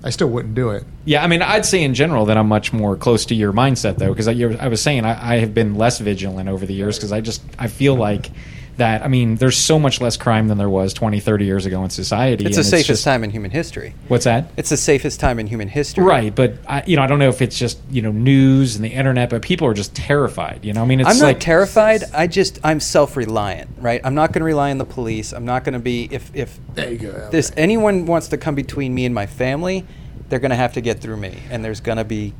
I 0.03 0.11
still 0.11 0.29
wouldn't 0.29 0.55
do 0.55 0.69
it. 0.69 0.83
Yeah, 1.05 1.23
I 1.23 1.27
mean, 1.27 1.41
I'd 1.41 1.65
say 1.65 1.83
in 1.83 1.93
general 1.93 2.25
that 2.25 2.37
I'm 2.37 2.47
much 2.47 2.71
more 2.71 2.95
close 2.95 3.25
to 3.25 3.35
your 3.35 3.51
mindset 3.51 3.97
though, 3.97 4.09
because 4.09 4.27
I, 4.27 4.33
I 4.33 4.67
was 4.67 4.81
saying 4.81 5.05
I, 5.05 5.35
I 5.35 5.37
have 5.39 5.53
been 5.53 5.75
less 5.75 5.99
vigilant 5.99 6.49
over 6.49 6.65
the 6.65 6.73
years 6.73 6.97
because 6.97 7.11
I 7.11 7.21
just 7.21 7.41
I 7.57 7.67
feel 7.67 7.95
like 7.95 8.29
that. 8.77 9.03
I 9.03 9.07
mean, 9.07 9.35
there's 9.35 9.57
so 9.57 9.77
much 9.79 10.01
less 10.01 10.17
crime 10.17 10.47
than 10.47 10.57
there 10.57 10.69
was 10.69 10.93
20, 10.93 11.19
30 11.19 11.45
years 11.45 11.65
ago 11.65 11.83
in 11.83 11.89
society. 11.89 12.45
It's 12.45 12.57
and 12.57 12.65
the 12.65 12.69
safest 12.69 12.87
just- 12.87 13.03
time 13.03 13.23
in 13.23 13.29
human 13.31 13.51
history. 13.51 13.93
What's 14.07 14.23
that? 14.25 14.51
It's 14.57 14.69
the 14.69 14.77
safest 14.77 15.19
time 15.19 15.39
in 15.39 15.47
human 15.47 15.67
history. 15.67 16.03
Right, 16.03 16.33
but 16.33 16.55
I, 16.67 16.83
you 16.87 16.95
know, 16.95 17.01
I 17.03 17.07
don't 17.07 17.19
know 17.19 17.29
if 17.29 17.41
it's 17.41 17.57
just 17.57 17.79
you 17.89 18.01
know 18.01 18.11
news 18.11 18.75
and 18.75 18.83
the 18.85 18.89
internet, 18.89 19.29
but 19.29 19.41
people 19.41 19.67
are 19.67 19.73
just 19.73 19.95
terrified. 19.95 20.63
You 20.63 20.73
know, 20.73 20.81
I 20.81 20.85
mean, 20.85 20.99
it's 20.99 21.09
I'm 21.09 21.17
not 21.19 21.25
like 21.25 21.39
terrified. 21.39 22.03
I 22.13 22.27
just 22.27 22.59
I'm 22.63 22.79
self-reliant, 22.79 23.69
right? 23.79 24.01
I'm 24.03 24.15
not 24.15 24.33
going 24.33 24.41
to 24.41 24.45
rely 24.45 24.71
on 24.71 24.77
the 24.77 24.85
police. 24.85 25.33
I'm 25.33 25.45
not 25.45 25.63
going 25.63 25.73
to 25.73 25.79
be 25.79 26.07
if 26.11 26.33
if 26.35 26.59
There 26.73 26.91
you 26.91 26.97
go. 26.97 27.29
this 27.31 27.51
anyone 27.57 28.05
wants 28.05 28.29
to 28.29 28.37
come 28.37 28.55
between 28.55 28.93
me 28.93 29.05
and 29.05 29.13
my 29.13 29.25
family, 29.25 29.85
they're 30.29 30.39
going 30.39 30.51
to 30.51 30.55
have 30.57 30.73
to 30.73 30.81
get 30.81 30.99
through 30.99 31.17
me, 31.17 31.37
and 31.49 31.63
there's 31.63 31.79
going 31.81 31.97
to 31.97 32.03
be. 32.05 32.33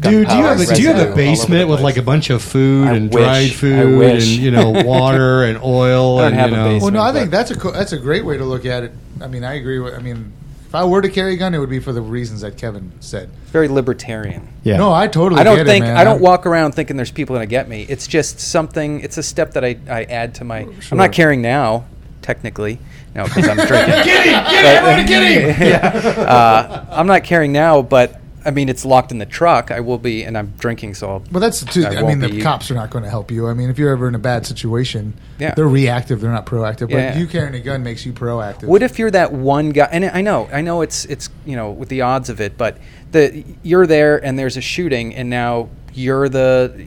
Dude, 0.00 0.28
do 0.28 0.36
you 0.36 0.42
have 0.44 0.60
a, 0.60 0.74
do 0.76 0.80
you 0.82 0.92
have 0.92 1.10
a 1.10 1.14
basement 1.14 1.68
with 1.68 1.80
like 1.80 1.96
a 1.96 2.02
bunch 2.02 2.30
of 2.30 2.40
food 2.42 2.86
I 2.86 2.94
and 2.94 3.12
wish. 3.12 3.22
dried 3.22 3.50
food 3.52 4.02
and 4.04 4.22
you 4.22 4.50
know 4.52 4.70
water 4.84 5.42
and 5.44 5.58
oil 5.60 6.18
I 6.18 6.30
don't 6.30 6.32
and 6.32 6.40
have 6.40 6.50
you 6.50 6.56
a 6.56 6.64
basement. 6.64 6.82
Well, 6.82 6.92
no, 6.92 7.02
I 7.02 7.12
think 7.12 7.30
that's 7.32 7.50
a 7.50 7.58
co- 7.58 7.72
that's 7.72 7.92
a 7.92 7.98
great 7.98 8.24
way 8.24 8.36
to 8.36 8.44
look 8.44 8.64
at 8.64 8.84
it. 8.84 8.92
I 9.20 9.26
mean, 9.26 9.42
I 9.42 9.54
agree 9.54 9.80
with. 9.80 9.94
I 9.94 9.98
mean, 9.98 10.32
if 10.68 10.74
I 10.74 10.84
were 10.84 11.02
to 11.02 11.08
carry 11.08 11.34
a 11.34 11.36
gun, 11.36 11.52
it 11.52 11.58
would 11.58 11.68
be 11.70 11.80
for 11.80 11.92
the 11.92 12.00
reasons 12.00 12.42
that 12.42 12.56
Kevin 12.56 12.92
said. 13.00 13.28
very 13.46 13.66
libertarian. 13.66 14.46
yeah. 14.62 14.76
No, 14.76 14.92
I 14.92 15.08
totally. 15.08 15.40
I 15.40 15.44
don't 15.44 15.56
get 15.56 15.66
think 15.66 15.84
it, 15.84 15.88
man. 15.88 15.96
I 15.96 16.04
don't 16.04 16.20
walk 16.20 16.46
around 16.46 16.72
thinking 16.72 16.96
there's 16.96 17.10
people 17.10 17.34
going 17.34 17.46
to 17.46 17.50
get 17.50 17.68
me. 17.68 17.82
It's 17.88 18.06
just 18.06 18.38
something. 18.38 19.00
It's 19.00 19.18
a 19.18 19.22
step 19.22 19.52
that 19.54 19.64
I, 19.64 19.78
I 19.88 20.04
add 20.04 20.36
to 20.36 20.44
my. 20.44 20.68
I'm 20.92 20.98
not 20.98 21.12
carrying 21.12 21.42
now, 21.42 21.86
technically, 22.22 22.78
no, 23.16 23.24
because 23.24 23.48
I'm 23.48 23.56
drinking. 23.66 23.94
Get 24.04 24.26
him! 24.26 24.44
Get 24.44 24.64
him! 24.64 24.84
Everybody 24.84 25.08
get 25.08 25.22
him! 25.58 25.68
yeah. 26.16 26.22
Uh, 26.22 26.86
I'm 26.90 27.08
not 27.08 27.24
carrying 27.24 27.50
now, 27.50 27.82
but 27.82 28.20
I 28.48 28.50
mean 28.50 28.68
it's 28.70 28.84
locked 28.84 29.12
in 29.12 29.18
the 29.18 29.26
truck. 29.26 29.70
I 29.70 29.80
will 29.80 29.98
be, 29.98 30.24
and 30.24 30.36
I'm 30.38 30.54
drinking, 30.58 30.94
so 30.94 31.10
I'll, 31.10 31.18
But 31.30 31.40
that's 31.40 31.62
too, 31.64 31.84
I 31.84 31.96
I, 31.96 32.02
mean 32.02 32.18
the 32.20 32.30
be- 32.30 32.40
cops 32.40 32.70
are 32.70 32.74
not 32.74 32.88
going 32.90 33.04
to 33.04 33.10
help 33.10 33.30
you. 33.30 33.46
I 33.46 33.52
mean 33.54 33.68
if 33.68 33.78
you're 33.78 33.90
ever 33.92 34.08
in 34.08 34.14
a 34.14 34.18
bad 34.18 34.46
situation, 34.46 35.12
Yeah. 35.38 35.52
they're 35.54 35.68
reactive. 35.68 36.20
They're 36.22 36.32
not 36.32 36.46
proactive. 36.46 36.88
But 36.90 36.96
Yeah. 36.98 37.18
you 37.18 37.26
carrying 37.26 37.54
a 37.54 37.60
gun 37.60 37.82
makes 37.82 38.06
you 38.06 38.12
proactive. 38.12 38.64
What 38.64 38.82
if 38.82 38.98
you're 38.98 39.10
that 39.10 39.32
one 39.32 39.70
guy? 39.70 39.88
And 39.92 40.06
I 40.06 40.22
know, 40.22 40.48
I 40.52 40.62
know 40.62 40.80
it's 40.80 41.04
it's 41.04 41.28
you 41.44 41.56
know 41.56 41.70
with 41.70 41.90
the 41.90 42.00
odds 42.00 42.30
of 42.30 42.40
it, 42.40 42.56
but 42.56 42.78
the 43.12 43.44
you're 43.62 43.86
there 43.86 44.24
and 44.24 44.38
there's 44.38 44.56
a 44.56 44.62
shooting, 44.62 45.14
and 45.14 45.28
now 45.30 45.68
you're 45.94 46.28
the 46.28 46.86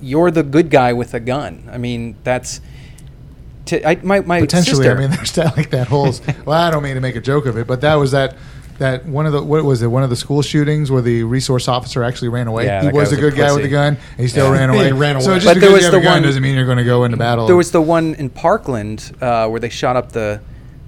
you're 0.00 0.30
the 0.30 0.42
good 0.42 0.70
guy 0.70 0.94
with 0.94 1.12
a 1.14 1.20
gun. 1.20 1.68
I 1.70 1.76
mean 1.78 2.16
that's. 2.24 2.60
To, 3.66 3.88
I, 3.88 3.96
my 4.02 4.20
my 4.20 4.40
potentially? 4.40 4.76
sister, 4.84 4.94
I 4.94 5.00
mean, 5.00 5.10
there's 5.16 5.32
that 5.32 5.56
like 5.56 5.70
that 5.70 5.86
whole. 5.88 6.12
well, 6.44 6.60
I 6.60 6.70
don't 6.70 6.82
mean 6.82 6.96
to 6.96 7.00
make 7.00 7.16
a 7.16 7.20
joke 7.20 7.46
of 7.46 7.56
it, 7.56 7.66
but 7.66 7.80
that 7.80 7.94
was 7.94 8.10
that. 8.10 8.36
That 8.78 9.06
one 9.06 9.24
of 9.26 9.32
the 9.32 9.42
what 9.42 9.62
was 9.64 9.82
it? 9.82 9.86
One 9.86 10.02
of 10.02 10.10
the 10.10 10.16
school 10.16 10.42
shootings 10.42 10.90
where 10.90 11.00
the 11.02 11.22
resource 11.22 11.68
officer 11.68 12.02
actually 12.02 12.28
ran 12.28 12.48
away. 12.48 12.66
Yeah, 12.66 12.80
he 12.80 12.86
that 12.86 12.94
was 12.94 13.12
a 13.12 13.14
was 13.16 13.18
a 13.18 13.20
good 13.30 13.36
guy 13.36 13.52
with 13.54 13.64
a 13.64 13.68
gun. 13.68 13.96
And 13.96 14.20
he 14.20 14.26
still 14.28 14.46
Yeah. 14.52 14.58
ran 14.58 14.70
away. 14.74 14.86
He 14.86 14.92
ran 14.92 15.16
away. 15.16 15.24
So 15.24 15.34
just 15.34 15.46
But 15.46 15.54
there 15.54 15.60
because 15.60 15.72
was 15.74 15.80
you 15.82 15.84
have 15.86 15.92
the 15.92 15.98
a 15.98 16.02
gun 16.02 16.12
one- 16.14 16.22
doesn't 16.22 16.42
mean 16.42 16.56
you're 16.56 16.64
going 16.66 16.78
to 16.78 16.84
go 16.84 17.04
into 17.04 17.16
battle. 17.16 17.46
There 17.46 17.54
was 17.56 17.70
the 17.70 17.80
one 17.80 18.14
in 18.14 18.30
Parkland 18.30 19.16
uh, 19.20 19.48
where 19.48 19.60
they 19.60 19.68
shot 19.68 19.96
up 19.96 20.12
the 20.12 20.40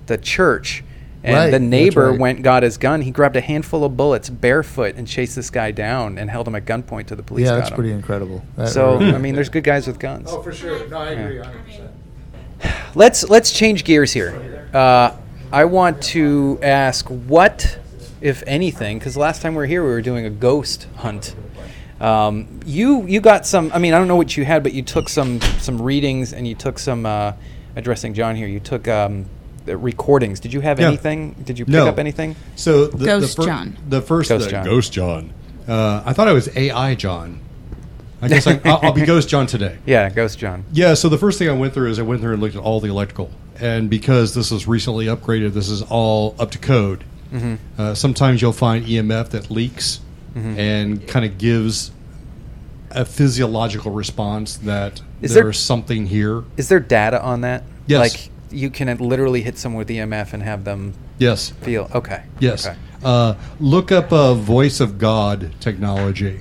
the 0.06 0.18
church, 0.18 0.82
and 1.24 1.34
Right, 1.36 1.50
the 1.50 1.58
neighbor 1.60 2.10
right. 2.10 2.18
went 2.20 2.42
got 2.42 2.62
his 2.64 2.76
gun. 2.76 3.02
He 3.02 3.10
grabbed 3.12 3.36
a 3.36 3.40
handful 3.40 3.84
of 3.84 3.96
bullets 3.96 4.30
barefoot 4.30 4.94
and 4.96 5.06
chased 5.06 5.36
this 5.36 5.50
guy 5.50 5.70
down 5.70 6.18
and 6.18 6.28
held 6.30 6.46
him 6.48 6.54
at 6.56 6.64
gunpoint 6.64 7.06
to 7.06 7.16
the 7.16 7.22
police 7.22 7.44
yeah, 7.44 7.52
got 7.52 7.56
that's 7.58 7.70
him. 7.70 7.74
pretty 7.76 7.92
incredible. 7.92 8.42
That 8.56 8.68
So 8.68 8.98
really- 8.98 9.14
I 9.14 9.18
mean, 9.18 9.34
there's 9.36 9.48
good 9.48 9.64
guys 9.64 9.86
with 9.86 9.98
guns. 10.00 10.28
Oh, 10.32 10.42
for 10.42 10.52
sure. 10.52 10.88
No, 10.88 10.98
I 10.98 11.10
agree. 11.10 11.38
100%. 11.38 11.88
Let's 12.94 13.28
let's 13.28 13.52
change 13.52 13.84
gears 13.84 14.12
here. 14.12 14.68
Uh, 14.72 15.10
I 15.56 15.64
want 15.64 16.02
to 16.14 16.58
ask 16.62 17.08
what, 17.08 17.78
if 18.20 18.42
anything, 18.46 18.98
because 18.98 19.16
last 19.16 19.40
time 19.40 19.54
we 19.54 19.58
were 19.58 19.66
here, 19.66 19.82
we 19.82 19.88
were 19.90 20.02
doing 20.02 20.26
a 20.26 20.30
ghost 20.30 20.86
hunt. 20.96 21.34
Um, 21.98 22.60
you 22.66 23.06
you 23.06 23.20
got 23.22 23.46
some. 23.46 23.70
I 23.72 23.78
mean, 23.78 23.94
I 23.94 23.98
don't 23.98 24.06
know 24.08 24.16
what 24.16 24.36
you 24.36 24.44
had, 24.44 24.62
but 24.62 24.74
you 24.74 24.82
took 24.82 25.08
some 25.08 25.40
some 25.40 25.80
readings 25.80 26.32
and 26.34 26.46
you 26.46 26.54
took 26.54 26.78
some. 26.78 27.06
Uh, 27.06 27.32
addressing 27.74 28.14
John 28.14 28.34
here, 28.36 28.48
you 28.48 28.58
took 28.60 28.88
um, 28.88 29.26
the 29.66 29.76
recordings. 29.76 30.40
Did 30.40 30.52
you 30.54 30.60
have 30.62 30.80
Yeah. 30.80 30.88
anything? 30.88 31.34
Did 31.44 31.58
you 31.58 31.64
pick 31.66 31.74
No. 31.74 31.86
up 31.88 31.98
anything? 31.98 32.34
So 32.54 32.86
the, 32.86 33.04
Ghost 33.04 33.36
the 33.36 33.42
fir- 33.42 33.48
John. 33.48 33.76
the 33.88 34.00
first 34.02 34.28
Ghost 34.30 34.44
the 34.46 34.50
John. 34.50 34.64
Ghost 34.64 34.92
John. 34.94 35.32
Uh, 35.68 36.02
I 36.06 36.12
thought 36.14 36.26
I 36.28 36.32
was 36.32 36.48
AI 36.56 36.94
John. 36.94 37.40
I 38.22 38.28
guess 38.28 38.46
I, 38.46 38.58
I'll, 38.64 38.80
I'll 38.82 38.92
be 38.92 39.04
Ghost 39.14 39.28
John 39.28 39.46
today. 39.46 39.76
Yeah, 39.84 40.08
Ghost 40.08 40.38
John. 40.38 40.64
Yeah, 40.72 40.94
so 40.94 41.08
the 41.10 41.18
first 41.18 41.38
thing 41.38 41.50
I 41.50 41.52
went 41.52 41.74
through 41.74 41.90
is 41.90 41.98
I 41.98 42.02
went 42.02 42.22
through 42.22 42.32
and 42.32 42.40
looked 42.42 42.56
at 42.56 42.62
all 42.62 42.80
the 42.80 42.88
electrical, 42.88 43.30
and 43.60 43.88
because 43.90 44.34
this 44.34 44.52
is 44.52 44.66
recently 44.66 45.06
upgraded, 45.06 45.52
this 45.52 45.68
is 45.68 45.82
all 45.82 46.34
up 46.38 46.50
to 46.52 46.58
code. 46.58 47.04
Mm-hmm. 47.32 47.54
Uh, 47.80 47.94
sometimes 47.94 48.40
you'll 48.42 48.52
find 48.52 48.84
EMF 48.86 49.30
that 49.30 49.50
leaks 49.50 50.00
Mm-hmm. 50.36 50.58
and 50.58 51.08
kind 51.08 51.24
of 51.24 51.38
gives 51.38 51.90
a 52.90 53.06
physiological 53.06 53.90
response 53.90 54.58
that 54.58 55.00
Is 55.22 55.32
there's 55.32 55.44
there- 55.44 55.52
something 55.54 56.06
here. 56.06 56.44
Is 56.58 56.68
there 56.68 56.78
data 56.78 57.22
on 57.22 57.40
that? 57.40 57.64
Yes. 57.86 58.12
Like 58.12 58.30
you 58.50 58.68
can 58.68 58.94
literally 58.98 59.40
hit 59.40 59.56
someone 59.56 59.78
with 59.78 59.88
EMF 59.88 60.34
and 60.34 60.42
have 60.42 60.64
them 60.64 60.92
Yes. 61.18 61.48
feel. 61.62 61.90
Okay. 61.94 62.22
Yes. 62.38 62.66
Okay. 62.66 62.76
Uh, 63.02 63.34
look 63.60 63.90
up 63.90 64.12
uh, 64.12 64.34
voice 64.34 64.78
of 64.80 64.98
God 64.98 65.52
technology. 65.58 66.38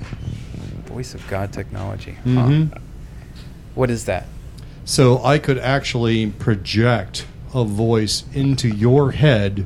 Voice 0.87 1.13
of 1.13 1.25
God 1.29 1.53
technology. 1.53 2.17
Mhm. 2.25 2.77
What 3.75 3.89
is 3.89 4.03
that? 4.05 4.27
So 4.85 5.23
I 5.23 5.39
could 5.39 5.57
actually 5.57 6.27
project 6.27 7.25
a 7.53 7.63
voice 7.65 8.23
into 8.33 8.67
your 8.67 9.11
head, 9.11 9.65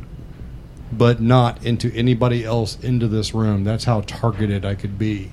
but 0.92 1.22
not 1.22 1.64
into 1.66 1.94
anybody 1.94 2.46
else 2.46 2.80
into 2.82 3.08
this 3.08 3.34
room. 3.34 3.64
That's 3.66 3.84
how 3.84 4.02
targeted 4.02 4.64
I 4.66 4.76
could 4.76 4.98
be. 4.98 5.32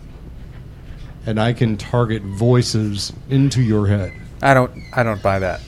And 1.25 1.41
I 1.41 1.53
can 1.53 1.77
target 1.77 2.23
voices 2.23 3.13
into 3.31 3.63
your 3.63 3.87
head. 3.87 4.13
I 4.43 4.55
don't. 4.55 4.73
I 4.93 5.03
don't 5.03 5.23
buy 5.23 5.39
that. 5.41 5.61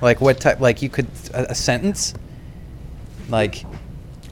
Like 0.00 0.20
what 0.20 0.40
type? 0.40 0.60
Like 0.60 0.82
you 0.82 0.88
could 0.88 1.06
a, 1.32 1.50
a 1.50 1.54
sentence. 1.54 2.14
Like 3.28 3.64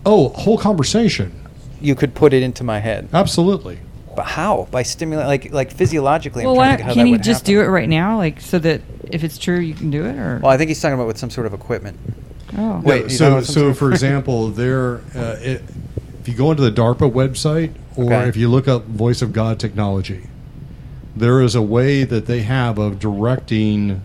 Oh, 0.06 0.28
whole 0.30 0.58
conversation. 0.58 1.32
you 1.80 1.94
could 1.94 2.14
put 2.14 2.32
it 2.32 2.42
into 2.42 2.64
my 2.64 2.78
head. 2.80 3.08
Absolutely. 3.12 3.78
But 4.14 4.26
how? 4.26 4.68
By 4.70 4.82
stimulating, 4.82 5.28
like 5.28 5.52
like 5.52 5.72
physiologically. 5.72 6.44
Well, 6.44 6.52
I'm 6.54 6.58
why 6.58 6.66
trying 6.66 6.78
to 6.78 6.84
how 6.84 6.94
can 6.94 7.04
that 7.04 7.10
you 7.10 7.18
just 7.18 7.42
happen. 7.46 7.54
do 7.54 7.60
it 7.60 7.66
right 7.66 7.88
now, 7.88 8.16
like 8.18 8.40
so 8.40 8.58
that 8.58 8.82
if 9.14 9.22
it's 9.24 9.38
true, 9.38 9.58
you 9.60 9.74
can 9.74 9.90
do 9.90 10.04
it? 10.04 10.16
Or 10.16 10.40
Well, 10.42 10.50
I 10.50 10.56
think 10.58 10.68
he's 10.68 10.80
talking 10.82 10.94
about 10.94 11.06
with 11.06 11.18
some 11.18 11.30
sort 11.30 11.46
of 11.46 11.54
equipment. 11.54 11.98
oh, 12.58 12.80
Wait, 12.84 12.96
Yeah, 12.96 13.02
you 13.04 13.08
so 13.10 13.30
know 13.30 13.40
some 13.42 13.54
so 13.54 13.74
for 13.74 13.90
example, 13.92 14.48
there, 14.48 14.96
uh, 15.14 15.36
it, 15.40 15.62
if 16.20 16.28
you 16.28 16.34
go 16.34 16.50
into 16.50 16.62
the 16.68 16.72
DARPA 16.72 17.10
website 17.12 17.72
or 17.96 18.06
Okay. 18.12 18.28
if 18.28 18.36
you 18.36 18.48
look 18.48 18.66
up 18.66 18.86
Voice 18.86 19.22
of 19.22 19.32
God 19.32 19.60
technology, 19.60 20.26
there 21.14 21.40
is 21.40 21.54
a 21.54 21.62
way 21.62 22.02
that 22.02 22.26
they 22.26 22.42
have 22.42 22.76
of 22.78 22.98
directing 22.98 24.02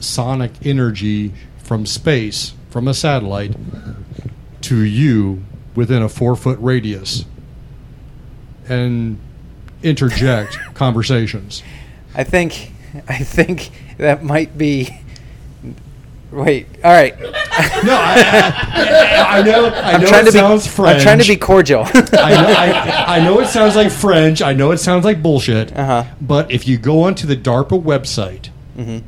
sonic 0.00 0.52
energy 0.64 1.32
from 1.58 1.84
space 1.84 2.54
from 2.70 2.88
a 2.88 2.94
satellite 2.94 3.54
to 4.62 4.76
you 4.82 5.42
within 5.74 6.02
a 6.02 6.08
four 6.08 6.34
foot 6.36 6.58
radius 6.60 7.26
and 8.68 9.18
interject 9.82 10.56
conversations. 10.74 11.62
I 12.14 12.24
think 12.24 12.70
I 13.08 13.18
think 13.18 13.70
that 14.02 14.22
might 14.22 14.56
be. 14.56 14.88
Wait. 16.30 16.66
All 16.82 16.90
right. 16.92 17.18
No, 17.20 17.92
I, 17.94 18.52
I, 18.72 19.38
I 19.38 19.42
know. 19.42 19.66
I 19.66 19.92
I'm 19.92 20.00
know 20.00 20.06
trying 20.06 20.26
it 20.26 20.30
to 20.32 20.32
be. 20.32 20.68
French. 20.68 20.96
I'm 20.96 21.00
trying 21.02 21.18
to 21.18 21.28
be 21.28 21.36
cordial. 21.36 21.82
I, 21.84 21.90
know, 21.92 22.54
I, 22.56 23.04
I 23.16 23.24
know 23.24 23.40
it 23.40 23.48
sounds 23.48 23.76
like 23.76 23.90
French. 23.92 24.40
I 24.40 24.54
know 24.54 24.70
it 24.70 24.78
sounds 24.78 25.04
like 25.04 25.22
bullshit. 25.22 25.76
Uh-huh. 25.76 26.04
But 26.20 26.50
if 26.50 26.66
you 26.66 26.78
go 26.78 27.02
onto 27.02 27.26
the 27.26 27.36
DARPA 27.36 27.82
website, 27.82 28.48
Wait, 28.76 29.02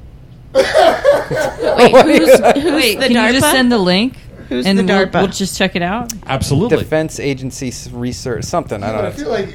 who's, 0.55 2.39
who's 2.63 2.73
wait, 2.73 3.01
the 3.01 3.09
can 3.09 3.17
DARPA? 3.17 3.27
you 3.33 3.41
just 3.41 3.51
send 3.51 3.73
the 3.73 3.79
link? 3.79 4.17
Who's 4.49 4.67
and 4.67 4.79
the 4.79 4.85
we'll- 4.85 5.07
DARPA? 5.07 5.13
We'll, 5.15 5.27
just 5.29 5.57
check 5.57 5.75
it 5.77 5.83
out. 5.83 6.13
absolutely. 6.27 6.77
Defense 6.79 7.19
Agency 7.19 7.73
Research 7.91 8.45
something. 8.45 8.83
I 8.83 8.87
But 8.93 8.95
I 8.95 9.03
don't 9.03 9.13
I 9.13 9.15
feel 9.17 9.31
like 9.31 9.49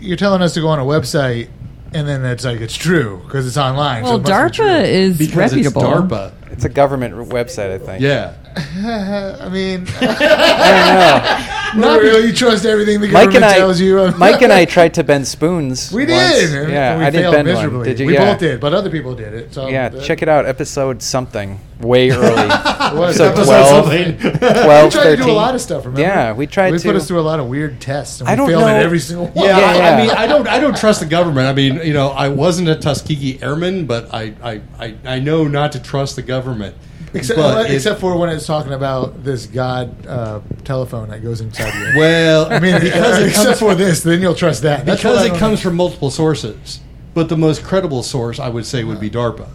you're 0.00 0.16
telling 0.16 0.40
us 0.42 0.54
to 0.54 0.60
go 0.60 0.68
on 0.68 0.78
a 0.78 0.84
website, 0.84 1.48
and 1.92 2.06
then 2.08 2.24
it's 2.24 2.44
like 2.44 2.60
it's 2.60 2.76
true 2.76 3.20
because 3.24 3.46
it's 3.46 3.56
online. 3.56 4.04
so 4.04 4.10
Well, 4.18 4.20
it 4.20 4.28
must 4.28 4.52
be 4.52 4.56
true. 4.56 4.66
DARPA 4.66 4.84
is 4.88 5.18
because 5.18 5.52
reputable. 5.54 5.82
it's 5.82 6.12
DARPA. 6.12 6.32
It's 6.52 6.64
a 6.64 6.68
government 6.68 7.14
website, 7.14 7.70
I 7.72 7.78
think. 7.78 8.00
Yeah. 8.02 8.34
I 8.56 9.48
mean, 9.50 9.86
I 10.00 11.72
not 11.76 12.00
really. 12.00 12.28
You 12.28 12.32
trust 12.32 12.64
everything 12.64 13.00
the 13.00 13.06
don't 13.08 13.12
know. 13.12 13.18
Mike 13.20 13.32
government 13.32 13.36
and 13.36 13.44
I, 13.44 13.58
tells 13.58 13.80
you. 13.80 14.10
Mike 14.18 14.42
and 14.42 14.52
I 14.52 14.64
tried 14.64 14.94
to 14.94 15.04
bend 15.04 15.26
spoons. 15.28 15.92
We 15.92 16.06
once. 16.06 16.10
did. 16.38 16.54
and 16.54 16.72
Yeah, 16.72 16.98
we 16.98 17.04
I 17.04 17.10
didn't 17.10 17.22
failed 17.24 17.34
bend 17.34 17.48
miserably. 17.48 17.78
one. 17.78 17.86
Did 17.86 18.00
you? 18.00 18.06
We 18.06 18.14
yeah. 18.14 18.32
both 18.32 18.40
did, 18.40 18.60
but 18.60 18.72
other 18.74 18.90
people 18.90 19.14
did 19.14 19.34
it. 19.34 19.52
So 19.54 19.68
Yeah, 19.68 19.86
uh, 19.94 20.00
check 20.00 20.22
it 20.22 20.28
out. 20.28 20.46
Episode 20.46 21.02
something. 21.02 21.60
Way 21.80 22.10
early. 22.10 22.26
It 22.26 22.50
episode 22.50 23.32
episode 23.32 23.44
12. 23.44 23.68
something. 23.68 24.18
12, 24.38 24.84
we 24.84 24.90
tried 24.90 25.16
to 25.16 25.22
do 25.22 25.30
a 25.30 25.32
lot 25.32 25.54
of 25.54 25.60
stuff. 25.60 25.84
Remember? 25.84 26.00
Yeah, 26.00 26.32
we 26.32 26.46
tried 26.46 26.72
we 26.72 26.78
to. 26.78 26.88
put 26.88 26.96
us 26.96 27.06
through 27.06 27.20
a 27.20 27.22
lot 27.22 27.38
of 27.38 27.46
weird 27.46 27.80
tests, 27.80 28.20
and 28.20 28.28
I 28.28 28.32
we 28.32 28.36
don't 28.36 28.48
failed 28.48 28.62
know- 28.62 28.68
at 28.68 28.82
every 28.82 28.98
single 28.98 29.26
one. 29.28 29.44
Yeah, 29.44 29.58
Yeah, 29.58 29.66
I, 29.66 29.76
yeah. 29.76 29.90
I 29.90 30.00
mean, 30.00 30.10
I 30.10 30.26
don't, 30.26 30.48
I 30.48 30.58
don't 30.58 30.76
trust 30.76 31.00
the 31.00 31.06
government. 31.06 31.46
I 31.46 31.52
mean, 31.52 31.76
you 31.86 31.92
know, 31.92 32.08
I 32.08 32.28
wasn't 32.30 32.68
a 32.68 32.74
Tuskegee 32.74 33.40
Airman, 33.42 33.86
but 33.86 34.12
I, 34.12 34.34
I, 34.42 34.60
I, 34.78 34.94
I 35.04 35.18
know 35.20 35.44
not 35.46 35.70
to 35.72 35.80
trust 35.82 36.16
the 36.16 36.22
government. 36.22 36.74
Except, 37.18 37.36
But 37.38 37.70
it- 37.70 37.74
except 37.74 38.00
for 38.00 38.16
when 38.16 38.30
it's 38.30 38.46
talking 38.46 38.72
about 38.72 39.22
this 39.24 39.46
God 39.46 40.06
uh, 40.06 40.40
telephone 40.64 41.08
that 41.10 41.22
goes 41.22 41.40
inside 41.40 41.72
you. 41.74 41.98
well, 41.98 42.50
I 42.52 42.58
mean, 42.60 42.80
because 42.80 43.18
it 43.20 43.26
except 43.28 43.46
comes 43.46 43.58
for 43.58 43.74
this, 43.74 44.02
then 44.02 44.20
you'll 44.20 44.34
trust 44.34 44.62
that. 44.62 44.84
That's 44.86 45.00
because 45.02 45.24
it 45.26 45.30
don't- 45.30 45.38
comes 45.38 45.60
from 45.60 45.76
multiple 45.76 46.10
sources. 46.10 46.80
But 47.14 47.28
the 47.28 47.36
most 47.36 47.64
credible 47.64 48.02
source, 48.02 48.38
I 48.38 48.48
would 48.48 48.64
say, 48.66 48.84
would 48.84 49.00
be 49.00 49.10
DARPA. 49.10 49.48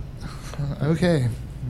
Okay. 0.83 1.27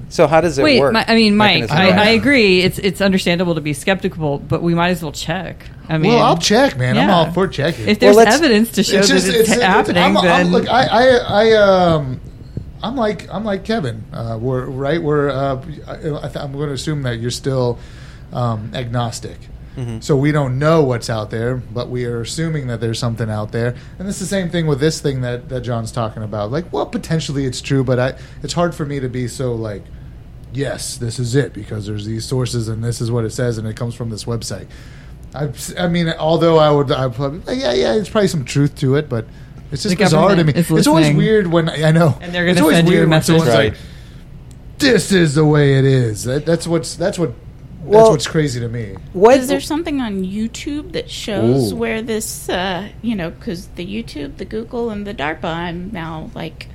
So 0.09 0.27
how 0.27 0.41
does 0.41 0.59
it 0.59 0.63
Wait, 0.63 0.79
work? 0.79 0.93
my, 0.93 1.03
I 1.07 1.15
mean, 1.15 1.35
Mike, 1.35 1.71
I. 1.71 1.89
I 1.89 2.05
agree. 2.09 2.61
It's 2.61 2.77
it's 2.77 3.01
understandable 3.01 3.55
to 3.55 3.61
be 3.61 3.73
skeptical, 3.73 4.37
but 4.37 4.61
we 4.61 4.75
might 4.75 4.89
as 4.89 5.01
well 5.01 5.11
check. 5.11 5.65
I 5.89 5.97
mean, 5.97 6.13
well, 6.13 6.23
I'll 6.23 6.37
check, 6.37 6.77
man. 6.77 6.97
I'm 6.97 7.09
all 7.09 7.31
for 7.31 7.47
checking. 7.47 7.87
If 7.87 7.99
there's 7.99 8.15
Well, 8.15 8.27
evidence 8.27 8.71
to 8.73 8.83
show 8.83 8.99
It's 8.99 9.07
just- 9.07 9.25
that 9.25 9.35
it's, 9.35 9.49
it's- 9.49 9.57
it's- 9.57 9.67
happening, 9.73 10.03
I'm, 10.03 10.17
I'm, 10.17 10.23
then 10.23 10.51
look, 10.51 10.69
I, 10.69 10.85
I, 10.85 11.05
I, 11.47 11.51
um, 11.53 12.21
I'm 12.84 12.95
like, 12.97 13.34
I'm 13.34 13.45
like 13.45 13.63
Kevin. 13.63 14.03
Uh, 14.11 14.38
we're 14.39 14.65
right. 14.65 15.01
We're. 15.01 15.29
Uh, 15.29 15.65
I, 15.88 16.39
I'm 16.39 16.51
going 16.51 16.67
to 16.67 16.73
assume 16.73 17.03
that 17.03 17.19
you're 17.19 17.31
still 17.31 17.79
um, 18.34 18.71
agnostic. 18.73 19.39
Mm-hmm. 19.75 20.01
So 20.01 20.15
we 20.15 20.31
don't 20.31 20.59
know 20.59 20.84
what's 20.84 21.09
out 21.09 21.31
there, 21.31 21.55
but 21.55 21.89
we 21.89 22.05
are 22.05 22.21
assuming 22.21 22.67
that 22.67 22.79
there's 22.79 22.99
something 22.99 23.29
out 23.29 23.51
there. 23.51 23.75
And 23.97 24.07
it's 24.07 24.19
the 24.19 24.25
same 24.25 24.49
thing 24.49 24.67
with 24.67 24.79
this 24.79 25.01
thing 25.01 25.21
that, 25.21 25.49
that 25.49 25.61
John's 25.61 25.91
talking 25.91 26.21
about. 26.23 26.51
Like, 26.51 26.71
well, 26.71 26.86
potentially 26.86 27.45
it's 27.45 27.61
true, 27.61 27.84
but 27.84 27.99
I, 27.99 28.19
it's 28.43 28.53
hard 28.53 28.75
for 28.75 28.86
me 28.86 28.99
to 28.99 29.09
be 29.09 29.27
so 29.27 29.55
like, 29.55 29.84
yes, 30.53 30.97
this 30.97 31.17
is 31.17 31.34
it 31.34 31.53
because 31.53 31.88
there's 31.88 32.05
these 32.05 32.25
sources 32.25 32.67
and 32.67 32.84
this 32.84 33.01
is 33.01 33.09
what 33.09 33.25
it 33.25 33.31
says 33.31 33.57
and 33.57 33.67
it 33.67 33.75
comes 33.75 33.95
from 33.95 34.11
this 34.11 34.25
website. 34.25 34.67
I, 35.34 35.49
I 35.79 35.88
mean, 35.88 36.09
although 36.09 36.59
I 36.59 36.69
would, 36.69 36.91
I 36.91 37.09
probably, 37.09 37.55
yeah, 37.55 37.73
yeah, 37.73 37.93
there's 37.93 38.09
probably 38.09 38.27
some 38.27 38.45
truth 38.45 38.75
to 38.75 38.95
it, 38.95 39.09
but 39.09 39.25
it's 39.74 39.84
just 39.84 39.97
bizarre 39.97 40.36
to 40.36 40.43
me. 40.43 40.53
It's 40.55 40.88
always 40.88 41.13
weird 41.15 41.47
when 41.47 41.67
I 41.69 41.91
know, 41.91 42.17
And 42.21 42.34
they're 42.34 42.45
gonna 42.45 42.61
always 42.61 42.78
send 42.78 42.88
you 42.88 42.93
a 42.93 42.97
weird 42.97 43.09
when 43.09 43.17
message. 43.17 43.38
someone's 43.39 43.49
Right. 43.57 43.71
like, 43.74 43.80
"This 44.80 45.11
is 45.11 45.36
the 45.36 45.45
way 45.45 45.78
it 45.78 45.86
is." 45.86 46.24
That, 46.24 46.45
that's 46.45 46.65
what's 46.67 46.95
that's 46.95 47.19
what 47.19 47.34
Well- 47.84 47.99
that's 47.99 48.09
what's 48.11 48.28
crazy 48.28 48.59
to 48.61 48.69
me. 48.69 48.95
What 49.11 49.38
Is 49.39 49.47
there 49.49 49.59
something 49.59 49.99
on 49.99 50.24
YouTube 50.24 50.93
that 50.93 51.09
shows 51.09 51.74
Ooh. 51.74 51.76
where 51.76 52.01
this, 52.01 52.47
uh, 52.47 52.88
you 53.01 53.13
know, 53.15 53.30
because 53.32 53.67
the 53.76 53.86
YouTube, 53.86 54.38
the 54.38 54.45
Google, 54.45 54.89
and 54.89 55.05
the 55.05 55.13
DARPA, 55.13 55.43
I'm 55.45 55.89
now 55.91 56.30
like, 56.34 56.67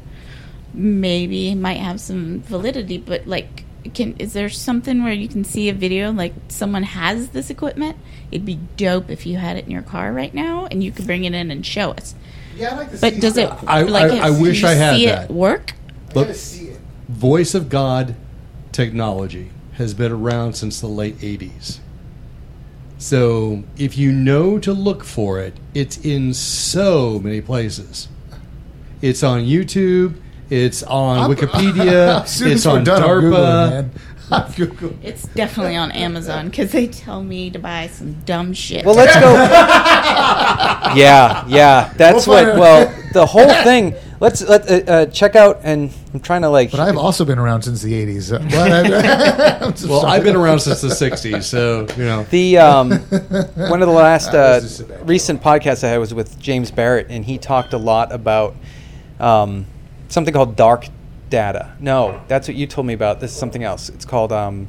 maybe 0.74 1.54
might 1.54 1.78
have 1.78 2.00
some 2.00 2.40
validity, 2.42 2.98
but 2.98 3.26
like, 3.26 3.64
can 3.94 4.14
is 4.18 4.32
there 4.34 4.48
something 4.50 5.02
where 5.02 5.12
you 5.14 5.28
can 5.28 5.44
see 5.44 5.68
a 5.68 5.72
video 5.72 6.12
like 6.12 6.34
someone 6.48 6.82
has 6.82 7.28
this 7.28 7.48
equipment? 7.48 7.96
It'd 8.30 8.44
be 8.44 8.58
dope 8.76 9.08
if 9.10 9.24
you 9.26 9.38
had 9.38 9.56
it 9.56 9.64
in 9.64 9.70
your 9.70 9.82
car 9.82 10.12
right 10.12 10.34
now 10.34 10.66
and 10.70 10.82
you 10.84 10.92
could 10.92 11.06
bring 11.06 11.24
it 11.24 11.32
in 11.32 11.50
and 11.50 11.64
show 11.64 11.92
us. 11.92 12.14
Yeah, 12.58 12.74
I 12.74 12.76
like 12.76 12.90
to 12.92 12.98
But 12.98 13.20
does 13.20 13.36
it 13.36 13.50
I- 13.66 13.82
like 13.82 14.10
I- 14.12 14.18
I 14.28 14.30
if 14.30 14.40
wish 14.40 14.62
you 14.62 14.68
I 14.68 14.74
had 14.74 14.96
see 14.96 15.06
that. 15.06 15.24
it 15.24 15.30
work? 15.30 15.74
Look, 16.14 16.28
voice 17.08 17.54
of 17.54 17.68
God 17.68 18.14
technology 18.72 19.50
has 19.74 19.94
been 19.94 20.10
around 20.12 20.54
since 20.54 20.80
the 20.80 20.86
late 20.88 21.16
80s. 21.22 21.78
So 22.98 23.62
if 23.76 23.96
you 23.96 24.10
know 24.10 24.58
to 24.58 24.72
look 24.72 25.04
for 25.04 25.38
it, 25.40 25.54
it's 25.74 25.98
in 25.98 26.34
so 26.34 27.20
many 27.22 27.40
places. 27.40 28.08
It's 29.00 29.22
on 29.22 29.42
YouTube, 29.44 30.14
it's 30.50 30.82
on 30.82 31.18
I'm- 31.18 31.30
Wikipedia, 31.34 32.22
it's 32.46 32.66
on 32.66 32.82
done, 32.82 33.02
I'm 33.04 33.08
Googling, 33.08 33.88
DARPA. 34.28 34.30
man. 34.30 34.42
I'm 34.42 34.52
Googling. 34.52 34.96
It's 35.02 35.22
definitely 35.28 35.76
on 35.76 35.90
Amazon 35.92 36.48
because 36.48 36.72
they 36.72 36.86
tell 36.86 37.22
me 37.22 37.50
to 37.50 37.58
buy 37.58 37.86
some 37.88 38.14
dumb 38.24 38.52
shit. 38.52 38.84
Well, 38.84 38.94
let's 38.94 39.14
go. 39.18 39.32
yeah, 40.94 41.44
yeah. 41.48 41.92
That's 41.96 42.26
We'll 42.26 42.36
what. 42.36 42.44
find 42.44 42.50
out. 42.50 42.58
Well, 42.58 43.04
the 43.12 43.26
whole 43.26 43.52
thing. 43.64 43.94
Let's 44.20 44.42
let 44.42 44.68
uh, 44.68 44.90
uh, 44.92 45.06
check 45.06 45.36
out. 45.36 45.60
And 45.62 45.92
I'm 46.12 46.18
trying 46.20 46.42
to 46.42 46.48
like. 46.48 46.72
But 46.72 46.80
I've 46.80 46.96
also 46.96 47.24
been 47.24 47.38
around 47.38 47.62
since 47.62 47.82
the 47.82 47.92
'80s. 47.92 48.32
uh, 48.32 48.38
but 48.50 48.72
I- 48.72 49.64
I'm 49.64 49.72
just 49.72 49.86
Well, 49.88 50.00
sorry. 50.00 50.12
I've 50.14 50.24
been 50.24 50.34
around 50.36 50.58
since 50.60 50.80
the 50.80 50.88
60s, 50.88 51.44
so, 51.44 51.86
you 51.96 52.04
know. 52.04 52.24
The 52.24 52.58
um, 52.58 52.90
one 52.90 53.80
of 53.80 53.86
the 53.88 53.94
last 53.94 54.28
uh, 54.34 54.58
was 54.60 54.80
a 54.80 54.84
bad 54.84 55.08
recent 55.08 55.40
podcasts 55.42 55.84
I 55.84 55.88
had 55.90 55.98
was 55.98 56.12
with 56.12 56.38
James 56.40 56.72
Barrat, 56.72 57.06
and 57.10 57.24
he 57.24 57.38
talked 57.38 57.72
a 57.74 57.78
lot 57.78 58.10
about 58.12 58.56
um, 59.20 59.66
something 60.08 60.34
called 60.34 60.56
dark 60.56 60.88
data. 61.30 61.74
No, 61.80 62.22
that's 62.28 62.48
what 62.48 62.56
you 62.56 62.66
told 62.66 62.86
me 62.86 62.94
about. 62.94 63.20
This 63.20 63.32
is 63.32 63.38
something 63.38 63.64
else. 63.64 63.88
It's 63.88 64.04
called 64.04 64.32
um, 64.32 64.68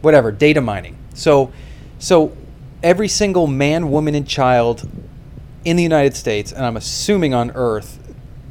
whatever 0.00 0.32
data 0.32 0.60
mining. 0.60 0.98
So, 1.14 1.52
so 1.98 2.36
every 2.82 3.08
single 3.08 3.46
man, 3.46 3.90
woman, 3.90 4.14
and 4.14 4.26
child 4.26 4.88
in 5.64 5.76
the 5.76 5.82
United 5.82 6.16
States, 6.16 6.52
and 6.52 6.64
I'm 6.64 6.76
assuming 6.76 7.34
on 7.34 7.50
Earth, 7.52 7.98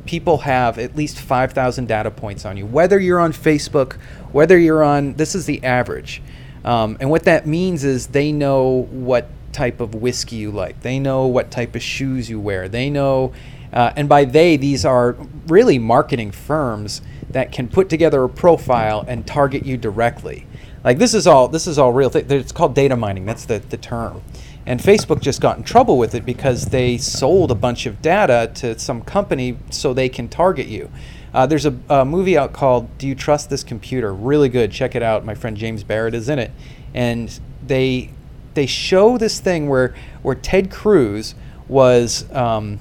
people 0.05 0.39
have 0.39 0.79
at 0.79 0.95
least 0.95 1.19
5,000 1.19 1.87
data 1.87 2.11
points 2.11 2.45
on 2.45 2.57
you. 2.57 2.65
Whether 2.65 2.99
you're 2.99 3.19
on 3.19 3.33
Facebook, 3.33 3.93
whether 4.31 4.57
you're 4.57 4.83
on, 4.83 5.13
this 5.13 5.35
is 5.35 5.45
the 5.45 5.63
average. 5.63 6.21
Um, 6.63 6.97
and 6.99 7.09
what 7.09 7.23
that 7.23 7.45
means 7.45 7.83
is 7.83 8.07
they 8.07 8.31
know 8.31 8.87
what 8.91 9.27
type 9.51 9.81
of 9.81 9.95
whiskey 9.95 10.37
you 10.37 10.51
like, 10.51 10.81
they 10.81 10.99
know 10.99 11.27
what 11.27 11.51
type 11.51 11.75
of 11.75 11.81
shoes 11.81 12.29
you 12.29 12.39
wear, 12.39 12.69
they 12.69 12.89
know. 12.89 13.33
Uh, 13.73 13.93
and 13.95 14.09
by 14.09 14.25
they, 14.25 14.57
these 14.57 14.85
are 14.85 15.15
really 15.47 15.79
marketing 15.79 16.31
firms 16.31 17.01
that 17.29 17.51
can 17.51 17.67
put 17.67 17.89
together 17.89 18.23
a 18.23 18.29
profile 18.29 19.05
and 19.07 19.25
target 19.25 19.65
you 19.65 19.77
directly. 19.77 20.45
Like 20.83 20.97
this 20.97 21.13
is 21.13 21.27
all 21.27 21.47
this 21.47 21.67
is 21.67 21.77
all 21.77 21.93
real. 21.93 22.09
Th- 22.09 22.29
it's 22.29 22.51
called 22.51 22.75
data 22.75 22.95
mining. 22.95 23.25
That's 23.25 23.45
the, 23.45 23.59
the 23.59 23.77
term. 23.77 24.21
And 24.65 24.79
Facebook 24.79 25.21
just 25.21 25.41
got 25.41 25.57
in 25.57 25.63
trouble 25.63 25.97
with 25.97 26.13
it 26.13 26.25
because 26.25 26.65
they 26.65 26.97
sold 26.97 27.49
a 27.49 27.55
bunch 27.55 27.85
of 27.85 28.01
data 28.01 28.51
to 28.55 28.77
some 28.77 29.01
company 29.01 29.57
so 29.71 29.93
they 29.93 30.09
can 30.09 30.27
target 30.27 30.67
you. 30.67 30.91
Uh, 31.33 31.45
there's 31.45 31.65
a, 31.65 31.75
a 31.89 32.05
movie 32.05 32.37
out 32.37 32.53
called 32.53 32.97
"Do 32.97 33.07
You 33.07 33.15
Trust 33.15 33.49
This 33.49 33.63
Computer?" 33.63 34.13
Really 34.13 34.49
good. 34.49 34.71
Check 34.71 34.95
it 34.95 35.01
out. 35.01 35.25
My 35.25 35.35
friend 35.35 35.55
James 35.55 35.83
Barrat 35.83 36.13
is 36.13 36.29
in 36.29 36.39
it, 36.39 36.51
and 36.93 37.39
they 37.65 38.11
they 38.53 38.65
show 38.65 39.17
this 39.17 39.39
thing 39.39 39.69
where 39.69 39.95
where 40.21 40.35
Ted 40.35 40.69
Cruz 40.69 41.35
was 41.67 42.29
um, 42.33 42.79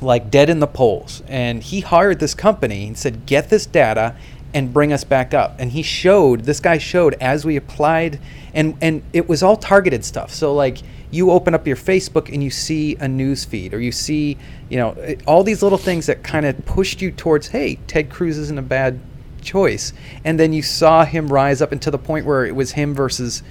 like 0.00 0.30
dead 0.30 0.50
in 0.50 0.60
the 0.60 0.66
polls, 0.66 1.22
and 1.28 1.62
he 1.62 1.80
hired 1.80 2.20
this 2.20 2.34
company 2.34 2.86
and 2.86 2.96
said, 2.96 3.26
"Get 3.26 3.48
this 3.50 3.66
data." 3.66 4.14
And 4.52 4.72
bring 4.72 4.92
us 4.92 5.04
back 5.04 5.32
up. 5.32 5.54
And 5.60 5.70
he 5.70 5.82
showed 5.82 6.40
this 6.40 6.58
guy 6.58 6.76
showed 6.78 7.14
as 7.20 7.44
we 7.44 7.54
applied, 7.54 8.18
and 8.52 8.76
and 8.80 9.02
it 9.12 9.28
was 9.28 9.44
all 9.44 9.56
targeted 9.56 10.04
stuff. 10.04 10.34
So 10.34 10.52
like 10.52 10.78
you 11.12 11.30
open 11.30 11.54
up 11.54 11.68
your 11.68 11.76
Facebook 11.76 12.32
and 12.32 12.42
you 12.42 12.50
see 12.50 12.96
a 12.96 13.06
news 13.06 13.44
feed, 13.44 13.72
or 13.72 13.78
you 13.78 13.92
see 13.92 14.36
you 14.68 14.76
know 14.76 14.96
all 15.24 15.44
these 15.44 15.62
little 15.62 15.78
things 15.78 16.06
that 16.06 16.24
kind 16.24 16.44
of 16.46 16.66
pushed 16.66 17.00
you 17.00 17.12
towards, 17.12 17.46
hey, 17.46 17.76
Ted 17.86 18.10
Cruz 18.10 18.38
isn't 18.38 18.58
a 18.58 18.62
bad 18.62 18.98
choice. 19.40 19.92
And 20.24 20.38
then 20.38 20.52
you 20.52 20.62
saw 20.62 21.04
him 21.04 21.28
rise 21.28 21.62
up 21.62 21.72
into 21.72 21.90
the 21.90 21.98
point 21.98 22.26
where 22.26 22.44
it 22.44 22.56
was 22.56 22.72
him 22.72 22.92
versus 22.92 23.44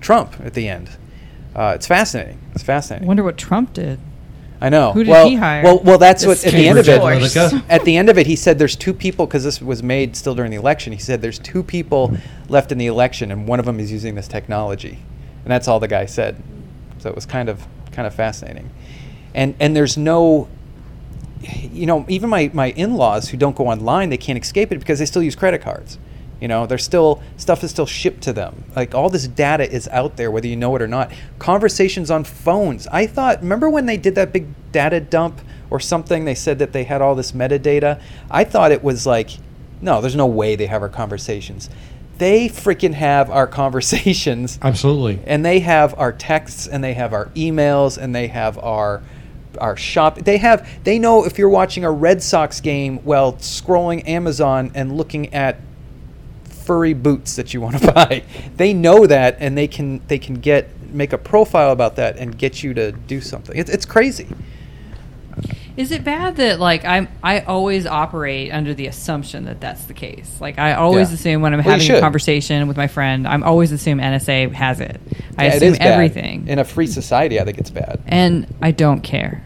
Trump 0.00 0.40
at 0.40 0.54
the 0.54 0.68
end. 0.68 0.90
Uh, 1.54 1.72
it's 1.74 1.86
fascinating. 1.86 2.38
It's 2.54 2.64
fascinating. 2.64 3.06
I 3.06 3.08
wonder 3.08 3.24
what 3.24 3.36
Trump 3.36 3.72
did. 3.72 3.98
I 4.60 4.68
know. 4.68 4.92
Who 4.92 5.04
did 5.04 5.10
well, 5.10 5.28
he 5.28 5.34
hire? 5.34 5.62
Well, 5.62 5.80
well, 5.80 5.98
that's 5.98 6.22
This 6.24 6.44
what 6.44 6.46
at 6.46 6.52
the 6.54 6.68
end 6.68 6.78
of 6.78 6.88
it. 6.88 7.00
Cambridge 7.00 7.32
Analytica. 7.34 7.64
At 7.68 7.84
the 7.84 7.96
end 7.96 8.08
of 8.08 8.16
it, 8.16 8.26
he 8.26 8.36
said 8.36 8.58
there's 8.58 8.76
two 8.76 8.94
people 8.94 9.26
because 9.26 9.44
this 9.44 9.60
was 9.60 9.82
made 9.82 10.16
still 10.16 10.34
during 10.34 10.50
the 10.50 10.56
election. 10.56 10.92
He 10.92 10.98
said 10.98 11.20
there's 11.20 11.38
two 11.38 11.62
people 11.62 12.16
left 12.48 12.72
in 12.72 12.78
the 12.78 12.86
election, 12.86 13.30
and 13.30 13.46
one 13.46 13.60
of 13.60 13.66
them 13.66 13.78
is 13.78 13.92
using 13.92 14.14
this 14.14 14.28
technology, 14.28 14.98
and 15.44 15.50
that's 15.50 15.68
all 15.68 15.78
the 15.78 15.88
guy 15.88 16.06
said. 16.06 16.42
So 16.98 17.10
it 17.10 17.14
was 17.14 17.26
kind 17.26 17.48
of 17.48 17.66
kind 17.92 18.06
of 18.06 18.14
fascinating, 18.14 18.70
and 19.34 19.54
and 19.60 19.76
there's 19.76 19.96
no. 19.96 20.48
You 21.42 21.84
know, 21.84 22.06
even 22.08 22.30
my, 22.30 22.50
my 22.54 22.70
in-laws 22.70 23.28
who 23.28 23.36
don't 23.36 23.54
go 23.54 23.68
online, 23.68 24.08
they 24.08 24.16
can't 24.16 24.42
escape 24.42 24.72
it 24.72 24.78
because 24.78 24.98
they 24.98 25.04
still 25.04 25.22
use 25.22 25.36
credit 25.36 25.60
cards. 25.60 25.98
You 26.40 26.48
know, 26.48 26.66
they're 26.66 26.78
still 26.78 27.22
stuff 27.36 27.64
is 27.64 27.70
still 27.70 27.86
shipped 27.86 28.22
to 28.24 28.32
them. 28.32 28.64
Like 28.74 28.94
all 28.94 29.08
this 29.08 29.26
data 29.26 29.70
is 29.70 29.88
out 29.88 30.16
there, 30.16 30.30
whether 30.30 30.46
you 30.46 30.56
know 30.56 30.74
it 30.76 30.82
or 30.82 30.88
not. 30.88 31.10
Conversations 31.38 32.10
on 32.10 32.24
phones. 32.24 32.86
I 32.88 33.06
thought, 33.06 33.40
remember 33.40 33.70
when 33.70 33.86
they 33.86 33.96
did 33.96 34.14
that 34.16 34.32
big 34.32 34.46
data 34.72 35.00
dump 35.00 35.40
or 35.70 35.80
something? 35.80 36.24
They 36.24 36.34
said 36.34 36.58
that 36.58 36.72
they 36.72 36.84
had 36.84 37.00
all 37.00 37.14
this 37.14 37.32
metadata. 37.32 38.00
I 38.30 38.44
thought 38.44 38.70
it 38.70 38.84
was 38.84 39.06
like, 39.06 39.30
no, 39.80 40.00
there's 40.00 40.16
no 40.16 40.26
way 40.26 40.56
they 40.56 40.66
have 40.66 40.82
our 40.82 40.88
conversations. 40.88 41.70
They 42.18 42.48
freaking 42.48 42.94
have 42.94 43.30
our 43.30 43.46
conversations 43.62 44.58
Absolutely. 44.60 45.20
and 45.26 45.44
they 45.44 45.60
have 45.60 45.98
our 45.98 46.12
texts 46.12 46.66
and 46.66 46.84
they 46.84 46.94
have 46.94 47.12
our 47.12 47.26
emails 47.30 47.98
and 47.98 48.14
they 48.14 48.26
have 48.28 48.58
our 48.58 49.02
our 49.58 49.74
shop 49.74 50.18
they 50.18 50.36
have 50.36 50.68
they 50.84 50.98
know 50.98 51.24
if 51.24 51.38
you're 51.38 51.48
watching 51.48 51.82
a 51.82 51.90
Red 51.90 52.22
Sox 52.22 52.60
game 52.60 52.98
while 52.98 53.32
scrolling 53.34 54.06
Amazon 54.06 54.70
and 54.74 54.94
looking 54.98 55.32
at 55.32 55.56
furry 56.66 56.92
boots 56.94 57.36
that 57.36 57.54
you 57.54 57.60
want 57.60 57.78
to 57.78 57.92
buy 58.00 58.22
they 58.56 58.72
know 58.74 59.06
that 59.06 59.36
and 59.40 59.56
they 59.56 59.68
can 59.68 60.00
they 60.08 60.18
can 60.18 60.34
get 60.34 60.68
make 60.92 61.12
a 61.12 61.18
profile 61.18 61.72
about 61.72 61.96
that 61.96 62.16
and 62.16 62.36
get 62.38 62.62
you 62.62 62.74
to 62.74 62.92
do 62.92 63.20
something 63.20 63.56
it's, 63.56 63.70
it's 63.70 63.86
crazy 63.86 64.26
Is 65.76 65.90
it 65.92 66.04
bad 66.04 66.36
that 66.36 66.58
like 66.58 66.84
I'm 66.86 67.06
I 67.22 67.40
always 67.40 67.84
operate 67.86 68.50
under 68.50 68.72
the 68.72 68.86
assumption 68.86 69.44
that 69.44 69.60
that's 69.60 69.84
the 69.84 69.92
case? 69.94 70.40
Like 70.40 70.58
I 70.58 70.72
always 70.72 71.10
Yeah. 71.10 71.14
assume 71.16 71.42
when 71.42 71.52
I'm 71.52 71.62
Well, 71.62 71.76
having 71.78 71.90
a 71.92 72.00
conversation 72.00 72.66
with 72.66 72.78
my 72.78 72.86
friend, 72.86 73.28
I'm 73.28 73.42
always 73.42 73.72
assume 73.72 73.98
NSA 73.98 74.52
has 74.54 74.80
it. 74.80 74.98
I 75.36 75.44
Yeah, 75.44 75.52
assume 75.54 75.76
everything, 75.80 76.48
in 76.48 76.58
a 76.58 76.64
free 76.64 76.86
society 76.86 77.38
i 77.38 77.44
think 77.44 77.58
it's 77.58 77.68
bad 77.70 78.00
and 78.06 78.46
I 78.62 78.70
don't 78.70 79.02
care. 79.02 79.42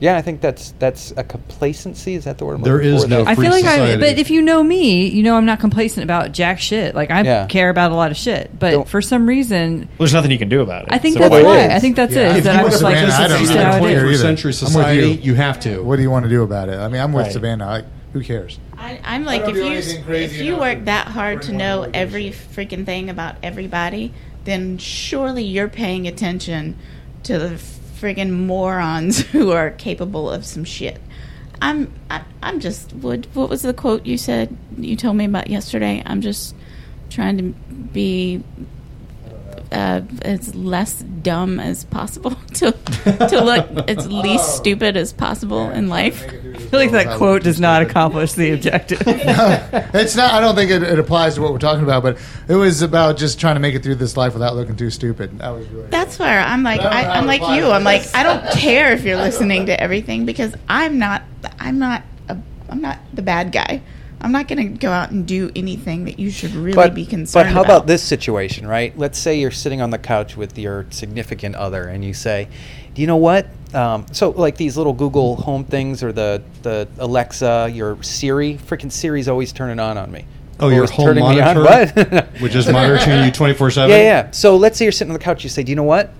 Yeah 0.00 0.16
i 0.16 0.22
think 0.22 0.40
that's 0.40 0.72
that's 0.80 1.12
a 1.16 1.22
complacency 1.24 2.14
is 2.14 2.24
that 2.24 2.38
the 2.38 2.44
word 2.44 2.54
I'm 2.54 2.62
There 2.62 2.74
looking 2.74 2.94
is 2.94 3.02
for? 3.04 3.08
no 3.08 3.24
I 3.24 3.34
free 3.34 3.44
feel 3.46 3.52
like 3.52 3.64
I, 3.64 3.76
society. 3.76 4.00
but 4.00 4.18
if 4.18 4.28
you 4.30 4.42
know 4.42 4.62
me, 4.62 5.06
you 5.06 5.22
know 5.22 5.36
I'm 5.36 5.46
not 5.46 5.60
complacent 5.60 6.04
about 6.04 6.32
jack 6.32 6.60
shit. 6.60 6.94
Like 6.94 7.10
I 7.10 7.22
Yeah. 7.22 7.46
care 7.46 7.70
about 7.70 7.92
a 7.92 7.94
lot 7.94 8.10
of 8.10 8.16
shit, 8.16 8.50
but 8.58 8.70
Don't- 8.72 8.88
for 8.88 9.00
some 9.00 9.26
reason, 9.26 9.88
There's 9.98 10.12
nothing 10.12 10.30
you 10.30 10.38
can 10.38 10.48
do 10.48 10.60
about 10.62 10.82
it. 10.82 10.88
I 10.90 10.98
think 10.98 11.14
So 11.14 11.20
that's 11.20 11.30
Well, 11.32 11.44
why. 11.44 11.74
I 11.74 11.78
think 11.78 11.96
that's 11.96 12.12
Yeah. 12.14 12.30
it. 12.34 12.38
If 12.38 12.44
That 12.44 12.54
you 12.54 12.60
I 12.60 12.62
were 12.64 12.70
was 12.70 12.82
like, 12.82 12.96
Savanna, 12.96 13.06
this 13.06 13.14
I 13.20 13.24
is 13.24 13.30
don't 13.30 13.38
just 13.40 13.52
how 13.52 13.76
it 13.76 13.80
care 13.80 13.88
is. 13.88 13.94
either. 13.96 14.02
21st 14.02 14.20
century 14.20 14.48
I'm 14.48 14.48
with 14.48 14.56
society, 14.56 15.00
you. 15.08 15.18
you 15.22 15.34
have 15.34 15.60
to. 15.60 15.78
What 15.82 15.96
do 15.96 16.02
you 16.02 16.10
want 16.10 16.24
to 16.24 16.28
do 16.30 16.42
about 16.42 16.68
it? 16.68 16.78
I 16.78 16.88
mean, 16.88 17.00
I'm 17.00 17.12
with 17.12 17.24
Right. 17.26 17.32
Savanna. 17.32 17.66
Like, 17.66 17.84
who 18.12 18.20
cares? 18.20 18.58
I, 18.76 18.98
I'm 19.04 19.24
like, 19.24 19.42
don't 19.42 19.50
if 19.50 19.56
do 19.56 19.62
you 19.96 20.02
crazy 20.04 20.24
if 20.24 20.36
you 20.42 20.48
enough 20.54 20.60
work 20.60 20.78
to- 20.80 20.84
that 20.86 21.06
hard 21.08 21.38
for 21.38 21.42
to 21.44 21.48
anyone 21.54 21.66
know 21.68 21.80
to 21.84 21.90
give 21.90 21.94
a 21.94 21.98
every 21.98 22.30
freaking 22.56 22.84
thing 22.84 23.08
about 23.10 23.36
everybody, 23.42 24.12
then 24.44 24.76
surely 24.78 25.44
you're 25.44 25.68
paying 25.68 26.06
attention 26.08 26.74
to 27.22 27.38
the 27.38 27.58
friggin' 28.00 28.30
morons 28.30 29.20
who 29.32 29.52
are 29.52 29.70
capable 29.70 30.30
of 30.30 30.44
some 30.44 30.64
shit. 30.64 31.00
I'm 31.62 31.92
I, 32.10 32.22
I'm 32.42 32.60
just 32.60 32.92
what 32.92 33.26
what 33.34 33.48
was 33.48 33.62
the 33.62 33.72
quote 33.72 34.04
you 34.04 34.18
said 34.18 34.56
you 34.76 34.96
told 34.96 35.16
me 35.16 35.24
about 35.24 35.48
yesterday? 35.48 36.02
I'm 36.04 36.20
just 36.20 36.54
trying 37.10 37.38
to 37.38 37.42
be 37.92 38.42
uh, 39.72 40.02
as 40.22 40.54
less 40.54 41.02
dumb 41.02 41.58
as 41.58 41.84
possible 41.84 42.30
to 42.54 42.72
to 42.72 43.40
look 43.40 43.88
as 43.88 44.06
least 44.06 44.56
stupid 44.56 44.96
as 44.96 45.12
possible 45.12 45.70
in 45.70 45.88
life. 45.88 46.24
I 46.74 46.86
feel 46.86 46.92
like 46.92 47.06
that 47.06 47.16
quote 47.18 47.42
does 47.42 47.60
not 47.60 47.82
accomplish 47.82 48.32
the 48.32 48.52
objective. 48.52 49.02
It's 49.94 50.16
not. 50.16 50.32
I 50.32 50.40
don't 50.40 50.54
think 50.54 50.70
it, 50.70 50.82
it 50.82 50.98
applies 50.98 51.36
to 51.36 51.42
what 51.42 51.52
we're 51.52 51.58
talking 51.58 51.84
about, 51.84 52.02
but 52.02 52.18
it 52.48 52.54
was 52.54 52.82
about 52.82 53.16
just 53.16 53.38
trying 53.38 53.54
to 53.54 53.60
make 53.60 53.74
it 53.74 53.82
through 53.82 53.94
this 53.96 54.16
life 54.16 54.32
without 54.32 54.56
looking 54.56 54.76
too 54.76 54.90
stupid. 54.90 55.38
That 55.38 55.50
was 55.50 55.68
really. 55.68 55.88
That's 55.88 56.18
where 56.18 56.40
I'm 56.40 56.62
like 56.62 56.80
I 56.80 56.84
don't 56.84 56.92
I, 56.92 57.02
know 57.02 57.08
how 57.08 57.20
I'm 57.20 57.26
like 57.26 57.40
you. 57.40 57.70
I'm 57.70 57.84
like. 57.84 58.14
I 58.14 58.22
don't 58.22 58.44
care 58.58 58.92
if 58.92 59.04
you're 59.04 59.16
listening 59.16 59.66
to 59.66 59.80
everything 59.80 60.26
because 60.26 60.54
I'm 60.68 60.98
not 60.98 61.22
I'm 61.58 61.78
not 61.78 62.02
a, 62.28 62.38
I'm 62.68 62.80
not 62.80 62.98
the 63.12 63.22
bad 63.22 63.52
guy. 63.52 63.82
I'm 64.20 64.32
not 64.32 64.48
going 64.48 64.72
to 64.72 64.78
go 64.78 64.90
out 64.90 65.10
and 65.10 65.26
do 65.26 65.52
anything 65.54 66.06
that 66.06 66.18
you 66.18 66.30
should 66.30 66.54
really 66.54 66.88
be 66.90 67.04
concerned 67.04 67.42
about. 67.42 67.50
But 67.50 67.54
how 67.54 67.60
about. 67.60 67.76
about 67.76 67.86
this 67.86 68.02
situation, 68.02 68.66
right? 68.66 68.96
Let's 68.96 69.18
say 69.18 69.38
you're 69.38 69.50
sitting 69.50 69.82
on 69.82 69.90
the 69.90 69.98
couch 69.98 70.34
with 70.34 70.56
your 70.58 70.86
significant 70.90 71.56
other, 71.56 71.84
and 71.84 72.02
you 72.02 72.14
say, 72.14 72.48
"Do 72.94 73.02
you 73.02 73.06
know 73.06 73.16
what?" 73.16 73.48
Um, 73.74 74.06
so, 74.12 74.30
like 74.30 74.56
these 74.56 74.76
little 74.76 74.92
Google 74.92 75.36
Home 75.36 75.64
things, 75.64 76.02
or 76.02 76.12
the 76.12 76.42
the 76.62 76.86
Alexa, 76.98 77.70
your 77.72 78.00
Siri, 78.02 78.54
freaking 78.56 78.92
Siri's 78.92 79.28
always 79.28 79.52
turning 79.52 79.80
on 79.80 79.98
on 79.98 80.10
me. 80.12 80.24
Oh, 80.60 80.68
your 80.68 80.86
home 80.86 81.06
turning 81.06 81.24
me 81.28 81.40
on. 81.40 81.56
monitor, 81.56 81.92
What? 82.10 82.40
which 82.40 82.54
is 82.54 82.68
monitoring 82.68 83.24
you 83.24 83.32
24 83.32 83.70
7. 83.72 83.90
Yeah, 83.96 83.96
yeah. 84.02 84.30
So 84.30 84.56
let's 84.56 84.78
say 84.78 84.84
you're 84.84 84.92
sitting 84.92 85.10
on 85.10 85.18
the 85.18 85.24
couch. 85.24 85.42
You 85.42 85.50
say, 85.50 85.64
"Do 85.64 85.70
you 85.72 85.76
know 85.76 85.82
what? 85.82 86.10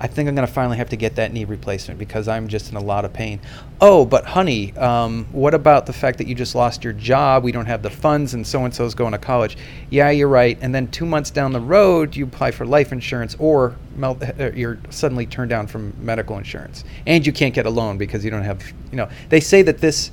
I 0.00 0.06
think 0.06 0.28
I'm 0.28 0.34
going 0.34 0.46
to 0.46 0.52
finally 0.52 0.76
have 0.78 0.90
to 0.90 0.96
get 0.96 1.16
that 1.16 1.32
knee 1.32 1.44
replacement 1.44 1.98
because 1.98 2.26
I'm 2.28 2.48
just 2.48 2.70
in 2.70 2.76
a 2.76 2.80
lot 2.82 3.04
of 3.04 3.12
pain." 3.12 3.40
Oh, 3.80 4.04
but 4.04 4.24
honey, 4.24 4.76
um, 4.76 5.26
what 5.32 5.54
about 5.54 5.86
the 5.86 5.92
fact 5.92 6.18
that 6.18 6.26
you 6.26 6.34
just 6.34 6.54
lost 6.54 6.84
your 6.84 6.92
job? 6.92 7.44
We 7.44 7.52
don't 7.52 7.66
have 7.66 7.82
the 7.82 7.90
funds, 7.90 8.34
and 8.34 8.46
so 8.46 8.64
and 8.64 8.74
so's 8.74 8.94
going 8.94 9.12
to 9.12 9.18
college. 9.18 9.56
Yeah, 9.90 10.10
you're 10.10 10.28
right. 10.28 10.58
And 10.60 10.74
then 10.74 10.88
two 10.88 11.06
months 11.06 11.30
down 11.30 11.52
the 11.52 11.60
road, 11.60 12.16
you 12.16 12.24
apply 12.24 12.50
for 12.50 12.64
life 12.66 12.92
insurance, 12.92 13.36
or 13.38 13.76
mel- 13.96 14.18
uh, 14.40 14.52
you're 14.52 14.78
suddenly 14.90 15.26
turned 15.26 15.50
down 15.50 15.66
from 15.66 15.94
medical 16.00 16.36
insurance, 16.38 16.84
and 17.06 17.26
you 17.26 17.32
can't 17.32 17.54
get 17.54 17.66
a 17.66 17.70
loan 17.70 17.98
because 17.98 18.24
you 18.24 18.30
don't 18.30 18.42
have. 18.44 18.62
You 18.90 18.96
know, 18.96 19.08
they 19.28 19.40
say 19.40 19.62
that 19.62 19.78
this. 19.78 20.10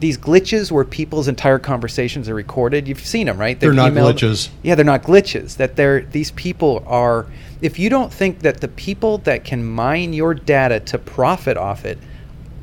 These 0.00 0.16
glitches 0.16 0.70
where 0.70 0.84
people's 0.84 1.26
entire 1.26 1.58
conversations 1.58 2.28
are 2.28 2.34
recorded, 2.34 2.86
you've 2.86 3.04
seen 3.04 3.26
them, 3.26 3.36
right? 3.36 3.58
They're 3.58 3.70
They've 3.70 3.92
not 3.92 4.14
glitches. 4.14 4.48
yeah, 4.62 4.76
they're 4.76 4.84
not 4.84 5.02
glitches. 5.02 5.56
That 5.56 5.74
they're 5.74 6.02
these 6.02 6.30
people 6.30 6.84
are. 6.86 7.26
If 7.60 7.78
you 7.78 7.90
don't 7.90 8.12
think 8.12 8.40
that 8.40 8.60
the 8.60 8.68
people 8.68 9.18
that 9.18 9.44
can 9.44 9.64
mine 9.64 10.12
your 10.12 10.34
data 10.34 10.80
to 10.80 10.98
profit 10.98 11.56
off 11.56 11.84
it 11.84 11.98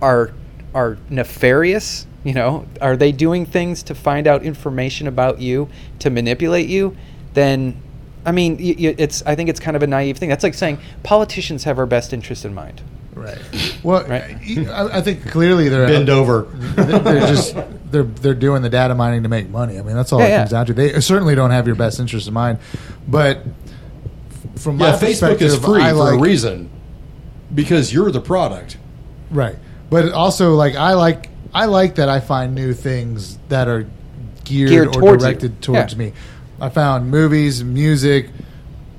are 0.02 0.32
are 0.74 0.98
nefarious, 1.10 2.06
you 2.24 2.34
know, 2.34 2.66
are 2.82 2.96
they 2.98 3.12
doing 3.12 3.46
things 3.46 3.84
to 3.84 3.96
find 3.96 4.28
out 4.28 4.44
information 4.44 5.08
about 5.08 5.40
you 5.40 5.70
to 6.00 6.10
manipulate 6.10 6.68
you? 6.68 6.96
Then, 7.34 7.82
I 8.26 8.32
mean, 8.32 8.54
y- 8.58 8.76
y- 8.78 8.96
it's. 8.98 9.22
I 9.26 9.36
think 9.36 9.50
it's 9.50 9.60
kind 9.60 9.76
of 9.78 9.84
a 9.84 9.88
naive 9.88 10.18
thing. 10.18 10.30
That's 10.30 10.44
like 10.44 10.54
saying 10.54 10.80
politicians 11.04 11.64
have 11.66 11.78
our 11.80 11.86
best 11.86 12.14
interest 12.14 12.46
in 12.46 12.54
mind. 12.54 12.82
Right. 13.14 13.38
Well, 13.84 14.04
Right. 14.08 14.36
I, 14.70 14.98
I 14.98 15.02
think 15.02 15.30
clearly 15.30 15.70
they're 15.70 15.88
Bend 15.88 16.10
over. 16.10 16.44
they're 16.52 17.00
they're 17.00 17.28
just 17.28 17.56
they're 17.90 18.04
they're 18.04 18.34
doing 18.34 18.62
the 18.62 18.70
data 18.70 18.94
mining 18.96 19.24
to 19.24 19.30
make 19.30 19.50
money. 19.50 19.80
I 19.80 19.82
mean, 19.84 19.96
that's 19.96 20.12
all 20.12 20.20
Yeah, 20.20 20.26
it 20.26 20.30
yeah. 20.30 20.38
comes 20.40 20.52
down 20.52 20.66
to. 20.66 20.74
They 20.74 21.00
certainly 21.00 21.36
don't 21.36 21.52
have 21.52 21.66
your 21.68 21.76
best 21.78 22.00
interest 22.02 22.28
in 22.28 22.34
mind, 22.34 22.60
but 23.08 23.40
f- 24.56 24.61
from 24.61 24.77
my 24.77 24.90
Yeah, 24.90 24.99
Facebook 24.99 25.41
is 25.41 25.57
free 25.57 25.82
I 25.82 25.90
for 25.91 25.95
like, 25.98 26.15
a 26.15 26.18
reason 26.19 26.69
because 27.53 27.94
you're 27.94 28.11
the 28.11 28.22
product. 28.22 28.77
Right. 29.32 29.56
But 29.90 30.11
also, 30.11 30.56
like 30.56 30.76
I 30.76 30.94
like 30.94 31.30
I 31.53 31.65
like 31.65 31.95
that 31.95 32.10
I 32.10 32.19
find 32.19 32.53
new 32.56 32.73
things 32.73 33.38
that 33.49 33.68
are 33.68 33.88
geared, 34.44 34.69
Geared 34.69 34.88
or 34.90 34.94
towards 34.94 35.23
you. 35.23 35.30
directed 35.30 35.61
towards 35.61 35.94
Yeah. 35.94 35.99
me. 35.99 36.14
I 36.60 36.69
found 36.69 37.10
movies, 37.11 37.64
music, 37.64 38.30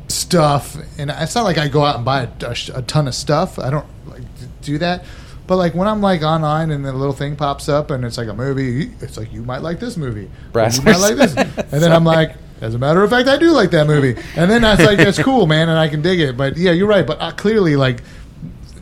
stuff, 0.08 0.76
and 0.98 1.10
it's 1.10 1.34
not 1.34 1.44
like 1.44 1.58
I 1.58 1.68
go 1.68 1.84
out 1.84 1.96
and 1.96 2.04
buy 2.04 2.22
a, 2.22 2.28
a 2.46 2.78
a 2.78 2.82
ton 2.82 3.08
of 3.08 3.14
stuff. 3.14 3.58
I 3.58 3.70
don't 3.70 3.86
like 4.06 4.22
do 4.62 4.78
that, 4.78 5.04
But 5.46 5.56
like 5.56 5.74
when 5.74 5.88
I'm 5.88 6.00
like 6.00 6.22
online 6.22 6.70
and 6.70 6.84
the 6.84 6.92
little 6.92 7.12
thing 7.14 7.36
pops 7.36 7.68
up 7.68 7.90
and 7.90 8.04
it's 8.04 8.18
like 8.18 8.28
a 8.28 8.34
movie, 8.34 8.90
it's 9.00 9.16
like 9.16 9.32
you 9.32 9.42
might 9.42 9.62
like 9.62 9.80
this 9.80 9.96
movie, 9.96 10.28
or 10.54 10.62
you 10.68 10.82
might 10.82 10.98
like 10.98 11.16
this, 11.16 11.34
and 11.36 11.82
then 11.82 11.92
I'm 11.92 12.04
like, 12.04 12.34
as 12.60 12.74
a 12.74 12.78
matter 12.78 13.02
of 13.02 13.10
fact, 13.10 13.28
I 13.28 13.36
do 13.36 13.50
like 13.50 13.70
that 13.72 13.86
movie, 13.86 14.20
and 14.34 14.50
then 14.50 14.62
that's 14.62 14.82
like 14.82 14.98
that's 14.98 15.22
cool, 15.22 15.46
man, 15.46 15.68
and 15.68 15.78
I 15.78 15.88
can 15.88 16.02
dig 16.02 16.20
it. 16.20 16.36
But 16.36 16.56
yeah, 16.56 16.72
you're 16.72 16.88
right. 16.88 17.06
But 17.06 17.20
uh, 17.20 17.32
clearly, 17.32 17.76
like 17.76 18.00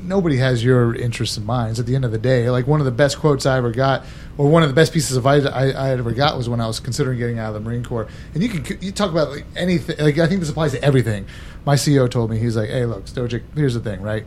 nobody 0.04 0.36
has 0.36 0.62
your 0.62 0.94
interests 0.94 1.36
in 1.36 1.44
mind. 1.44 1.78
At 1.78 1.86
the 1.86 1.94
end 1.94 2.04
of 2.04 2.12
the 2.12 2.18
day, 2.18 2.50
like 2.50 2.66
one 2.66 2.80
of 2.80 2.84
the 2.84 2.92
best 2.92 3.18
quotes 3.18 3.46
I 3.46 3.56
ever 3.56 3.70
got, 3.70 4.04
or 4.38 4.48
one 4.48 4.62
of 4.62 4.68
the 4.68 4.74
best 4.74 4.92
pieces 4.92 5.16
of 5.16 5.26
advice 5.26 5.50
I, 5.50 5.70
I 5.70 5.90
ever 5.90 6.12
got 6.12 6.36
was 6.36 6.48
when 6.48 6.60
I 6.60 6.66
was 6.66 6.80
considering 6.80 7.18
getting 7.18 7.38
out 7.38 7.48
of 7.48 7.54
the 7.54 7.60
Marine 7.68 7.84
Corps. 7.84 8.08
And 8.34 8.42
you 8.42 8.48
can 8.48 8.78
you 8.80 8.92
talk 8.92 9.10
about 9.10 9.30
like 9.30 9.46
anything. 9.56 9.96
Like 9.98 10.18
I 10.18 10.26
think 10.26 10.40
this 10.40 10.50
applies 10.50 10.72
to 10.72 10.82
everything. 10.82 11.26
My 11.64 11.74
CEO 11.74 12.08
told 12.10 12.30
me 12.30 12.38
he's 12.38 12.56
like, 12.56 12.70
"Hey, 12.70 12.84
look, 12.86 13.06
Stojic, 13.06 13.42
here's 13.54 13.74
the 13.74 13.80
thing, 13.80 14.00
right? 14.02 14.24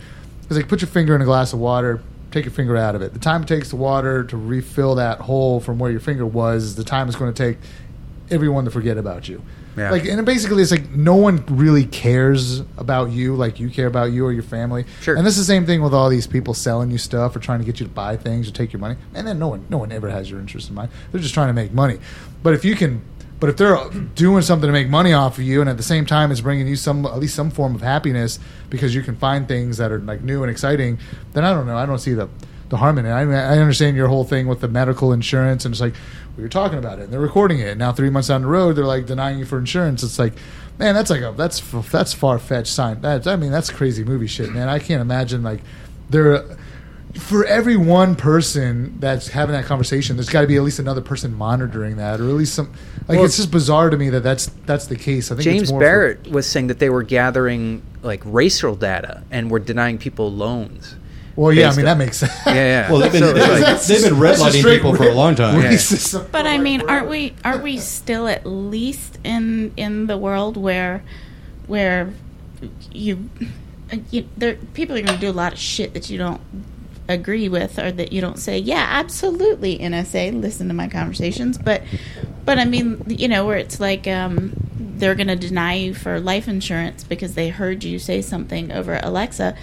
He's 0.48 0.58
like, 0.58 0.68
put 0.68 0.82
your 0.82 0.90
finger 0.90 1.16
in 1.16 1.22
a 1.22 1.26
glass 1.26 1.54
of 1.54 1.60
water." 1.60 2.02
Take 2.30 2.44
your 2.44 2.52
finger 2.52 2.76
out 2.76 2.94
of 2.94 3.02
it. 3.02 3.14
The 3.14 3.20
time 3.20 3.44
it 3.44 3.48
takes 3.48 3.70
the 3.70 3.78
water 3.78 4.22
to 4.26 4.36
refill 4.36 4.96
that 4.96 5.22
hole 5.22 5.62
from 5.62 5.80
where 5.80 5.90
your 5.90 6.02
finger 6.02 6.26
was 6.26 6.66
is 6.66 6.76
the 6.76 6.84
time 6.84 7.08
it's 7.08 7.16
going 7.16 7.34
to 7.34 7.44
take 7.52 7.58
everyone 8.30 8.66
to 8.66 8.72
forget 8.72 8.98
about 8.98 9.28
you. 9.28 9.42
Yeah. 9.76 9.92
Like, 9.92 10.06
and 10.06 10.26
basically, 10.26 10.64
it's 10.64 10.72
like 10.72 10.90
no 10.90 11.16
one 11.16 11.44
really 11.48 11.86
cares 11.86 12.60
about 12.78 13.12
you 13.12 13.36
like 13.36 13.60
you 13.60 13.70
care 13.70 13.88
about 13.88 14.12
you 14.12 14.26
or 14.26 14.34
your 14.34 14.44
family. 14.44 14.86
Sure. 15.02 15.16
And 15.16 15.26
this 15.26 15.38
is 15.38 15.46
the 15.46 15.54
same 15.54 15.66
thing 15.66 15.82
with 15.82 15.94
all 15.94 16.10
these 16.10 16.28
people 16.28 16.54
selling 16.54 16.90
you 16.90 16.98
stuff 16.98 17.36
or 17.36 17.40
trying 17.40 17.60
to 17.60 17.66
get 17.66 17.80
you 17.80 17.86
to 17.86 17.92
buy 17.92 18.18
things 18.18 18.48
or 18.48 18.52
take 18.52 18.74
your 18.74 18.80
money. 18.80 18.96
And 19.14 19.28
then 19.28 19.38
no 19.38 19.50
one, 19.50 19.66
no 19.70 19.78
one 19.78 19.92
ever 19.92 20.10
has 20.10 20.30
your 20.30 20.40
interest 20.40 20.70
in 20.70 20.76
mind. 20.76 20.90
They're 21.12 21.22
just 21.22 21.34
trying 21.34 21.48
to 21.48 21.54
make 21.54 21.72
money. 21.72 22.00
But 22.42 22.54
if 22.56 22.66
you 22.66 22.76
can, 22.76 23.04
but 23.40 23.50
if 23.50 23.58
they're 23.58 23.78
doing 24.16 24.42
something 24.42 24.68
to 24.68 24.74
make 24.74 24.90
money 24.90 25.14
off 25.14 25.38
of 25.38 25.44
you, 25.44 25.62
and 25.62 25.70
at 25.70 25.78
the 25.78 25.84
same 25.84 26.06
time 26.06 26.32
it's 26.32 26.42
bringing 26.42 26.68
you 26.68 26.76
some 26.76 27.06
at 27.06 27.20
least 27.20 27.36
some 27.36 27.52
form 27.52 27.76
of 27.76 27.82
happiness 27.82 28.40
because 28.70 28.96
you 28.96 29.04
can 29.04 29.16
find 29.16 29.48
things 29.48 29.78
that 29.78 29.92
are 29.92 30.00
like 30.00 30.22
new 30.22 30.42
and 30.42 30.50
exciting, 30.52 30.98
then 31.34 31.46
I 31.46 31.54
don't 31.54 31.68
know. 31.68 31.78
I 31.78 31.86
don't 31.86 32.00
see 32.00 32.14
the 32.14 32.30
the 32.70 32.78
harm 32.78 32.98
in 32.98 33.06
it. 33.06 33.12
I 33.12 33.24
mean, 33.24 33.36
I 33.36 33.60
understand 33.60 33.96
your 33.96 34.08
whole 34.08 34.24
thing 34.24 34.48
with 34.48 34.60
the 34.60 34.68
medical 34.68 35.14
insurance, 35.14 35.66
and 35.66 35.74
it's 35.74 35.82
like 35.82 35.94
we 36.38 36.44
were 36.44 36.50
talking 36.50 36.78
about 36.78 37.00
it, 37.00 37.04
and 37.06 37.14
they're 37.14 37.20
recording 37.20 37.60
it. 37.60 37.78
Now, 37.78 37.92
three 37.92 38.12
months 38.12 38.28
down 38.28 38.44
the 38.44 38.48
road, 38.48 38.76
they're 38.76 38.86
like 38.86 39.08
denying 39.08 39.40
you 39.40 39.46
for 39.46 39.58
insurance. 39.58 40.04
It's 40.04 40.20
like, 40.20 40.34
man, 40.78 40.94
that's 40.94 41.10
like 41.10 41.22
a 41.22 41.34
that's 41.36 41.60
that's 41.92 42.14
far 42.14 42.38
fetched 42.38 42.72
sign. 42.72 43.02
That 43.02 43.26
I 43.28 43.36
mean, 43.36 43.52
that's 43.52 43.72
crazy 43.72 44.04
movie 44.04 44.28
shit, 44.28 44.52
man. 44.52 44.70
I 44.70 44.80
can't 44.80 45.02
imagine 45.02 45.44
like 45.44 45.62
there. 46.10 46.46
For 47.14 47.44
every 47.46 47.78
one 47.78 48.16
person 48.16 49.00
that's 49.00 49.30
having 49.30 49.54
that 49.54 49.66
conversation, 49.66 50.18
there's 50.18 50.30
got 50.30 50.42
to 50.42 50.48
be 50.48 50.56
at 50.56 50.62
least 50.62 50.78
another 50.78 51.02
person 51.02 51.34
monitoring 51.34 51.96
that, 51.98 52.20
or 52.22 52.26
at 52.26 52.36
least 52.36 52.54
some. 52.54 52.72
Like 53.08 53.18
Well- 53.18 53.26
it's 53.26 53.38
just 53.38 53.50
bizarre 53.50 53.90
to 53.90 53.98
me 53.98 54.10
that 54.10 54.22
that's 54.22 54.52
that's 54.68 54.86
the 54.86 54.96
case. 54.98 55.32
I 55.32 55.36
think 55.36 55.46
James 55.46 55.62
it's 55.64 55.72
more 55.72 55.80
for- 55.80 55.86
Barrat 56.16 56.28
was 56.30 56.46
saying 56.48 56.68
that 56.68 56.78
they 56.78 56.92
were 56.92 57.02
gathering 57.02 57.82
like 58.04 58.22
racial 58.24 58.76
data 58.76 59.24
and 59.32 59.50
were 59.50 59.58
denying 59.58 59.98
people 59.98 60.32
loans. 60.32 60.96
Well, 61.38 61.54
yeah, 61.54 61.68
I 61.68 61.70
mean 61.72 61.80
on- 61.80 61.86
that 61.86 61.98
makes 61.98 62.18
sense. 62.18 62.34
Yeah, 62.46 62.54
yeah. 62.56 62.92
Well, 62.92 63.00
they've 63.00 63.12
been, 63.12 63.22
So 63.22 63.30
it's 63.36 63.48
like- 63.48 63.64
they've, 63.88 64.02
they've 64.02 64.12
been 64.12 64.20
redlining 64.20 64.64
people 64.64 64.96
for 64.96 65.04
a 65.08 65.14
long 65.14 65.36
time. 65.36 65.62
Yeah. 65.62 65.78
But 66.32 66.46
I 66.48 66.58
mean, 66.58 66.82
aren't 66.90 67.08
we 67.10 67.34
aren't 67.46 67.64
we 67.64 67.78
still 67.78 68.28
at 68.28 68.46
least 68.46 69.20
in 69.24 69.72
in 69.78 70.08
the 70.08 70.18
world 70.18 70.58
where 70.58 71.04
where 71.68 72.12
you, 72.92 73.30
you 74.12 74.28
there 74.36 74.56
people 74.74 74.98
are 74.98 75.02
going 75.02 75.14
to 75.16 75.22
do 75.22 75.30
a 75.30 75.32
lot 75.32 75.54
of 75.54 75.60
shit 75.60 75.94
that 75.94 76.10
you 76.10 76.18
don't 76.18 76.42
agree 77.10 77.48
with 77.48 77.80
or 77.80 77.90
that 77.92 78.12
you 78.12 78.20
don't 78.20 78.40
say 78.40 78.58
yeah 78.58 78.86
absolutely 78.90 79.78
NSA 79.78 80.42
listen 80.42 80.68
to 80.68 80.74
my 80.74 80.88
conversations 80.90 81.58
but 81.58 81.82
but 82.44 82.58
I 82.60 82.66
mean 82.66 83.02
you 83.08 83.28
know 83.30 83.46
where 83.46 83.58
it's 83.58 83.80
like 83.80 84.08
um 84.08 84.54
they're 84.98 85.16
going 85.16 85.28
to 85.28 85.36
deny 85.38 85.76
you 85.76 85.94
for 85.94 86.20
life 86.20 86.48
insurance 86.50 87.04
because 87.06 87.36
they 87.36 87.48
heard 87.50 87.84
you 87.84 87.98
say 88.00 88.22
something 88.22 88.72
over 88.74 89.00
Alexa 89.04 89.56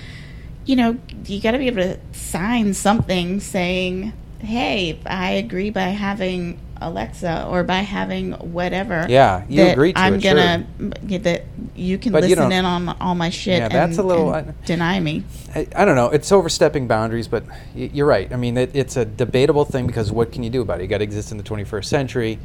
you 0.66 0.76
know, 0.76 0.98
you 1.26 1.40
got 1.40 1.52
to 1.52 1.58
be 1.58 1.66
able 1.66 1.82
to 1.82 1.98
sign 2.12 2.74
something 2.74 3.40
saying, 3.40 4.12
"Hey, 4.40 4.98
I 5.06 5.32
agree 5.32 5.70
by 5.70 5.88
having 5.88 6.58
Alexa 6.80 7.46
or 7.50 7.62
by 7.64 7.78
having 7.80 8.32
whatever." 8.32 9.06
Yeah, 9.08 9.44
you 9.48 9.64
agree 9.64 9.92
to 9.92 9.98
I'm 9.98 10.14
it, 10.14 10.22
gonna 10.22 10.66
yeah, 11.06 11.18
that 11.18 11.44
you 11.76 11.98
can 11.98 12.12
But 12.12 12.22
listen 12.22 12.38
don't- 12.38 12.52
in 12.52 12.64
on 12.64 12.88
all 13.00 13.14
my 13.14 13.30
shit. 13.30 13.58
Yeah, 13.58 13.68
that's 13.68 13.98
and- 13.98 14.04
a 14.04 14.08
little- 14.08 14.30
I- 14.30 14.44
deny 14.64 15.00
me. 15.00 15.24
I, 15.54 15.66
I 15.76 15.84
don't 15.84 15.96
know. 15.96 16.08
It's 16.10 16.30
overstepping 16.32 16.86
boundaries, 16.88 17.28
but 17.28 17.44
y- 17.74 17.90
you're 17.92 18.06
right. 18.06 18.32
I 18.32 18.36
mean, 18.36 18.56
it, 18.56 18.70
it's 18.74 18.96
a 18.96 19.04
debatable 19.04 19.64
thing 19.64 19.86
because 19.86 20.10
what 20.12 20.32
can 20.32 20.42
you 20.42 20.50
do 20.50 20.62
about 20.62 20.78
it? 20.80 20.82
You 20.82 20.88
got 20.88 20.98
to 20.98 21.04
exist 21.04 21.30
in 21.32 21.38
the 21.38 21.44
21st 21.44 21.84
century. 21.84 22.38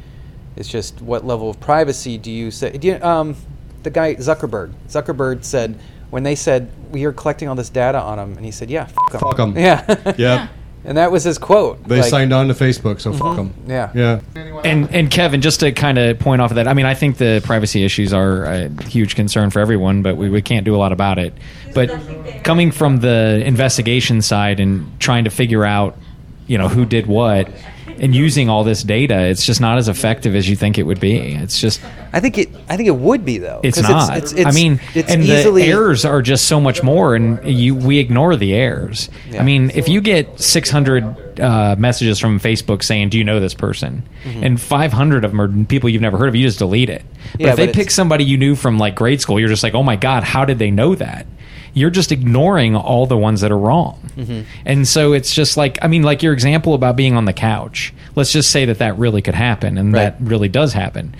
It's 0.56 0.68
just 0.68 1.00
what 1.00 1.24
level 1.24 1.48
of 1.48 1.58
privacy 1.60 2.18
do 2.18 2.30
you 2.30 2.50
say? 2.50 2.76
Do 2.76 2.88
you, 2.88 3.02
um, 3.02 3.36
the 3.82 3.90
guy 3.90 4.14
Zuckerberg. 4.16 4.72
Zuckerberg 4.88 5.42
said 5.44 5.78
when 6.10 6.22
they 6.22 6.34
said 6.34 6.70
we 6.90 7.04
are 7.04 7.12
collecting 7.12 7.48
all 7.48 7.54
this 7.54 7.70
data 7.70 8.00
on 8.00 8.18
him, 8.18 8.36
and 8.36 8.44
he 8.44 8.50
said, 8.50 8.70
"Yeah, 8.70 8.86
fuck 8.86 9.14
'em." 9.14 9.20
Fuck 9.20 9.38
'em. 9.38 9.56
Yeah, 9.56 10.14
Yep. 10.18 10.48
and 10.84 10.98
that 10.98 11.12
was 11.12 11.24
his 11.24 11.38
quote. 11.38 11.86
They 11.86 12.00
Like, 12.00 12.10
signed 12.10 12.32
on 12.32 12.48
to 12.48 12.54
Facebook, 12.54 13.00
so 13.00 13.12
fuck 13.12 13.36
mm-hmm. 13.36 13.36
them. 13.36 13.54
Yeah. 13.68 13.90
Yeah. 13.94 14.20
And 14.64 14.88
and 14.92 15.10
Kevin, 15.10 15.40
just 15.40 15.60
to 15.60 15.72
kind 15.72 15.98
of 15.98 16.18
point 16.18 16.42
off 16.42 16.50
of 16.50 16.56
that, 16.56 16.66
I 16.68 16.74
mean, 16.74 16.86
I 16.86 16.94
think 16.94 17.18
the 17.18 17.40
privacy 17.44 17.84
issues 17.84 18.12
are 18.12 18.44
a 18.44 18.68
huge 18.84 19.14
concern 19.14 19.50
for 19.50 19.60
everyone, 19.60 20.02
but 20.02 20.16
we, 20.16 20.28
we 20.30 20.42
can't 20.42 20.64
do 20.64 20.74
a 20.74 20.78
lot 20.78 20.92
about 20.92 21.18
it. 21.18 21.32
But 21.74 21.90
coming 22.44 22.70
from 22.72 22.98
the 23.00 23.42
investigation 23.44 24.22
side 24.22 24.58
and 24.60 24.98
trying 25.00 25.24
to 25.24 25.30
figure 25.30 25.64
out, 25.64 25.96
you 26.46 26.58
know, 26.58 26.68
who 26.68 26.84
did 26.84 27.06
what, 27.06 27.48
and 28.00 28.14
using 28.14 28.48
all 28.48 28.64
this 28.64 28.82
data, 28.82 29.20
it's 29.26 29.44
just 29.44 29.60
not 29.60 29.78
as 29.78 29.88
effective 29.88 30.34
as 30.34 30.48
you 30.48 30.56
think 30.56 30.78
it 30.78 30.84
would 30.84 30.98
be. 31.00 31.18
It's 31.18 31.60
just 31.60 31.80
I 32.12 32.20
think 32.20 32.38
it. 32.38 32.48
I 32.68 32.76
think 32.76 32.88
it 32.88 32.96
would 32.96 33.24
be 33.24 33.38
though. 33.38 33.60
it's 33.62 33.80
not. 33.80 34.16
It's, 34.16 34.32
it's, 34.32 34.46
I 34.46 34.50
mean, 34.52 34.80
it's 34.94 35.10
and 35.10 35.22
easily 35.22 35.62
the 35.64 35.68
errors 35.70 36.04
are 36.04 36.22
just 36.22 36.46
so 36.46 36.60
much 36.60 36.82
more, 36.82 37.14
and 37.14 37.44
you 37.46 37.74
we 37.74 37.98
ignore 37.98 38.36
the 38.36 38.54
errors. 38.54 39.10
Yeah. 39.30 39.42
I 39.42 39.44
mean, 39.44 39.70
if 39.74 39.88
you 39.88 40.00
get 40.00 40.40
600 40.40 41.40
uh, 41.40 41.76
messages 41.78 42.18
from 42.18 42.40
Facebook 42.40 42.82
saying, 42.82 43.10
"Do 43.10 43.18
you 43.18 43.24
know 43.24 43.38
this 43.38 43.54
person?" 43.54 44.02
and 44.24 44.60
500 44.60 45.24
of 45.24 45.30
them 45.30 45.40
are 45.40 45.64
people 45.66 45.88
you've 45.88 46.02
never 46.02 46.18
heard 46.18 46.28
of, 46.28 46.34
you 46.34 46.46
just 46.46 46.58
delete 46.58 46.90
it. 46.90 47.02
But 47.02 47.10
Mm-hmm. 47.10 47.42
Yeah, 47.42 47.50
if 47.50 47.56
they 47.56 47.66
but 47.66 47.74
pick 47.74 47.90
somebody 47.90 48.24
you 48.24 48.36
knew 48.38 48.56
from 48.56 48.78
like 48.78 48.94
grade 48.96 49.20
school, 49.20 49.38
you're 49.38 49.48
just 49.48 49.62
like, 49.62 49.74
"Oh 49.74 49.82
my 49.82 49.96
god, 49.96 50.24
how 50.24 50.44
did 50.44 50.58
they 50.58 50.70
know 50.70 50.94
that?" 50.94 51.26
You're 51.74 51.90
just 51.90 52.12
ignoring 52.12 52.74
all 52.76 53.06
the 53.06 53.16
ones 53.16 53.40
that 53.42 53.50
are 53.52 53.58
wrong. 53.58 54.00
Mm-hmm. 54.16 54.40
And 54.64 54.88
so 54.88 55.12
it's 55.12 55.34
just 55.34 55.56
like, 55.56 55.78
I 55.82 55.86
mean, 55.88 56.02
like 56.02 56.22
your 56.22 56.32
example 56.32 56.74
about 56.74 56.96
being 56.96 57.14
on 57.14 57.24
the 57.24 57.32
couch. 57.32 57.92
Let's 58.16 58.32
just 58.32 58.50
say 58.50 58.64
that 58.66 58.78
that 58.78 58.98
really 58.98 59.22
could 59.22 59.34
happen, 59.36 59.78
and 59.78 59.92
Right. 59.92 60.02
that 60.02 60.16
really 60.20 60.48
does 60.48 60.72
happen. 60.72 61.14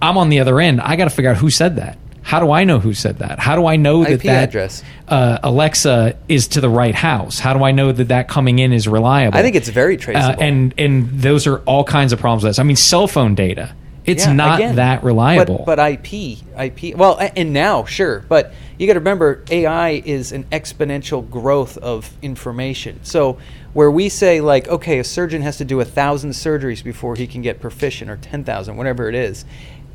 I'm 0.00 0.18
on 0.18 0.28
the 0.28 0.40
other 0.40 0.60
end. 0.60 0.80
I 0.80 0.96
got 0.96 1.04
to 1.04 1.10
figure 1.10 1.30
out 1.30 1.36
who 1.36 1.50
said 1.50 1.76
that. 1.76 1.96
How 2.24 2.38
do 2.40 2.52
I 2.52 2.62
know 2.64 2.78
who 2.78 2.94
said 2.94 3.18
that? 3.18 3.38
How 3.40 3.56
do 3.56 3.66
I 3.66 3.76
know 3.76 4.04
that 4.04 4.12
IP 4.12 4.22
that 4.22 4.48
address. 4.48 4.82
Uh, 5.08 5.38
Alexa 5.42 6.16
is 6.28 6.46
to 6.48 6.60
the 6.60 6.68
right 6.68 6.94
house? 6.94 7.38
How 7.40 7.52
do 7.52 7.64
I 7.64 7.72
know 7.72 7.90
that 7.90 8.08
that 8.08 8.28
coming 8.28 8.60
in 8.60 8.72
is 8.72 8.86
reliable? 8.86 9.36
I 9.38 9.42
think 9.42 9.56
it's 9.56 9.68
very 9.68 9.96
traceable. 9.96 10.30
Uh, 10.40 10.44
and 10.44 10.72
and 10.78 11.10
those 11.20 11.46
are 11.48 11.58
all 11.60 11.82
kinds 11.84 12.12
of 12.12 12.20
problems. 12.20 12.44
With 12.44 12.50
this. 12.50 12.58
I 12.60 12.62
mean, 12.62 12.76
cell 12.76 13.06
phone 13.08 13.34
data. 13.34 13.74
It's 14.04 14.26
Yeah, 14.26 14.32
not 14.32 14.58
again, 14.58 14.76
that 14.76 15.04
reliable. 15.04 15.64
But, 15.64 15.76
but 15.76 15.90
IP, 15.92 16.38
IP. 16.58 16.96
Well, 16.96 17.18
and 17.36 17.52
now, 17.52 17.84
sure, 17.84 18.24
but 18.28 18.52
you 18.76 18.86
got 18.86 18.94
to 18.94 19.00
remember, 19.00 19.44
AI 19.50 20.02
is 20.04 20.32
an 20.32 20.44
exponential 20.44 21.28
growth 21.28 21.78
of 21.78 22.10
information. 22.20 22.98
So 23.04 23.38
where 23.74 23.90
we 23.90 24.08
say 24.08 24.40
like, 24.40 24.66
okay, 24.66 24.98
a 24.98 25.04
surgeon 25.04 25.42
has 25.42 25.58
to 25.58 25.64
do 25.64 25.80
a 25.80 25.84
thousand 25.84 26.30
surgeries 26.30 26.82
before 26.82 27.14
he 27.14 27.26
can 27.28 27.42
get 27.42 27.60
proficient, 27.60 28.10
or 28.10 28.16
ten 28.16 28.42
thousand, 28.42 28.76
whatever 28.76 29.08
it 29.08 29.14
is, 29.14 29.44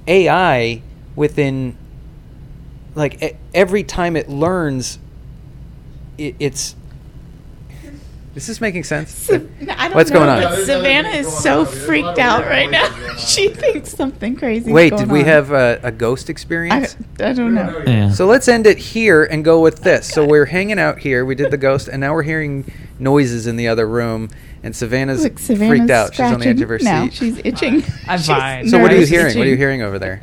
AI 0.07 0.81
within 1.15 1.77
like 2.95 3.37
every 3.53 3.83
time 3.83 4.15
it 4.15 4.29
learns, 4.29 4.99
it, 6.17 6.35
it's. 6.39 6.75
Is 8.37 8.45
this 8.45 8.61
making 8.61 8.83
sense? 8.83 9.31
I 9.31 9.37
don't 9.39 9.95
What's 9.95 10.11
know, 10.11 10.19
going 10.19 10.29
on? 10.29 10.43
but 10.43 10.63
Savanna 10.63 11.09
is 11.09 11.27
so 11.39 11.65
freaked 11.65 12.19
out 12.19 12.45
right 12.45 12.69
now. 12.69 12.87
she 13.17 13.49
thinks 13.49 13.89
something 13.89 14.35
crazy. 14.35 14.71
Wait, 14.71 14.95
did 14.95 15.09
we 15.09 15.23
have 15.23 15.51
a, 15.51 15.79
a 15.81 15.91
ghost 15.91 16.29
I, 16.29 16.31
experience? 16.33 16.95
I 17.19 17.33
don't 17.33 17.55
know. 17.55 17.81
yeah. 17.87 18.11
So 18.11 18.27
let's 18.27 18.47
end 18.47 18.67
it 18.67 18.77
here 18.77 19.23
and 19.23 19.43
go 19.43 19.59
with 19.59 19.81
this. 19.81 20.11
Oh, 20.11 20.21
so 20.21 20.27
we're 20.27 20.45
hanging 20.45 20.77
out 20.77 20.99
here. 20.99 21.25
We 21.25 21.33
did 21.33 21.49
the 21.49 21.57
ghost, 21.57 21.87
and 21.87 21.99
now 21.99 22.13
we're 22.13 22.21
hearing 22.21 22.71
noises 22.99 23.47
in 23.47 23.55
the 23.55 23.67
other 23.69 23.87
room. 23.87 24.29
And 24.61 24.75
Savanna's, 24.75 25.23
Look, 25.23 25.39
Savanna's 25.39 25.75
freaked 25.79 25.89
out. 25.89 26.13
She's 26.13 26.31
on 26.31 26.39
the 26.39 26.45
edge 26.45 26.61
of 26.61 26.69
her 26.69 26.77
scratching 26.77 27.05
now. 27.05 27.09
seat. 27.09 27.13
She's 27.15 27.41
itching. 27.43 27.83
I'm 28.07 28.19
She's 28.19 28.27
fine. 28.27 28.69
So 28.69 28.77
what 28.77 28.91
are 28.91 28.93
you 28.93 28.99
nervous 28.99 29.09
hearing? 29.09 29.37
What 29.39 29.47
are 29.47 29.49
you 29.49 29.53
itching. 29.53 29.57
hearing 29.57 29.81
over 29.81 29.97
there? 29.97 30.21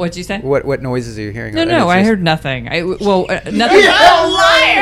What'd 0.00 0.16
you 0.16 0.24
say? 0.24 0.40
What 0.40 0.64
what 0.64 0.82
noises 0.82 1.18
are 1.18 1.22
you 1.22 1.30
hearing? 1.30 1.54
No, 1.54 1.64
no, 1.64 1.88
I 1.88 1.98
just- 2.00 2.08
heard 2.08 2.22
nothing. 2.22 2.68
I 2.68 2.82
well, 2.82 3.26
uh, 3.28 3.40
nothing. 3.52 3.84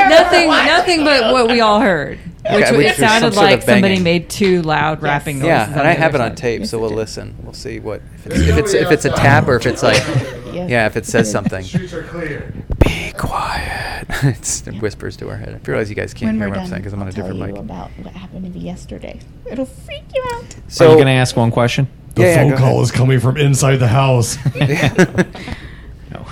Nothing, 0.09 0.47
nothing 0.47 1.03
but 1.03 1.31
what 1.33 1.49
we 1.51 1.61
all 1.61 1.79
heard, 1.81 2.17
which, 2.19 2.63
Okay, 2.63 2.77
which 2.77 2.85
it 2.85 2.89
was 2.89 2.95
some 2.97 3.07
sounded 3.07 3.33
sort 3.33 3.45
of 3.45 3.51
like 3.51 3.61
somebody 3.63 3.81
banging. 3.95 4.03
made 4.03 4.29
two 4.29 4.61
loud 4.61 5.01
rapping 5.01 5.39
noises. 5.39 5.47
Yeah, 5.49 5.63
on 5.65 5.71
and 5.79 5.81
I 5.81 5.93
the 5.93 5.99
have 5.99 6.15
it 6.15 6.21
other 6.21 6.23
on 6.25 6.29
side. 6.31 6.37
tape, 6.37 6.65
so 6.65 6.79
we'll 6.79 6.89
listen. 6.89 7.35
We'll 7.43 7.53
see 7.53 7.79
what 7.79 8.01
if 8.25 8.27
it's 8.27 8.39
if 8.47 8.57
it's, 8.57 8.73
if 8.73 8.91
it's 8.91 9.05
a 9.05 9.09
tap 9.11 9.47
or 9.47 9.55
if 9.57 9.65
it's 9.65 9.83
like 9.83 9.97
yeah, 10.53 10.85
if 10.85 10.95
it 10.97 11.05
says 11.05 11.29
something. 11.37 11.63
Streets 11.63 11.93
are 11.93 12.03
clear. 12.03 12.53
Be 12.79 13.11
quiet. 13.17 14.05
it's, 14.23 14.65
it 14.67 14.81
whispers 14.81 15.17
to 15.17 15.29
our 15.29 15.35
head. 15.37 15.49
I 15.63 15.69
realize 15.69 15.89
you 15.89 15.95
guys 15.95 16.13
can't 16.13 16.29
When 16.29 16.35
hear 16.37 16.45
we're 16.45 16.49
what 16.51 16.57
I'm 16.59 16.63
done, 16.63 16.69
saying 16.69 16.81
because 16.81 16.93
I'm 16.93 17.01
on 17.01 17.07
I'll 17.07 17.13
a 17.13 17.15
different 17.15 17.37
tell 17.39 17.47
mic. 17.47 17.57
about 17.57 17.91
what 18.01 18.13
happened 18.13 18.45
to 18.45 18.49
me 18.57 18.59
yesterday. 18.65 19.19
It'll 19.45 19.65
freak 19.65 20.03
you 20.15 20.23
out. 20.35 20.55
So 20.69 20.85
are 20.85 20.89
you 20.91 20.95
going 20.95 21.07
to 21.07 21.11
ask 21.13 21.35
one 21.35 21.51
question? 21.51 21.87
The 22.19 22.25
Yeah, 22.25 22.29
yeah, 22.31 22.35
phone 22.43 22.49
go 22.51 22.57
call 22.57 22.69
ahead. 22.71 22.83
is 22.83 22.91
coming 22.91 23.19
from 23.19 23.37
inside 23.37 23.77
the 23.77 23.87
house. 23.87 24.37
No. 26.11 26.25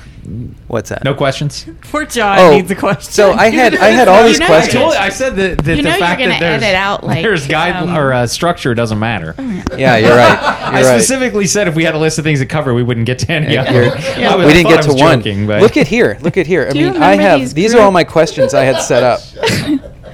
What's 0.68 0.90
that? 0.90 1.04
No 1.04 1.14
questions. 1.14 1.66
Poor 1.82 2.04
John 2.06 2.40
Oh, 2.40 2.50
needs 2.52 2.70
a 2.72 2.76
question. 2.76 3.12
so 3.14 3.32
I 3.34 3.50
had 3.50 3.76
I 3.76 3.90
had 3.90 4.08
all 4.08 4.22
You 4.24 4.30
these 4.30 4.40
know 4.40 4.46
I 4.46 4.50
questions. 4.50 4.74
told 4.74 4.94
I 4.96 5.10
said 5.10 5.36
that, 5.36 5.64
that 5.64 5.78
You 5.78 5.84
the 5.84 5.90
know 5.92 6.00
fact 6.00 6.20
you're 6.20 6.30
that 6.30 6.40
there's 6.40 6.64
edit 6.64 6.76
out, 6.76 7.04
like, 7.04 7.22
there's 7.22 7.48
guide 7.48 7.76
um, 7.76 7.96
or 7.96 8.12
uh, 8.12 8.26
structure 8.28 8.74
doesn't 8.74 8.98
matter. 9.00 9.36
Yeah, 9.78 9.98
you're 9.98 10.10
right. 10.18 10.40
I 10.40 10.80
You're 10.80 10.90
right. 10.90 10.98
specifically 11.00 11.46
said 11.46 11.68
if 11.68 11.76
we 11.76 11.84
had 11.84 11.94
a 11.94 12.00
list 12.00 12.18
of 12.18 12.24
things 12.26 12.40
to 12.40 12.48
cover, 12.48 12.74
we 12.74 12.82
wouldn't 12.82 13.06
get 13.06 13.20
to 13.20 13.32
any 13.32 13.54
Yeah, 13.54 13.62
of 13.62 13.68
them. 13.68 14.24
I 14.26 14.36
was- 14.36 14.48
we 14.48 14.54
didn't 14.54 14.64
thought 14.64 14.70
get 14.72 14.80
I 14.80 14.82
to 14.88 14.94
was 14.94 15.02
one. 15.02 15.20
joking, 15.20 15.46
but- 15.48 15.62
Look 15.62 15.78
at 15.78 15.88
here. 15.88 16.18
Look 16.22 16.36
at 16.38 16.48
here. 16.48 16.68
I 16.70 16.74
mean, 16.74 16.98
I 16.98 17.16
have 17.16 17.40
these 17.40 17.54
these 17.54 17.76
are 17.76 17.82
all 17.82 17.92
my 17.92 18.04
questions 18.04 18.54
I 18.56 18.64
had 18.64 18.82
set 18.82 19.04
up. 19.04 19.20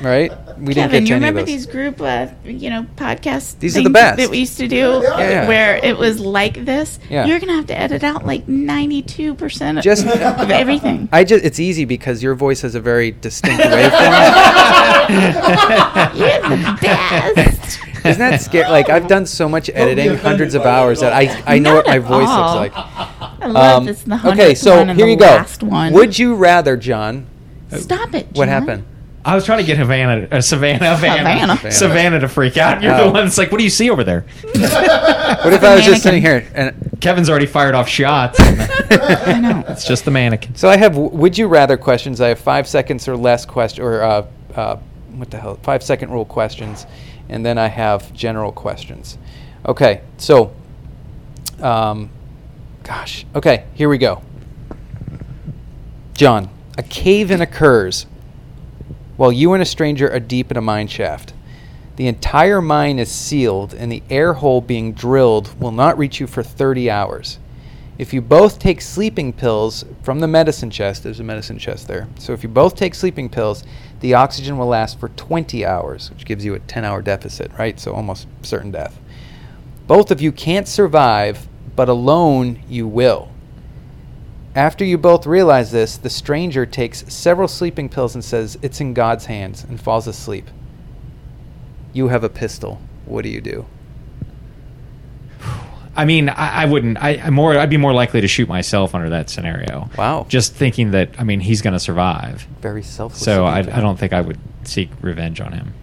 Right? 0.01 0.31
We 0.63 0.73
didn't 0.73 0.91
Kevin, 0.91 1.03
get 1.03 1.09
you 1.09 1.15
any 1.15 1.25
of 1.25 1.29
remember 1.29 1.39
those. 1.41 1.47
these 1.47 1.65
group, 1.65 1.99
uh, 2.01 2.27
you 2.45 2.69
know, 2.69 2.85
podcasts? 2.95 3.59
These 3.59 3.75
are 3.77 3.83
the 3.83 3.89
best. 3.89 4.17
that 4.17 4.29
we 4.29 4.39
used 4.39 4.57
to 4.59 4.67
do, 4.67 5.01
yeah. 5.03 5.47
where 5.47 5.75
it 5.83 5.97
was 5.97 6.19
like 6.21 6.63
this. 6.63 6.99
Yeah. 7.09 7.25
You're 7.25 7.39
gonna 7.39 7.53
have 7.55 7.67
to 7.67 7.77
edit 7.77 8.03
out 8.03 8.25
like 8.25 8.47
92 8.47 9.35
percent 9.35 9.77
of, 9.85 9.85
everything. 10.51 11.09
I 11.11 11.23
just 11.25 11.43
it's 11.43 11.59
easy 11.59 11.83
because 11.85 12.23
your 12.23 12.33
voice 12.35 12.61
has 12.61 12.75
a 12.75 12.79
very 12.79 13.11
distinct 13.11 13.61
waveform. 13.61 13.89
You're 16.15 16.41
the 16.49 16.77
best. 16.81 17.79
Isn't 18.05 18.19
that 18.19 18.41
scary? 18.41 18.69
Like 18.69 18.89
I've 18.89 19.07
done 19.07 19.25
so 19.25 19.47
much 19.49 19.69
editing, 19.73 20.15
hundreds 20.17 20.55
of 20.55 20.63
hours 20.63 20.99
that 21.01 21.13
I 21.13 21.43
I 21.45 21.59
know 21.59 21.75
what 21.75 21.87
my 21.87 21.99
voice 21.99 22.27
all. 22.27 22.59
looks 22.61 22.75
like. 22.75 22.85
I 23.41 23.47
love 23.47 23.77
Um, 23.79 23.85
this. 23.85 24.03
The 24.03 24.21
okay, 24.31 24.55
so 24.55 24.77
one 24.77 24.89
and 24.89 24.97
here 24.99 25.05
the 25.07 25.11
you 25.13 25.17
go. 25.17 25.25
Last 25.25 25.63
one. 25.63 25.93
Would 25.93 26.17
you 26.19 26.35
rather, 26.35 26.77
John? 26.77 27.27
stop 27.77 28.13
it? 28.13 28.27
What 28.33 28.47
happened? 28.49 28.85
I 29.25 29.35
was 29.35 29.45
trying 29.45 29.59
to 29.59 29.63
get 29.63 29.77
Havana, 29.77 30.27
uh, 30.31 30.41
Savanna, 30.41 30.95
Havana, 30.97 31.55
Savanna. 31.55 31.71
Savanna 31.71 32.19
to 32.19 32.27
freak 32.27 32.57
out. 32.57 32.81
You're 32.83 32.93
Oh. 32.93 33.05
the 33.05 33.11
one 33.11 33.23
that's 33.25 33.37
like, 33.37 33.51
"What 33.51 33.57
do 33.59 33.63
you 33.63 33.69
see 33.69 33.89
over 33.89 34.03
there?" 34.03 34.25
What 35.43 35.53
if 35.53 35.63
I 35.63 35.75
was 35.75 35.85
just 35.85 36.03
sitting 36.03 36.21
here 36.21 36.45
and 36.53 36.75
Kevin's 37.01 37.29
already 37.29 37.45
fired 37.45 37.73
off 37.75 37.87
shots. 37.89 38.37
I 38.41 39.39
know. 39.41 39.63
it's 39.67 39.85
just 39.85 40.05
the 40.05 40.11
mannequin. 40.11 40.55
So 40.55 40.69
I 40.69 40.77
have 40.77 40.93
w- 40.93 41.09
would 41.15 41.37
you 41.37 41.47
rather 41.47 41.75
questions. 41.77 42.21
I 42.21 42.29
have 42.29 42.39
five 42.39 42.67
seconds 42.67 43.07
or 43.07 43.17
less 43.17 43.45
question 43.45 43.83
or 43.83 44.01
uh, 44.03 44.25
uh, 44.55 44.75
what 45.15 45.29
the 45.31 45.37
hell? 45.37 45.57
Five 45.63 45.83
second 45.83 46.11
rule 46.11 46.25
questions, 46.25 46.85
and 47.29 47.45
then 47.45 47.57
I 47.57 47.67
have 47.67 48.13
general 48.13 48.51
questions. 48.51 49.17
Okay, 49.65 50.01
so, 50.17 50.51
um, 51.61 52.09
gosh, 52.83 53.25
okay, 53.35 53.65
here 53.73 53.87
we 53.89 53.97
go. 53.97 54.21
John, 56.13 56.49
a 56.77 56.83
cave-in 56.83 57.41
occurs 57.41 58.05
while 59.23 59.31
you 59.31 59.53
and 59.53 59.63
a 59.63 59.65
stranger 59.65 60.11
are 60.11 60.19
deep 60.19 60.51
in 60.51 60.57
a 60.57 60.61
mine 60.61 60.85
shaft. 60.85 61.33
The 61.95 62.07
entire 62.07 62.61
mine 62.61 62.99
is 62.99 63.09
sealed, 63.09 63.73
and 63.73 63.89
the 63.89 64.03
air 64.09 64.33
hole 64.33 64.59
being 64.59 64.91
drilled 64.91 65.57
will 65.61 65.71
not 65.71 65.97
reach 65.97 66.19
you 66.19 66.27
for 66.27 66.43
30 66.43 66.91
hours. 66.91 67.39
If 67.97 68.13
you 68.13 68.19
both 68.21 68.59
take 68.59 68.81
sleeping 68.81 69.31
pills 69.31 69.85
from 70.01 70.19
the 70.19 70.27
medicine 70.27 70.69
chest, 70.69 71.03
there's 71.03 71.21
a 71.21 71.23
medicine 71.23 71.57
chest 71.57 71.87
there. 71.87 72.09
So 72.19 72.33
if 72.33 72.43
you 72.43 72.49
both 72.49 72.75
take 72.75 72.93
sleeping 72.93 73.29
pills, 73.29 73.63
the 74.01 74.13
oxygen 74.13 74.57
will 74.57 74.67
last 74.67 74.99
for 74.99 75.07
20 75.07 75.65
hours, 75.65 76.09
which 76.09 76.25
gives 76.25 76.43
you 76.43 76.55
a 76.55 76.59
10 76.59 76.83
hour 76.83 77.01
deficit, 77.01 77.49
right? 77.57 77.79
So 77.79 77.93
almost 77.93 78.27
certain 78.41 78.71
death. 78.71 78.99
Both 79.87 80.11
of 80.11 80.19
you 80.19 80.33
can't 80.33 80.67
survive, 80.67 81.47
but 81.77 81.87
alone 81.87 82.61
you 82.67 82.89
will. 82.89 83.31
After 84.55 84.85
you 84.85 84.97
both 84.99 85.25
realize 85.25 85.71
this, 85.71 85.97
the 85.97 86.09
stranger 86.09 86.65
takes 86.65 87.11
several 87.11 87.47
sleeping 87.47 87.89
pills 87.89 88.13
and 88.13 88.23
says, 88.23 88.57
It's 88.61 88.79
in 88.79 88.93
God's 88.93 89.25
hands, 89.25 89.63
and 89.63 89.81
falls 89.81 90.07
asleep. 90.07 90.47
You 91.91 92.09
have 92.09 92.23
a 92.23 92.29
pistol. 92.29 92.79
What 93.05 93.23
do 93.23 93.29
you 93.29 93.41
do? 93.41 93.65
I 95.95 96.05
mean, 96.05 96.29
I, 96.29 96.63
I 96.63 96.65
wouldn't. 96.65 96.97
I, 97.03 97.11
I'm 97.17 97.33
more. 97.33 97.57
I'd 97.57 97.69
be 97.69 97.77
more 97.77 97.93
likely 97.93 98.21
to 98.21 98.27
shoot 98.27 98.47
myself 98.47 98.93
under 98.95 99.09
that 99.09 99.29
scenario. 99.29 99.89
Wow. 99.97 100.25
Just 100.29 100.53
thinking 100.53 100.91
that. 100.91 101.09
I 101.19 101.23
mean, 101.23 101.39
he's 101.39 101.61
going 101.61 101.73
to 101.73 101.79
survive. 101.79 102.47
Very 102.61 102.83
selfless. 102.83 103.23
So 103.23 103.45
I, 103.45 103.59
I 103.59 103.61
don't 103.61 103.97
think 103.97 104.13
I 104.13 104.21
would 104.21 104.39
seek 104.63 104.89
revenge 105.01 105.39
on 105.41 105.51
him. 105.53 105.73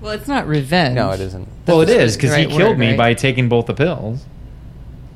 well, 0.00 0.12
it's 0.12 0.28
not 0.28 0.46
revenge. 0.46 0.94
No, 0.94 1.10
it 1.10 1.20
isn't. 1.20 1.48
Well, 1.66 1.80
it 1.82 1.88
is 1.88 2.16
because 2.16 2.30
the 2.30 2.38
he 2.38 2.46
killed 2.46 2.70
word, 2.70 2.78
me 2.78 2.88
right? 2.90 2.96
by 2.98 3.14
taking 3.14 3.48
both 3.48 3.66
the 3.66 3.74
pills. 3.74 4.24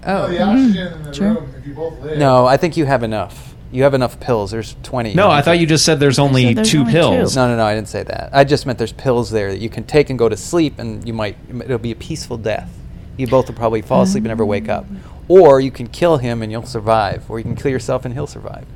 Oh, 0.07 0.25
oh 0.25 0.29
mm-hmm. 0.29 0.33
the 0.33 0.43
oxygen 0.43 0.93
in 0.93 1.03
the 1.03 1.13
sure. 1.13 1.35
room, 1.35 1.55
if 1.59 1.67
you 1.67 1.75
both 1.75 1.99
live. 2.01 2.19
No, 2.19 2.47
I 2.47 2.57
think 2.57 2.77
you 2.77 2.85
have 2.87 3.03
enough. 3.03 3.55
You 3.71 3.83
have 3.83 3.95
enough 3.95 4.19
pills. 4.19 4.51
There's 4.51 4.77
20. 4.83 5.15
No, 5.15 5.31
I 5.31 5.43
thought 5.43 5.59
you 5.59 5.67
just 5.67 5.85
said 5.85 6.01
there's 6.01 6.19
only 6.19 6.55
there's 6.55 6.71
two 6.71 6.81
only 6.81 6.93
pills. 6.93 7.35
two. 7.35 7.41
No, 7.41 7.49
no, 7.49 7.57
no. 7.57 7.65
I 7.65 7.75
didn't 7.75 7.89
say 7.89 8.03
that. 8.03 8.31
I 8.33 8.45
just 8.45 8.65
meant 8.65 8.79
there's 8.79 8.93
pills 8.93 9.31
there 9.31 9.51
that 9.51 9.59
you 9.59 9.69
can 9.69 9.85
take 9.85 10.09
and 10.09 10.19
go 10.19 10.29
to 10.29 10.37
sleep, 10.37 10.79
and 10.79 11.07
you 11.07 11.13
might. 11.13 11.37
It'll 11.51 11.79
be 11.79 11.93
a 11.93 11.97
peaceful 11.97 12.39
death. 12.39 12.71
You 13.19 13.27
both 13.27 13.49
will 13.49 13.57
probably 13.57 13.83
fall 13.83 14.03
asleep 14.03 14.23
and 14.23 14.29
never 14.29 14.47
wake 14.47 14.69
up. 14.69 14.85
Mm-hmm. 14.85 15.33
Or 15.33 15.61
you 15.61 15.71
can 15.71 15.89
kill 15.89 16.17
him 16.17 16.41
and 16.43 16.51
you'll 16.51 16.65
survive. 16.65 17.29
Or 17.31 17.39
you 17.39 17.45
can 17.45 17.57
kill 17.57 17.71
yourself 17.71 18.05
and 18.05 18.15
he'll 18.15 18.27
survive. 18.27 18.67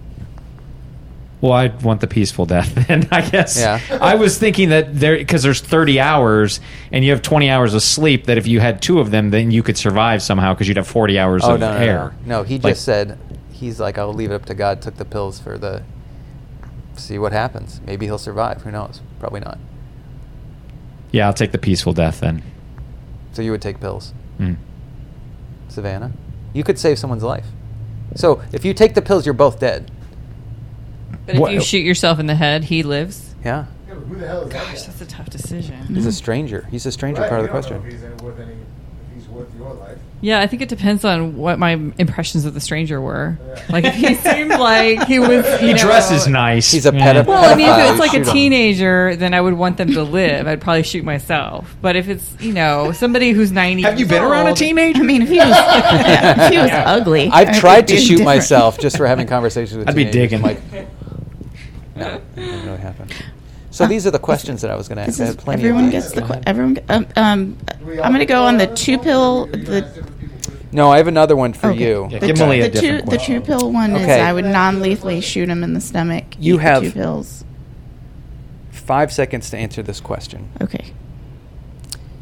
Well, 1.43 1.52
I 1.52 1.66
want 1.66 2.01
the 2.01 2.06
peaceful 2.06 2.47
death 2.47 2.73
then, 2.89 3.06
I 3.10 3.28
guess. 3.28 3.59
Yeah. 3.59 3.81
I 4.01 4.14
was 4.14 4.39
thinking 4.39 4.69
that 4.70 4.94
there 4.98 5.16
because 5.19 5.43
there's 5.43 5.60
30 5.60 5.98
hours 6.01 6.60
and 6.93 7.05
you 7.05 7.10
have 7.10 7.20
20 7.20 7.51
hours 7.51 7.74
of 7.74 7.82
sleep. 7.82 8.27
That 8.27 8.39
if 8.39 8.47
you 8.47 8.60
had 8.60 8.81
two 8.81 9.01
of 9.01 9.10
them, 9.10 9.31
then 9.31 9.51
you 9.51 9.62
could 9.64 9.77
survive 9.77 10.23
somehow 10.23 10.55
because 10.55 10.69
you'd 10.69 10.77
have 10.77 10.86
40 10.86 11.19
hours 11.19 11.43
Oh 11.44 11.55
of 11.55 11.60
no, 11.60 11.73
no, 11.73 11.78
hair. 11.78 12.14
no, 12.24 12.39
no. 12.39 12.43
He 12.44 12.55
Like- 12.59 12.74
just 12.74 12.85
said 12.85 13.19
he's 13.52 13.78
like, 13.81 13.98
I'll 13.98 14.14
leave 14.14 14.31
it 14.31 14.35
up 14.35 14.44
to 14.47 14.55
God. 14.55 14.81
Took 14.81 14.97
the 14.97 15.05
pills 15.05 15.39
for 15.40 15.59
the. 15.59 15.82
See 16.97 17.19
what 17.19 17.32
happens. 17.32 17.81
Maybe 17.86 18.06
he'll 18.06 18.19
survive. 18.19 18.62
Who 18.62 18.70
knows? 18.70 19.01
Probably 19.19 19.40
not. 19.40 19.59
Yeah, 21.10 21.27
I'll 21.27 21.32
take 21.35 21.51
the 21.52 21.59
peaceful 21.59 21.93
death 21.93 22.20
then. 22.20 22.43
So 23.32 23.43
you 23.43 23.51
would 23.51 23.62
take 23.62 23.81
pills, 23.81 24.12
Mm. 24.39 24.56
Savanna. 25.69 26.12
You 26.52 26.62
could 26.64 26.78
save 26.78 26.98
someone's 26.98 27.23
life. 27.23 27.47
So 28.14 28.43
if 28.52 28.64
you 28.64 28.74
take 28.74 28.94
the 28.94 29.02
pills, 29.02 29.24
you're 29.27 29.32
both 29.32 29.59
dead. 29.59 29.90
But 31.27 31.35
if 31.36 31.40
What- 31.40 31.53
you 31.53 31.61
shoot 31.61 31.85
yourself 31.85 32.19
in 32.19 32.27
the 32.27 32.35
head, 32.35 32.65
he 32.65 32.82
lives. 32.82 33.35
Yeah. 33.44 33.65
Yeah, 33.89 33.94
but 33.94 34.05
who 34.09 34.15
the 34.16 34.27
hell 34.27 34.43
is 34.43 34.49
that 34.53 34.55
Gosh, 34.55 34.65
guy? 34.66 34.86
that's 34.86 35.01
a 35.01 35.07
tough 35.07 35.31
decision. 35.31 35.77
He's 35.94 36.07
a 36.07 36.12
stranger. 36.12 36.66
He's 36.70 36.86
a 36.86 36.93
stranger. 36.93 37.20
Right, 37.23 37.28
part 37.28 37.40
of 37.40 37.47
the 37.47 37.53
don't 37.53 37.62
know 37.62 37.78
question. 37.81 37.86
If 37.86 38.12
he's 38.12 38.23
worth 38.23 38.40
any, 38.40 38.53
if 38.53 38.59
he's 39.15 39.28
worth 39.28 39.49
your 39.59 39.73
life. 39.74 39.99
Yeah, 40.20 40.40
I 40.40 40.47
think 40.47 40.62
it 40.62 40.69
depends 40.69 41.05
on 41.05 41.36
what 41.36 41.59
my 41.59 41.73
impressions 41.99 42.44
of 42.44 42.55
the 42.55 42.61
stranger 42.61 43.01
were. 43.01 43.39
Like 43.69 43.85
if 43.85 43.94
he 43.94 44.15
seemed 44.15 44.51
like 44.51 45.07
he 45.09 45.19
was, 45.19 45.44
you 45.61 45.66
He 45.69 45.73
know, 45.73 45.78
dresses 45.81 46.28
nice. 46.28 46.70
He's 46.70 46.86
a 46.86 46.94
Yeah. 46.94 47.12
pedo- 47.23 47.27
Well, 47.27 47.44
I 47.53 47.57
mean, 47.57 47.69
if 47.69 47.90
it's 47.90 47.99
like 47.99 48.12
shoot 48.12 48.27
a 48.27 48.31
'em. 48.31 48.32
teenager, 48.36 49.16
then 49.16 49.35
I 49.35 49.40
would 49.40 49.55
want 49.55 49.78
them 49.78 49.93
to 49.94 50.03
live. 50.05 50.47
I'd 50.47 50.61
probably 50.61 50.85
shoot 50.85 51.05
myself. 51.05 51.77
But 51.82 51.97
if 51.97 52.09
it's 52.09 52.24
you 52.40 52.53
know 52.53 52.93
somebody 52.93 53.32
who's 53.32 53.51
ninety, 53.51 53.82
Have 53.82 53.94
you 53.94 54.07
years 54.07 54.11
been 54.11 54.23
around 54.23 54.47
a 54.47 54.51
old- 54.51 54.59
teenager? 54.59 55.01
I 55.01 55.03
mean, 55.03 55.23
if 55.23 55.28
he 55.28 55.39
was, 55.39 55.49
if 55.57 56.53
he 56.53 56.59
was 56.59 56.70
ugly, 56.73 57.28
I 57.28 57.40
I've 57.40 57.49
would 57.49 57.57
tried 57.57 57.89
to 57.89 57.94
be 57.94 58.01
shoot 58.01 58.09
different. 58.19 58.24
myself 58.27 58.78
just 58.78 58.97
for 58.97 59.09
having 59.09 59.27
conversations 59.27 59.77
with 59.77 59.89
I'd 59.89 59.97
be 59.97 60.05
teenagers. 60.05 60.31
digging. 60.31 60.43
Like, 60.43 60.61
no, 61.97 62.20
didn't 62.35 62.66
really 62.66 62.78
happen. 62.78 63.09
So 63.70 63.86
these 63.86 64.06
are 64.06 64.10
the 64.10 64.19
questions 64.19 64.60
that 64.60 64.70
I 64.70 64.77
was 64.77 64.86
going 64.86 64.97
to 64.97 65.02
ask. 65.05 65.12
This 65.12 65.20
I 65.20 65.24
is, 65.24 65.28
had 65.31 65.39
plenty 65.39 65.62
everyone 65.62 65.86
of 65.86 65.93
gets 65.93 66.12
the. 66.12 66.20
Go 66.20 66.27
que- 66.27 66.43
Everyone. 66.47 66.78
Um, 66.90 67.06
um, 67.16 67.59
I'm 68.02 68.12
going 68.12 68.19
to 68.19 68.27
go 68.27 68.44
on 68.44 68.59
the 68.59 68.66
two 68.66 68.98
pill. 68.98 69.47
The, 69.47 70.05
No, 70.73 70.90
I 70.90 70.98
have 70.98 71.06
another 71.06 71.35
one 71.36 71.55
for 71.55 71.69
okay. 71.70 71.81
you. 71.89 72.06
Yeah, 72.10 72.19
the, 72.19 72.27
give 72.27 72.36
two, 72.36 72.43
Millie 72.43 72.60
a 72.60 72.69
the 72.69 72.78
two 72.78 72.86
different 72.98 73.10
the 73.10 73.16
two 73.16 73.40
pill 73.40 73.73
one 73.73 73.97
is 73.97 74.06
I 74.06 74.31
would 74.31 74.44
non-lethally 74.44 75.23
shoot 75.23 75.48
him 75.48 75.64
in 75.64 75.73
the 75.73 75.81
stomach. 75.81 76.24
You 76.39 76.56
eat 76.56 76.56
the 76.59 76.62
have- 76.64 76.82
two 76.82 76.93
pills. 76.93 77.44
Five 78.73 79.10
seconds 79.10 79.48
to 79.48 79.56
answer 79.56 79.82
this 79.82 80.01
question. 80.01 80.51
Okay. 80.60 80.93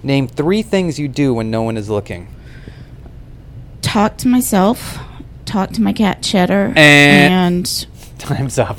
Name 0.05 0.29
three 0.29 0.63
things 0.63 1.01
you 1.01 1.09
do 1.09 1.35
when 1.35 1.51
no 1.51 1.63
one 1.63 1.77
is 1.77 1.91
looking. 1.91 2.29
Talk 3.83 4.19
to 4.19 4.29
myself. 4.29 4.99
Talk 5.47 5.71
to 5.71 5.83
my 5.83 5.93
cat 5.93 6.23
Cheddar. 6.23 6.75
And- 6.77 7.67
and 7.67 7.87
Time's 8.21 8.57
up. 8.57 8.79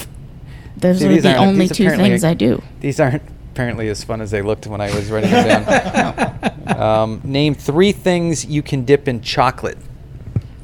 Those 0.82 1.00
See, 1.00 1.08
are 1.08 1.22
the 1.22 1.38
only 1.38 1.68
two 1.68 1.90
things 1.90 2.24
I 2.24 2.34
do. 2.34 2.62
These 2.80 3.00
aren't 3.00 3.24
apparently 3.52 3.90
as 3.90 4.04
fun 4.04 4.22
as 4.22 4.32
they 4.32 4.42
looked 4.42 4.68
when 4.68 4.82
I 4.82 4.94
was 4.94 5.10
writing 5.10 5.32
them 5.32 5.64
down. 5.64 6.54
um, 6.78 7.22
name 7.24 7.56
three 7.56 7.92
things 7.92 8.46
you 8.46 8.62
can 8.62 8.86
dip 8.86 9.08
in 9.08 9.22
chocolate. 9.22 9.78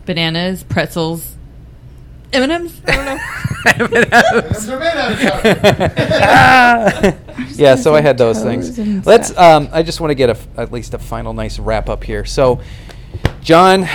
bananas, 0.06 0.64
pretzels, 0.64 1.35
M 2.34 2.44
and 2.44 2.52
M's. 2.52 2.81
I 2.88 3.19
don't 3.77 3.91
know. 3.91 4.02
That's 4.02 4.68
what 4.68 4.81
I 4.81 7.02
mean. 7.02 7.15
yeah, 7.56 7.76
so 7.76 7.95
I 7.95 8.02
had 8.02 8.18
those 8.18 8.41
things. 8.41 8.77
Let's. 9.06 9.38
Um, 9.38 9.69
I 9.72 9.84
just 9.84 10.02
want 10.02 10.11
to 10.11 10.15
get 10.15 10.30
a 10.30 10.34
f 10.34 10.48
at 10.57 10.72
least 10.72 10.94
a 10.94 10.99
final 10.99 11.34
nice 11.34 11.60
wrap 11.60 11.89
up 11.89 12.03
here. 12.03 12.26
So, 12.26 12.61
John. 13.41 13.88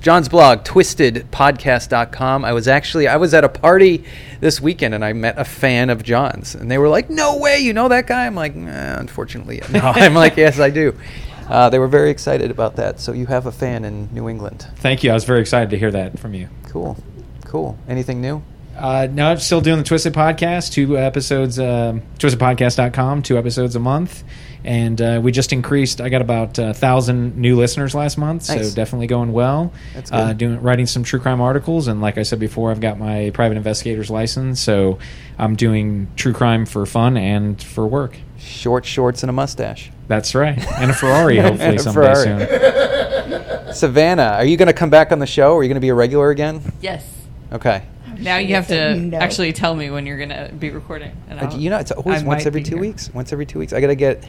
John's 0.00 0.28
blog, 0.30 0.64
twistedpodcast.com. 0.64 2.44
I 2.44 2.52
was 2.52 2.68
actually 2.68 3.06
I 3.06 3.16
was 3.16 3.34
at 3.34 3.44
a 3.44 3.48
party 3.48 4.04
this 4.40 4.60
weekend 4.60 4.94
and 4.94 5.04
I 5.04 5.12
met 5.12 5.38
a 5.38 5.44
fan 5.44 5.90
of 5.90 6.02
John's 6.02 6.54
and 6.54 6.70
they 6.70 6.78
were 6.78 6.88
like, 6.88 7.10
"No 7.10 7.36
way, 7.36 7.58
you 7.58 7.72
know 7.72 7.88
that 7.88 8.06
guy?" 8.06 8.26
I'm 8.26 8.34
like, 8.34 8.54
nah, 8.54 8.98
"Unfortunately, 8.98 9.60
no." 9.70 9.80
I'm 9.82 10.14
like, 10.14 10.36
"Yes, 10.36 10.58
I 10.58 10.70
do." 10.70 10.94
Uh, 11.50 11.68
they 11.68 11.80
were 11.80 11.88
very 11.88 12.10
excited 12.10 12.48
about 12.48 12.76
that. 12.76 13.00
So 13.00 13.10
you 13.10 13.26
have 13.26 13.46
a 13.46 13.50
fan 13.50 13.84
in 13.84 14.08
New 14.12 14.28
England. 14.28 14.68
Thank 14.76 15.02
you. 15.02 15.10
I 15.10 15.14
was 15.14 15.24
very 15.24 15.40
excited 15.40 15.70
to 15.70 15.76
hear 15.76 15.90
that 15.90 16.16
from 16.16 16.32
you. 16.32 16.48
Cool, 16.68 16.96
cool. 17.44 17.76
Anything 17.88 18.20
new? 18.20 18.40
Uh, 18.78 19.08
no, 19.10 19.32
I'm 19.32 19.38
still 19.38 19.60
doing 19.60 19.78
the 19.78 19.82
Twisted 19.84 20.12
Podcast. 20.14 20.70
Two 20.72 20.96
episodes, 20.96 21.58
um 21.58 22.02
twistedpodcast.com, 22.20 23.22
two 23.22 23.36
episodes 23.36 23.74
a 23.74 23.80
month. 23.80 24.22
And 24.62 25.00
uh, 25.00 25.20
we 25.22 25.32
just 25.32 25.52
increased. 25.54 26.00
I 26.02 26.10
got 26.10 26.20
about 26.20 26.58
a 26.58 26.74
thousand 26.74 27.36
new 27.36 27.56
listeners 27.56 27.94
last 27.94 28.18
month, 28.18 28.48
Nice. 28.48 28.68
so 28.70 28.74
definitely 28.74 29.06
going 29.06 29.32
well. 29.32 29.72
That's 29.94 30.12
Uh, 30.12 30.32
doing 30.34 30.60
writing 30.60 30.84
some 30.86 31.02
true 31.02 31.18
crime 31.18 31.40
articles, 31.40 31.88
and 31.88 32.02
like 32.02 32.18
I 32.18 32.24
said 32.24 32.38
before, 32.38 32.70
I've 32.70 32.80
got 32.80 32.98
my 32.98 33.30
private 33.32 33.56
investigator's 33.56 34.10
license, 34.10 34.60
so 34.60 34.98
I'm 35.38 35.56
doing 35.56 36.08
true 36.16 36.34
crime 36.34 36.66
for 36.66 36.84
fun 36.84 37.16
and 37.16 37.62
for 37.62 37.86
work. 37.86 38.18
Short 38.38 38.84
shorts 38.84 39.22
and 39.22 39.30
a 39.30 39.32
mustache. 39.32 39.90
That's 40.08 40.34
right, 40.34 40.58
and 40.78 40.90
a 40.90 40.94
Ferrari 40.94 41.38
hopefully 41.40 41.76
a 41.76 41.78
someday 41.78 42.14
Ferrari. 42.14 42.46
soon. 42.46 43.72
Savanna, 43.74 44.34
are 44.36 44.44
you 44.44 44.56
going 44.56 44.66
to 44.68 44.72
come 44.74 44.90
back 44.90 45.10
on 45.12 45.20
the 45.20 45.26
show? 45.26 45.56
Are 45.56 45.62
you 45.62 45.68
going 45.68 45.76
to 45.76 45.80
be 45.80 45.88
a 45.90 45.94
regular 45.94 46.30
again? 46.30 46.60
Yes. 46.82 47.04
Okay. 47.52 47.82
Now 48.18 48.36
you 48.36 48.54
have 48.56 48.66
to 48.68 48.96
No. 48.96 49.16
actually 49.18 49.52
tell 49.52 49.74
me 49.74 49.88
when 49.90 50.04
you're 50.04 50.18
going 50.18 50.28
to 50.30 50.50
be 50.58 50.68
recording. 50.70 51.12
And 51.30 51.40
Uh, 51.40 51.56
you 51.56 51.70
know, 51.70 51.78
it's 51.78 51.90
always 51.92 52.22
I 52.22 52.26
once 52.26 52.44
every 52.44 52.62
two 52.62 52.74
here. 52.74 52.80
weeks. 52.80 53.08
Once 53.14 53.32
every 53.32 53.46
two 53.46 53.58
weeks. 53.58 53.72
I 53.72 53.80
got 53.80 53.86
to 53.86 53.94
get. 53.94 54.22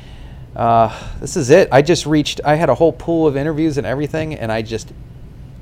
Uh, 0.55 0.97
this 1.19 1.37
is 1.37 1.49
it. 1.49 1.69
I 1.71 1.81
just 1.81 2.05
reached. 2.05 2.41
I 2.43 2.55
had 2.55 2.69
a 2.69 2.75
whole 2.75 2.91
pool 2.91 3.25
of 3.27 3.37
interviews 3.37 3.77
and 3.77 3.87
everything, 3.87 4.33
and 4.35 4.51
I 4.51 4.61
just 4.61 4.91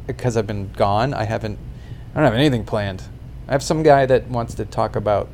because 0.07 0.35
I've 0.37 0.47
been 0.47 0.71
gone, 0.73 1.13
I 1.13 1.23
haven't. 1.25 1.59
I 2.11 2.15
don't 2.15 2.23
have 2.23 2.33
anything 2.33 2.65
planned. 2.65 3.03
I 3.47 3.51
have 3.51 3.61
some 3.63 3.83
guy 3.83 4.05
that 4.07 4.27
wants 4.27 4.55
to 4.55 4.65
talk 4.65 4.95
about 4.95 5.29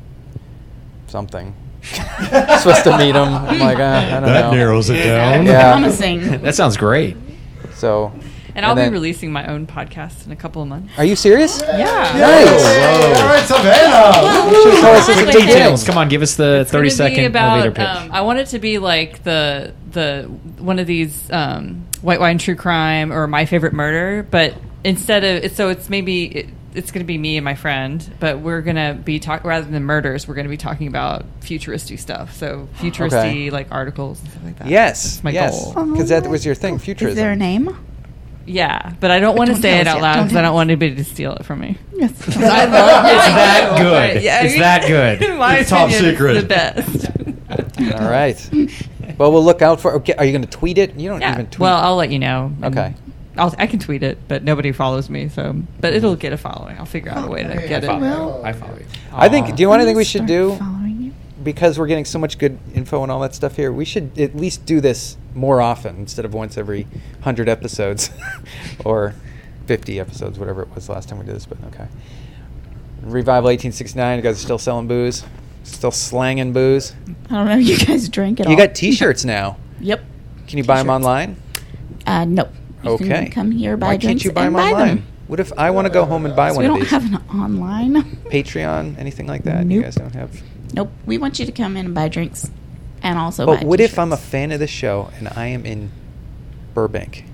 something. 1.06 1.54
Supposed 1.82 2.84
to 2.84 2.96
meet 2.98 3.14
him. 3.14 3.28
I'm 3.28 3.58
like, 3.60 3.78
uh, 3.78 3.82
I 3.82 4.10
don't 4.20 4.22
That 4.24 4.40
know. 4.46 4.50
narrows 4.52 4.90
it 4.90 5.02
down. 5.04 5.46
Yeah. 5.46 5.72
Promising. 5.72 6.42
That 6.42 6.54
sounds 6.54 6.76
great. 6.76 7.16
So. 7.74 8.12
And 8.56 8.64
I'll 8.66 8.74
then- 8.74 8.90
be 8.90 8.94
releasing 8.94 9.30
my 9.30 9.46
own 9.46 9.66
podcast 9.66 10.26
in 10.26 10.32
a 10.32 10.36
couple 10.36 10.62
of 10.62 10.68
months. 10.68 10.90
Are 10.98 11.04
you 11.04 11.14
serious? 11.14 11.60
Yeah. 11.62 11.76
Nice. 12.16 13.20
All 13.20 13.28
right, 13.28 13.44
Savanna. 13.44 14.80
Tell 14.80 14.94
us 14.96 15.06
the 15.06 15.12
wait, 15.14 15.26
wait. 15.26 15.32
details. 15.46 15.84
Come 15.84 15.98
on, 15.98 16.08
give 16.08 16.22
us 16.22 16.36
the 16.36 16.60
It's 16.62 16.72
gonna 16.72 16.80
30 16.82 16.86
be 16.86 16.90
second 16.90 17.36
elevator 17.36 17.70
pitch. 17.70 17.86
Um, 17.86 18.10
I 18.12 18.22
want 18.22 18.38
it 18.38 18.46
to 18.48 18.58
be 18.58 18.78
like 18.78 19.22
the 19.24 19.74
the 19.92 20.22
one 20.58 20.78
of 20.78 20.86
these 20.86 21.30
um, 21.30 21.86
white 22.00 22.18
wine 22.20 22.38
true 22.38 22.54
crime 22.56 23.12
or 23.12 23.26
my 23.26 23.44
favorite 23.46 23.72
murder, 23.74 24.26
but 24.30 24.54
instead 24.84 25.22
of 25.44 25.52
so 25.52 25.68
it's 25.68 25.88
maybe 25.90 26.24
it, 26.24 26.46
it's 26.74 26.90
going 26.90 27.00
to 27.02 27.06
be 27.06 27.16
me 27.18 27.36
and 27.38 27.44
my 27.44 27.54
friend, 27.54 28.06
but 28.20 28.38
we're 28.40 28.60
going 28.60 28.76
to 28.76 28.98
be 29.02 29.18
talk 29.18 29.44
rather 29.44 29.64
than 29.66 29.82
murders, 29.84 30.28
we're 30.28 30.34
going 30.34 30.44
to 30.46 30.50
be 30.50 30.58
talking 30.58 30.88
about 30.88 31.24
futuristy 31.40 31.98
stuff. 31.98 32.34
So 32.36 32.68
futuristy 32.76 33.14
Okay. 33.14 33.50
like 33.50 33.68
articles 33.70 34.20
and 34.20 34.30
stuff 34.30 34.44
like 34.44 34.58
that. 34.58 34.68
Yes. 34.68 35.02
That's 35.02 35.24
my 35.24 35.30
yes. 35.30 35.72
goal. 35.72 35.86
Because 35.86 36.10
that 36.10 36.26
was 36.28 36.44
your 36.44 36.54
thing, 36.54 36.78
Futurism. 36.78 37.12
Is 37.12 37.14
futurism. 37.14 37.16
there 37.16 37.32
a 37.32 37.36
name? 37.36 37.76
Yeah, 38.46 38.94
but 39.00 39.10
I 39.10 39.18
don't 39.18 39.36
want 39.36 39.50
to 39.50 39.56
say 39.56 39.80
it 39.80 39.86
out 39.86 40.00
loud 40.00 40.22
because 40.22 40.36
I 40.36 40.42
don't 40.42 40.54
want 40.54 40.70
anybody 40.70 40.94
to 40.94 41.04
steal 41.04 41.32
it 41.34 41.44
from 41.44 41.60
me. 41.60 41.76
Yes. 41.94 42.12
I 42.38 42.64
love 42.66 43.04
it. 43.04 43.12
It's 43.12 43.26
that 43.26 43.78
good. 43.78 44.22
It's 44.46 44.58
that 44.58 44.82
good. 44.86 45.22
In 45.22 45.36
my 45.36 45.58
It's 45.58 45.70
top 45.70 45.90
secret. 45.90 46.34
The 46.34 46.46
best. 46.46 47.06
All 48.00 48.08
right. 48.08 48.50
Well, 49.18 49.32
we'll 49.32 49.44
look 49.44 49.62
out 49.62 49.80
for. 49.80 49.94
Okay, 49.94 50.14
are 50.14 50.24
you 50.24 50.32
going 50.32 50.44
to 50.44 50.50
tweet 50.50 50.78
it? 50.78 50.94
You 50.94 51.08
don't 51.08 51.20
Yeah. 51.20 51.32
even 51.34 51.46
tweet. 51.46 51.60
Well, 51.60 51.76
I'll 51.76 51.96
let 51.96 52.10
you 52.10 52.18
know. 52.18 52.52
Okay. 52.62 52.94
I'll, 53.38 53.54
I 53.58 53.66
can 53.66 53.78
tweet 53.80 54.02
it, 54.02 54.18
but 54.28 54.42
nobody 54.44 54.72
follows 54.72 55.10
me, 55.10 55.28
so 55.28 55.54
but 55.80 55.92
it'll 55.92 56.16
get 56.16 56.32
a 56.32 56.38
following. 56.38 56.78
I'll 56.78 56.86
figure 56.86 57.10
out 57.10 57.26
a 57.26 57.30
way 57.30 57.42
to 57.42 57.54
get 57.68 57.84
it. 57.84 57.90
I 57.90 58.52
follow 58.52 58.76
you. 58.78 58.86
I 59.12 59.28
think. 59.28 59.54
Do 59.56 59.60
you 59.62 59.68
want 59.68 59.80
to 59.82 59.84
think 59.86 59.96
we 59.98 60.04
should 60.04 60.26
Start 60.26 60.28
do? 60.28 60.58
Because 61.46 61.78
we're 61.78 61.86
getting 61.86 62.04
so 62.04 62.18
much 62.18 62.38
good 62.38 62.58
info 62.74 63.04
and 63.04 63.12
all 63.12 63.20
that 63.20 63.32
stuff 63.32 63.54
here, 63.54 63.70
we 63.72 63.84
should 63.84 64.18
at 64.18 64.34
least 64.34 64.66
do 64.66 64.80
this 64.80 65.16
more 65.32 65.60
often 65.60 65.94
instead 65.96 66.24
of 66.24 66.34
once 66.34 66.58
every 66.58 66.88
hundred 67.20 67.48
episodes, 67.48 68.10
or 68.84 69.14
fifty 69.64 70.00
episodes, 70.00 70.40
whatever 70.40 70.62
it 70.62 70.74
was 70.74 70.88
last 70.88 71.08
time 71.08 71.20
we 71.20 71.24
did 71.24 71.36
this. 71.36 71.46
But 71.46 71.58
okay. 71.68 71.86
Revival 73.02 73.44
1869. 73.50 74.16
You 74.16 74.22
guys 74.24 74.38
are 74.38 74.42
still 74.42 74.58
selling 74.58 74.88
booze, 74.88 75.22
still 75.62 75.92
slanging 75.92 76.52
booze. 76.52 76.94
I 77.30 77.34
don't 77.34 77.46
know. 77.46 77.58
If 77.58 77.68
you 77.80 77.86
guys 77.86 78.08
drink 78.08 78.40
it 78.40 78.46
all. 78.46 78.50
You 78.52 78.58
got 78.58 78.74
T-shirts 78.74 79.24
now. 79.36 79.56
Yep. 79.80 80.04
Can 80.48 80.58
you 80.58 80.64
buy 80.64 80.78
them 80.78 80.90
online? 80.90 81.40
Uh, 82.06 82.24
no. 82.24 82.48
You 82.82 82.90
Okay. 82.90 83.06
Can 83.06 83.30
come 83.30 83.50
here, 83.52 83.76
buy 83.76 83.86
Why 83.88 83.96
can't 83.98 84.24
you 84.24 84.32
buy 84.32 84.44
them 84.44 84.54
buy 84.54 84.72
online? 84.72 84.96
them. 84.96 85.06
What 85.28 85.38
if 85.38 85.52
I 85.56 85.70
want 85.70 85.86
to 85.86 85.92
go 85.92 86.04
home 86.04 86.26
and 86.26 86.34
buy 86.34 86.50
So 86.50 86.56
one 86.56 86.64
we 86.64 86.68
don't 86.68 86.80
these? 86.80 86.90
have 86.90 87.04
an 87.04 87.16
online. 87.32 88.02
Patreon, 88.30 88.98
anything 88.98 89.26
like 89.28 89.44
that? 89.44 89.64
You 89.70 89.82
guys 89.82 89.94
don't 89.94 90.14
have. 90.14 90.42
Nope. 90.74 90.90
We 91.06 91.18
want 91.18 91.38
you 91.38 91.46
to 91.46 91.52
come 91.52 91.76
in 91.76 91.86
and 91.86 91.94
buy 91.94 92.08
drinks, 92.08 92.50
and 93.02 93.18
also. 93.18 93.46
But 93.46 93.60
buy 93.60 93.66
what 93.66 93.80
if 93.80 93.98
I'm 93.98 94.12
a 94.12 94.16
t-shirts. 94.16 94.30
fan 94.30 94.52
of 94.52 94.60
the 94.60 94.66
show 94.66 95.10
and 95.16 95.28
I 95.28 95.46
am 95.46 95.64
in 95.64 95.90
Burbank, 96.74 97.24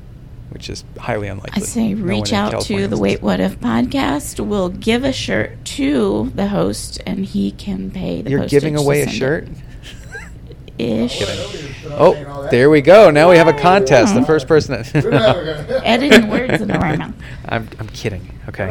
which 0.50 0.68
is 0.70 0.84
highly 0.98 1.28
unlikely? 1.28 1.62
I 1.62 1.64
say 1.64 1.94
No 1.94 2.06
reach 2.06 2.30
in 2.30 2.36
out 2.36 2.62
to 2.62 2.86
the. 2.86 2.96
Wait 2.98 3.22
What 3.22 3.40
If 3.40 3.58
podcast. 3.60 4.44
We'll 4.44 4.68
give 4.68 5.04
a 5.04 5.12
shirt 5.12 5.64
to 5.64 6.30
the 6.34 6.48
host, 6.48 7.00
and 7.06 7.24
he 7.24 7.52
can 7.52 7.90
pay 7.90 8.22
the. 8.22 8.30
You're 8.30 8.46
giving 8.46 8.74
postage 8.74 8.84
to 8.84 8.86
away 8.86 9.02
a 9.02 9.08
shirt. 9.08 9.48
Ish. 10.78 11.22
Oh, 11.90 12.48
there 12.50 12.70
we 12.70 12.80
go. 12.80 13.10
Now 13.10 13.30
we 13.30 13.36
have 13.36 13.48
a 13.48 13.52
contest. 13.52 14.14
The 14.14 14.24
first 14.24 14.48
person 14.48 14.82
that. 14.82 14.94
Editing 15.84 16.28
words 16.28 16.60
in 16.60 16.68
the 16.68 16.78
right 16.78 16.98
mouth. 16.98 17.14
I'm, 17.46 17.68
I'm 17.78 17.88
kidding. 17.88 18.38
Okay. 18.48 18.70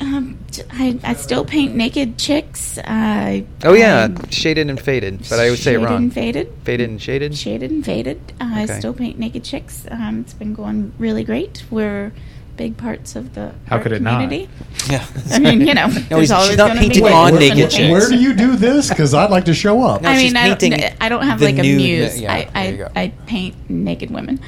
Um, 0.00 0.38
t- 0.50 0.62
I, 0.70 0.98
I 1.04 1.14
still 1.14 1.44
paint 1.44 1.74
naked 1.76 2.18
chicks. 2.18 2.78
I 2.84 3.44
Oh 3.62 3.74
yeah, 3.74 4.04
I'm 4.04 4.30
shaded 4.30 4.68
and 4.68 4.80
faded, 4.80 5.20
but 5.28 5.38
I 5.38 5.50
would 5.50 5.58
say 5.58 5.72
it 5.72 5.74
shaded 5.76 5.84
wrong. 5.84 5.96
And 6.04 6.12
faded. 6.12 6.52
Faded 6.64 6.90
and 6.90 7.00
shaded. 7.00 7.36
Shaded 7.36 7.70
and 7.70 7.84
faded. 7.84 8.32
Uh, 8.40 8.48
I 8.52 8.66
still 8.66 8.92
paint 8.94 9.18
naked 9.18 9.44
chicks. 9.44 9.86
Um, 9.90 10.20
it's 10.20 10.34
been 10.34 10.54
going 10.54 10.92
really 10.98 11.22
great. 11.22 11.64
We're 11.70 12.12
big 12.56 12.76
parts 12.76 13.14
of 13.16 13.34
the 13.34 13.52
How 13.66 13.76
art 13.76 13.82
could 13.84 13.92
it 13.92 14.02
not? 14.02 14.20
community. 14.20 14.48
Yeah. 14.90 15.06
I 15.30 15.38
mean, 15.38 15.60
you 15.60 15.74
know, 15.74 15.86
No, 15.86 15.92
there's 15.92 16.10
he's- 16.10 16.30
always 16.32 16.48
she's 16.48 16.56
not 16.58 16.68
gonna 16.68 16.80
be 16.80 16.86
painting 16.88 17.04
on 17.06 17.34
naked 17.36 17.70
chicks. 17.70 17.90
Where 17.92 18.08
do 18.08 18.16
you 18.18 18.34
do 18.34 18.56
this? 18.56 18.88
Because 18.92 19.14
I'd 19.14 19.30
like 19.30 19.44
to 19.44 19.54
show 19.54 19.82
up. 19.82 20.02
No, 20.02 20.08
I 20.10 20.16
mean, 20.16 20.36
I 20.36 20.54
don't, 20.54 21.02
I 21.02 21.08
don't 21.08 21.22
have 21.26 21.40
like 21.40 21.58
a 21.58 21.62
nude- 21.62 21.76
muse. 21.76 22.20
yeah, 22.20 22.32
I, 22.32 22.44
there 22.64 22.70
you 22.72 22.76
go. 22.78 22.88
I, 22.96 23.02
I 23.02 23.08
paint 23.26 23.54
naked 23.70 24.10
women. 24.10 24.40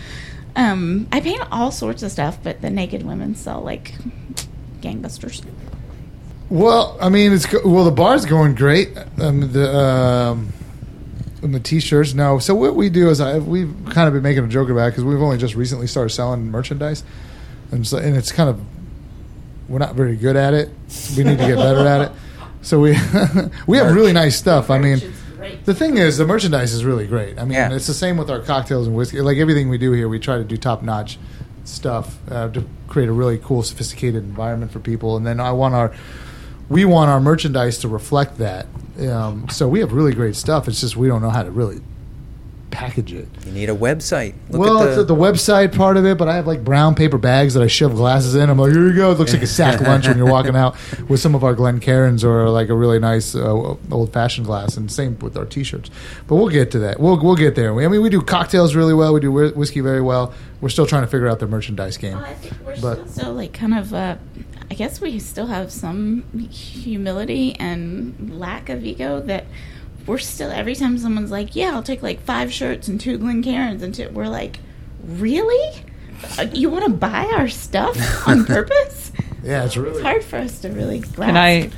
Um, 0.57 1.09
I 1.13 1.21
paint 1.21 1.41
all 1.51 1.71
sorts 1.73 2.03
of 2.03 2.11
stuff, 2.13 2.39
but 2.43 2.61
the 2.63 2.71
naked 2.71 3.03
women 3.05 3.35
sell 3.35 3.61
like 3.61 3.95
gangbusters. 4.85 5.43
Well, 6.51 6.97
I 7.01 7.09
mean, 7.09 7.33
it's 7.33 7.47
go- 7.47 7.63
well, 7.65 7.85
the 7.85 7.91
bar's 7.91 8.27
going 8.27 8.55
great. 8.55 8.97
Um, 9.19 9.53
the 9.53 9.75
um, 9.77 10.53
and 11.43 11.55
the 11.55 11.61
t-shirts. 11.61 12.15
No, 12.15 12.39
so 12.39 12.55
what 12.55 12.75
we 12.77 12.91
do 12.91 13.09
is 13.11 13.21
I 13.21 13.39
we've 13.39 13.75
kind 13.91 14.07
of 14.09 14.15
been 14.15 14.23
making 14.23 14.45
a 14.45 14.49
joke 14.49 14.69
about 14.69 14.91
because 14.91 15.05
we've 15.05 15.21
only 15.21 15.39
just 15.39 15.55
recently 15.55 15.87
started 15.87 16.11
selling 16.11 16.51
merchandise, 16.51 17.03
and 17.73 17.87
so 17.87 17.99
and 17.99 18.17
it's 18.17 18.31
kind 18.31 18.49
of 18.51 18.61
we're 19.69 19.79
not 19.79 19.95
very 19.95 20.17
good 20.17 20.37
at 20.37 20.53
it. 20.55 20.71
We 21.17 21.25
need 21.25 21.39
to 21.39 21.47
get 21.47 21.57
better 21.57 21.87
at 21.87 22.01
it. 22.03 22.13
So 22.63 22.79
we 22.79 22.91
we 23.67 23.79
have 23.79 23.95
really 23.95 24.13
nice 24.13 24.37
stuff. 24.39 24.71
I 24.71 24.79
mean, 24.79 25.01
the 25.65 25.75
thing 25.75 25.97
is, 25.97 26.19
the 26.19 26.27
merchandise 26.27 26.73
is 26.75 26.85
really 26.85 27.07
great. 27.07 27.39
I 27.39 27.43
mean, 27.45 27.53
Yeah. 27.53 27.73
it's 27.73 27.87
the 27.87 27.95
same 27.95 28.17
with 28.19 28.31
our 28.31 28.41
cocktails 28.41 28.87
and 28.87 28.95
whiskey. 28.95 29.21
Like 29.23 29.39
everything 29.39 29.69
we 29.71 29.79
do 29.79 29.93
here, 29.93 30.09
we 30.09 30.19
try 30.19 30.37
to 30.39 30.45
do 30.45 30.57
top 30.59 30.83
notch 30.83 31.19
stuff 31.65 32.19
uh, 32.31 32.49
to 32.51 32.65
create 32.89 33.09
a 33.09 33.13
really 33.13 33.39
cool, 33.39 33.63
sophisticated 33.63 34.23
environment 34.23 34.73
for 34.73 34.81
people. 34.81 35.17
And 35.17 35.27
then 35.27 35.41
I 35.41 35.53
want 35.53 35.75
our 35.75 35.95
we 36.69 36.85
want 36.85 37.11
our 37.11 37.21
merchandise 37.21 37.79
to 37.79 37.89
reflect 37.89 38.39
that. 38.39 38.67
Um, 38.99 39.49
so 39.51 39.69
we 39.69 39.81
have 39.81 39.93
really 39.93 40.15
great 40.15 40.37
stuff. 40.37 40.67
It's 40.69 40.81
just 40.81 40.97
we 40.97 41.09
don't 41.09 41.21
know 41.21 41.31
how 41.31 41.43
to 41.43 41.51
really 41.51 41.81
package 42.75 43.13
it. 43.13 43.29
You 43.47 43.53
need 43.53 43.71
a 43.71 43.75
website. 43.75 44.35
Look 44.51 44.61
well, 44.61 44.83
at 44.83 44.89
it's 44.89 44.97
the, 44.97 45.05
the, 45.05 45.15
website 45.15 45.75
part 45.75 45.97
of 45.97 46.05
it, 46.05 46.19
but 46.19 46.29
I 46.29 46.35
have 46.35 46.47
like 46.47 46.65
brown 46.65 46.97
paper 46.97 47.17
bags 47.17 47.55
that 47.55 47.63
I 47.63 47.69
shove 47.69 47.95
glasses 47.95 48.35
in. 48.35 48.51
I'm 48.51 48.59
like, 48.59 48.73
here 48.73 48.89
you 48.89 48.95
go. 48.95 49.13
It 49.13 49.19
looks 49.19 49.33
like 49.33 49.43
a 49.43 49.47
sack 49.47 49.81
lunch 49.81 50.09
when 50.09 50.19
you're 50.19 50.31
walking 50.31 50.57
out 50.57 50.77
with 51.09 51.21
some 51.21 51.35
of 51.35 51.45
our 51.45 51.55
Glencairns 51.55 52.25
or 52.25 52.51
like 52.51 52.69
a 52.69 52.75
really 52.75 52.99
nice 52.99 53.35
uh, 53.35 53.77
old 53.91 54.13
fashioned 54.13 54.47
glass, 54.47 54.77
and 54.77 54.91
same 54.91 55.19
with 55.21 55.37
our 55.37 55.45
T-shirts. 55.45 55.91
But 56.27 56.35
we'll 56.35 56.49
get 56.49 56.73
to 56.73 56.81
that. 56.81 56.99
We'll 56.99 57.23
we'll 57.23 57.37
get 57.37 57.55
there. 57.55 57.73
I 57.73 57.89
mean, 57.89 58.03
we 58.03 58.11
do 58.11 58.21
cocktails 58.21 58.75
really 58.75 58.95
well. 58.95 59.15
We 59.15 59.21
do 59.21 59.31
whiskey 59.31 59.81
very 59.81 60.03
well. 60.03 60.35
We're 60.61 60.69
still 60.69 60.87
trying 60.87 61.03
to 61.03 61.09
figure 61.09 61.29
out 61.29 61.39
the 61.39 61.47
merchandise 61.47 61.97
game. 61.97 62.17
Well, 62.17 62.25
I 62.25 62.35
think 62.35 62.55
we're 62.67 62.81
But- 62.81 63.09
still 63.09 63.25
so 63.25 63.33
like 63.33 63.53
kind 63.53 63.75
of. 63.75 63.95
Uh, 63.95 64.17
I 64.71 64.75
guess 64.75 65.01
we 65.01 65.21
still 65.21 65.47
have 65.47 65.71
some 65.71 66.25
humility 66.51 67.55
and 67.61 68.41
lack 68.41 68.69
of 68.71 68.85
ego 68.85 69.21
that 69.21 69.45
we're 70.07 70.19
still. 70.19 70.51
Every 70.51 70.75
time 70.75 70.99
someone's 70.99 71.31
like, 71.31 71.55
"Yeah, 71.57 71.73
I'll 71.75 71.83
take 71.83 72.03
like 72.03 72.21
five 72.21 72.53
shirts 72.53 72.89
and 72.89 73.01
two 73.01 73.19
Glencairns," 73.19 73.83
and 73.83 73.95
two, 73.95 74.09
we're 74.11 74.29
like, 74.29 74.59
"Really? 75.05 75.83
Uh, 76.39 76.47
you 76.53 76.71
want 76.71 76.85
to 76.85 76.91
buy 76.91 77.31
our 77.37 77.49
stuff 77.49 77.97
on 78.29 78.45
purpose?" 78.45 79.13
Yeah, 79.43 79.65
it's 79.65 79.77
really 79.77 79.97
It's 79.97 80.03
hard 80.03 80.25
for 80.25 80.37
us 80.37 80.61
to 80.61 80.71
really 80.71 81.01
grasp. 81.01 81.17
Can 81.17 81.37
I 81.37 81.71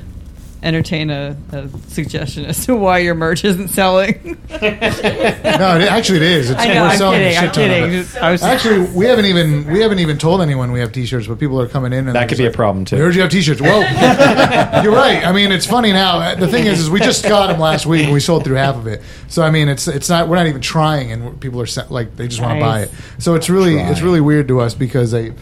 entertain 0.63 1.09
a, 1.09 1.37
a 1.51 1.69
suggestion 1.87 2.45
as 2.45 2.65
to 2.65 2.75
why 2.75 2.97
your 2.99 3.13
merch 3.15 3.45
isn't 3.45 3.67
selling? 3.69 4.37
no. 4.49 4.57
It, 4.61 5.87
actually, 5.91 6.17
it 6.17 6.23
is. 6.23 6.49
It's, 6.49 6.59
I 6.59 6.67
know, 6.73 6.81
we're 6.83 6.87
I'm 6.89 6.97
selling 6.97 7.21
a 7.21 7.23
kidding, 7.25 7.39
shit 7.39 7.43
I'm 7.49 7.51
ton 7.53 7.63
of 7.63 7.69
kidding. 7.69 7.89
it. 7.93 8.01
Just- 8.03 8.17
I 8.17 8.31
was- 8.31 8.43
Actually, 8.43 8.87
we 8.95 9.05
haven't 9.05 9.25
even 9.25 9.71
we 9.71 9.81
haven't 9.81 9.99
even 9.99 10.17
told 10.17 10.41
anyone 10.41 10.71
we 10.71 10.79
have 10.79 10.91
T-shirts, 10.91 11.27
but 11.27 11.39
people 11.39 11.59
are 11.61 11.67
coming 11.67 11.93
in 11.93 12.07
and 12.07 12.15
That 12.15 12.23
could 12.29 12.37
just 12.37 12.39
be 12.39 12.45
a 12.45 12.51
problem 12.51 12.85
too. 12.85 12.95
I 12.95 12.99
heard 12.99 13.15
you 13.15 13.21
have 13.21 13.31
T-shirts. 13.31 13.61
Well, 13.61 13.81
you're 14.83 14.93
right. 14.93 15.25
I 15.25 15.31
mean, 15.31 15.51
it's 15.51 15.65
funny 15.65 15.91
now. 15.93 16.19
Uh, 16.19 16.35
the 16.35 16.47
thing 16.47 16.65
is, 16.65 16.79
is 16.79 16.89
we 16.89 16.99
just 16.99 17.23
got 17.23 17.47
them 17.47 17.59
last 17.59 17.85
week 17.85 18.05
and 18.05 18.13
we 18.13 18.19
sold 18.19 18.43
through 18.43 18.55
half 18.55 18.75
of 18.75 18.87
it. 18.87 19.01
So 19.27 19.43
I 19.43 19.51
mean, 19.51 19.69
it's 19.69 19.87
it's 19.87 20.09
not 20.09 20.27
we're 20.27 20.37
not 20.37 20.47
even 20.47 20.61
trying, 20.61 21.11
and 21.11 21.39
people 21.39 21.61
are 21.61 21.67
like 21.89 22.15
they 22.15 22.27
just 22.27 22.41
want 22.41 22.55
to 22.59 22.65
buy 22.65 22.81
it. 22.83 22.91
So 23.19 23.35
it's 23.35 23.49
really 23.49 23.77
it's 23.77 24.01
really 24.01 24.21
weird 24.21 24.47
to 24.49 24.59
us 24.61 24.73
because 24.73 25.11
they. 25.11 25.33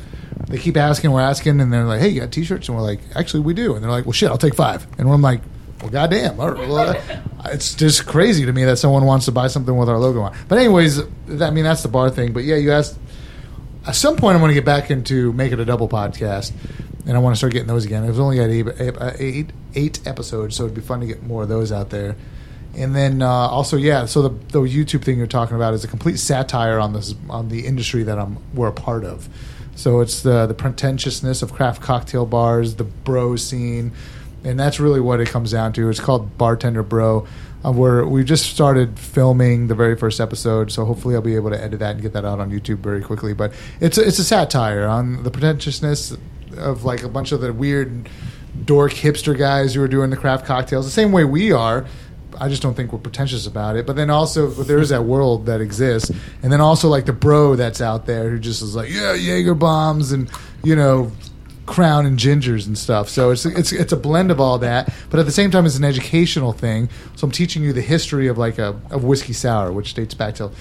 They 0.48 0.58
keep 0.58 0.78
asking, 0.78 1.12
we're 1.12 1.22
asking, 1.22 1.60
and 1.60 1.74
they're 1.74 1.86
like, 1.86 2.02
"Hey, 2.02 2.10
you 2.10 2.22
got 2.22 2.32
T-shirts?" 2.32 2.68
And 2.68 2.78
we're 2.78 2.84
like, 2.84 3.00
"Actually, 3.16 3.42
we 3.42 3.54
do." 3.54 3.76
And 3.76 3.84
they're 3.84 3.92
like, 3.92 4.06
"Well, 4.06 4.14
shit, 4.14 4.30
I'll 4.30 4.38
take 4.38 4.56
five. 4.56 4.86
And 4.98 5.10
I'm 5.10 5.22
like, 5.22 5.42
"Well, 5.82 5.90
goddamn, 5.90 6.40
all 6.40 6.52
right, 6.52 6.68
well, 6.68 6.78
uh, 6.78 7.02
it's 7.46 7.74
just 7.74 8.06
crazy 8.06 8.46
to 8.46 8.54
me 8.54 8.64
that 8.66 8.78
someone 8.78 9.06
wants 9.06 9.26
to 9.26 9.32
buy 9.32 9.48
something 9.48 9.76
with 9.76 9.90
our 9.90 9.98
logo 9.98 10.22
on." 10.22 10.38
But 10.48 10.60
anyways, 10.60 11.00
I 11.42 11.50
mean 11.50 11.64
that's 11.64 11.82
the 11.82 11.90
bar 11.90 12.10
thing. 12.10 12.34
But 12.34 12.44
yeah, 12.44 12.56
you 12.58 12.72
asked. 12.72 12.98
At 13.88 13.96
some 13.96 14.18
point, 14.18 14.36
I 14.36 14.42
want 14.42 14.50
to 14.50 14.56
get 14.56 14.66
back 14.66 14.90
into 14.90 15.32
make 15.34 15.52
it 15.52 15.60
a 15.60 15.66
double 15.66 15.88
podcast, 15.88 16.52
and 17.06 17.16
I 17.16 17.20
want 17.20 17.36
to 17.36 17.38
start 17.38 17.54
getting 17.54 17.68
those 17.68 17.86
again. 17.86 18.04
It 18.04 18.08
was 18.08 18.20
only 18.20 18.38
got 18.38 18.50
eight, 18.50 18.68
eight, 18.80 18.96
eight, 19.20 19.52
eight 19.76 20.08
episodes, 20.08 20.56
so 20.56 20.64
it'd 20.64 20.76
be 20.76 20.82
fun 20.82 21.02
to 21.02 21.06
get 21.06 21.22
more 21.22 21.44
of 21.44 21.50
those 21.50 21.72
out 21.72 21.92
there. 21.92 22.16
And 22.76 22.96
then 22.96 23.22
uh, 23.22 23.28
also, 23.28 23.78
yeah. 23.78 24.06
So 24.06 24.24
the, 24.24 24.30
the 24.30 24.60
YouTube 24.60 25.04
thing 25.04 25.18
you're 25.18 25.28
talking 25.28 25.56
about 25.56 25.74
is 25.74 25.84
a 25.84 25.88
complete 25.88 26.18
satire 26.18 26.80
on 26.80 26.94
this 26.94 27.16
on 27.30 27.50
the 27.50 27.66
industry 27.66 28.04
that 28.04 28.20
I'm 28.20 28.38
we're 28.54 28.68
a 28.68 28.74
part 28.74 29.06
of. 29.06 29.30
So 29.76 30.00
it's 30.00 30.22
the 30.22 30.46
the 30.46 30.54
pretentiousness 30.54 31.42
of 31.42 31.54
craft 31.54 31.82
cocktail 31.82 32.26
bars, 32.26 32.76
the 32.76 32.84
bro 32.84 33.36
scene, 33.36 33.92
and 34.44 34.60
that's 34.60 34.80
really 34.80 35.02
what 35.02 35.20
it 35.20 35.28
comes 35.28 35.52
down 35.52 35.74
to. 35.74 35.90
It's 35.90 36.00
called 36.00 36.38
Bartender 36.38 36.84
Bro. 36.84 37.28
Uh, 37.64 37.72
where 37.72 38.06
we 38.06 38.24
just 38.24 38.46
started 38.46 39.00
filming 39.00 39.66
the 39.68 39.74
very 39.74 39.98
first 39.98 40.20
episode, 40.20 40.72
so 40.72 40.86
hopefully 40.86 41.16
I'll 41.16 41.22
be 41.22 41.36
able 41.36 41.50
to 41.50 41.60
edit 41.60 41.80
that 41.80 41.94
and 41.94 42.02
get 42.02 42.14
that 42.14 42.24
out 42.24 42.40
on 42.40 42.52
YouTube 42.52 42.78
very 42.78 43.02
quickly. 43.02 43.34
But 43.34 43.54
it's 43.80 43.98
a, 43.98 44.08
it's 44.08 44.20
a 44.20 44.24
satire 44.24 44.86
on 44.86 45.24
the 45.24 45.32
pretentiousness 45.32 46.16
of 46.58 46.86
like 46.86 47.02
a 47.02 47.10
bunch 47.10 47.32
of 47.32 47.42
the 47.42 47.52
weird 47.52 48.08
dork 48.64 48.92
hipster 48.94 49.36
guys 49.36 49.74
who 49.74 49.82
are 49.82 49.88
doing 49.88 50.12
the 50.12 50.18
craft 50.18 50.46
cocktails 50.46 50.86
the 50.86 50.92
same 50.92 51.12
way 51.12 51.24
we 51.26 51.52
are. 51.52 51.88
I 52.40 52.50
just 52.50 52.62
don't 52.62 52.74
think 52.74 52.92
we're 52.92 53.00
pretentious 53.00 53.48
about 53.48 53.76
it. 53.76 53.86
But 53.86 53.96
then 53.96 54.10
also, 54.10 54.48
there 54.50 54.80
is 54.80 54.90
that 54.90 55.04
world 55.04 55.46
that 55.46 55.62
exists, 55.62 56.12
and 56.44 56.52
then 56.52 56.62
also 56.62 56.90
like 56.90 57.06
the 57.06 57.14
bro 57.14 57.56
that's 57.56 57.82
out 57.82 58.06
there 58.06 58.30
who 58.30 58.40
just 58.40 58.62
is 58.62 58.76
like, 58.76 58.90
yeah, 58.90 59.14
Jaeger 59.14 59.56
bombs 59.56 60.12
and 60.12 60.30
you 60.64 60.76
know, 60.76 61.12
Crown 61.66 62.06
and 62.06 62.20
gingers 62.20 62.68
and 62.68 62.78
stuff. 62.78 63.10
So 63.10 63.32
it's 63.32 63.44
it's 63.44 63.72
it's 63.72 63.92
a 63.92 63.98
blend 63.98 64.30
of 64.30 64.40
all 64.40 64.60
that, 64.60 64.94
but 65.10 65.20
at 65.20 65.26
the 65.26 65.32
same 65.32 65.50
time, 65.50 65.66
it's 65.66 65.78
an 65.78 65.84
educational 65.84 66.54
thing. 66.54 66.90
So 67.16 67.26
I'm 67.26 67.32
teaching 67.32 67.64
you 67.64 67.74
the 67.74 67.82
history 67.82 68.28
of 68.28 68.38
like 68.38 68.60
a 68.60 68.80
of 68.92 69.04
whiskey 69.04 69.34
sour, 69.34 69.72
which 69.72 69.96
dates 69.96 70.14
back 70.14 70.36
to 70.36 70.52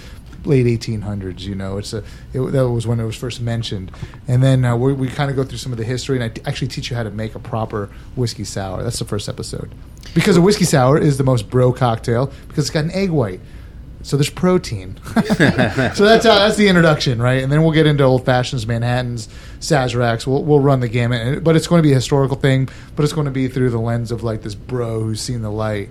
late 0.46 0.66
1800s. 0.66 1.40
You 1.40 1.54
know, 1.54 1.78
it's 1.78 1.92
a 1.92 1.98
it, 2.32 2.40
that 2.40 2.68
was 2.68 2.86
when 2.86 3.00
it 3.00 3.04
was 3.04 3.16
first 3.16 3.40
mentioned, 3.40 3.90
and 4.28 4.42
then 4.42 4.64
uh, 4.64 4.76
we, 4.76 4.92
we 4.92 5.08
kind 5.08 5.30
of 5.30 5.36
go 5.36 5.44
through 5.44 5.58
some 5.58 5.72
of 5.72 5.78
the 5.78 5.84
history, 5.84 6.16
and 6.16 6.24
I 6.24 6.28
t- 6.28 6.42
actually 6.44 6.68
teach 6.68 6.90
you 6.90 6.96
how 6.96 7.02
to 7.02 7.10
make 7.10 7.34
a 7.34 7.38
proper 7.38 7.90
whiskey 8.16 8.44
sour. 8.44 8.82
That's 8.82 8.98
the 8.98 9.04
first 9.04 9.28
episode, 9.28 9.74
because 10.14 10.36
a 10.36 10.42
whiskey 10.42 10.64
sour 10.64 10.98
is 10.98 11.18
the 11.18 11.24
most 11.24 11.50
bro 11.50 11.72
cocktail 11.72 12.32
because 12.48 12.64
it's 12.64 12.70
got 12.70 12.84
an 12.84 12.92
egg 12.92 13.10
white. 13.10 13.40
So 14.04 14.18
there's 14.18 14.28
protein. 14.28 14.98
so 15.14 15.14
that's 15.22 16.26
how 16.26 16.34
that's 16.34 16.56
the 16.56 16.68
introduction, 16.68 17.22
right? 17.22 17.42
And 17.42 17.50
then 17.50 17.62
we'll 17.62 17.72
get 17.72 17.86
into 17.86 18.04
old 18.04 18.26
fashions, 18.26 18.66
Manhattans, 18.66 19.28
Sazeracs. 19.60 20.26
We'll 20.26 20.44
we'll 20.44 20.60
run 20.60 20.80
the 20.80 20.88
gamut, 20.88 21.42
but 21.42 21.56
it's 21.56 21.66
going 21.66 21.78
to 21.78 21.82
be 21.82 21.92
a 21.92 21.94
historical 21.94 22.36
thing. 22.36 22.68
But 22.96 23.04
it's 23.04 23.14
going 23.14 23.24
to 23.24 23.30
be 23.30 23.48
through 23.48 23.70
the 23.70 23.80
lens 23.80 24.12
of 24.12 24.22
like 24.22 24.42
this 24.42 24.54
bro 24.54 25.00
who's 25.00 25.22
seen 25.22 25.40
the 25.40 25.50
light 25.50 25.88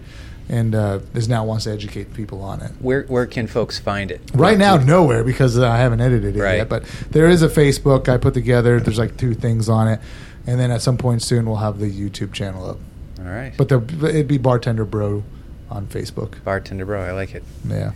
and 0.50 0.76
uh, 0.76 1.00
is 1.14 1.28
now 1.30 1.46
wants 1.46 1.64
to 1.66 1.72
educate 1.72 2.14
people 2.14 2.42
on 2.42 2.62
it. 2.62 2.72
Where 2.80 3.04
where 3.04 3.26
can 3.26 3.48
folks 3.48 3.80
find 3.80 4.12
it? 4.12 4.22
Right 4.34 4.58
now, 4.58 4.78
nowhere 4.78 5.24
because 5.24 5.58
I 5.58 5.78
haven't 5.78 6.02
edited 6.02 6.36
it 6.36 6.42
Right. 6.42 6.58
yet. 6.58 6.70
But 6.70 6.84
there 7.12 7.30
is 7.30 7.42
a 7.42 7.48
Facebook 7.50 8.10
I 8.10 8.18
put 8.18 8.34
together. 8.34 8.80
There's 8.80 9.00
like 9.00 9.16
two 9.18 9.34
things 9.34 9.70
on 9.70 9.88
it, 9.88 10.00
and 10.46 10.60
then 10.60 10.70
at 10.72 10.82
some 10.82 10.98
point 10.98 11.22
soon 11.22 11.46
we'll 11.46 11.58
have 11.58 11.80
the 11.80 11.90
YouTube 11.90 12.34
channel 12.34 12.70
up. 12.70 12.78
All 13.20 13.26
right. 13.26 13.54
But 13.58 13.70
the, 13.70 13.82
it'd 14.10 14.28
be 14.28 14.38
Bartender 14.38 14.84
Bro 14.86 15.24
on 15.70 15.88
Facebook. 15.88 16.44
Bartender 16.44 16.86
Bro, 16.86 17.02
I 17.04 17.12
like 17.14 17.34
it. 17.36 17.44
Yeah. 17.68 17.92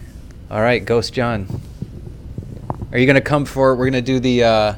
All 0.50 0.62
right, 0.62 0.84
Ghost 0.84 1.14
John. 1.14 1.62
Are 2.94 2.98
you 2.98 3.06
going 3.06 3.16
to 3.16 3.22
come 3.22 3.44
for 3.44 3.76
We're 3.76 3.90
going 3.90 3.94
to 3.94 4.02
do 4.02 4.20
the. 4.22 4.44
Uh, 4.46 4.74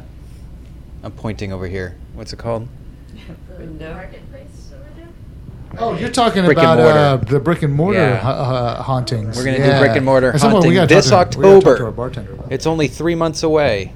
I'm 1.03 1.11
pointing 1.11 1.53
over 1.53 1.67
here. 1.67 1.95
What's 2.15 2.33
it 2.33 2.39
called? 2.39 2.67
Oh, 5.77 5.95
you're 5.97 6.09
talking 6.09 6.45
Brick 6.45 6.57
about 6.57 6.79
uh, 6.79 7.17
the 7.17 7.39
brick 7.39 7.61
and 7.61 7.73
mortar 7.73 7.99
Yeah. 7.99 8.15
ha- 8.17 8.31
uh, 8.31 8.83
hauntings. 8.83 9.37
We're 9.37 9.43
going 9.45 9.57
to 9.61 9.67
Yeah. 9.67 9.79
do 9.79 9.85
brick 9.85 9.95
and 9.97 10.05
mortar 10.05 10.31
At 10.33 10.39
some 10.41 10.51
point, 10.51 10.65
we 10.65 10.75
hunting 10.77 10.95
gotta 10.95 10.95
this 10.95 11.09
to- 11.09 11.37
we 11.37 11.43
gotta 11.43 11.57
October. 11.67 11.85
our 11.85 11.91
bartender 11.91 12.33
about 12.33 12.51
It's 12.51 12.65
only 12.65 12.87
three 12.87 13.15
months 13.15 13.43
away. 13.43 13.93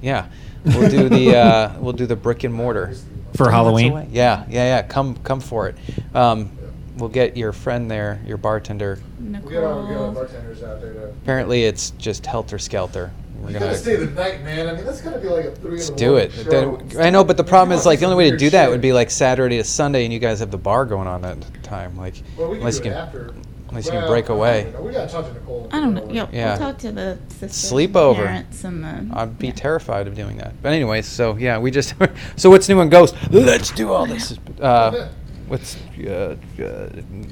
Yeah, 0.00 0.26
we'll 0.64 0.90
do 0.90 1.08
the 1.08 1.36
uh, 1.36 1.70
we'll 1.80 1.92
do 1.94 2.06
the 2.06 2.16
brick 2.16 2.44
and 2.44 2.52
mortar 2.54 2.94
For 3.36 3.50
Halloween? 3.50 4.08
Yeah, 4.12 4.44
yeah, 4.48 4.64
yeah. 4.76 4.82
Come 4.82 5.16
come 5.24 5.40
for 5.40 5.66
it. 5.68 5.76
Um, 6.14 6.50
we'll 6.98 7.08
get 7.08 7.36
your 7.38 7.52
friend 7.52 7.90
there, 7.90 8.20
your 8.26 8.36
bartender. 8.36 8.98
We 9.18 9.32
got 9.54 9.64
our, 9.64 9.80
we 9.82 9.94
got 9.94 10.02
our 10.04 10.10
bartenders 10.12 10.62
out 10.62 10.80
there. 10.82 10.92
To, 10.92 11.04
Apparently, 11.22 11.64
it's 11.64 11.90
just 11.92 12.26
helter 12.26 12.58
skelter. 12.58 13.12
We're 13.44 13.50
you 13.50 13.58
gonna 13.58 13.66
gotta 13.66 13.78
stay 13.78 13.96
the 13.96 14.06
night, 14.06 14.42
man. 14.42 14.68
I 14.68 14.72
mean, 14.74 14.84
that's 14.84 15.00
gotta 15.00 15.18
be 15.20 15.28
like 15.28 15.44
a 15.44 15.50
three. 15.52 15.72
Let's 15.76 15.88
in 15.90 15.94
the 15.94 15.98
do 16.00 16.16
it. 16.16 16.32
show. 16.32 16.42
Then- 16.78 17.00
I 17.00 17.10
know, 17.10 17.22
but 17.24 17.36
the 17.36 17.44
problem 17.44 17.76
is 17.78 17.84
like 17.86 18.00
the 18.00 18.06
only 18.06 18.16
way 18.16 18.30
to 18.30 18.36
do 18.36 18.50
that 18.50 18.64
shit. 18.64 18.70
would 18.70 18.80
be 18.80 18.92
like 18.92 19.10
Saturday 19.10 19.58
to 19.58 19.64
Sunday, 19.64 20.04
and 20.04 20.12
you 20.12 20.18
guys 20.18 20.40
have 20.40 20.50
the 20.50 20.58
bar 20.58 20.84
going 20.86 21.06
on 21.06 21.22
that 21.22 21.36
time. 21.62 21.96
Like 21.96 22.14
Well, 22.36 22.48
we 22.48 22.54
can 22.54 22.60
unless 22.62 22.78
do 22.78 22.84
you 22.84 22.90
can, 22.90 22.98
after. 23.00 23.34
unless 23.68 23.86
you 23.86 23.92
can 23.92 24.06
break 24.08 24.28
away. 24.30 24.72
We 24.80 24.92
gotta 24.92 25.12
talk 25.12 25.26
to 25.26 25.32
Nicole. 25.34 25.68
I 25.72 25.80
don't 25.80 25.94
know. 25.94 26.08
Yeah, 26.10 26.26
Yeah. 26.32 26.48
we'll 26.58 26.70
talk 26.72 26.78
to 26.78 26.92
the 26.92 27.18
sisters, 27.28 27.72
Sleepover. 27.72 28.18
and 28.18 28.26
parents, 28.26 28.64
and 28.64 28.82
the. 29.10 29.16
I'd 29.18 29.38
be 29.38 29.52
terrified 29.52 30.06
of 30.08 30.14
doing 30.14 30.36
that. 30.38 30.54
But 30.62 30.72
anyways, 30.72 31.06
so 31.06 31.36
yeah, 31.36 31.58
we 31.58 31.70
just. 31.70 31.94
so 32.36 32.50
what's 32.50 32.68
new 32.68 32.80
on 32.80 32.88
Ghost? 32.88 33.14
Let's 33.30 33.70
do 33.70 33.92
all 33.92 34.06
this. 34.06 34.38
Uh, 34.60 35.08
what's 35.48 35.76
uh, 36.06 36.36
uh, 36.58 36.88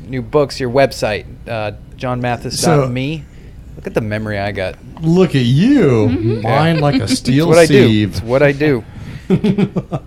new 0.07 0.21
books? 0.21 0.61
Your 0.61 0.69
website, 0.71 1.25
uh, 1.49 1.73
johnmathis.me. 1.97 3.25
Look 3.77 3.87
at 3.87 3.95
the 3.95 4.01
memory 4.01 4.39
I 4.39 4.53
got. 4.53 4.77
Look 5.03 5.35
at 5.35 5.43
you, 5.45 6.41
mine 6.43 6.81
like 6.81 7.01
a 7.01 7.05
It's 7.05 7.15
steel 7.15 7.49
what 7.49 7.59
I 7.59 7.67
do. 7.67 7.87
sieve. 7.87 8.11
It's 8.11 8.23
what 8.23 8.43
I 8.43 8.53
do. 8.53 8.85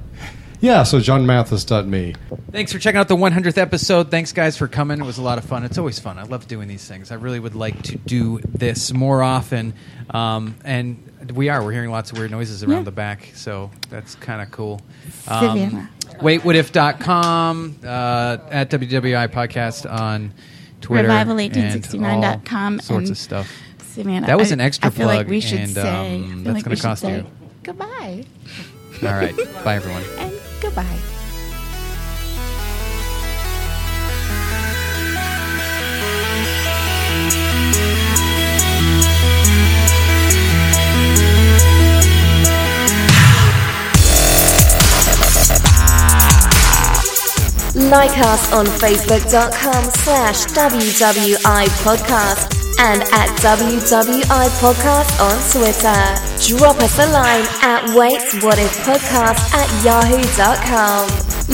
Yeah, 0.62 0.82
so 0.84 0.98
johnmathis.me. 1.00 2.16
Thanks 2.52 2.72
for 2.72 2.80
checking 2.80 2.98
out 3.00 3.08
the 3.08 3.16
100th 3.16 3.58
episode. 3.58 4.10
Thanks, 4.10 4.32
guys, 4.32 4.58
for 4.58 4.68
coming. 4.68 5.00
It 5.00 5.04
was 5.06 5.20
a 5.20 5.22
lot 5.22 5.38
of 5.38 5.44
fun. 5.44 5.64
It's 5.64 5.78
always 5.78 6.00
fun. 6.00 6.18
I 6.18 6.24
love 6.24 6.48
doing 6.48 6.68
these 6.68 6.88
things. 6.88 7.12
I 7.12 7.16
really 7.16 7.40
would 7.40 7.54
like 7.54 7.84
to 7.84 7.98
do 7.98 8.40
this 8.40 8.92
more 8.92 9.22
often. 9.22 9.74
Um, 10.10 10.56
and 10.64 10.98
we 11.36 11.50
are. 11.50 11.64
We're 11.64 11.74
hearing 11.74 11.92
lots 11.92 12.12
of 12.12 12.18
weird 12.18 12.32
noises 12.32 12.64
around 12.64 12.78
Yeah. 12.80 12.84
the 12.86 12.92
back, 12.94 13.30
so 13.36 13.70
that's 13.92 14.16
kind 14.16 14.42
of 14.42 14.50
cool. 14.50 14.82
Viviana. 15.28 15.90
WaitWhatIf.com, 16.22 17.76
uh, 17.84 18.38
at 18.50 18.70
WWI 18.72 19.28
Podcast 19.28 19.92
on 19.92 20.34
Twitter. 20.86 21.08
Revival1869.com 21.10 22.74
and 22.74 22.84
sorts 22.84 23.10
of 23.10 23.18
stuff. 23.18 23.52
Savanna, 23.94 24.28
That 24.28 24.38
was 24.38 24.52
I- 24.52 24.56
an 24.56 24.62
extra 24.62 24.88
I 24.88 24.90
feel 24.92 25.08
like 25.08 25.20
plug, 25.20 25.30
we 25.30 25.40
should 25.40 25.60
and, 25.60 25.70
say. 25.72 26.16
um, 26.22 26.44
that's 26.44 26.54
like 26.56 26.64
gonna 26.66 26.76
cost 26.78 27.02
say 27.02 27.18
you. 27.18 27.26
Goodbye 27.64 28.26
All 29.04 29.10
right. 29.10 29.36
Bye, 29.64 29.76
everyone. 29.76 30.04
and 30.20 30.34
goodbye. 30.62 31.00
Like 47.76 48.18
us 48.20 48.54
on 48.54 48.66
facebook.com 48.66 49.84
slash 49.92 50.46
WWI 50.46 51.66
podcast 51.84 52.56
and 52.80 53.02
at 53.02 53.28
WWI 53.40 54.48
podcast 54.64 55.12
on 55.20 55.36
Twitter. 55.52 56.58
Drop 56.58 56.82
us 56.82 56.98
a 57.00 57.12
line 57.12 57.46
at 57.62 57.94
waits 57.94 58.42
what 58.42 58.60
if 58.60 58.72
podcast 58.86 59.54
at 59.54 59.68
yahoo.com. 59.84 61.10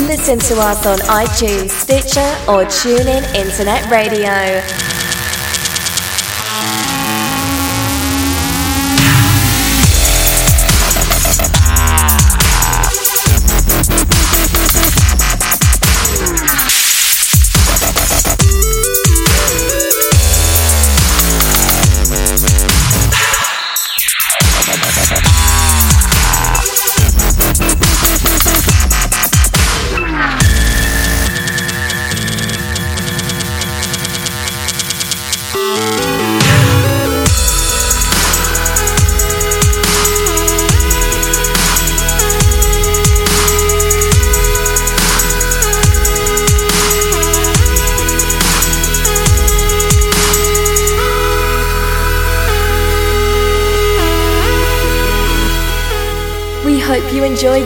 Listen 0.07 0.38
to 0.38 0.61
us 0.61 0.85
on 0.85 0.99
iTunes, 1.10 1.72
Stitcher 1.72 2.22
or 2.48 2.65
TuneIn 2.65 3.23
Internet 3.34 3.89
Radio. 3.89 4.91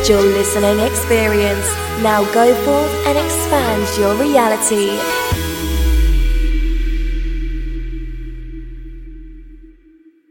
Your 0.09 0.21
listening 0.21 0.79
experience. 0.81 1.65
Now 2.03 2.23
go 2.31 2.53
forth 2.63 3.07
and 3.07 3.17
expand 3.17 3.87
your 3.97 4.13
reality. 4.15 5.44